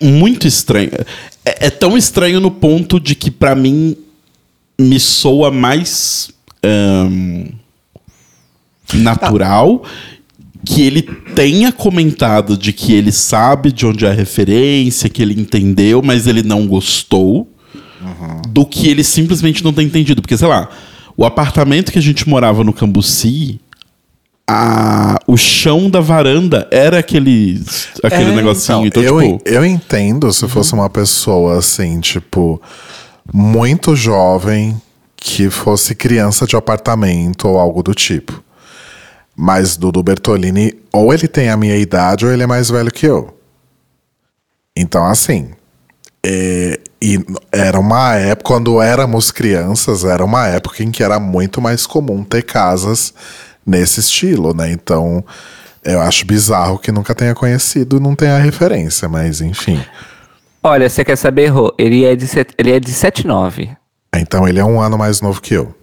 Muito 0.00 0.46
estranho. 0.46 0.90
É, 1.44 1.66
é 1.66 1.70
tão 1.70 1.96
estranho 1.96 2.40
no 2.40 2.50
ponto 2.50 3.00
de 3.00 3.14
que, 3.14 3.30
pra 3.30 3.54
mim, 3.54 3.96
me 4.78 5.00
soa 5.00 5.50
mais. 5.50 6.30
ahn, 6.62 7.46
natural 8.94 9.82
que 10.64 10.82
ele 10.82 11.02
tenha 11.02 11.70
comentado 11.70 12.56
de 12.56 12.72
que 12.72 12.94
ele 12.94 13.12
sabe 13.12 13.70
de 13.70 13.84
onde 13.84 14.06
é 14.06 14.10
a 14.10 14.14
referência, 14.14 15.10
que 15.10 15.20
ele 15.20 15.38
entendeu, 15.38 16.00
mas 16.02 16.26
ele 16.26 16.42
não 16.42 16.66
gostou, 16.66 17.46
do 18.48 18.64
que 18.64 18.88
ele 18.88 19.04
simplesmente 19.04 19.62
não 19.62 19.72
ter 19.72 19.82
entendido. 19.82 20.22
Porque, 20.22 20.36
sei 20.36 20.48
lá, 20.48 20.68
o 21.16 21.24
apartamento 21.24 21.92
que 21.92 21.98
a 21.98 22.02
gente 22.02 22.28
morava 22.28 22.64
no 22.64 22.72
Cambuci, 22.72 23.60
a, 24.48 25.18
o 25.26 25.36
chão 25.36 25.88
da 25.90 26.00
varanda 26.00 26.66
era 26.70 26.98
aquele, 26.98 27.62
aquele 28.02 28.30
É, 28.30 28.36
negocinho. 28.36 28.86
Então, 28.86 29.02
eu, 29.02 29.20
tipo. 29.20 29.42
eu 29.44 29.64
entendo 29.64 30.32
se 30.32 30.46
fosse 30.48 30.74
uma 30.74 30.88
pessoa 30.90 31.58
assim, 31.58 32.00
tipo, 32.00 32.60
muito 33.32 33.96
jovem, 33.96 34.80
que 35.16 35.48
fosse 35.48 35.94
criança 35.94 36.46
de 36.46 36.56
apartamento 36.56 37.48
ou 37.48 37.58
algo 37.58 37.82
do 37.82 37.94
tipo. 37.94 38.42
Mas 39.36 39.76
Dudu 39.76 40.02
Bertolini, 40.02 40.74
ou 40.92 41.12
ele 41.12 41.26
tem 41.28 41.48
a 41.50 41.56
minha 41.56 41.76
idade, 41.76 42.24
ou 42.24 42.32
ele 42.32 42.42
é 42.44 42.46
mais 42.46 42.70
velho 42.70 42.90
que 42.92 43.06
eu. 43.06 43.36
Então, 44.76 45.04
assim. 45.04 45.50
é, 46.24 46.80
e 47.02 47.18
era 47.52 47.78
uma 47.78 48.14
época, 48.14 48.48
quando 48.54 48.80
éramos 48.80 49.30
crianças, 49.30 50.04
era 50.04 50.24
uma 50.24 50.46
época 50.48 50.82
em 50.82 50.90
que 50.90 51.02
era 51.02 51.20
muito 51.20 51.60
mais 51.60 51.86
comum 51.86 52.24
ter 52.24 52.42
casas 52.42 53.12
nesse 53.66 54.00
estilo, 54.00 54.54
né? 54.54 54.70
Então, 54.72 55.24
eu 55.84 56.00
acho 56.00 56.24
bizarro 56.26 56.78
que 56.78 56.90
nunca 56.92 57.14
tenha 57.14 57.34
conhecido 57.34 57.96
e 57.98 58.00
não 58.00 58.14
tenha 58.16 58.38
referência, 58.38 59.08
mas 59.08 59.40
enfim. 59.42 59.84
Olha, 60.62 60.88
você 60.88 61.04
quer 61.04 61.16
saber, 61.16 61.48
Rô? 61.48 61.74
Ele 61.78 62.04
é 62.04 62.16
de, 62.16 62.26
set- 62.26 62.54
ele 62.56 62.72
é 62.72 62.80
de 62.80 62.90
79. 62.90 63.70
Então 64.16 64.48
ele 64.48 64.58
é 64.58 64.64
um 64.64 64.80
ano 64.80 64.96
mais 64.96 65.20
novo 65.20 65.40
que 65.42 65.54
eu. 65.54 65.74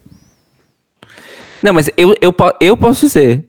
Não, 1.62 1.74
mas 1.74 1.90
eu, 1.96 2.16
eu, 2.22 2.34
eu 2.60 2.78
posso 2.78 3.06
dizer. 3.06 3.48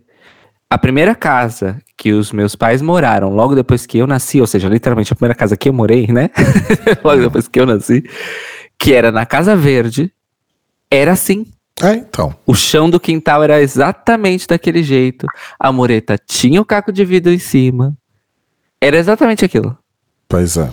A 0.68 0.78
primeira 0.78 1.14
casa 1.14 1.78
que 1.98 2.12
os 2.12 2.32
meus 2.32 2.56
pais 2.56 2.80
moraram 2.80 3.28
logo 3.28 3.54
depois 3.54 3.84
que 3.84 3.98
eu 3.98 4.06
nasci, 4.06 4.40
ou 4.40 4.46
seja, 4.46 4.68
literalmente 4.68 5.12
a 5.12 5.16
primeira 5.16 5.34
casa 5.34 5.54
que 5.54 5.68
eu 5.68 5.72
morei, 5.72 6.06
né? 6.06 6.30
logo 7.04 7.20
depois 7.20 7.46
que 7.46 7.60
eu 7.60 7.66
nasci, 7.66 8.02
que 8.78 8.94
era 8.94 9.12
na 9.12 9.26
Casa 9.26 9.54
Verde, 9.54 10.10
era 10.90 11.12
assim. 11.12 11.46
É, 11.82 11.94
então. 11.94 12.34
O 12.46 12.54
chão 12.54 12.88
do 12.88 12.98
quintal 12.98 13.42
era 13.42 13.60
exatamente 13.60 14.46
daquele 14.46 14.82
jeito. 14.82 15.26
A 15.60 15.70
mureta 15.70 16.16
tinha 16.18 16.60
o 16.60 16.64
caco 16.64 16.90
de 16.90 17.04
vidro 17.04 17.32
em 17.32 17.38
cima. 17.38 17.94
Era 18.80 18.96
exatamente 18.96 19.44
aquilo. 19.44 19.76
Pois 20.26 20.56
é. 20.56 20.70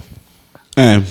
É. 0.78 1.02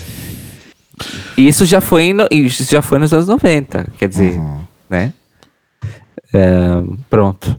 Isso 1.37 1.65
já 1.67 1.81
foi, 1.81 2.13
no, 2.13 2.27
isso 2.31 2.65
já 2.65 2.83
foi 2.83 2.99
nos 2.99 3.13
anos 3.13 3.29
90, 3.29 3.93
quer 3.99 4.09
dizer, 4.09 4.41
né? 4.91 5.13
É, 6.33 6.83
pronto. 7.09 7.59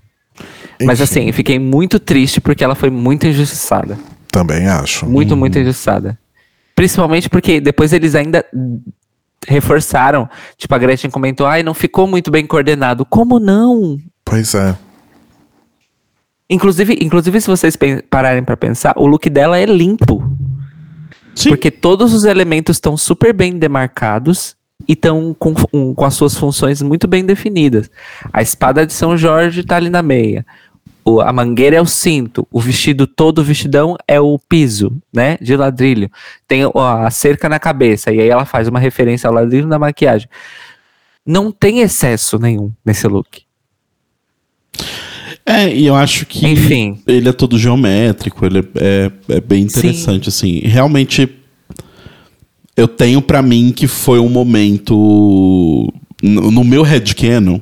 Mas 0.83 1.01
Enfim, 1.01 1.21
assim, 1.21 1.31
fiquei 1.31 1.59
muito 1.59 1.99
triste 1.99 2.39
porque 2.39 2.63
ela 2.63 2.75
foi 2.75 2.89
muito 2.89 3.27
injustiçada. 3.27 3.97
Também 4.31 4.67
acho. 4.67 5.05
Muito, 5.05 5.35
muito 5.35 5.59
injustiçada. 5.59 6.17
Principalmente 6.75 7.29
porque 7.29 7.59
depois 7.59 7.91
eles 7.91 8.15
ainda 8.15 8.45
reforçaram. 9.47 10.29
Tipo, 10.57 10.75
a 10.75 10.77
Gretchen 10.77 11.09
comentou, 11.09 11.45
ai, 11.45 11.63
não 11.63 11.73
ficou 11.73 12.07
muito 12.07 12.31
bem 12.31 12.45
coordenado. 12.45 13.05
Como 13.05 13.39
não? 13.39 13.97
Pois 14.23 14.53
é. 14.55 14.75
Inclusive, 16.49 16.97
inclusive 17.01 17.41
se 17.41 17.47
vocês 17.47 17.77
pararem 18.09 18.43
pra 18.43 18.57
pensar, 18.57 18.93
o 18.97 19.05
look 19.05 19.29
dela 19.29 19.57
é 19.57 19.65
limpo. 19.65 20.23
Sim. 21.35 21.49
Porque 21.49 21.69
todos 21.69 22.13
os 22.13 22.23
elementos 22.23 22.77
estão 22.77 22.97
super 22.97 23.33
bem 23.33 23.57
demarcados 23.57 24.55
e 24.87 24.93
estão 24.93 25.35
com, 25.37 25.53
um- 25.73 25.93
com 25.93 26.05
as 26.05 26.13
suas 26.13 26.35
funções 26.35 26.81
muito 26.81 27.07
bem 27.07 27.25
definidas. 27.25 27.89
A 28.31 28.41
espada 28.41 28.85
de 28.85 28.93
São 28.93 29.17
Jorge 29.17 29.63
tá 29.63 29.75
ali 29.75 29.89
na 29.89 30.01
meia. 30.01 30.45
O- 31.05 31.21
a 31.21 31.31
mangueira 31.33 31.75
é 31.77 31.81
o 31.81 31.85
cinto. 31.85 32.47
O 32.51 32.59
vestido 32.59 33.07
todo, 33.07 33.39
o 33.39 33.43
vestidão, 33.43 33.95
é 34.07 34.19
o 34.19 34.37
piso, 34.37 34.91
né? 35.13 35.37
De 35.41 35.55
ladrilho. 35.55 36.09
Tem 36.47 36.61
ó, 36.65 37.05
a 37.05 37.09
cerca 37.11 37.49
na 37.49 37.59
cabeça. 37.59 38.11
E 38.11 38.19
aí 38.19 38.29
ela 38.29 38.45
faz 38.45 38.67
uma 38.67 38.79
referência 38.79 39.27
ao 39.27 39.33
ladrilho 39.33 39.67
na 39.67 39.79
maquiagem. 39.79 40.27
Não 41.25 41.51
tem 41.51 41.79
excesso 41.81 42.37
nenhum 42.39 42.71
nesse 42.85 43.07
look. 43.07 43.41
É, 45.45 45.73
e 45.73 45.85
eu 45.87 45.95
acho 45.95 46.25
que 46.25 46.45
Enfim. 46.47 47.01
ele 47.07 47.27
é 47.29 47.33
todo 47.33 47.57
geométrico, 47.57 48.45
ele 48.45 48.59
é, 48.59 48.63
é, 49.29 49.35
é 49.37 49.41
bem 49.41 49.63
interessante, 49.63 50.29
assim. 50.29 50.59
Realmente, 50.59 51.27
eu 52.79 52.87
tenho 52.87 53.21
pra 53.21 53.41
mim 53.41 53.71
que 53.75 53.87
foi 53.87 54.19
um 54.19 54.29
momento. 54.29 55.91
No, 56.21 56.51
no 56.51 56.63
meu 56.63 56.83
headcanon, 56.83 57.59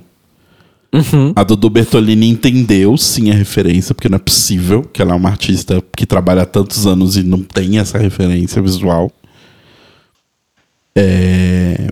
Uhum. 0.93 1.33
a 1.35 1.43
Dudu 1.43 1.69
Bertolini 1.69 2.29
entendeu 2.29 2.95
sim 2.97 3.29
a 3.29 3.33
referência, 3.33 3.93
porque 3.93 4.07
não 4.07 4.15
é 4.15 4.19
possível 4.19 4.83
que 4.83 5.01
ela 5.01 5.11
é 5.11 5.15
uma 5.15 5.29
artista 5.29 5.83
que 5.95 6.05
trabalha 6.05 6.43
há 6.43 6.45
tantos 6.45 6.87
anos 6.87 7.17
e 7.17 7.23
não 7.23 7.43
tem 7.43 7.77
essa 7.77 7.97
referência 7.97 8.61
visual. 8.61 9.11
É... 10.95 11.91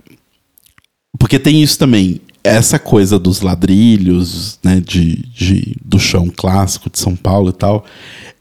Porque 1.19 1.38
tem 1.38 1.61
isso 1.61 1.77
também. 1.77 2.22
Essa 2.43 2.80
coisa 2.80 3.19
dos 3.19 3.41
ladrilhos, 3.41 4.60
né, 4.64 4.80
de, 4.80 5.15
de, 5.34 5.76
do 5.84 5.99
chão 5.99 6.30
clássico 6.30 6.89
de 6.89 6.99
São 6.99 7.15
Paulo 7.15 7.49
e 7.49 7.53
tal, 7.53 7.85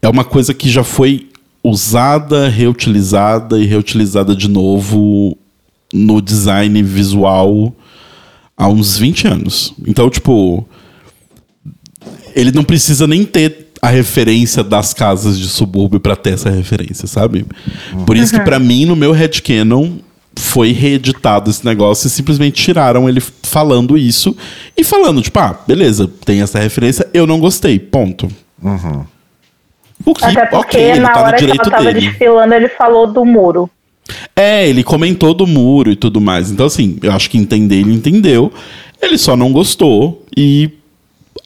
é 0.01 0.07
uma 0.07 0.23
coisa 0.23 0.53
que 0.53 0.69
já 0.69 0.83
foi 0.83 1.27
usada, 1.67 2.47
reutilizada 2.47 3.59
e 3.59 3.65
reutilizada 3.65 4.35
de 4.35 4.47
novo 4.47 5.35
no 5.91 6.21
design 6.21 6.83
visual 6.83 7.75
há 8.55 8.67
uns 8.67 8.97
20 8.97 9.27
anos. 9.27 9.73
Então, 9.87 10.09
tipo, 10.09 10.67
ele 12.35 12.51
não 12.51 12.63
precisa 12.63 13.07
nem 13.07 13.25
ter 13.25 13.71
a 13.81 13.89
referência 13.89 14.63
das 14.63 14.93
casas 14.93 15.39
de 15.39 15.47
subúrbio 15.47 15.99
pra 15.99 16.15
ter 16.15 16.33
essa 16.33 16.49
referência, 16.49 17.07
sabe? 17.07 17.45
Por 18.05 18.15
isso 18.15 18.33
que 18.33 18.39
pra 18.41 18.59
mim, 18.59 18.85
no 18.85 18.95
meu 18.95 19.11
headcanon, 19.11 19.93
foi 20.37 20.71
reeditado 20.71 21.49
esse 21.49 21.65
negócio 21.65 22.07
e 22.07 22.09
simplesmente 22.09 22.61
tiraram 22.61 23.07
ele 23.09 23.21
falando 23.41 23.97
isso 23.97 24.35
e 24.77 24.83
falando, 24.83 25.21
tipo, 25.21 25.39
ah, 25.39 25.59
beleza, 25.67 26.09
tem 26.25 26.41
essa 26.41 26.59
referência, 26.59 27.07
eu 27.13 27.25
não 27.25 27.39
gostei, 27.39 27.79
ponto. 27.79 28.29
O 28.61 29.14
que, 30.03 30.25
Até 30.25 30.45
porque 30.45 30.77
ok, 30.77 30.91
ele 30.91 30.99
na 30.99 31.09
tá 31.09 31.21
hora 31.21 31.37
que 31.37 31.45
ela 31.45 31.55
tava 31.55 31.93
dele. 31.93 32.07
desfilando, 32.09 32.53
ele 32.53 32.67
falou 32.69 33.07
do 33.07 33.25
muro. 33.25 33.69
É, 34.35 34.67
ele 34.67 34.83
comentou 34.83 35.33
do 35.33 35.47
muro 35.47 35.91
e 35.91 35.95
tudo 35.95 36.21
mais. 36.21 36.51
Então, 36.51 36.65
assim, 36.65 36.97
eu 37.01 37.11
acho 37.11 37.29
que 37.29 37.37
entender, 37.37 37.77
ele 37.77 37.93
entendeu. 37.93 38.51
Ele 39.01 39.17
só 39.17 39.35
não 39.35 39.51
gostou. 39.51 40.23
E 40.35 40.69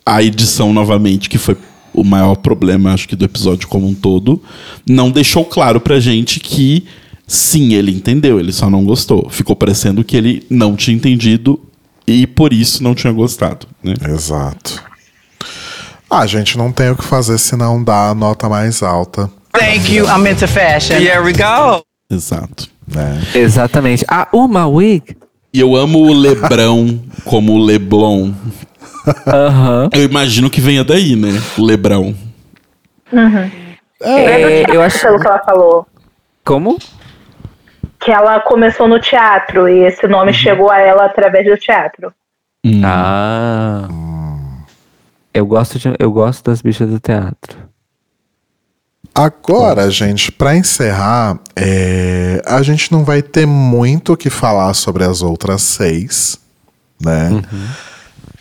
a 0.06 0.22
edição, 0.22 0.74
novamente, 0.74 1.30
que 1.30 1.38
foi 1.38 1.56
o 1.94 2.04
maior 2.04 2.36
problema, 2.36 2.94
acho 2.94 3.08
que, 3.08 3.16
do 3.16 3.26
episódio 3.26 3.68
como 3.68 3.88
um 3.88 3.94
todo, 3.94 4.42
não 4.88 5.10
deixou 5.10 5.46
claro 5.46 5.80
pra 5.80 6.00
gente 6.00 6.40
que 6.40 6.86
sim, 7.28 7.74
ele 7.74 7.92
entendeu, 7.92 8.40
ele 8.40 8.52
só 8.52 8.70
não 8.70 8.84
gostou. 8.84 9.30
Ficou 9.30 9.56
parecendo 9.56 10.04
que 10.04 10.18
ele 10.18 10.44
não 10.50 10.76
tinha 10.76 10.96
entendido 10.96 11.60
e 12.08 12.26
por 12.26 12.52
isso 12.52 12.84
não 12.84 12.96
tinha 12.96 13.14
gostado. 13.14 13.68
Né? 13.84 13.94
Exato. 14.10 14.84
Ah, 16.10 16.26
gente, 16.26 16.58
não 16.58 16.72
tem 16.72 16.90
o 16.90 16.96
que 16.96 17.04
fazer 17.04 17.38
senão 17.38 17.84
dar 17.84 18.10
a 18.10 18.16
nota 18.16 18.50
mais 18.50 18.82
alta, 18.82 19.30
Thank 19.52 19.94
you. 19.94 20.06
I'm 20.06 20.28
into 20.30 20.48
fashion. 20.48 20.96
Here 20.98 21.20
we 21.22 21.34
go. 21.34 21.84
Exato. 22.10 22.68
né? 22.88 23.22
Exatamente. 23.36 24.06
Ah, 24.08 24.28
uma 24.32 24.68
wig? 24.68 25.18
E 25.54 25.60
eu 25.60 25.76
amo 25.76 26.00
o 26.00 26.14
Lebrão 26.14 27.00
como 27.26 27.54
o 27.54 27.58
Leblon. 27.66 28.32
Aham. 29.28 29.90
Eu 29.92 30.04
imagino 30.04 30.50
que 30.50 30.62
venha 30.62 30.84
daí, 30.84 31.16
né? 31.16 31.30
O 31.58 31.64
Lebrão. 31.64 32.16
É, 34.02 34.66
eu 34.74 34.82
acho. 34.82 35.00
Pelo 35.02 35.20
que 35.20 35.28
ela 35.28 35.40
falou. 35.40 35.88
Como? 36.46 36.78
Que 38.00 38.12
ela 38.12 38.40
começou 38.40 38.88
no 38.88 39.00
teatro 39.00 39.68
e 39.68 39.80
esse 39.86 40.06
Uhum. 40.06 40.12
nome 40.12 40.34
chegou 40.34 40.70
a 40.70 40.80
ela 40.80 41.06
através 41.06 41.46
do 41.46 41.58
teatro. 41.58 42.14
Hum. 42.64 42.82
Ah. 42.86 43.88
Eu 45.34 45.46
gosto, 45.46 45.78
de, 45.78 45.94
eu 46.00 46.12
gosto 46.12 46.44
das 46.44 46.62
bichas 46.62 46.90
do 46.90 47.00
teatro. 47.00 47.70
Agora, 49.14 49.90
gente, 49.90 50.32
pra 50.32 50.56
encerrar, 50.56 51.40
é, 51.56 52.42
a 52.46 52.62
gente 52.62 52.92
não 52.92 53.04
vai 53.04 53.22
ter 53.22 53.46
muito 53.46 54.14
o 54.14 54.18
que 54.18 54.30
falar 54.30 54.74
sobre 54.74 55.04
as 55.04 55.22
outras 55.22 55.62
seis, 55.62 56.38
né? 57.04 57.42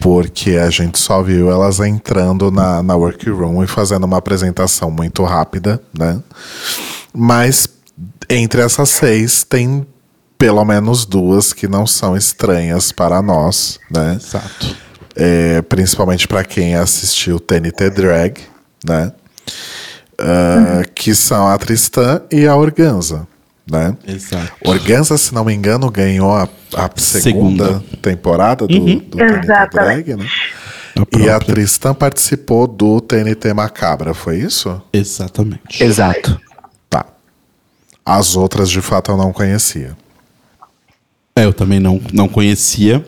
Porque 0.01 0.53
a 0.53 0.71
gente 0.71 0.99
só 0.99 1.23
viu 1.23 1.51
elas 1.51 1.81
entrando 1.81 2.51
na, 2.51 2.83
na 2.83 2.95
workroom 2.95 3.65
e 3.65 3.67
fazendo 3.67 4.05
uma 4.05 4.19
apresentação 4.19 4.91
muito 4.91 5.25
rápida, 5.25 5.83
né? 5.97 6.23
Mas 7.13 7.69
entre 8.29 8.61
essas 8.63 8.91
seis 8.91 9.43
tem 9.43 9.87
pelo 10.37 10.65
menos 10.65 11.05
duas 11.05 11.53
que 11.53 11.67
não 11.67 11.87
são 11.87 12.17
estranhas 12.17 12.93
para 12.93 13.21
nós, 13.21 13.81
né? 13.91 14.15
Exato. 14.15 14.88
É, 15.21 15.61
principalmente 15.63 16.29
para 16.29 16.45
quem 16.45 16.77
assistiu 16.77 17.41
TNT 17.41 17.91
Drag, 17.91 18.39
né? 18.87 19.13
Ah, 20.17 20.83
Que 20.95 21.15
são 21.15 21.49
a 21.49 21.59
Tristã 21.59 22.23
e 22.31 22.47
a 22.47 22.55
Organza, 22.55 23.27
né? 23.69 23.97
Exato. 24.07 24.53
Organza, 24.65 25.19
se 25.19 25.35
não 25.35 25.45
me 25.45 25.53
engano, 25.53 25.91
ganhou 25.91 26.33
a, 26.37 26.49
a 26.75 26.91
segunda, 26.97 27.67
Segunda. 27.67 27.85
temporada 28.01 28.67
do, 28.67 28.79
do 28.79 29.01
TNT 29.17 29.47
Drag, 29.73 30.15
né? 30.17 30.27
A 30.97 31.19
E 31.19 31.29
a. 31.29 31.39
Tristan 31.39 31.95
participou 31.95 32.67
do 32.67 33.01
TNT 33.01 33.53
Macabra, 33.55 34.15
foi 34.15 34.39
isso? 34.39 34.81
Exatamente. 34.93 35.83
Exato. 35.83 36.41
Tá. 36.91 37.05
As 38.05 38.37
outras, 38.37 38.69
de 38.71 38.81
fato, 38.81 39.11
eu 39.13 39.17
não 39.17 39.33
conhecia. 39.33 39.97
É, 41.37 41.45
eu 41.45 41.53
também 41.53 41.79
não, 41.79 42.01
não 42.13 42.27
conhecia. 42.29 43.05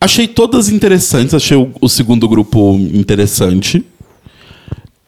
Achei 0.00 0.28
todas 0.28 0.68
interessantes, 0.68 1.34
achei 1.34 1.56
o, 1.56 1.72
o 1.80 1.88
segundo 1.88 2.28
grupo 2.28 2.74
interessante. 2.92 3.84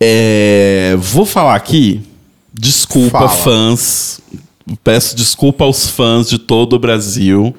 É, 0.00 0.96
vou 0.98 1.24
falar 1.24 1.54
aqui, 1.54 2.00
desculpa, 2.52 3.10
Fala. 3.10 3.28
fãs. 3.28 4.20
Peço 4.82 5.16
desculpa 5.16 5.64
aos 5.64 5.88
fãs 5.88 6.28
de 6.28 6.38
todo 6.38 6.74
o 6.74 6.78
Brasil. 6.78 7.54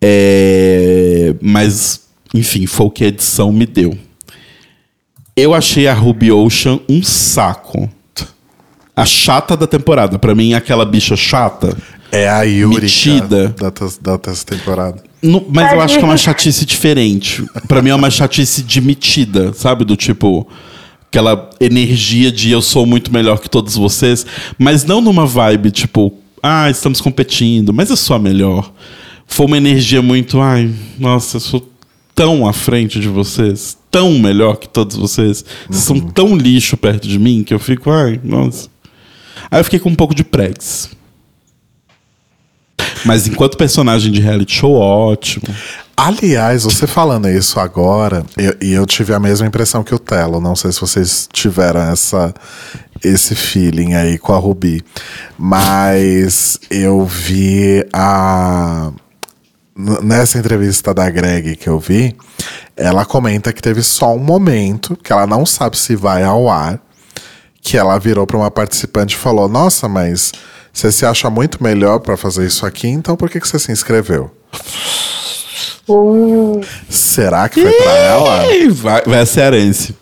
É, 0.00 1.34
mas, 1.40 2.06
enfim, 2.34 2.66
foi 2.66 2.86
o 2.86 2.90
que 2.90 3.04
a 3.04 3.08
edição 3.08 3.52
me 3.52 3.66
deu. 3.66 3.96
Eu 5.36 5.54
achei 5.54 5.86
a 5.86 5.94
Ruby 5.94 6.30
Ocean 6.32 6.80
um 6.88 7.02
saco. 7.02 7.88
A 9.00 9.06
chata 9.06 9.56
da 9.56 9.66
temporada. 9.66 10.18
Pra 10.18 10.34
mim, 10.34 10.54
aquela 10.54 10.84
bicha 10.84 11.16
chata. 11.16 11.76
É 12.10 12.28
a 12.28 12.42
Yuri 12.42 12.82
Metida. 12.82 13.48
da, 13.58 13.70
da 14.00 14.18
terceira 14.18 14.56
temporada. 14.56 15.02
No- 15.22 15.44
mas 15.52 15.72
eu 15.72 15.80
acho 15.80 15.98
que 15.98 16.04
é 16.04 16.06
uma 16.06 16.16
chatice 16.16 16.64
diferente. 16.64 17.44
Pra 17.66 17.82
mim 17.82 17.90
é 17.90 17.94
uma 17.94 18.10
chatice 18.10 18.62
de 18.62 18.80
metida, 18.80 19.52
sabe? 19.52 19.84
Do 19.84 19.94
tipo. 19.96 20.46
Aquela 21.10 21.48
energia 21.60 22.30
de 22.30 22.50
eu 22.50 22.60
sou 22.60 22.84
muito 22.84 23.12
melhor 23.12 23.38
que 23.40 23.48
todos 23.48 23.74
vocês. 23.76 24.24
Mas 24.58 24.84
não 24.84 25.00
numa 25.00 25.26
vibe 25.26 25.70
tipo. 25.70 26.12
Ah, 26.42 26.70
estamos 26.70 27.00
competindo, 27.00 27.72
mas 27.72 27.90
eu 27.90 27.96
sou 27.96 28.16
a 28.16 28.18
melhor. 28.18 28.72
Foi 29.26 29.46
uma 29.46 29.56
energia 29.56 30.00
muito. 30.00 30.40
Ai, 30.40 30.70
nossa, 30.98 31.36
eu 31.36 31.40
sou 31.40 31.68
tão 32.14 32.46
à 32.46 32.52
frente 32.52 33.00
de 33.00 33.08
vocês. 33.08 33.76
Tão 33.90 34.18
melhor 34.18 34.56
que 34.56 34.68
todos 34.68 34.96
vocês. 34.96 35.44
Vocês 35.68 35.84
são 35.84 35.98
tão 36.00 36.36
lixo 36.36 36.76
perto 36.76 37.06
de 37.08 37.18
mim 37.18 37.42
que 37.42 37.52
eu 37.52 37.58
fico. 37.58 37.90
Ai, 37.90 38.18
nossa. 38.24 38.68
Aí 39.50 39.60
eu 39.60 39.64
fiquei 39.64 39.78
com 39.78 39.88
um 39.90 39.94
pouco 39.94 40.14
de 40.14 40.24
pregs. 40.24 40.90
Mas 43.04 43.26
enquanto 43.26 43.56
personagem 43.56 44.10
de 44.10 44.20
reality 44.20 44.52
show, 44.54 44.74
ótimo. 44.74 45.44
Aliás, 45.96 46.64
você 46.64 46.86
falando 46.86 47.28
isso 47.28 47.58
agora, 47.58 48.24
eu- 48.36 48.56
e 48.60 48.72
eu, 48.72 48.86
tive 48.86 49.12
a 49.14 49.20
mesma 49.20 49.46
impressão 49.46 49.82
que 49.82 49.94
o 49.94 49.98
Telo. 49.98 50.40
Não 50.40 50.54
sei 50.54 50.72
se 50.72 50.80
vocês 50.80 51.28
tiveram 51.32 51.80
essa, 51.80 52.32
esse 53.02 53.34
feeling 53.34 53.94
aí 53.94 54.18
com 54.18 54.32
a 54.32 54.38
Ruby. 54.38 54.84
Mas 55.38 56.58
eu 56.70 57.04
vi 57.04 57.84
a. 57.92 58.92
Nessa 60.02 60.38
entrevista 60.38 60.92
da 60.92 61.08
Greg 61.08 61.54
que 61.54 61.68
eu 61.68 61.78
vi, 61.78 62.16
ela 62.76 63.04
comenta 63.04 63.52
que 63.52 63.62
teve 63.62 63.80
só 63.82 64.12
um 64.12 64.18
momento, 64.18 64.96
que 64.96 65.12
ela 65.12 65.24
não 65.24 65.46
sabe 65.46 65.78
se 65.78 65.94
vai 65.94 66.24
ao 66.24 66.50
ar, 66.50 66.80
que 67.60 67.76
ela 67.76 67.98
virou 67.98 68.26
para 68.26 68.36
uma 68.36 68.50
participante 68.50 69.14
e 69.14 69.18
falou: 69.18 69.48
Nossa, 69.48 69.88
mas 69.88 70.32
você 70.72 70.92
se 70.92 71.04
acha 71.04 71.28
muito 71.28 71.62
melhor 71.62 71.98
para 72.00 72.16
fazer 72.16 72.46
isso 72.46 72.64
aqui, 72.64 72.88
então 72.88 73.16
por 73.16 73.28
que, 73.30 73.40
que 73.40 73.48
você 73.48 73.58
se 73.58 73.72
inscreveu? 73.72 74.30
Uh, 75.88 76.60
Será 76.88 77.48
que 77.48 77.62
foi 77.62 77.72
pra 77.72 77.92
ela? 77.92 78.42
Vai, 78.72 79.02
vai 79.02 79.20
a 79.20 79.26
cearense. 79.26 79.96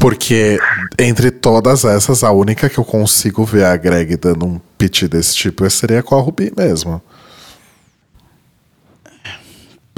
Porque 0.00 0.58
entre 0.98 1.30
todas 1.30 1.84
essas, 1.84 2.22
a 2.22 2.30
única 2.30 2.68
que 2.68 2.78
eu 2.78 2.84
consigo 2.84 3.44
ver 3.44 3.64
a 3.64 3.76
Greg 3.76 4.16
dando 4.16 4.46
um 4.46 4.60
pitch 4.78 5.04
desse 5.04 5.34
tipo 5.34 5.68
seria 5.68 6.02
com 6.02 6.16
a 6.16 6.20
Ruby 6.20 6.52
mesmo. 6.56 7.02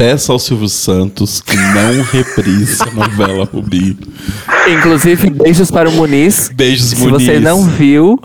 Peça 0.01 0.33
ao 0.33 0.39
Silvio 0.39 0.67
Santos 0.67 1.43
que 1.43 1.55
não 1.55 2.03
reprise 2.11 2.83
a 2.83 2.87
novela 2.87 3.45
Rubi. 3.45 3.99
Inclusive, 4.67 5.29
beijos 5.29 5.71
para 5.71 5.91
o 5.91 5.93
Muniz. 5.93 6.49
Beijos, 6.55 6.87
Se 6.87 6.97
Muniz. 6.97 7.23
você 7.27 7.39
não 7.39 7.65
viu 7.65 8.19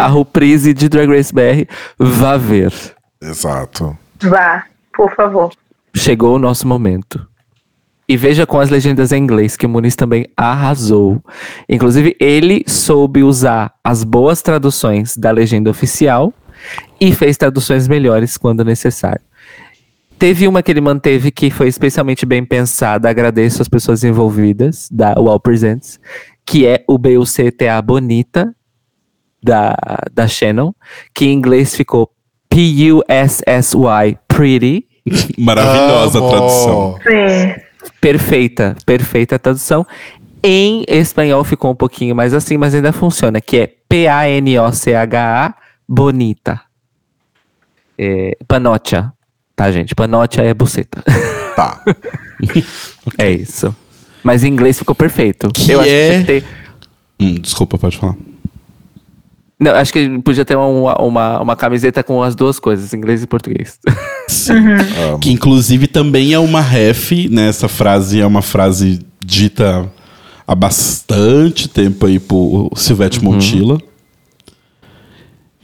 a 0.00 0.08
reprise 0.08 0.72
de 0.72 0.88
Drag 0.88 1.06
Race 1.06 1.30
BR, 1.30 1.70
vá 1.98 2.38
ver. 2.38 2.72
Exato. 3.20 3.94
vá, 4.22 4.64
por 4.96 5.14
favor. 5.14 5.52
Chegou 5.94 6.36
o 6.36 6.38
nosso 6.38 6.66
momento. 6.66 7.20
E 8.08 8.16
veja 8.16 8.46
com 8.46 8.58
as 8.58 8.70
legendas 8.70 9.12
em 9.12 9.22
inglês 9.22 9.54
que 9.54 9.66
o 9.66 9.68
Muniz 9.68 9.94
também 9.94 10.24
arrasou. 10.34 11.22
Inclusive, 11.68 12.16
ele 12.18 12.64
soube 12.66 13.22
usar 13.22 13.74
as 13.84 14.02
boas 14.02 14.40
traduções 14.40 15.14
da 15.14 15.30
legenda 15.30 15.68
oficial 15.68 16.32
e 16.98 17.14
fez 17.14 17.36
traduções 17.36 17.86
melhores 17.86 18.38
quando 18.38 18.64
necessário. 18.64 19.27
Teve 20.18 20.48
uma 20.48 20.62
que 20.62 20.72
ele 20.72 20.80
manteve 20.80 21.30
que 21.30 21.50
foi 21.50 21.68
especialmente 21.68 22.26
bem 22.26 22.44
pensada, 22.44 23.08
agradeço 23.08 23.62
às 23.62 23.68
pessoas 23.68 24.02
envolvidas, 24.02 24.88
da 24.90 25.14
UOL 25.18 25.38
Presents, 25.38 26.00
que 26.44 26.66
é 26.66 26.82
o 26.88 26.98
BUCTA 26.98 27.80
Bonita, 27.82 28.54
da, 29.42 29.76
da 30.12 30.26
Shannon, 30.26 30.72
que 31.14 31.26
em 31.26 31.32
inglês 31.32 31.74
ficou 31.76 32.10
P-U-S-S-Y, 32.48 34.18
Pretty, 34.26 34.88
Maravilhosa 35.38 36.20
tradução. 36.20 36.98
Sim. 37.02 37.90
Perfeita, 38.00 38.76
perfeita 38.84 39.36
a 39.36 39.38
tradução. 39.38 39.86
Em 40.42 40.84
espanhol 40.88 41.42
ficou 41.44 41.70
um 41.70 41.74
pouquinho 41.74 42.14
mais 42.14 42.32
assim, 42.32 42.56
mas 42.56 42.74
ainda 42.74 42.92
funciona, 42.92 43.40
que 43.40 43.56
é 43.56 43.72
P-A-N-O-C-H-A, 43.88 45.54
bonita. 45.88 46.60
É, 47.98 48.36
panocha, 48.46 49.12
tá, 49.58 49.72
gente? 49.72 49.92
Panocha 49.92 50.40
é 50.40 50.54
buceta. 50.54 51.02
Tá. 51.56 51.82
É 53.18 53.32
isso. 53.32 53.74
Mas 54.22 54.44
em 54.44 54.48
inglês 54.48 54.78
ficou 54.78 54.94
perfeito. 54.94 55.48
Que 55.48 55.72
eu 55.72 55.80
acho 55.80 55.88
é- 55.88 55.92
que 55.92 56.10
tinha 56.10 56.20
que 56.20 56.26
ter. 56.26 56.44
Hum, 57.18 57.34
desculpa, 57.40 57.76
pode 57.76 57.98
falar. 57.98 58.14
Não, 59.58 59.72
acho 59.72 59.92
que 59.92 60.20
podia 60.20 60.44
ter 60.44 60.54
uma, 60.56 60.96
uma, 61.02 61.40
uma 61.40 61.56
camiseta 61.56 62.04
com 62.04 62.22
as 62.22 62.36
duas 62.36 62.60
coisas, 62.60 62.94
inglês 62.94 63.24
e 63.24 63.26
português. 63.26 63.80
Sim. 64.28 64.54
Que 65.20 65.32
inclusive 65.32 65.88
também 65.88 66.32
é 66.32 66.38
uma 66.38 66.60
ref, 66.60 67.10
né? 67.28 67.48
Essa 67.48 67.66
frase 67.66 68.20
é 68.20 68.26
uma 68.26 68.42
frase 68.42 69.00
dita 69.24 69.90
há 70.46 70.54
bastante 70.54 71.68
tempo 71.68 72.06
aí 72.06 72.20
por 72.20 72.70
Silvete 72.76 73.22
Montilla. 73.24 73.80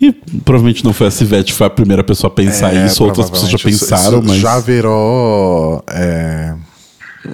E 0.07 0.13
provavelmente 0.45 0.85
não 0.85 0.93
foi 0.93 1.07
a 1.07 1.11
Silvete, 1.11 1.53
foi 1.53 1.67
a 1.67 1.71
primeira 1.71 2.05
pessoa 2.05 2.31
a 2.31 2.35
pensar 2.35 2.75
É, 2.75 2.87
isso, 2.87 3.03
outras 3.05 3.31
pessoas 3.31 3.51
já 3.51 3.57
provavelmente 3.59 3.83
isso- 3.85 3.91
pensaram, 3.95 4.19
isso 4.21 4.29
mas. 4.29 4.37
Já 4.39 4.59
virou. 4.61 5.83
é, 5.89 6.55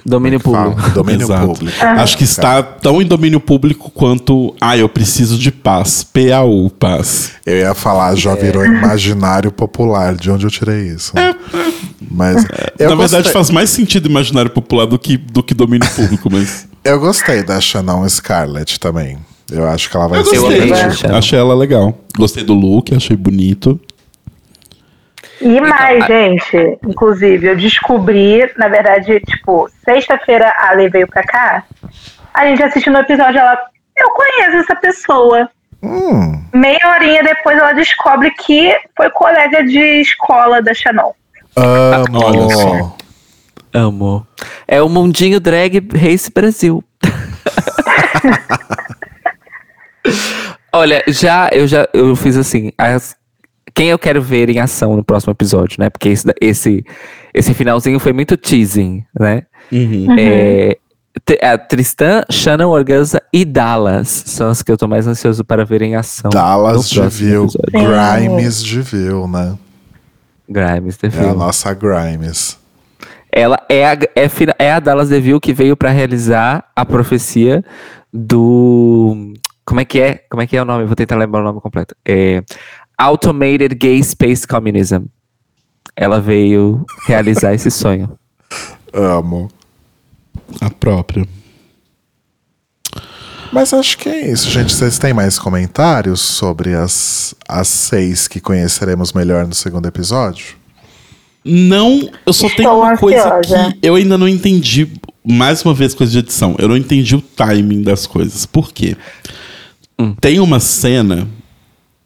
Domínio 0.05 0.39
fala, 0.39 0.69
público. 0.71 0.89
domínio 0.91 1.25
Exato. 1.25 1.47
público. 1.47 1.85
Acho 1.85 2.17
que 2.17 2.23
está 2.23 2.63
tão 2.63 3.01
em 3.01 3.05
domínio 3.05 3.41
público 3.41 3.91
quanto. 3.91 4.55
Ah, 4.61 4.77
eu 4.77 4.87
preciso 4.87 5.37
de 5.37 5.51
paz. 5.51 6.01
PAU, 6.01 6.69
paz. 6.69 7.31
Eu 7.45 7.57
ia 7.57 7.73
falar, 7.73 8.15
já 8.15 8.33
virou 8.35 8.63
imaginário 8.65 9.51
popular. 9.51 10.15
De 10.15 10.31
onde 10.31 10.45
eu 10.45 10.49
tirei 10.49 10.87
isso? 10.87 11.11
Mas 12.09 12.45
eu 12.79 12.89
Na 12.89 12.95
verdade, 12.95 13.23
gostei, 13.23 13.33
faz 13.33 13.49
mais 13.49 13.69
sentido 13.69 14.07
imaginário 14.07 14.49
popular 14.49 14.85
do 14.85 14.97
que, 14.97 15.17
do 15.17 15.43
que 15.43 15.53
domínio 15.53 15.89
público, 15.91 16.29
mas. 16.31 16.67
eu 16.85 16.97
gostei 16.99 17.43
da 17.43 17.59
Shannon 17.59 18.07
Scarlett 18.07 18.79
também. 18.79 19.17
Eu 19.51 19.67
acho 19.67 19.89
que 19.89 19.97
ela 19.97 20.07
vai 20.07 20.19
Eu 20.19 20.25
ser. 20.25 20.39
gostei. 20.39 20.91
Shannon. 20.91 21.17
Achei 21.17 21.39
ela 21.39 21.55
legal. 21.55 21.97
Gostei 22.17 22.43
do 22.43 22.53
look, 22.53 22.93
achei 22.95 23.17
bonito. 23.17 23.79
E 25.41 25.59
mais, 25.59 26.05
gente, 26.05 26.77
inclusive, 26.87 27.47
eu 27.47 27.57
descobri, 27.57 28.47
na 28.57 28.67
verdade, 28.67 29.19
tipo, 29.21 29.67
sexta-feira 29.83 30.47
a 30.47 30.69
Ale 30.69 30.87
veio 30.87 31.07
pra 31.07 31.23
cá, 31.23 31.63
a 32.33 32.45
gente 32.45 32.61
assistiu 32.61 32.93
no 32.93 32.99
episódio, 32.99 33.39
ela, 33.39 33.57
eu 33.97 34.09
conheço 34.11 34.57
essa 34.57 34.75
pessoa. 34.75 35.49
Hum, 35.81 36.43
Meia 36.53 36.79
horinha 36.93 37.23
depois 37.23 37.57
ela 37.57 37.73
descobre 37.73 38.29
que 38.31 38.71
foi 38.95 39.09
colega 39.09 39.63
de 39.63 39.79
escola 40.01 40.61
da 40.61 40.75
Shannon. 40.75 41.11
amo. 41.55 42.23
Olha 42.23 42.55
só. 42.55 42.95
Amo. 43.73 44.27
É 44.67 44.79
o 44.79 44.87
Mundinho 44.87 45.39
Drag 45.39 45.79
Race 45.91 46.29
Brasil. 46.31 46.83
Olha, 50.73 51.03
já 51.07 51.49
eu 51.51 51.67
já 51.67 51.87
eu 51.93 52.15
fiz 52.15 52.37
assim, 52.37 52.71
as- 52.77 53.15
quem 53.73 53.89
eu 53.89 53.99
quero 53.99 54.21
ver 54.21 54.49
em 54.49 54.59
ação 54.59 54.95
no 54.95 55.03
próximo 55.03 55.31
episódio, 55.31 55.77
né? 55.79 55.89
Porque 55.89 56.09
esse, 56.09 56.27
esse, 56.41 56.85
esse 57.33 57.53
finalzinho 57.53 57.99
foi 57.99 58.11
muito 58.13 58.35
teasing, 58.37 59.03
né? 59.17 59.43
Uhum. 59.71 60.07
É, 60.19 60.77
T- 61.25 61.39
a 61.41 61.57
Tristan, 61.57 62.23
Shannon 62.29 62.69
Organza 62.69 63.21
e 63.33 63.43
Dallas 63.45 64.07
são 64.27 64.49
as 64.49 64.61
que 64.61 64.71
eu 64.71 64.77
tô 64.77 64.87
mais 64.87 65.07
ansioso 65.07 65.43
para 65.45 65.63
ver 65.65 65.81
em 65.81 65.95
ação. 65.95 66.29
Dallas 66.31 66.89
de 66.89 66.99
episódio. 66.99 67.59
Grimes 67.71 68.63
de 68.63 68.81
Vil, 68.81 69.27
né? 69.27 69.57
Grimes, 70.49 70.97
É 71.01 71.07
a 71.07 71.09
DeVille. 71.09 71.35
nossa 71.37 71.73
Grimes. 71.73 72.57
Ela 73.31 73.57
é 73.69 73.85
a, 73.85 73.93
é, 73.93 74.29
é 74.59 74.71
a 74.73 74.79
Dallas 74.81 75.07
DeVille 75.09 75.39
que 75.39 75.53
veio 75.53 75.77
para 75.77 75.89
realizar 75.91 76.65
a 76.75 76.83
profecia 76.85 77.63
do. 78.11 79.33
Como 79.65 79.79
é 79.79 79.85
que 79.85 79.99
é? 79.99 80.23
Como 80.29 80.41
é 80.41 80.47
que 80.47 80.57
é 80.57 80.61
o 80.61 80.65
nome? 80.65 80.85
Vou 80.85 80.95
tentar 80.95 81.17
lembrar 81.17 81.41
o 81.41 81.43
nome 81.43 81.61
completo. 81.61 81.95
É 82.05 82.43
Automated 82.97 83.75
Gay 83.75 84.03
Space 84.03 84.47
Communism. 84.47 85.05
Ela 85.95 86.19
veio 86.19 86.85
realizar 87.05 87.53
esse 87.53 87.69
sonho. 87.69 88.17
Amo. 88.93 89.49
A 90.59 90.69
própria. 90.69 91.25
Mas 93.51 93.73
acho 93.73 93.97
que 93.97 94.07
é 94.07 94.31
isso, 94.31 94.49
gente. 94.49 94.73
Vocês 94.73 94.97
têm 94.97 95.13
mais 95.13 95.37
comentários 95.37 96.21
sobre 96.21 96.73
as, 96.73 97.35
as 97.47 97.67
seis 97.67 98.27
que 98.27 98.39
conheceremos 98.39 99.11
melhor 99.11 99.45
no 99.45 99.53
segundo 99.53 99.87
episódio? 99.87 100.55
Não, 101.43 102.09
eu 102.25 102.33
só 102.33 102.47
Estou 102.47 102.57
tenho 102.63 102.77
uma 102.77 102.95
coisa 102.97 103.41
que 103.41 103.79
eu 103.81 103.95
ainda 103.95 104.17
não 104.17 104.27
entendi. 104.27 104.87
Mais 105.23 105.63
uma 105.63 105.73
vez, 105.73 105.93
coisa 105.93 106.11
de 106.11 106.19
edição. 106.19 106.55
Eu 106.59 106.69
não 106.69 106.77
entendi 106.77 107.15
o 107.15 107.21
timing 107.21 107.81
das 107.81 108.07
coisas. 108.07 108.45
Por 108.45 108.71
quê? 108.71 108.95
Tem 110.19 110.39
uma 110.39 110.59
cena 110.59 111.27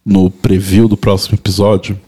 no 0.06 0.30
preview 0.30 0.88
do 0.88 0.96
próximo 0.96 1.36
episódio 1.36 2.00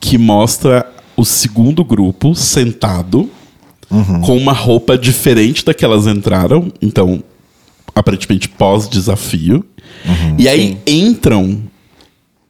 que 0.00 0.16
mostra 0.16 0.86
o 1.16 1.24
segundo 1.24 1.84
grupo 1.84 2.34
sentado 2.34 3.28
com 4.24 4.36
uma 4.36 4.52
roupa 4.52 4.96
diferente 4.96 5.64
da 5.64 5.74
que 5.74 5.84
elas 5.84 6.06
entraram. 6.06 6.70
Então, 6.80 7.22
aparentemente 7.94 8.48
pós-desafio. 8.48 9.64
E 10.38 10.48
aí 10.48 10.78
entram 10.86 11.62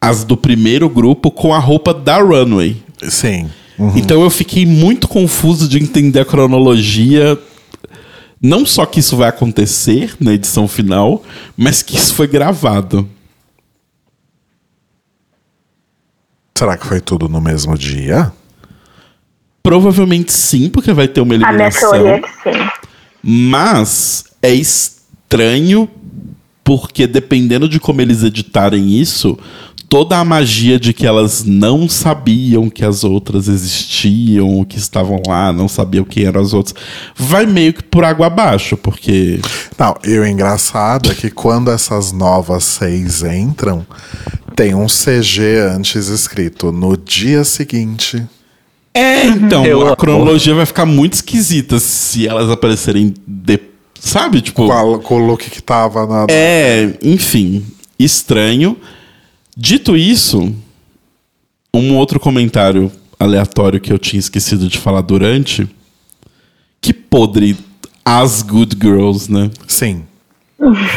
as 0.00 0.22
do 0.24 0.36
primeiro 0.36 0.88
grupo 0.88 1.30
com 1.30 1.54
a 1.54 1.58
roupa 1.58 1.94
da 1.94 2.20
runway. 2.20 2.76
Sim. 3.08 3.48
Então 3.94 4.20
eu 4.22 4.30
fiquei 4.30 4.66
muito 4.66 5.06
confuso 5.08 5.68
de 5.68 5.78
entender 5.78 6.20
a 6.20 6.24
cronologia. 6.24 7.38
Não 8.40 8.64
só 8.64 8.86
que 8.86 9.00
isso 9.00 9.16
vai 9.16 9.28
acontecer 9.28 10.16
na 10.20 10.32
edição 10.32 10.68
final, 10.68 11.24
mas 11.56 11.82
que 11.82 11.96
isso 11.96 12.14
foi 12.14 12.26
gravado. 12.28 13.08
Será 16.56 16.76
que 16.76 16.86
foi 16.86 17.00
tudo 17.00 17.28
no 17.28 17.40
mesmo 17.40 17.76
dia? 17.76 18.32
Provavelmente 19.62 20.32
sim, 20.32 20.68
porque 20.68 20.92
vai 20.92 21.06
ter 21.08 21.20
uma 21.20 21.34
A 21.34 21.38
minha 21.38 21.50
eliminação. 21.50 21.90
teoria 21.92 22.12
é 22.14 22.20
que 22.20 22.28
sim. 22.42 22.70
Mas 23.22 24.24
é 24.42 24.52
estranho 24.52 25.88
porque 26.64 27.06
dependendo 27.06 27.68
de 27.68 27.80
como 27.80 28.00
eles 28.00 28.22
editarem 28.22 29.00
isso, 29.00 29.38
toda 29.88 30.18
a 30.18 30.24
magia 30.24 30.78
de 30.78 30.92
que 30.92 31.06
elas 31.06 31.44
não 31.44 31.88
sabiam 31.88 32.68
que 32.68 32.84
as 32.84 33.04
outras 33.04 33.48
existiam, 33.48 34.64
que 34.64 34.76
estavam 34.78 35.22
lá, 35.26 35.52
não 35.52 35.66
sabiam 35.68 36.04
quem 36.04 36.24
eram 36.24 36.40
as 36.42 36.52
outras, 36.52 36.74
vai 37.16 37.46
meio 37.46 37.72
que 37.72 37.82
por 37.82 38.04
água 38.04 38.26
abaixo, 38.26 38.76
porque 38.76 39.40
Não, 39.78 39.94
e 40.04 40.18
o 40.18 40.26
engraçado 40.26 41.10
é 41.10 41.14
que 41.14 41.30
quando 41.30 41.70
essas 41.70 42.12
novas 42.12 42.64
seis 42.64 43.22
entram, 43.22 43.86
tem 44.54 44.74
um 44.74 44.86
CG 44.86 45.58
antes 45.74 46.08
escrito 46.08 46.70
no 46.70 46.96
dia 46.96 47.42
seguinte. 47.44 48.22
É, 48.92 49.26
então, 49.26 49.64
Eu 49.64 49.86
a 49.88 49.96
cronologia 49.96 50.54
vai 50.54 50.66
ficar 50.66 50.84
muito 50.84 51.14
esquisita 51.14 51.78
se 51.78 52.26
elas 52.26 52.50
aparecerem 52.50 53.14
de... 53.26 53.60
Sabe, 54.00 54.40
tipo... 54.40 54.66
Com, 54.66 54.72
a- 54.96 54.98
com 54.98 55.14
o 55.22 55.26
look 55.26 55.48
que 55.50 55.62
tava 55.62 56.06
na. 56.06 56.26
É, 56.28 56.94
enfim, 57.02 57.64
estranho. 57.98 58.76
Dito 59.60 59.96
isso, 59.96 60.54
um 61.74 61.96
outro 61.96 62.20
comentário 62.20 62.92
aleatório 63.18 63.80
que 63.80 63.92
eu 63.92 63.98
tinha 63.98 64.20
esquecido 64.20 64.68
de 64.68 64.78
falar 64.78 65.00
durante. 65.00 65.68
Que 66.80 66.92
podre 66.92 67.56
as 68.04 68.40
good 68.42 68.76
girls, 68.80 69.30
né? 69.30 69.50
Sim. 69.66 70.04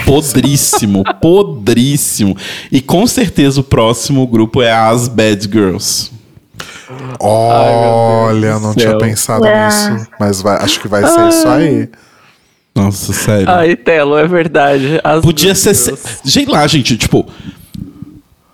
Podríssimo, 0.06 1.04
podríssimo. 1.20 2.38
E 2.72 2.80
com 2.82 3.08
certeza 3.08 3.62
o 3.62 3.64
próximo 3.64 4.26
grupo 4.28 4.62
é 4.62 4.72
as 4.72 5.08
bad 5.08 5.42
girls. 5.52 6.12
Olha, 7.20 8.54
do 8.56 8.60
não 8.60 8.74
céu. 8.74 8.76
tinha 8.76 8.98
pensado 8.98 9.46
É. 9.46 9.66
nisso. 9.66 10.08
Mas 10.20 10.42
vai- 10.42 10.58
acho 10.64 10.80
que 10.80 10.88
vai 10.88 11.04
ser 11.08 11.30
isso 11.30 11.48
aí. 11.48 11.90
Nossa, 12.76 13.12
sério. 13.12 13.50
Ai, 13.50 13.76
Telo, 13.76 14.18
é 14.18 14.28
verdade. 14.28 15.00
As 15.04 15.22
Podia 15.22 15.54
ser. 15.56 15.74
Sei 15.74 16.46
lá, 16.46 16.66
gente, 16.68 16.96
tipo. 16.98 17.28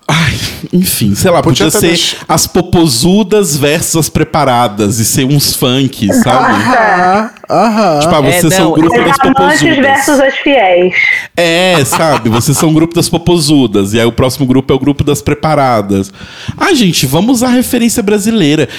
Ai, 0.09 0.39
enfim, 0.71 1.13
sei 1.15 1.29
lá, 1.29 1.41
Podia 1.43 1.65
podia, 1.65 1.79
ser 1.81 1.87
deix- 1.87 2.15
as 2.29 2.47
popozudas 2.47 3.57
versus 3.57 3.97
as 3.97 4.09
preparadas 4.09 4.99
e 4.99 5.05
ser 5.05 5.25
uns 5.25 5.53
funk, 5.53 6.07
sabe? 6.23 6.53
Aham, 6.53 7.29
aham. 7.49 7.99
tipo, 7.99 8.15
ah, 8.15 8.25
É, 8.25 8.31
vocês 8.41 8.53
são 8.53 8.63
não, 8.65 8.71
o 8.71 8.75
grupo 8.75 8.95
das 9.03 9.19
amantes 9.19 9.59
versus 9.59 10.05
popozudas. 10.05 10.19
as 10.33 10.35
fiéis. 10.39 10.93
É, 11.35 11.83
sabe? 11.83 12.29
Vocês 12.29 12.57
são 12.57 12.69
o 12.69 12.73
grupo 12.73 12.95
das 12.95 13.09
popozudas. 13.09 13.93
E 13.93 13.99
aí 13.99 14.05
o 14.05 14.11
próximo 14.13 14.45
grupo 14.45 14.71
é 14.71 14.75
o 14.75 14.79
grupo 14.79 15.03
das 15.03 15.21
preparadas. 15.21 16.11
Ah, 16.57 16.73
gente, 16.73 17.05
vamos 17.05 17.37
usar 17.37 17.49
referência 17.49 18.01
brasileira. 18.01 18.69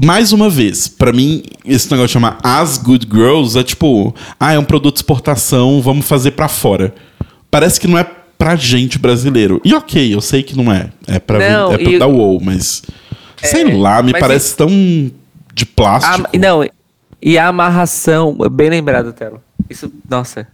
Mais 0.00 0.32
uma 0.32 0.48
vez, 0.48 0.86
pra 0.86 1.12
mim, 1.12 1.42
esse 1.64 1.90
negócio 1.90 2.06
de 2.06 2.12
chamar 2.12 2.38
As 2.40 2.78
Good 2.78 3.08
Girls 3.12 3.58
é 3.58 3.64
tipo, 3.64 4.14
ah, 4.38 4.52
é 4.52 4.58
um 4.60 4.64
produto 4.64 4.94
de 4.94 5.00
exportação, 5.00 5.82
vamos 5.82 6.06
fazer 6.06 6.30
pra 6.32 6.46
fora. 6.46 6.94
Parece 7.50 7.80
que 7.80 7.88
não 7.88 7.98
é 7.98 8.04
pra 8.38 8.56
gente 8.56 8.98
brasileiro. 8.98 9.60
E 9.64 9.74
ok, 9.74 10.14
eu 10.14 10.20
sei 10.20 10.42
que 10.42 10.56
não 10.56 10.72
é. 10.72 10.90
É 11.06 11.18
pra, 11.18 11.38
Não, 11.38 11.72
é 11.72 11.78
pra 11.78 11.90
e- 11.90 11.98
da 11.98 12.06
WoW, 12.06 12.40
mas. 12.42 12.82
sei 13.36 13.76
lá, 13.76 14.02
me 14.02 14.12
parece 14.12 14.56
tão 14.56 14.68
de 14.68 15.64
A- 15.64 15.68
plástico. 15.74 16.28
não, 16.38 16.66
e 17.22 17.38
a 17.38 17.48
amarração, 17.48 18.36
bem 18.50 18.68
lembrado, 18.70 19.12
Telo. 19.12 19.42
Isso, 19.68 19.90
nossa. 20.08 20.46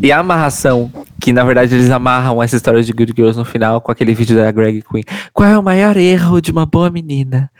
E 0.00 0.12
a 0.12 0.18
amarração, 0.20 0.92
que 1.20 1.32
na 1.32 1.42
verdade 1.42 1.74
eles 1.74 1.90
amarram 1.90 2.40
essa 2.40 2.54
história 2.54 2.80
de 2.84 2.92
Good 2.92 3.12
Girls 3.16 3.36
no 3.36 3.44
final 3.44 3.80
com 3.80 3.90
aquele 3.90 4.14
vídeo 4.14 4.36
da 4.36 4.52
Greg 4.52 4.80
Queen. 4.88 5.02
Qual 5.32 5.48
é 5.48 5.58
o 5.58 5.62
maior 5.62 5.96
erro 5.96 6.40
de 6.40 6.52
uma 6.52 6.64
boa 6.64 6.88
menina? 6.88 7.50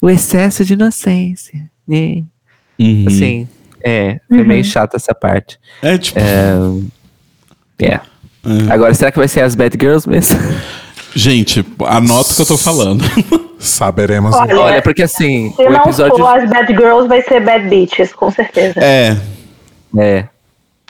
O 0.00 0.08
excesso 0.08 0.64
de 0.64 0.74
inocência. 0.74 1.68
né? 1.88 2.22
Uhum. 2.78 3.04
Assim, 3.08 3.48
é, 3.82 4.20
foi 4.28 4.44
meio 4.44 4.62
chata 4.62 4.96
essa 4.96 5.14
parte. 5.14 5.58
É, 5.82 5.96
tipo. 5.98 6.20
É. 7.80 8.00
é. 8.68 8.72
Agora, 8.72 8.94
será 8.94 9.10
que 9.10 9.18
vai 9.18 9.28
ser 9.28 9.40
as 9.42 9.54
Bad 9.54 9.76
Girls 9.80 10.08
mesmo? 10.08 10.38
Gente, 11.14 11.64
anota 11.86 12.32
o 12.32 12.36
que 12.36 12.42
eu 12.42 12.46
tô 12.46 12.58
falando. 12.58 13.04
Saberemos. 13.58 14.34
Olha, 14.34 14.58
Olha, 14.60 14.82
porque 14.82 15.02
assim, 15.02 15.52
Se 15.56 15.62
o 15.62 15.70
não 15.70 15.80
episódio. 15.80 16.18
for 16.18 16.36
as 16.36 16.48
Bad 16.48 16.72
Girls, 16.74 17.08
vai 17.08 17.22
ser 17.22 17.40
Bad 17.40 17.68
Bitches, 17.68 18.12
com 18.12 18.30
certeza. 18.30 18.80
É, 18.80 19.16
É. 19.98 20.24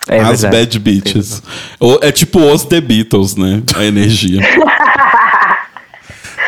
É 0.09 0.21
as 0.21 0.43
verdade. 0.43 0.67
Bad 0.67 0.79
Bitches. 0.79 1.43
É 2.01 2.13
tipo 2.13 2.39
os 2.41 2.65
The 2.65 2.81
Beatles, 2.81 3.35
né? 3.37 3.63
A 3.77 3.85
energia. 3.85 4.41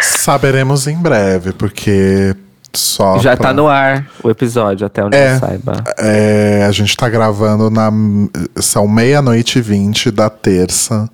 Saberemos 0.01 0.87
em 0.87 0.97
breve, 0.97 1.53
porque 1.53 2.35
só. 2.79 3.19
Já 3.19 3.37
pra- 3.37 3.49
tá 3.49 3.53
no 3.55 3.67
ar 3.69 4.07
o 4.23 4.31
episódio, 4.31 4.87
até 4.87 5.05
onde 5.05 5.17
É. 5.17 5.35
eu 5.35 5.39
saiba. 5.39 5.85
É, 5.99 6.65
a 6.69 6.73
gente 6.73 6.97
tá 6.97 7.09
gravando 7.09 7.71
na. 7.71 7.91
São 8.57 8.87
meia-noite 8.89 9.59
e 9.59 9.63
vinte 9.63 10.11
da 10.11 10.29
terça 10.31 11.09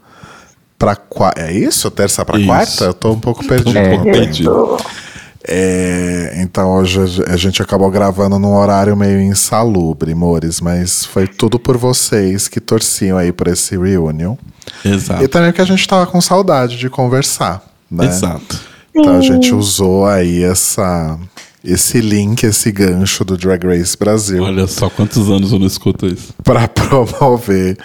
pra 0.78 0.95
quarta. 0.97 1.41
É 1.41 1.53
isso? 1.53 1.91
Terça 1.91 2.24
pra 2.24 2.39
Isso. 2.39 2.47
quarta? 2.47 2.85
Eu 2.85 2.95
tô 2.95 3.12
um 3.12 3.20
pouco 3.20 3.45
perdido. 3.47 3.78
Um 3.78 3.89
pouco 3.91 4.05
perdido. 4.05 4.77
É, 5.47 6.36
então 6.39 6.70
hoje 6.74 7.01
a 7.28 7.36
gente 7.36 7.61
acabou 7.61 7.91
gravando 7.91 8.39
num 8.39 8.55
horário 8.55 8.97
meio 8.97 9.20
insalubre, 9.20 10.15
Mores, 10.15 10.59
mas 10.61 11.05
foi 11.05 11.27
tudo 11.28 11.59
por 11.59 11.77
vocês 11.77 12.49
que 12.49 12.61
torciam 12.61 13.19
aí 13.19 13.31
por 13.31 13.49
esse 13.49 13.77
reunion. 13.77 14.36
Exato. 14.82 15.23
E 15.23 15.28
também 15.28 15.51
porque 15.51 15.61
a 15.61 15.66
gente 15.66 15.86
tava 15.86 16.07
com 16.07 16.19
saudade 16.19 16.78
de 16.78 16.89
conversar, 16.89 17.62
né? 17.91 18.07
Exato. 18.07 18.59
Então 18.95 19.19
a 19.19 19.20
gente 19.20 19.55
usou 19.55 20.07
aí 20.07 20.43
essa, 20.43 21.19
esse 21.65 22.01
link, 22.01 22.45
esse 22.45 22.70
gancho 22.70 23.24
do 23.24 23.36
Drag 23.39 23.65
Race 23.66 23.97
Brasil 23.97 24.43
Olha 24.43 24.66
só 24.66 24.91
quantos 24.91 25.31
anos 25.31 25.51
eu 25.53 25.59
não 25.59 25.66
escuto 25.66 26.07
isso. 26.07 26.35
para 26.45 26.69
promover 26.69 27.78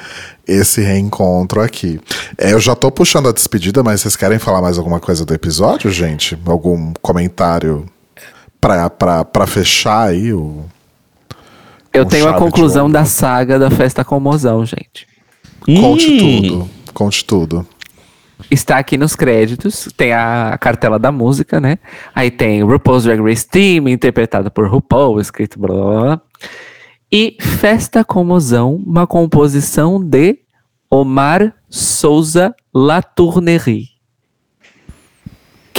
esse 0.47 0.81
reencontro 0.81 1.61
aqui. 1.61 1.99
É, 2.37 2.51
eu 2.53 2.59
já 2.59 2.75
tô 2.75 2.91
puxando 2.91 3.29
a 3.29 3.31
despedida, 3.31 3.81
mas 3.83 4.01
vocês 4.01 4.15
querem 4.15 4.37
falar 4.39 4.61
mais 4.61 4.77
alguma 4.77 4.99
coisa 4.99 5.23
do 5.25 5.33
episódio, 5.33 5.89
gente? 5.91 6.37
Algum 6.45 6.91
comentário 7.01 7.85
pra, 8.59 8.89
pra, 8.89 9.23
pra 9.23 9.47
fechar 9.47 10.09
aí 10.09 10.33
o. 10.33 10.65
Eu 11.93 12.05
tenho 12.05 12.27
a 12.27 12.33
conclusão 12.33 12.89
da 12.89 13.05
saga 13.05 13.57
da 13.57 13.71
festa 13.71 14.03
com 14.03 14.19
mozão, 14.19 14.63
gente. 14.65 15.07
Conte 15.65 16.07
Hum. 16.11 16.17
tudo. 16.41 16.69
Conte 16.93 17.25
tudo. 17.25 17.67
Está 18.49 18.77
aqui 18.77 18.97
nos 18.97 19.15
créditos, 19.15 19.89
tem 19.97 20.13
a 20.13 20.57
cartela 20.59 20.97
da 20.97 21.11
música, 21.11 21.59
né? 21.59 21.77
Aí 22.15 22.31
tem 22.31 22.63
RuPaul's 22.63 23.03
Drag 23.03 23.21
Race 23.21 23.47
Team, 23.47 23.87
interpretado 23.89 24.49
por 24.49 24.67
RuPaul, 24.67 25.19
escrito 25.19 25.59
blá 25.59 25.73
blá 25.73 26.01
blá. 26.01 26.21
E 27.11 27.37
Festa 27.41 28.03
com 28.03 28.23
Mozão, 28.23 28.75
uma 28.75 29.05
composição 29.05 30.03
de 30.03 30.39
Omar 30.89 31.53
Souza 31.69 32.55
Latournerie. 32.73 33.98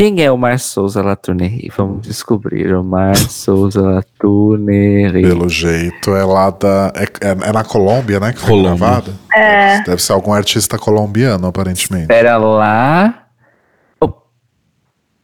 Quem 0.00 0.22
é 0.22 0.32
Omar 0.32 0.58
Souza 0.58 1.02
Latournerie? 1.02 1.70
Vamos 1.76 2.00
descobrir. 2.00 2.74
Omar 2.74 3.14
Souza 3.14 3.82
Latournerie. 3.82 5.20
Pelo 5.20 5.46
jeito, 5.46 6.16
é 6.16 6.24
lá 6.24 6.48
da. 6.48 6.90
É, 6.96 7.02
é- 7.28 7.48
é 7.50 7.52
na 7.52 7.62
Colômbia, 7.62 8.18
né? 8.18 8.32
Que 8.32 8.38
foi 8.38 8.48
Colômbia. 8.48 8.76
gravada? 8.78 9.12
É. 9.34 9.82
Deve 9.82 10.00
ser 10.00 10.14
algum 10.14 10.32
artista 10.32 10.78
colombiano, 10.78 11.46
aparentemente. 11.46 12.06
Pera 12.06 12.38
lá. 12.38 13.26
Oh. 14.00 14.10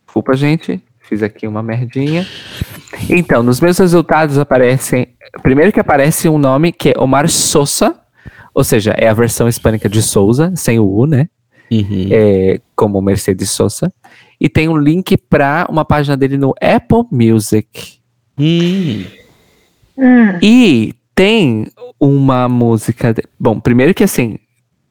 Desculpa, 0.05 0.37
gente. 0.37 0.85
Fiz 1.01 1.23
aqui 1.23 1.47
uma 1.49 1.63
merdinha. 1.63 2.27
Então, 3.09 3.43
nos 3.43 3.63
meus 3.63 3.79
resultados 3.79 4.37
aparecem. 4.37 5.09
Primeiro 5.41 5.73
que 5.73 5.81
aparece 5.81 6.29
um 6.29 6.37
nome 6.37 6.71
que 6.71 6.91
é 6.91 7.01
Omar 7.01 7.31
Sosa. 7.31 7.99
Ou 8.55 8.63
seja, 8.63 8.91
é 8.99 9.09
a 9.09 9.15
versão 9.15 9.49
hispânica 9.49 9.89
de 9.89 10.03
Souza, 10.03 10.53
sem 10.55 10.79
o 10.79 10.85
U, 10.87 11.07
né? 11.07 11.31
Uhum. 11.73 12.09
É, 12.11 12.61
como 12.77 13.01
Mercedes 13.01 13.51
Sosa. 13.51 13.91
E 14.41 14.49
tem 14.49 14.69
um 14.69 14.77
link 14.77 15.17
para 15.17 15.67
uma 15.71 15.85
página 15.85 16.17
dele 16.17 16.37
no 16.37 16.55
Apple 16.61 17.05
Music. 17.11 17.95
Hum. 18.39 19.05
Hum. 19.97 20.39
E 20.43 20.95
tem 21.15 21.67
uma 21.99 22.49
música. 22.49 23.15
de- 23.15 23.25
Bom, 23.41 23.59
primeiro 23.59 23.95
que 23.95 24.05
assim, 24.05 24.39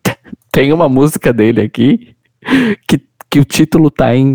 tem 0.52 0.74
uma 0.74 0.90
música 0.90 1.32
dele 1.32 1.62
aqui 1.62 2.16
que, 2.88 3.00
que 3.30 3.40
o 3.40 3.46
título 3.46 3.92
tá 3.92 4.16
em 4.16 4.34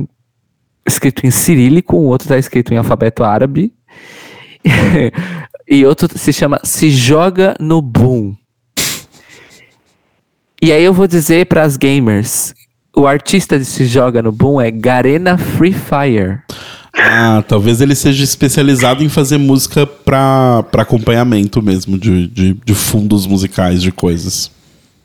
escrito 0.86 1.26
em 1.26 1.30
cirílico, 1.30 1.96
o 1.96 2.06
outro 2.06 2.28
tá 2.28 2.38
escrito 2.38 2.72
em 2.72 2.76
alfabeto 2.76 3.22
árabe. 3.24 3.72
e 5.68 5.84
outro 5.86 6.08
se 6.18 6.32
chama 6.32 6.60
Se 6.64 6.90
Joga 6.90 7.54
no 7.60 7.80
Boom. 7.82 8.36
E 10.62 10.72
aí 10.72 10.84
eu 10.84 10.92
vou 10.92 11.06
dizer 11.06 11.46
para 11.46 11.62
as 11.62 11.76
gamers, 11.76 12.54
o 12.94 13.06
artista 13.06 13.58
de 13.58 13.64
Se 13.64 13.86
Joga 13.86 14.22
no 14.22 14.32
Boom 14.32 14.60
é 14.60 14.70
Garena 14.70 15.38
Free 15.38 15.72
Fire. 15.72 16.40
Ah, 16.92 17.42
talvez 17.46 17.80
ele 17.80 17.94
seja 17.94 18.24
especializado 18.24 19.02
em 19.02 19.08
fazer 19.08 19.38
música 19.38 19.86
pra 19.86 20.64
acompanhamento 20.74 21.62
mesmo, 21.62 21.98
de, 21.98 22.26
de, 22.26 22.54
de 22.64 22.74
fundos 22.74 23.26
musicais, 23.26 23.80
de 23.80 23.92
coisas. 23.92 24.50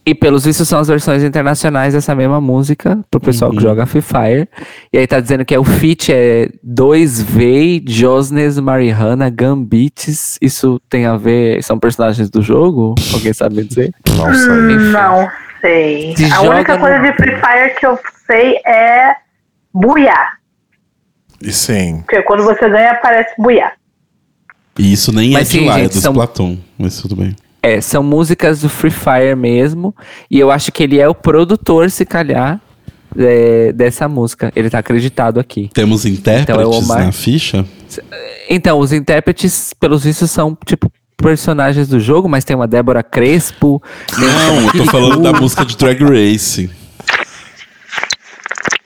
E 0.08 0.14
pelos 0.14 0.46
vistos 0.46 0.68
são 0.68 0.78
as 0.80 0.88
versões 0.88 1.24
internacionais 1.24 1.94
dessa 1.96 2.14
mesma 2.14 2.40
música, 2.40 3.00
pro 3.10 3.20
pessoal 3.20 3.50
que 3.50 3.60
joga 3.60 3.88
Free 3.88 4.02
Fire. 4.04 4.48
E 4.94 5.00
aí 5.00 5.08
tá 5.08 5.20
dizendo 5.20 5.44
que 5.44 5.56
é 5.56 5.60
o 5.60 5.64
feat 5.64 6.14
é 6.14 6.50
2V, 6.64 7.84
Josnes, 7.88 8.60
Mariana, 8.60 9.32
Gambites. 9.32 10.38
Isso 10.40 10.80
tem 10.90 11.08
a 11.08 11.18
ver. 11.18 11.64
São 11.64 11.80
personagens 11.80 12.30
do 12.30 12.42
jogo? 12.44 12.94
Alguém 13.14 13.34
sabe 13.34 13.56
me 13.56 13.64
dizer? 13.64 13.92
Não 14.16 14.32
sei. 14.34 14.50
Hum, 14.52 14.92
Não 14.92 15.32
sei. 15.60 16.16
Se 16.16 16.32
a 16.32 16.42
única 16.42 16.78
coisa 16.78 17.00
no- 17.00 17.04
de 17.06 17.14
Free 17.14 17.36
Fire 17.38 17.76
que 17.80 17.86
eu 17.88 17.98
sei 18.28 18.58
é 18.66 19.16
buiar. 19.74 20.34
E 21.42 21.52
sim. 21.52 22.02
Porque 22.02 22.22
quando 22.22 22.44
você 22.44 22.70
ganha, 22.70 22.92
aparece 22.92 23.34
buiar. 23.40 23.74
E 24.78 24.94
isso 24.94 25.12
nem 25.12 25.32
Mas 25.32 25.50
é 25.50 25.52
de 25.54 25.60
sim, 25.60 25.66
lá, 25.68 25.80
é 25.80 25.84
gente, 25.84 25.94
do 25.94 26.02
são- 26.02 26.12
Splatoon. 26.14 26.58
Mas 26.78 27.02
tudo 27.02 27.16
bem. 27.16 27.36
É, 27.66 27.82
são 27.82 28.04
músicas 28.04 28.62
do 28.62 28.70
Free 28.70 28.92
Fire 28.92 29.36
mesmo. 29.36 29.96
E 30.30 30.40
eu 30.40 30.52
acho 30.52 30.72
que 30.72 30.84
ele 30.84 31.00
é 31.00 31.10
o 31.10 31.16
produtor, 31.16 31.90
se 31.90 32.06
calhar, 32.06 32.62
é, 33.18 33.74
dessa 33.74 34.08
música. 34.08 34.52
Ele 34.56 34.70
tá 34.70 34.78
acreditado 34.78 35.40
aqui. 35.40 35.72
Temos 35.74 36.06
intérpretes 36.06 36.56
Então 36.56 36.62
é 36.62 36.66
Omar. 36.66 37.06
na 37.06 37.12
ficha? 37.12 37.66
Então, 38.48 38.78
os 38.78 38.94
intérpretes, 38.94 39.74
pelos 39.80 40.04
vistos, 40.04 40.30
são 40.30 40.56
tipo 40.64 40.92
personagens 41.18 41.88
do 41.88 42.00
jogo, 42.00 42.30
mas 42.30 42.44
tem 42.44 42.56
uma 42.56 42.68
Débora 42.68 43.02
Crespo. 43.02 43.82
Não, 44.16 44.62
eu 44.68 44.72
tô 44.72 44.86
falando 44.86 45.24
da 45.24 45.34
música 45.34 45.66
de 45.66 45.76
Drag 45.76 46.04
Race. 46.04 46.70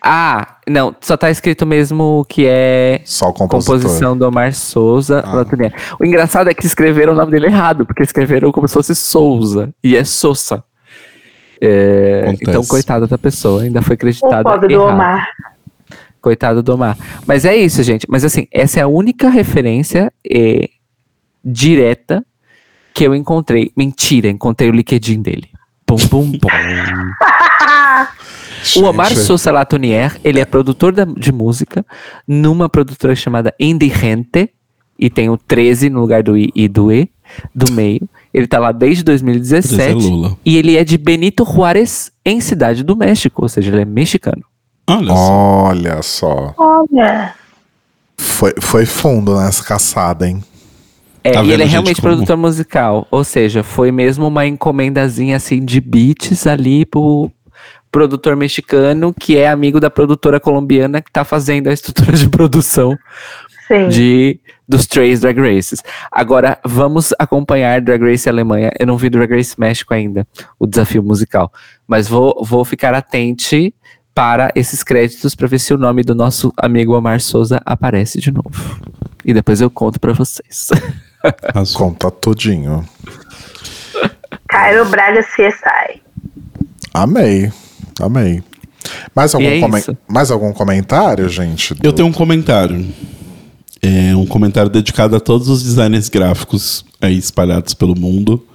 Ah, 0.01 0.55
não, 0.67 0.95
só 1.01 1.17
tá 1.17 1.29
escrito 1.29 1.65
mesmo 1.65 2.25
que 2.29 2.45
é 2.47 3.01
Só 3.03 3.29
o 3.29 3.33
composição 3.33 4.17
do 4.17 4.25
Omar 4.25 4.53
Souza 4.53 5.23
Latunier. 5.25 5.73
O 5.99 6.05
engraçado 6.05 6.49
é 6.49 6.53
que 6.53 6.65
escreveram 6.65 7.13
o 7.13 7.15
nome 7.15 7.31
dele 7.31 7.47
errado, 7.47 7.85
porque 7.85 8.03
escreveram 8.03 8.51
como 8.51 8.67
se 8.67 8.73
fosse 8.73 8.95
Souza, 8.95 9.73
e 9.83 9.97
é 9.97 10.03
Sousa. 10.03 10.63
É, 11.61 12.33
então, 12.41 12.63
coitado 12.65 13.05
da 13.07 13.17
pessoa, 13.17 13.63
ainda 13.63 13.81
foi 13.81 13.93
O 13.93 13.95
acreditado 13.95 14.43
pobre 14.43 14.73
do. 14.73 14.81
Omar. 14.81 15.27
Coitado 16.21 16.63
do 16.63 16.73
Omar. 16.73 16.97
Mas 17.27 17.43
é 17.43 17.55
isso, 17.55 17.83
gente. 17.83 18.05
Mas 18.09 18.23
assim, 18.23 18.47
essa 18.51 18.79
é 18.79 18.83
a 18.83 18.87
única 18.87 19.29
referência 19.29 20.11
é, 20.29 20.69
direta 21.43 22.25
que 22.93 23.03
eu 23.03 23.13
encontrei. 23.13 23.71
Mentira, 23.75 24.29
encontrei 24.29 24.69
o 24.69 24.73
LinkedIn 24.73 25.21
dele. 25.21 25.49
Pum, 25.85 25.97
pum, 25.97 26.31
pum. 26.31 26.47
O 28.77 28.83
Omar 28.83 29.15
Sousa 29.15 29.51
Latonier, 29.51 30.19
ele 30.23 30.39
é 30.39 30.45
produtor 30.45 30.91
da- 30.93 31.05
de 31.05 31.31
música 31.31 31.85
numa 32.27 32.67
produtora 32.69 33.15
chamada 33.15 33.53
Indigente, 33.59 34.49
e 34.97 35.09
tem 35.09 35.29
o 35.29 35.37
13 35.37 35.89
no 35.89 36.01
lugar 36.01 36.21
do 36.23 36.35
I 36.37 36.51
e 36.53 36.67
do 36.67 36.91
E, 36.91 37.09
do 37.55 37.71
meio. 37.71 38.07
Ele 38.33 38.45
tá 38.47 38.59
lá 38.59 38.71
desde 38.71 39.03
2017. 39.03 39.75
13 39.77 40.07
é 40.07 40.09
Lula. 40.09 40.37
E 40.45 40.57
ele 40.57 40.75
é 40.77 40.83
de 40.83 40.97
Benito 40.97 41.45
Juárez, 41.45 42.11
em 42.25 42.41
Cidade 42.41 42.83
do 42.83 42.95
México, 42.95 43.43
ou 43.43 43.49
seja, 43.49 43.71
ele 43.71 43.81
é 43.81 43.85
mexicano. 43.85 44.43
Olha 44.87 45.13
só. 45.13 45.31
Olha 45.69 46.01
só. 46.01 46.53
Olha. 46.57 47.33
Foi, 48.17 48.53
foi 48.59 48.85
fundo 48.85 49.35
nessa 49.39 49.63
caçada, 49.63 50.27
hein? 50.27 50.43
É, 51.23 51.31
Tá 51.31 51.43
e 51.43 51.51
ele 51.51 51.63
é 51.63 51.65
realmente 51.65 52.01
como- 52.01 52.13
produtor 52.15 52.37
musical, 52.37 53.07
ou 53.11 53.23
seja, 53.23 53.61
foi 53.63 53.91
mesmo 53.91 54.27
uma 54.27 54.45
encomendazinha 54.47 55.35
assim 55.37 55.63
de 55.63 55.79
beats 55.81 56.47
ali 56.47 56.85
pro 56.85 57.29
produtor 57.91 58.35
mexicano 58.35 59.13
que 59.13 59.37
é 59.37 59.47
amigo 59.47 59.79
da 59.79 59.89
produtora 59.89 60.39
colombiana 60.39 61.01
que 61.01 61.11
tá 61.11 61.23
fazendo 61.23 61.67
a 61.67 61.73
estrutura 61.73 62.13
de 62.13 62.29
produção 62.29 62.97
Sim. 63.67 63.87
de 63.87 64.39
dos 64.67 64.85
três 64.85 65.19
Drag 65.19 65.39
Races. 65.39 65.81
Agora, 66.11 66.59
vamos 66.63 67.11
acompanhar 67.17 67.81
Drag 67.81 68.03
Race 68.03 68.29
Alemanha. 68.29 68.71
Eu 68.79 68.85
não 68.85 68.97
vi 68.97 69.09
Drag 69.09 69.31
Race 69.31 69.59
México 69.59 69.93
ainda, 69.93 70.27
o 70.59 70.67
desafio 70.67 71.01
musical. 71.01 71.51
Mas 71.87 72.07
vou, 72.07 72.43
vou 72.43 72.63
ficar 72.63 72.93
atente 72.93 73.73
para 74.13 74.51
esses 74.53 74.83
créditos 74.83 75.33
para 75.33 75.47
ver 75.47 75.59
se 75.59 75.73
o 75.73 75.77
nome 75.77 76.03
do 76.03 76.13
nosso 76.13 76.53
amigo 76.57 76.95
Omar 76.95 77.19
Souza 77.19 77.61
aparece 77.65 78.19
de 78.19 78.31
novo. 78.31 78.49
E 79.25 79.33
depois 79.33 79.59
eu 79.61 79.69
conto 79.69 79.99
para 79.99 80.13
vocês. 80.13 80.69
Arrasou. 81.53 81.77
Conta 81.77 82.11
tudinho. 82.11 82.87
Cairo 84.47 84.85
Braga 84.85 85.23
CSI. 85.23 86.01
Amei. 86.93 87.51
Amei. 87.99 88.41
Mais 89.15 89.35
algum, 89.35 89.47
é 89.47 89.59
comen- 89.59 89.83
mais 90.07 90.31
algum 90.31 90.53
comentário, 90.53 91.27
gente? 91.29 91.75
Eu 91.83 91.91
tenho 91.93 92.07
um 92.07 92.11
comentário. 92.13 92.85
É 93.81 94.15
um 94.15 94.25
comentário 94.25 94.69
dedicado 94.69 95.15
a 95.15 95.19
todos 95.19 95.47
os 95.47 95.63
designers 95.63 96.09
gráficos 96.09 96.83
aí 97.01 97.17
espalhados 97.17 97.73
pelo 97.73 97.97
mundo. 97.97 98.45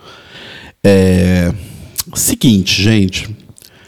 É. 0.83 1.53
Seguinte, 2.15 2.83
gente. 2.83 3.35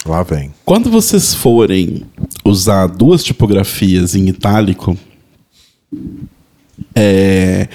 Lá 0.06 0.22
vem. 0.22 0.52
Quando 0.64 0.90
vocês 0.90 1.34
forem 1.34 2.02
usar 2.44 2.86
duas 2.86 3.22
tipografias 3.24 4.14
em 4.14 4.28
itálico, 4.28 4.96
é, 6.94 7.68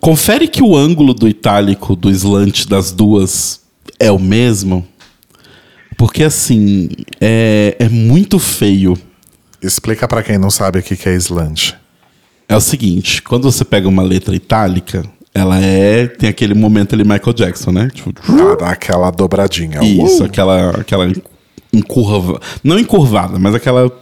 confere 0.00 0.46
que 0.48 0.62
o 0.62 0.76
ângulo 0.76 1.14
do 1.14 1.26
itálico, 1.28 1.96
do 1.96 2.10
slant 2.10 2.66
das 2.66 2.92
duas 2.92 3.60
é 3.98 4.10
o 4.10 4.18
mesmo. 4.18 4.86
Porque 5.98 6.22
assim, 6.22 6.88
é, 7.20 7.76
é 7.76 7.88
muito 7.88 8.38
feio. 8.38 8.96
Explica 9.60 10.06
pra 10.06 10.22
quem 10.22 10.38
não 10.38 10.48
sabe 10.48 10.78
o 10.78 10.82
que 10.82 11.08
é 11.08 11.14
slant. 11.16 11.72
É 12.48 12.56
o 12.56 12.60
seguinte, 12.60 13.20
quando 13.20 13.50
você 13.50 13.64
pega 13.64 13.88
uma 13.88 14.04
letra 14.04 14.34
itálica, 14.34 15.02
ela 15.34 15.58
é. 15.60 16.06
tem 16.06 16.30
aquele 16.30 16.54
momento 16.54 16.94
ali 16.94 17.02
Michael 17.02 17.32
Jackson, 17.34 17.72
né? 17.72 17.90
Tipo, 17.92 18.12
dá 18.56 18.70
aquela 18.70 19.10
dobradinha. 19.10 19.80
isso, 19.82 20.22
Uh! 20.22 20.26
aquela, 20.26 20.70
aquela 20.70 21.12
encurva. 21.72 22.40
Não 22.62 22.78
encurvada, 22.78 23.36
mas 23.36 23.56
aquela 23.56 23.90
Tal 23.90 23.98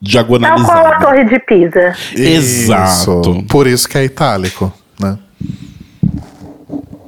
diagonalizada. 0.00 0.72
qual 0.72 0.86
a 0.86 0.98
Torre 1.00 1.24
de 1.24 1.38
Pisa. 1.40 1.94
Exato. 2.14 3.20
Isso. 3.30 3.44
Por 3.46 3.66
isso 3.66 3.86
que 3.86 3.98
é 3.98 4.04
itálico, 4.04 4.72
né? 4.98 5.18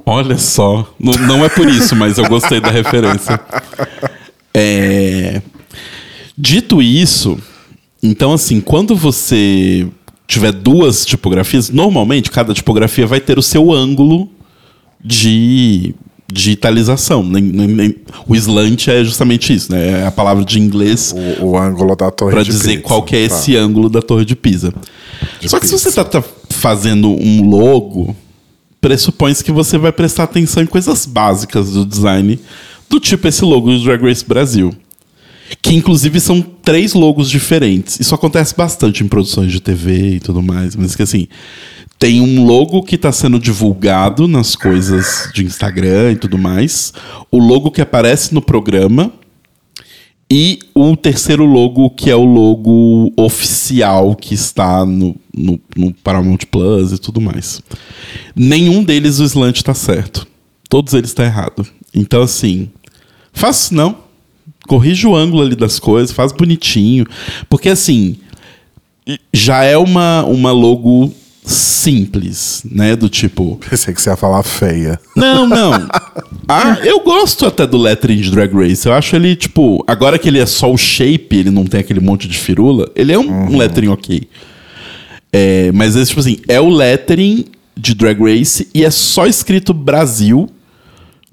Olha 0.05 0.37
só. 0.37 0.87
Não, 0.99 1.13
não 1.13 1.43
é 1.45 1.49
por 1.49 1.67
isso, 1.67 1.95
mas 1.95 2.19
eu 2.19 2.27
gostei 2.29 2.61
da 2.61 2.69
referência. 2.69 3.39
É, 4.53 5.41
Dito 6.37 6.81
isso, 6.81 7.37
então 8.01 8.31
assim, 8.33 8.61
quando 8.61 8.95
você 8.95 9.85
tiver 10.25 10.53
duas 10.53 11.05
tipografias, 11.05 11.69
normalmente 11.69 12.31
cada 12.31 12.53
tipografia 12.53 13.05
vai 13.05 13.19
ter 13.19 13.37
o 13.37 13.41
seu 13.41 13.73
ângulo 13.73 14.29
de, 15.03 15.93
de 16.31 16.51
italização. 16.51 17.23
Nem- 17.23 17.41
nem- 17.43 17.67
nem- 17.67 17.95
O 18.25 18.35
slant 18.35 18.87
é 18.87 19.03
justamente 19.03 19.53
isso, 19.53 19.69
né? 19.71 20.01
É 20.03 20.05
a 20.07 20.11
palavra 20.11 20.45
de 20.45 20.59
inglês 20.59 21.13
O, 21.41 21.45
o 21.47 21.57
ângulo 21.57 21.93
da 21.95 22.09
torre 22.09 22.31
para 22.31 22.43
dizer 22.43 22.69
Pisa. 22.77 22.81
qual 22.83 23.03
que 23.03 23.15
é 23.17 23.27
Tá. 23.27 23.35
esse 23.35 23.55
ângulo 23.57 23.89
da 23.89 24.01
Torre 24.01 24.23
de 24.23 24.35
Pisa. 24.35 24.73
De 25.41 25.49
Só 25.49 25.59
que 25.59 25.67
se 25.67 25.73
você 25.77 25.89
está 25.89 26.23
fazendo 26.49 27.09
um 27.09 27.43
logo, 27.49 28.15
pressupõe-se 28.79 29.43
que 29.43 29.51
você 29.51 29.77
vai 29.77 29.91
prestar 29.91 30.23
atenção 30.23 30.63
em 30.63 30.67
coisas 30.67 31.05
básicas 31.05 31.71
do 31.71 31.85
design, 31.85 32.39
do 32.89 32.99
tipo 32.99 33.27
esse 33.27 33.43
logo 33.45 33.69
do 33.69 33.83
Drag 33.83 34.01
Race 34.01 34.25
Brasil. 34.25 34.73
Que 35.61 35.75
inclusive 35.75 36.19
são 36.19 36.41
três 36.41 36.93
logos 36.93 37.29
diferentes. 37.29 37.99
Isso 37.99 38.13
acontece 38.13 38.55
bastante 38.55 39.03
em 39.03 39.07
produções 39.07 39.51
de 39.51 39.59
TV 39.59 40.15
e 40.15 40.19
tudo 40.19 40.41
mais. 40.41 40.75
Mas 40.75 40.95
que 40.95 41.03
assim, 41.03 41.27
tem 41.97 42.21
um 42.21 42.45
logo 42.45 42.83
que 42.83 42.95
está 42.95 43.11
sendo 43.11 43.39
divulgado 43.39 44.27
nas 44.27 44.55
coisas 44.55 45.29
de 45.33 45.43
Instagram 45.43 46.13
e 46.13 46.15
tudo 46.15 46.37
mais. 46.37 46.93
O 47.31 47.39
logo 47.39 47.71
que 47.71 47.81
aparece 47.81 48.33
no 48.33 48.41
programa. 48.41 49.11
E 50.31 50.59
o 50.75 50.95
terceiro 50.95 51.43
logo, 51.43 51.89
que 51.89 52.11
é 52.11 52.15
o 52.15 52.23
logo 52.23 53.11
oficial 53.17 54.15
que 54.15 54.35
está 54.35 54.85
no, 54.85 55.15
no, 55.35 55.59
no 55.75 55.91
Paramount 55.91 56.37
Plus 56.51 56.91
e 56.91 56.99
tudo 56.99 57.19
mais. 57.19 57.63
Nenhum 58.35 58.83
deles 58.83 59.19
o 59.19 59.23
slant 59.23 59.57
está 59.57 59.73
certo. 59.73 60.27
Todos 60.69 60.93
eles 60.93 61.09
estão 61.09 61.25
errado. 61.25 61.65
Então, 61.95 62.21
assim, 62.21 62.69
faz 63.39 63.71
não. 63.71 63.97
Corrige 64.67 65.07
o 65.07 65.15
ângulo 65.15 65.41
ali 65.41 65.55
das 65.55 65.79
coisas, 65.79 66.11
faz 66.11 66.31
bonitinho. 66.31 67.05
Porque, 67.49 67.69
assim, 67.69 68.17
já 69.33 69.63
é 69.63 69.77
uma, 69.77 70.23
uma 70.25 70.51
logo 70.51 71.11
simples, 71.43 72.63
né? 72.69 72.95
Do 72.95 73.09
tipo, 73.09 73.59
Pensei 73.67 73.93
que 73.93 74.01
você 74.01 74.09
ia 74.09 74.15
falar 74.15 74.43
feia. 74.43 74.99
não, 75.15 75.47
não. 75.47 75.71
Ah, 76.51 76.79
eu 76.83 77.01
gosto 77.01 77.45
até 77.45 77.67
do 77.67 77.77
lettering 77.77 78.21
de 78.21 78.31
Drag 78.31 78.51
Race. 78.51 78.83
Eu 78.83 78.93
acho 78.93 79.15
ele, 79.15 79.35
tipo, 79.35 79.83
agora 79.85 80.17
que 80.17 80.27
ele 80.27 80.39
é 80.39 80.47
só 80.47 80.71
o 80.73 80.75
shape, 80.75 81.37
ele 81.37 81.51
não 81.51 81.63
tem 81.63 81.79
aquele 81.79 81.99
monte 81.99 82.27
de 82.27 82.39
firula, 82.39 82.89
ele 82.95 83.13
é 83.13 83.19
um, 83.19 83.51
um 83.51 83.55
lettering 83.55 83.89
ok. 83.89 84.27
É, 85.31 85.71
mas 85.71 85.95
esse, 85.95 86.07
tipo 86.09 86.21
assim, 86.21 86.39
é 86.47 86.59
o 86.59 86.69
lettering 86.69 87.45
de 87.77 87.93
Drag 87.93 88.19
Race 88.19 88.67
e 88.73 88.83
é 88.83 88.89
só 88.89 89.27
escrito 89.27 89.75
Brasil 89.75 90.49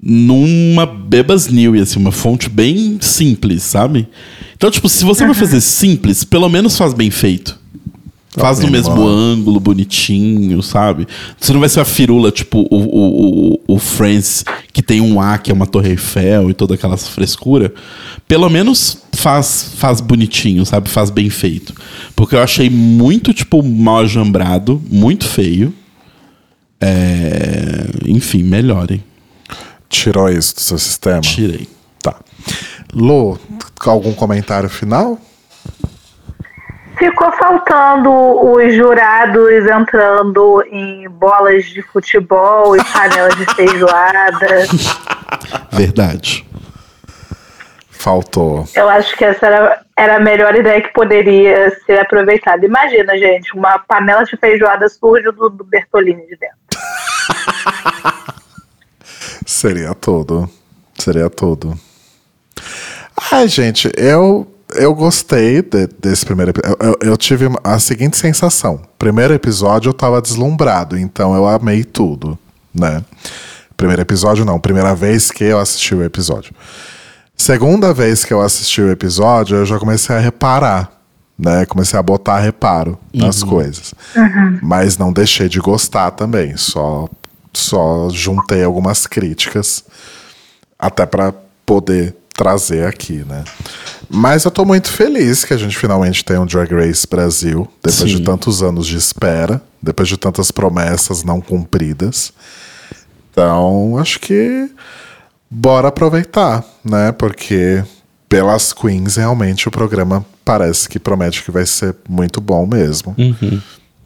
numa 0.01 0.85
Bebas 0.85 1.47
New, 1.47 1.73
assim, 1.81 1.99
uma 1.99 2.11
fonte 2.11 2.49
bem 2.49 2.97
simples, 3.01 3.63
sabe? 3.63 4.07
Então, 4.55 4.69
tipo, 4.69 4.87
se 4.87 5.03
você 5.03 5.25
vai 5.25 5.33
fazer 5.33 5.61
simples, 5.61 6.23
pelo 6.23 6.49
menos 6.49 6.77
faz 6.77 6.93
bem 6.93 7.09
feito. 7.09 7.57
Faz 8.37 8.59
no 8.59 8.69
mesmo 8.69 8.91
ângulo. 8.91 9.09
ângulo, 9.09 9.59
bonitinho, 9.59 10.61
sabe? 10.61 11.07
Você 11.39 11.51
não 11.53 11.59
vai 11.59 11.69
ser 11.69 11.79
a 11.79 11.85
firula, 11.85 12.31
tipo 12.31 12.67
o, 12.69 12.75
o, 12.75 13.53
o, 13.53 13.59
o 13.67 13.79
Friends, 13.79 14.45
que 14.71 14.83
tem 14.83 15.01
um 15.01 15.19
A, 15.19 15.39
que 15.39 15.49
é 15.49 15.53
uma 15.53 15.65
Torre 15.65 15.89
Eiffel 15.89 16.49
e 16.51 16.53
toda 16.53 16.75
aquela 16.75 16.95
frescura. 16.97 17.73
Pelo 18.27 18.47
menos 18.47 18.99
faz, 19.13 19.71
faz 19.77 19.99
bonitinho, 19.99 20.65
sabe? 20.65 20.87
Faz 20.87 21.09
bem 21.09 21.31
feito. 21.31 21.73
Porque 22.15 22.35
eu 22.35 22.41
achei 22.41 22.69
muito, 22.69 23.33
tipo, 23.33 23.63
mal 23.63 23.99
ajambrado, 23.99 24.81
muito 24.87 25.25
feio. 25.25 25.73
É... 26.79 27.87
Enfim, 28.05 28.43
melhorem. 28.43 29.03
Tirou 29.89 30.29
isso 30.29 30.55
do 30.55 30.61
seu 30.61 30.77
sistema? 30.77 31.21
Tirei. 31.21 31.67
Tá. 32.01 32.15
Lu, 32.93 33.39
algum 33.85 34.13
comentário 34.13 34.69
final? 34.69 35.19
Ficou 36.97 37.31
faltando 37.33 38.11
os 38.11 38.73
jurados 38.73 39.67
entrando 39.67 40.63
em 40.71 41.07
bolas 41.07 41.65
de 41.65 41.81
futebol 41.83 42.75
e 42.75 42.83
panelas 42.83 43.35
de 43.35 43.45
feijoada. 43.53 44.65
Verdade. 45.71 46.47
Faltou. 47.91 48.67
Eu 48.73 48.89
acho 48.89 49.15
que 49.15 49.25
essa 49.25 49.45
era, 49.45 49.81
era 49.95 50.15
a 50.17 50.19
melhor 50.19 50.55
ideia 50.55 50.81
que 50.81 50.91
poderia 50.93 51.69
ser 51.85 51.99
aproveitada. 51.99 52.65
Imagina, 52.65 53.17
gente, 53.17 53.53
uma 53.55 53.77
panela 53.79 54.23
de 54.23 54.35
feijoada 54.37 54.89
surge 54.89 55.31
do, 55.31 55.49
do 55.49 55.63
Bertolini 55.63 56.25
de 56.25 56.37
dentro. 56.37 56.57
Seria 59.45 59.93
tudo. 59.93 60.49
Seria 60.97 61.29
tudo. 61.29 61.77
Ai, 63.31 63.47
gente, 63.47 63.91
eu, 63.97 64.47
eu 64.75 64.93
gostei 64.93 65.61
de- 65.61 65.87
desse 65.99 66.25
primeiro 66.25 66.51
episódio. 66.51 66.77
Eu, 66.79 66.87
eu- 66.89 66.97
eu 67.11 67.17
tive 67.17 67.47
a 67.63 67.79
seguinte 67.79 68.17
sensação. 68.17 68.81
Primeiro 68.97 69.33
episódio 69.33 69.89
eu 69.89 69.93
tava 69.93 70.21
deslumbrado, 70.21 70.97
então 70.97 71.35
eu 71.35 71.47
amei 71.47 71.83
tudo, 71.83 72.37
né? 72.73 73.03
Primeiro 73.75 74.01
episódio 74.01 74.43
não, 74.45 74.59
primeira 74.59 74.95
vez 74.95 75.29
que 75.31 75.43
eu 75.43 75.59
assisti 75.59 75.93
o 75.93 76.03
episódio. 76.03 76.53
Segunda 77.35 77.93
vez 77.93 78.25
que 78.25 78.33
eu 78.33 78.41
assisti 78.41 78.81
o 78.81 78.89
episódio, 78.91 79.57
eu 79.57 79.65
já 79.65 79.77
comecei 79.77 80.15
a 80.15 80.19
reparar, 80.19 80.91
né? 81.37 81.65
Comecei 81.67 81.97
a 81.97 82.01
botar 82.01 82.39
reparo 82.39 82.97
nas 83.13 83.43
coisas. 83.43 83.93
Mas 84.63 84.97
não 84.97 85.13
deixei 85.13 85.47
de 85.47 85.59
gostar 85.59 86.09
também, 86.11 86.57
só 86.57 87.07
só 87.57 88.09
juntei 88.09 88.63
algumas 88.63 89.07
críticas 89.07 89.83
até 90.77 91.05
para 91.05 91.33
poder 91.65 92.15
trazer 92.35 92.85
aqui, 92.85 93.25
né? 93.27 93.43
Mas 94.09 94.45
eu 94.45 94.51
tô 94.51 94.63
muito 94.63 94.89
feliz 94.89 95.43
que 95.43 95.53
a 95.53 95.57
gente 95.57 95.77
finalmente 95.77 96.23
tem 96.23 96.37
um 96.37 96.45
Drag 96.45 96.71
Race 96.71 97.05
Brasil, 97.09 97.67
depois 97.83 98.09
Sim. 98.09 98.17
de 98.17 98.21
tantos 98.21 98.61
anos 98.61 98.85
de 98.85 98.95
espera, 98.95 99.61
depois 99.81 100.07
de 100.07 100.17
tantas 100.17 100.51
promessas 100.51 101.23
não 101.23 101.41
cumpridas. 101.41 102.31
Então, 103.31 103.97
acho 103.97 104.19
que 104.19 104.69
bora 105.49 105.87
aproveitar, 105.87 106.63
né? 106.85 107.11
Porque 107.11 107.83
pelas 108.29 108.71
queens, 108.71 109.15
realmente 109.15 109.67
o 109.67 109.71
programa 109.71 110.25
parece 110.45 110.87
que 110.87 110.99
promete 110.99 111.43
que 111.43 111.51
vai 111.51 111.65
ser 111.65 111.95
muito 112.07 112.39
bom 112.39 112.65
mesmo. 112.65 113.15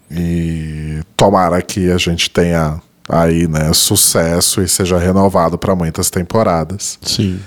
E 0.10 1.02
tomara 1.16 1.62
que 1.62 1.92
a 1.92 1.98
gente 1.98 2.30
tenha 2.30 2.82
aí, 3.10 3.48
né, 3.48 3.72
sucesso 3.74 4.62
e 4.62 4.68
seja 4.68 4.98
renovado 4.98 5.58
para 5.58 5.76
muitas 5.76 6.10
temporadas. 6.10 6.98
Sim. 7.02 7.40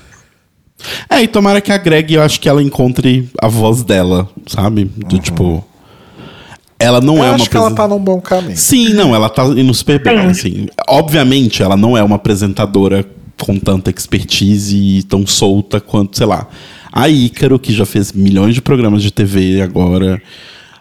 É, 1.08 1.22
e 1.22 1.28
tomara 1.28 1.60
que 1.60 1.72
a 1.72 1.78
Greg, 1.78 2.12
eu 2.14 2.22
acho 2.22 2.38
que 2.40 2.48
ela 2.48 2.62
encontre 2.62 3.28
a 3.40 3.48
voz 3.48 3.82
dela, 3.82 4.28
sabe? 4.46 4.84
Do 4.84 5.18
tipo. 5.18 5.64
Ela 6.78 7.00
não 7.00 7.18
Eu 7.18 7.24
é 7.24 7.26
uma 7.28 7.34
acho 7.36 7.48
que 7.48 7.56
ela 7.56 7.68
apresen- 7.68 7.88
tá 7.88 7.94
num 7.94 8.02
bom 8.02 8.20
caminho. 8.20 8.56
Sim, 8.56 8.90
não, 8.90 9.14
ela 9.14 9.30
tá 9.30 9.44
indo 9.46 9.72
super 9.72 10.02
bem, 10.02 10.18
Sim. 10.34 10.48
assim. 10.48 10.66
Obviamente, 10.88 11.62
ela 11.62 11.76
não 11.76 11.96
é 11.96 12.02
uma 12.02 12.16
apresentadora 12.16 13.06
com 13.40 13.58
tanta 13.58 13.90
expertise 13.90 14.76
e 14.76 15.02
tão 15.04 15.26
solta 15.26 15.80
quanto, 15.80 16.16
sei 16.18 16.26
lá, 16.26 16.46
a 16.92 17.08
Ícaro, 17.08 17.58
que 17.58 17.72
já 17.72 17.86
fez 17.86 18.12
milhões 18.12 18.54
de 18.54 18.60
programas 18.60 19.02
de 19.02 19.10
TV 19.10 19.62
agora, 19.62 20.20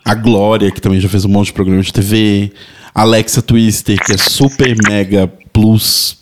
a 0.04 0.14
Glória, 0.16 0.70
que 0.72 0.82
também 0.82 1.00
já 1.00 1.08
fez 1.08 1.24
um 1.24 1.30
monte 1.30 1.48
de 1.48 1.54
programas 1.54 1.86
de 1.86 1.94
TV, 1.94 2.52
Alexa 2.94 3.42
Twister, 3.42 3.98
que 4.04 4.14
é 4.14 4.18
super 4.18 4.76
mega 4.88 5.28
plus 5.52 6.18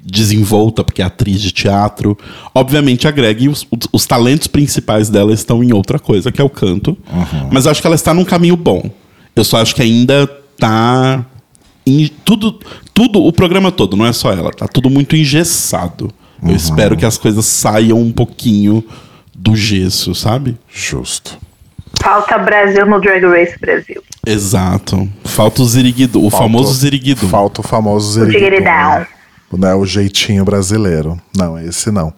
desenvolta, 0.00 0.84
porque 0.84 1.02
é 1.02 1.04
atriz 1.04 1.40
de 1.42 1.50
teatro. 1.50 2.16
Obviamente, 2.54 3.08
a 3.08 3.10
Greg, 3.10 3.48
os, 3.48 3.66
os 3.92 4.06
talentos 4.06 4.46
principais 4.46 5.08
dela 5.08 5.32
estão 5.32 5.62
em 5.64 5.72
outra 5.72 5.98
coisa, 5.98 6.30
que 6.30 6.40
é 6.40 6.44
o 6.44 6.50
canto. 6.50 6.96
Mas 7.50 7.64
eu 7.64 7.70
acho 7.72 7.80
que 7.80 7.86
ela 7.86 7.96
está 7.96 8.14
num 8.14 8.24
caminho 8.24 8.56
bom. 8.56 8.88
Eu 9.34 9.44
só 9.44 9.60
acho 9.60 9.74
que 9.74 9.82
ainda 9.82 10.26
tá. 10.58 11.24
em- 11.84 12.08
tudo, 12.24 12.58
tudo, 12.94 13.20
o 13.22 13.32
programa 13.32 13.70
todo, 13.72 13.96
não 13.96 14.06
é 14.06 14.12
só 14.12 14.32
ela, 14.32 14.50
tá 14.52 14.66
tudo 14.68 14.88
muito 14.88 15.16
engessado. 15.16 16.10
Eu 16.42 16.54
espero 16.54 16.96
que 16.96 17.04
as 17.06 17.18
coisas 17.18 17.44
saiam 17.46 17.98
um 18.00 18.12
pouquinho 18.12 18.84
do 19.34 19.56
gesso, 19.56 20.14
sabe? 20.14 20.56
Justo. 20.72 21.36
Falta 22.02 22.38
Brasil 22.38 22.86
no 22.86 23.00
Drag 23.00 23.24
Race 23.24 23.58
Brasil. 23.60 24.02
Exato. 24.24 25.08
Falta 25.24 25.62
o 25.62 25.66
ziriguidu, 25.66 26.24
o 26.24 26.30
Falta- 26.30 26.44
famoso 26.44 26.74
ziriguidu. 26.74 27.28
Falta 27.28 27.60
o 27.60 27.64
famoso 27.64 28.08
O 28.08 28.12
ziriguidum, 28.24 28.44
Ziriguidão. 28.44 29.00
né? 29.00 29.06
Né, 29.52 29.74
o 29.74 29.86
jeitinho 29.86 30.44
brasileiro. 30.44 31.20
Não, 31.36 31.58
esse 31.58 31.90
não. 31.90 32.12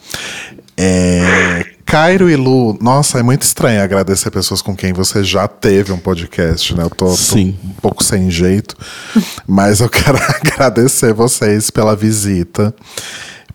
É, 0.76 1.65
Cairo 1.84 2.31
e 2.31 2.36
Lu, 2.36 2.76
nossa, 2.81 3.18
é 3.18 3.23
muito 3.23 3.42
estranho 3.42 3.82
agradecer 3.82 4.31
pessoas 4.31 4.62
com 4.62 4.74
quem 4.76 4.92
você 4.92 5.23
já 5.24 5.47
teve 5.48 5.92
um 5.92 5.98
podcast, 5.98 6.74
né? 6.74 6.84
Eu 6.84 6.90
tô, 6.90 7.07
tô 7.07 7.16
Sim. 7.16 7.57
um 7.65 7.73
pouco 7.82 8.02
sem 8.02 8.31
jeito, 8.31 8.76
mas 9.47 9.81
eu 9.81 9.89
quero 9.90 10.18
agradecer 10.40 11.12
vocês 11.12 11.68
pela 11.70 11.94
visita, 11.97 12.74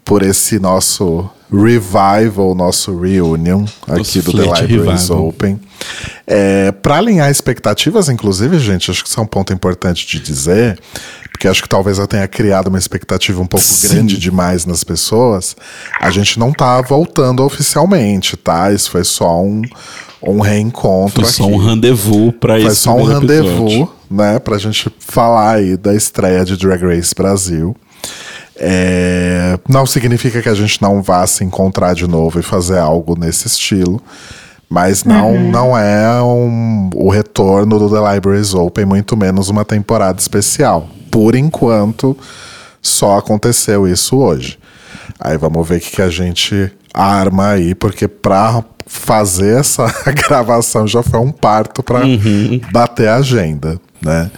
por 0.03 0.22
esse 0.22 0.59
nosso 0.59 1.30
revival, 1.51 2.56
nosso 2.56 2.99
reunion 2.99 3.64
aqui 3.88 3.98
Nosso 3.98 4.22
do 4.23 4.32
The 4.32 4.61
Libraries 4.61 4.99
revival. 5.09 5.27
Open. 5.27 5.59
É, 6.25 6.72
para 6.72 6.98
alinhar 6.98 7.30
expectativas, 7.30 8.09
inclusive, 8.09 8.57
gente, 8.59 8.90
acho 8.90 9.03
que 9.03 9.09
isso 9.09 9.19
é 9.19 9.23
um 9.23 9.27
ponto 9.27 9.53
importante 9.53 10.07
de 10.07 10.19
dizer, 10.19 10.80
porque 11.32 11.48
acho 11.48 11.61
que 11.61 11.69
talvez 11.69 11.99
eu 11.99 12.07
tenha 12.07 12.27
criado 12.27 12.67
uma 12.67 12.80
expectativa 12.80 13.41
um 13.41 13.45
pouco 13.45 13.65
Sim. 13.65 13.88
grande 13.90 14.17
demais 14.17 14.65
nas 14.65 14.83
pessoas. 14.83 15.56
A 15.99 16.09
gente 16.09 16.40
não 16.40 16.51
tá 16.51 16.82
voltando 16.82 17.43
oficialmente, 17.43 18.35
tá? 18.35 18.72
Isso 18.72 18.90
foi 18.90 19.03
só 19.03 19.41
um, 19.43 19.61
um 20.23 20.40
reencontro 20.40 21.22
Foi 21.22 21.32
só 21.32 21.43
aqui. 21.43 21.53
um 21.53 21.57
rendezvous 21.57 22.33
pra 22.40 22.53
Foi 22.56 22.65
esse 22.65 22.77
só 22.77 22.95
um 22.95 23.03
rendezvous, 23.03 23.90
né? 24.09 24.40
Pra 24.40 24.57
gente 24.57 24.91
falar 24.99 25.56
aí 25.56 25.77
da 25.77 25.93
estreia 25.93 26.43
de 26.45 26.57
Drag 26.57 26.82
Race 26.82 27.14
Brasil. 27.15 27.75
É, 28.66 29.59
não 29.67 29.85
significa 29.85 30.42
que 30.42 30.48
a 30.50 30.53
gente 30.53 30.82
não 30.82 31.01
vá 31.01 31.27
se 31.27 31.43
encontrar 31.43 31.93
de 31.93 32.08
novo 32.08 32.40
e 32.40 32.43
fazer 32.43 32.77
algo 32.80 33.17
nesse 33.19 33.48
estilo. 33.48 34.01
Mas 34.69 35.03
não, 35.03 35.38
não 35.51 35.77
é 35.77 36.22
um- 36.24 36.90
o 36.95 37.09
retorno 37.09 37.77
do 37.77 37.90
The 37.90 38.14
Libraries 38.16 38.53
Open, 38.56 38.85
muito 38.85 39.16
menos 39.17 39.50
uma 39.50 39.64
temporada 39.66 40.19
especial. 40.19 40.88
Por 41.11 41.35
enquanto, 41.35 42.17
só 42.82 43.17
aconteceu 43.19 43.88
isso 43.88 44.17
hoje. 44.17 44.58
Aí 45.19 45.38
vamos 45.38 45.67
ver 45.67 45.77
o 45.77 45.80
que, 45.82 45.92
que 45.92 46.01
a 46.01 46.09
gente 46.09 46.72
arma 46.93 47.50
aí, 47.50 47.75
porque 47.75 48.08
pra 48.08 48.64
fazer 48.88 49.59
essa 49.59 49.85
gravação 50.27 50.88
já 50.88 51.03
foi 51.03 51.19
um 51.19 51.32
parto 51.32 51.83
pra 51.83 52.00
bater 52.72 53.09
a 53.09 53.17
agenda, 53.17 53.80
né? 54.01 54.32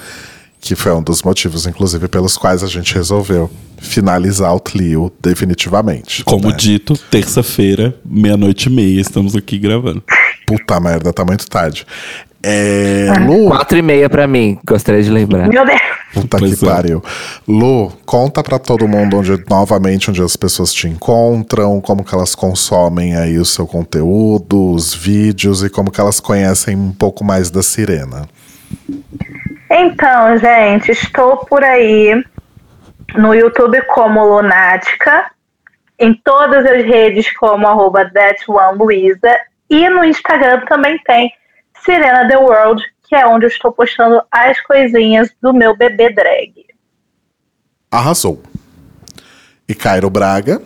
Que 0.66 0.74
foi 0.74 0.92
um 0.94 1.04
dos 1.04 1.22
motivos, 1.22 1.68
inclusive, 1.68 2.08
pelos 2.08 2.36
quais 2.36 2.64
a 2.64 2.68
gente 2.68 2.92
resolveu 2.96 3.52
finalizar 3.78 4.52
o 4.56 4.60
Clio 4.60 5.14
definitivamente. 5.22 6.24
Como 6.24 6.50
né? 6.50 6.56
dito, 6.58 6.98
terça-feira, 6.98 7.96
meia-noite 8.04 8.68
e 8.68 8.72
meia, 8.72 9.00
estamos 9.00 9.36
aqui 9.36 9.60
gravando. 9.60 10.04
Puta 10.48 10.80
merda, 10.80 11.14
tá 11.14 11.24
muito 11.24 11.48
tarde. 11.48 11.86
É, 12.42 13.14
Lu, 13.28 13.48
Quatro 13.50 13.78
e 13.78 13.84
meia 13.84 14.10
pra 14.10 14.26
mim, 14.26 14.58
gostaria 14.66 15.04
de 15.04 15.12
lembrar. 15.12 15.48
Meu 15.48 15.64
Deus. 15.64 15.80
Puta 16.16 16.40
Pois 16.40 16.58
que 16.58 16.66
é. 16.66 16.68
pariu. 16.68 17.04
Lu, 17.48 17.92
conta 18.04 18.42
pra 18.42 18.58
todo 18.58 18.88
mundo 18.88 19.18
onde, 19.18 19.38
novamente, 19.48 20.10
onde 20.10 20.24
as 20.24 20.36
pessoas 20.36 20.74
te 20.74 20.88
encontram, 20.88 21.80
como 21.80 22.04
que 22.04 22.16
elas 22.16 22.34
consomem 22.34 23.16
aí 23.16 23.38
o 23.38 23.46
seu 23.46 23.68
conteúdo, 23.68 24.72
os 24.72 24.96
vídeos 24.96 25.62
e 25.62 25.70
como 25.70 25.92
que 25.92 26.02
elas 26.02 26.20
conhecem 26.20 26.76
um 26.76 26.92
pouco 26.92 27.24
mais 27.24 27.52
da 27.52 27.62
Sirena. 27.62 28.28
Então, 29.70 30.38
gente, 30.38 30.92
estou 30.92 31.38
por 31.38 31.64
aí 31.64 32.24
no 33.16 33.34
YouTube 33.34 33.82
como 33.84 34.26
Lunática, 34.26 35.32
em 35.98 36.14
todas 36.14 36.66
as 36.66 36.84
redes 36.84 37.32
como 37.38 37.68
arroba 37.68 38.10
ThatOneLuiza 38.10 39.36
e 39.70 39.90
no 39.90 40.04
Instagram 40.04 40.62
também 40.66 41.00
tem 41.00 41.32
Sirena 41.84 42.28
The 42.28 42.38
World, 42.38 42.84
que 43.08 43.16
é 43.16 43.26
onde 43.26 43.46
eu 43.46 43.50
estou 43.50 43.72
postando 43.72 44.22
as 44.32 44.60
coisinhas 44.62 45.32
do 45.42 45.54
meu 45.54 45.76
bebê 45.76 46.10
drag. 46.10 46.66
Arrasou. 47.90 48.42
E 49.68 49.74
Cairo 49.74 50.10
Braga. 50.10 50.62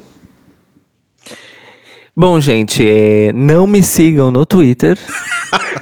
Bom, 2.16 2.40
gente, 2.42 2.84
é, 2.86 3.32
não 3.32 3.66
me 3.66 3.82
sigam 3.82 4.30
no 4.30 4.46
Twitter. 4.46 4.98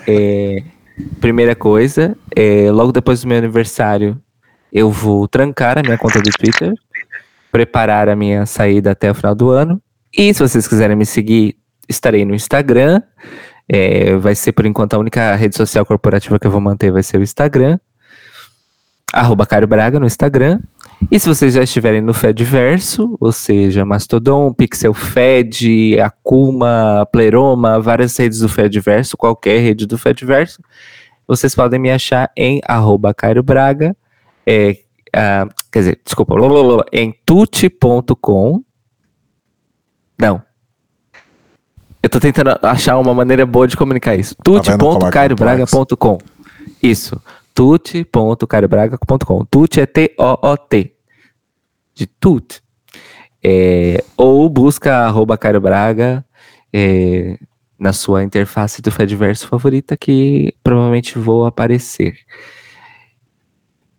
É, 0.07 0.61
primeira 1.19 1.55
coisa, 1.55 2.17
é, 2.35 2.71
logo 2.71 2.91
depois 2.91 3.21
do 3.21 3.27
meu 3.27 3.37
aniversário, 3.37 4.19
eu 4.71 4.91
vou 4.91 5.27
trancar 5.27 5.77
a 5.77 5.81
minha 5.81 5.97
conta 5.97 6.21
do 6.21 6.29
Twitter, 6.31 6.73
preparar 7.51 8.09
a 8.09 8.15
minha 8.15 8.45
saída 8.45 8.91
até 8.91 9.09
o 9.09 9.15
final 9.15 9.33
do 9.33 9.49
ano. 9.49 9.81
E 10.15 10.33
se 10.33 10.39
vocês 10.39 10.67
quiserem 10.67 10.95
me 10.95 11.05
seguir, 11.05 11.55
estarei 11.87 12.25
no 12.25 12.35
Instagram. 12.35 13.01
É, 13.69 14.15
vai 14.17 14.35
ser, 14.35 14.51
por 14.51 14.65
enquanto, 14.65 14.93
a 14.93 14.99
única 14.99 15.35
rede 15.35 15.55
social 15.55 15.85
corporativa 15.85 16.39
que 16.39 16.47
eu 16.47 16.51
vou 16.51 16.61
manter 16.61 16.91
vai 16.91 17.03
ser 17.03 17.17
o 17.17 17.23
Instagram. 17.23 17.79
Arroba 19.13 19.45
Caio 19.45 19.67
Braga 19.67 19.99
no 19.99 20.05
Instagram. 20.05 20.59
E 21.11 21.19
se 21.19 21.29
vocês 21.29 21.53
já 21.53 21.63
estiverem 21.63 22.01
no 22.01 22.13
Fediverso, 22.13 23.15
ou 23.19 23.31
seja, 23.31 23.85
Mastodon, 23.85 24.51
Pixel 24.51 24.93
Fed, 24.93 25.99
Akuma, 25.99 27.07
Pleroma, 27.11 27.79
várias 27.79 28.17
redes 28.17 28.39
do 28.39 28.49
Fediverso, 28.49 29.15
qualquer 29.15 29.59
rede 29.59 29.85
do 29.85 29.97
Fediverso, 29.97 30.61
vocês 31.27 31.53
podem 31.53 31.79
me 31.79 31.91
achar 31.91 32.31
em 32.35 32.61
arroba 32.65 33.13
Cairo 33.13 33.43
Braga, 33.43 33.95
é, 34.45 34.77
ah, 35.13 35.47
quer 35.71 35.79
dizer, 35.79 36.01
desculpa, 36.03 36.35
em 36.91 37.13
tuti.com. 37.25 38.63
Não. 40.17 40.41
Eu 42.01 42.09
tô 42.09 42.19
tentando 42.19 42.57
achar 42.63 42.97
uma 42.97 43.13
maneira 43.13 43.45
boa 43.45 43.67
de 43.67 43.77
comunicar 43.77 44.15
isso. 44.15 44.35
Tá 44.35 44.51
é 44.51 44.77
tuti.cairobraga.com. 44.77 46.17
Isso. 46.81 47.21
tuti.cairobraga.com. 47.57 49.43
Tuti 49.45 49.81
é 49.81 49.87
T-O-O-T. 49.87 50.93
De 51.95 52.05
tut. 52.05 52.61
É, 53.43 54.03
ou 54.15 54.47
busca 54.47 54.97
arroba 54.97 55.35
Cairo 55.39 55.59
Braga 55.59 56.23
é, 56.71 57.39
na 57.79 57.93
sua 57.93 58.23
interface 58.23 58.79
do 58.79 58.91
Fediverso 58.91 59.47
favorita 59.47 59.97
que 59.97 60.53
provavelmente 60.63 61.17
vou 61.17 61.47
aparecer. 61.47 62.19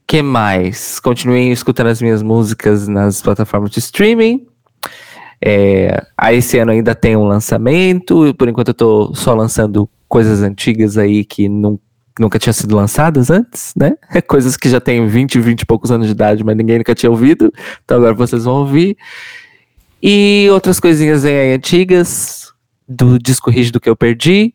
que 0.06 0.22
mais? 0.22 1.00
Continuem 1.00 1.50
escutando 1.50 1.88
as 1.88 2.00
minhas 2.00 2.22
músicas 2.22 2.86
nas 2.86 3.20
plataformas 3.20 3.72
de 3.72 3.80
streaming. 3.80 4.46
É, 5.44 6.00
esse 6.30 6.58
ano 6.60 6.70
ainda 6.70 6.94
tem 6.94 7.16
um 7.16 7.24
lançamento. 7.24 8.32
Por 8.34 8.48
enquanto 8.48 8.68
eu 8.68 8.74
tô 8.74 9.12
só 9.16 9.34
lançando 9.34 9.90
coisas 10.08 10.42
antigas 10.42 10.96
aí 10.96 11.24
que 11.24 11.48
não, 11.48 11.80
nunca 12.20 12.38
tinham 12.38 12.52
sido 12.52 12.74
lançadas 12.74 13.30
antes, 13.30 13.72
né? 13.76 13.96
Coisas 14.26 14.56
que 14.56 14.68
já 14.68 14.80
têm 14.80 15.06
20, 15.06 15.40
20 15.40 15.60
e 15.62 15.66
poucos 15.66 15.90
anos 15.90 16.06
de 16.06 16.12
idade, 16.12 16.44
mas 16.44 16.56
ninguém 16.56 16.78
nunca 16.78 16.94
tinha 16.94 17.10
ouvido. 17.10 17.52
Então 17.84 17.98
agora 17.98 18.14
vocês 18.14 18.44
vão 18.44 18.54
ouvir. 18.54 18.96
E 20.02 20.48
outras 20.52 20.78
coisinhas 20.78 21.24
aí 21.24 21.54
antigas 21.54 22.52
do 22.88 23.18
disco 23.18 23.50
rígido 23.50 23.80
que 23.80 23.88
eu 23.88 23.96
perdi. 23.96 24.54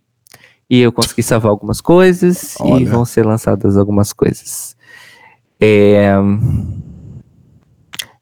E 0.69 0.80
eu 0.80 0.92
consegui 0.92 1.22
salvar 1.22 1.51
algumas 1.51 1.82
coisas 1.82 2.56
e 2.56 2.64
Olha. 2.64 2.90
vão 2.90 3.06
ser 3.06 3.25
lançadas 3.25 3.77
algumas 3.77 4.11
coisas. 4.11 4.75
É... 5.59 6.14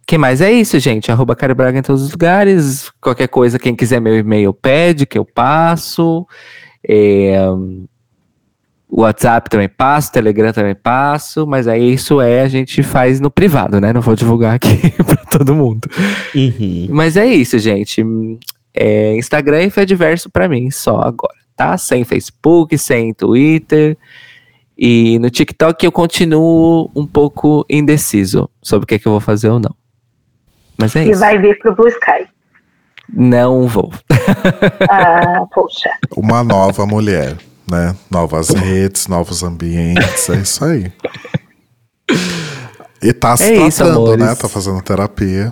que 0.05 0.17
mais? 0.17 0.41
É 0.41 0.51
isso, 0.51 0.77
gente. 0.79 1.11
Arroba 1.11 1.35
Caio 1.35 1.55
Braga 1.55 1.79
em 1.79 1.81
todos 1.81 2.01
os 2.01 2.11
lugares. 2.11 2.91
Qualquer 2.99 3.27
coisa, 3.27 3.57
quem 3.57 3.75
quiser 3.75 4.01
meu 4.01 4.17
e-mail 4.17 4.53
pede, 4.53 5.05
que 5.05 5.17
eu 5.17 5.23
passo. 5.23 6.27
É... 6.87 7.37
O 8.93 9.03
WhatsApp 9.03 9.49
também 9.49 9.69
passo, 9.69 10.11
Telegram 10.11 10.51
também 10.51 10.75
passo, 10.75 11.47
mas 11.47 11.65
aí 11.65 11.93
isso 11.93 12.19
é 12.19 12.41
a 12.41 12.47
gente 12.49 12.83
faz 12.83 13.21
no 13.21 13.31
privado, 13.31 13.79
né? 13.79 13.93
Não 13.93 14.01
vou 14.01 14.15
divulgar 14.17 14.53
aqui 14.55 14.91
pra 15.05 15.15
todo 15.15 15.55
mundo. 15.55 15.87
Uhum. 16.35 16.87
Mas 16.89 17.15
é 17.15 17.25
isso, 17.25 17.57
gente. 17.57 18.03
É 18.73 19.15
Instagram 19.15 19.63
e 19.63 19.69
Fediverso 19.69 20.29
pra 20.29 20.49
mim, 20.49 20.69
só 20.69 20.99
agora, 20.99 21.37
tá? 21.55 21.77
Sem 21.77 22.03
Facebook, 22.03 22.77
sem 22.77 23.13
Twitter. 23.13 23.97
E 24.77 25.17
no 25.19 25.29
TikTok 25.29 25.85
eu 25.85 25.91
continuo 25.91 26.91
um 26.93 27.05
pouco 27.07 27.65
indeciso 27.69 28.49
sobre 28.61 28.83
o 28.83 28.87
que, 28.87 28.95
é 28.95 28.99
que 28.99 29.07
eu 29.07 29.11
vou 29.13 29.21
fazer 29.21 29.49
ou 29.49 29.59
não. 29.59 29.73
Mas 30.77 30.95
é 30.97 31.05
E 31.05 31.11
isso. 31.11 31.19
vai 31.21 31.37
vir 31.39 31.57
pro 31.59 31.73
Blue 31.73 31.87
Sky. 31.87 32.27
Não 33.13 33.67
vou. 33.67 33.93
Ah, 34.89 35.45
poxa. 35.53 35.89
Uma 36.17 36.43
nova 36.43 36.85
mulher, 36.85 37.37
né? 37.71 37.95
Novas 38.11 38.49
redes, 38.53 39.07
novos 39.07 39.41
ambientes, 39.41 40.29
é 40.29 40.35
isso 40.35 40.63
aí. 40.65 40.91
E 43.01 43.13
tá 43.13 43.35
se 43.35 43.43
É 43.45 43.67
isso, 43.67 43.77
tratando, 43.77 43.97
amores. 44.05 44.25
né? 44.25 44.35
Tá 44.35 44.47
fazendo 44.47 44.81
terapia. 44.81 45.51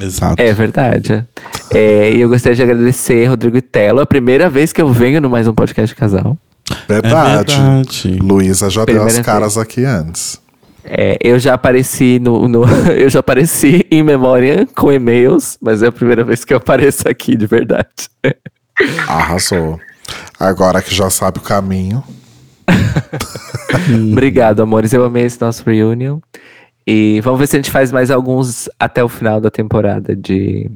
Exato. 0.00 0.40
É 0.40 0.52
verdade. 0.52 1.26
É, 1.74 2.12
e 2.12 2.20
eu 2.20 2.28
gostaria 2.28 2.54
de 2.56 2.62
agradecer 2.62 3.26
Rodrigo 3.26 3.56
e 3.58 3.62
Telo. 3.62 3.98
É 4.00 4.04
a 4.04 4.06
primeira 4.06 4.48
vez 4.48 4.72
que 4.72 4.80
eu 4.80 4.90
venho 4.92 5.20
no 5.20 5.28
mais 5.28 5.46
um 5.48 5.52
podcast 5.52 5.94
de 5.94 6.00
casal. 6.00 6.38
Verdade. 6.88 7.52
É 7.54 7.58
verdade. 7.58 8.18
Luísa 8.22 8.70
já 8.70 8.84
deu 8.84 8.94
Primeira 8.94 9.20
as 9.20 9.26
caras 9.26 9.58
aqui 9.58 9.84
antes. 9.84 10.40
É, 10.84 11.18
eu 11.20 11.38
já 11.38 11.54
apareci 11.54 12.18
no, 12.18 12.48
no- 12.48 12.64
eu 12.96 13.10
já 13.10 13.18
apareci 13.20 13.84
em 13.90 14.02
memória 14.02 14.66
com 14.74 14.90
e-mails, 14.90 15.58
mas 15.60 15.82
é 15.82 15.88
a 15.88 15.92
primeira 15.92 16.24
vez 16.24 16.44
que 16.44 16.54
eu 16.54 16.58
apareço 16.58 17.06
aqui 17.08 17.36
de 17.36 17.46
verdade. 17.46 17.90
Arrasou. 19.06 19.78
Agora 20.38 20.82
que 20.82 20.94
já 20.94 21.10
sabe 21.10 21.38
o 21.38 21.42
caminho. 21.42 22.02
Obrigado, 24.12 24.60
amores. 24.60 24.92
Eu 24.92 25.04
amei 25.04 25.24
esse 25.24 25.40
nosso 25.40 25.62
reunion. 25.64 26.20
E 26.86 27.20
vamos 27.20 27.38
ver 27.40 27.46
se 27.46 27.56
a 27.56 27.58
gente 27.58 27.70
faz 27.70 27.92
mais 27.92 28.10
alguns 28.10 28.68
até 28.78 29.04
o 29.04 29.08
final 29.08 29.40
da 29.40 29.50
temporada 29.50 30.16
de 30.16 30.70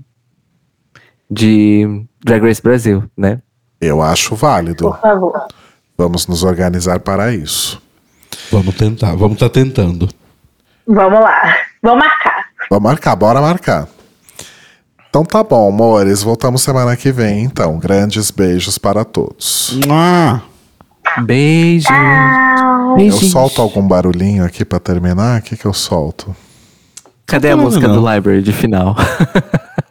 de 1.31 2.05
Drag 2.23 2.43
Race 2.47 2.63
Brasil, 2.63 3.05
né? 3.17 3.41
Eu 3.81 4.03
acho 4.03 4.37
válido. 4.37 4.85
Por 4.91 5.01
favor. 5.01 5.47
Vamos 5.97 6.27
nos 6.27 6.43
organizar 6.43 7.01
para 7.01 7.33
isso. 7.33 7.81
Vamos 8.51 8.75
tentar, 8.77 9.15
vamos 9.15 9.35
estar 9.35 9.49
tentando. 9.49 10.09
Vamos 10.87 11.21
lá. 11.21 11.57
Vamos 11.83 12.05
marcar. 12.05 12.45
Vamos 12.69 12.83
marcar, 12.85 13.17
bora 13.17 13.41
marcar. 13.41 13.89
Então 15.13 15.27
tá 15.27 15.45
bom, 15.45 15.69
amores. 15.69 16.23
Voltamos 16.23 16.63
semana 16.63 16.97
que 16.97 17.13
vem, 17.13 17.45
então. 17.45 17.79
Grandes 17.79 18.31
beijos 18.31 18.79
para 18.79 19.05
todos. 19.05 19.79
Beijo. 21.23 21.87
Tchau. 21.87 22.99
Eu 22.99 23.13
solto 23.13 23.61
algum 23.61 23.87
barulhinho 23.87 24.43
aqui 24.43 24.65
pra 24.65 24.81
terminar? 24.81 25.41
O 25.41 25.43
que, 25.43 25.55
que 25.55 25.67
eu 25.67 25.75
solto? 25.75 26.35
Cadê 27.27 27.51
a 27.51 27.57
música 27.59 27.87
não. 27.87 28.01
do 28.01 28.11
Library 28.11 28.41
de 28.41 28.55
final? 28.55 28.97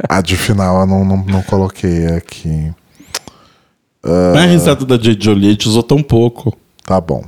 A 0.10 0.22
de 0.22 0.36
final 0.36 0.80
eu 0.82 0.88
não, 0.88 1.06
não, 1.06 1.18
não 1.18 1.44
coloquei 1.44 2.08
aqui. 2.08 2.74
não 4.04 4.40
é 4.40 4.46
a 4.46 4.48
risada 4.48 4.84
da 4.84 4.98
J. 4.98 5.24
Joliet 5.24 5.68
usou 5.68 5.84
tão 5.84 6.02
pouco. 6.02 6.58
Tá 6.84 7.00
bom. 7.00 7.24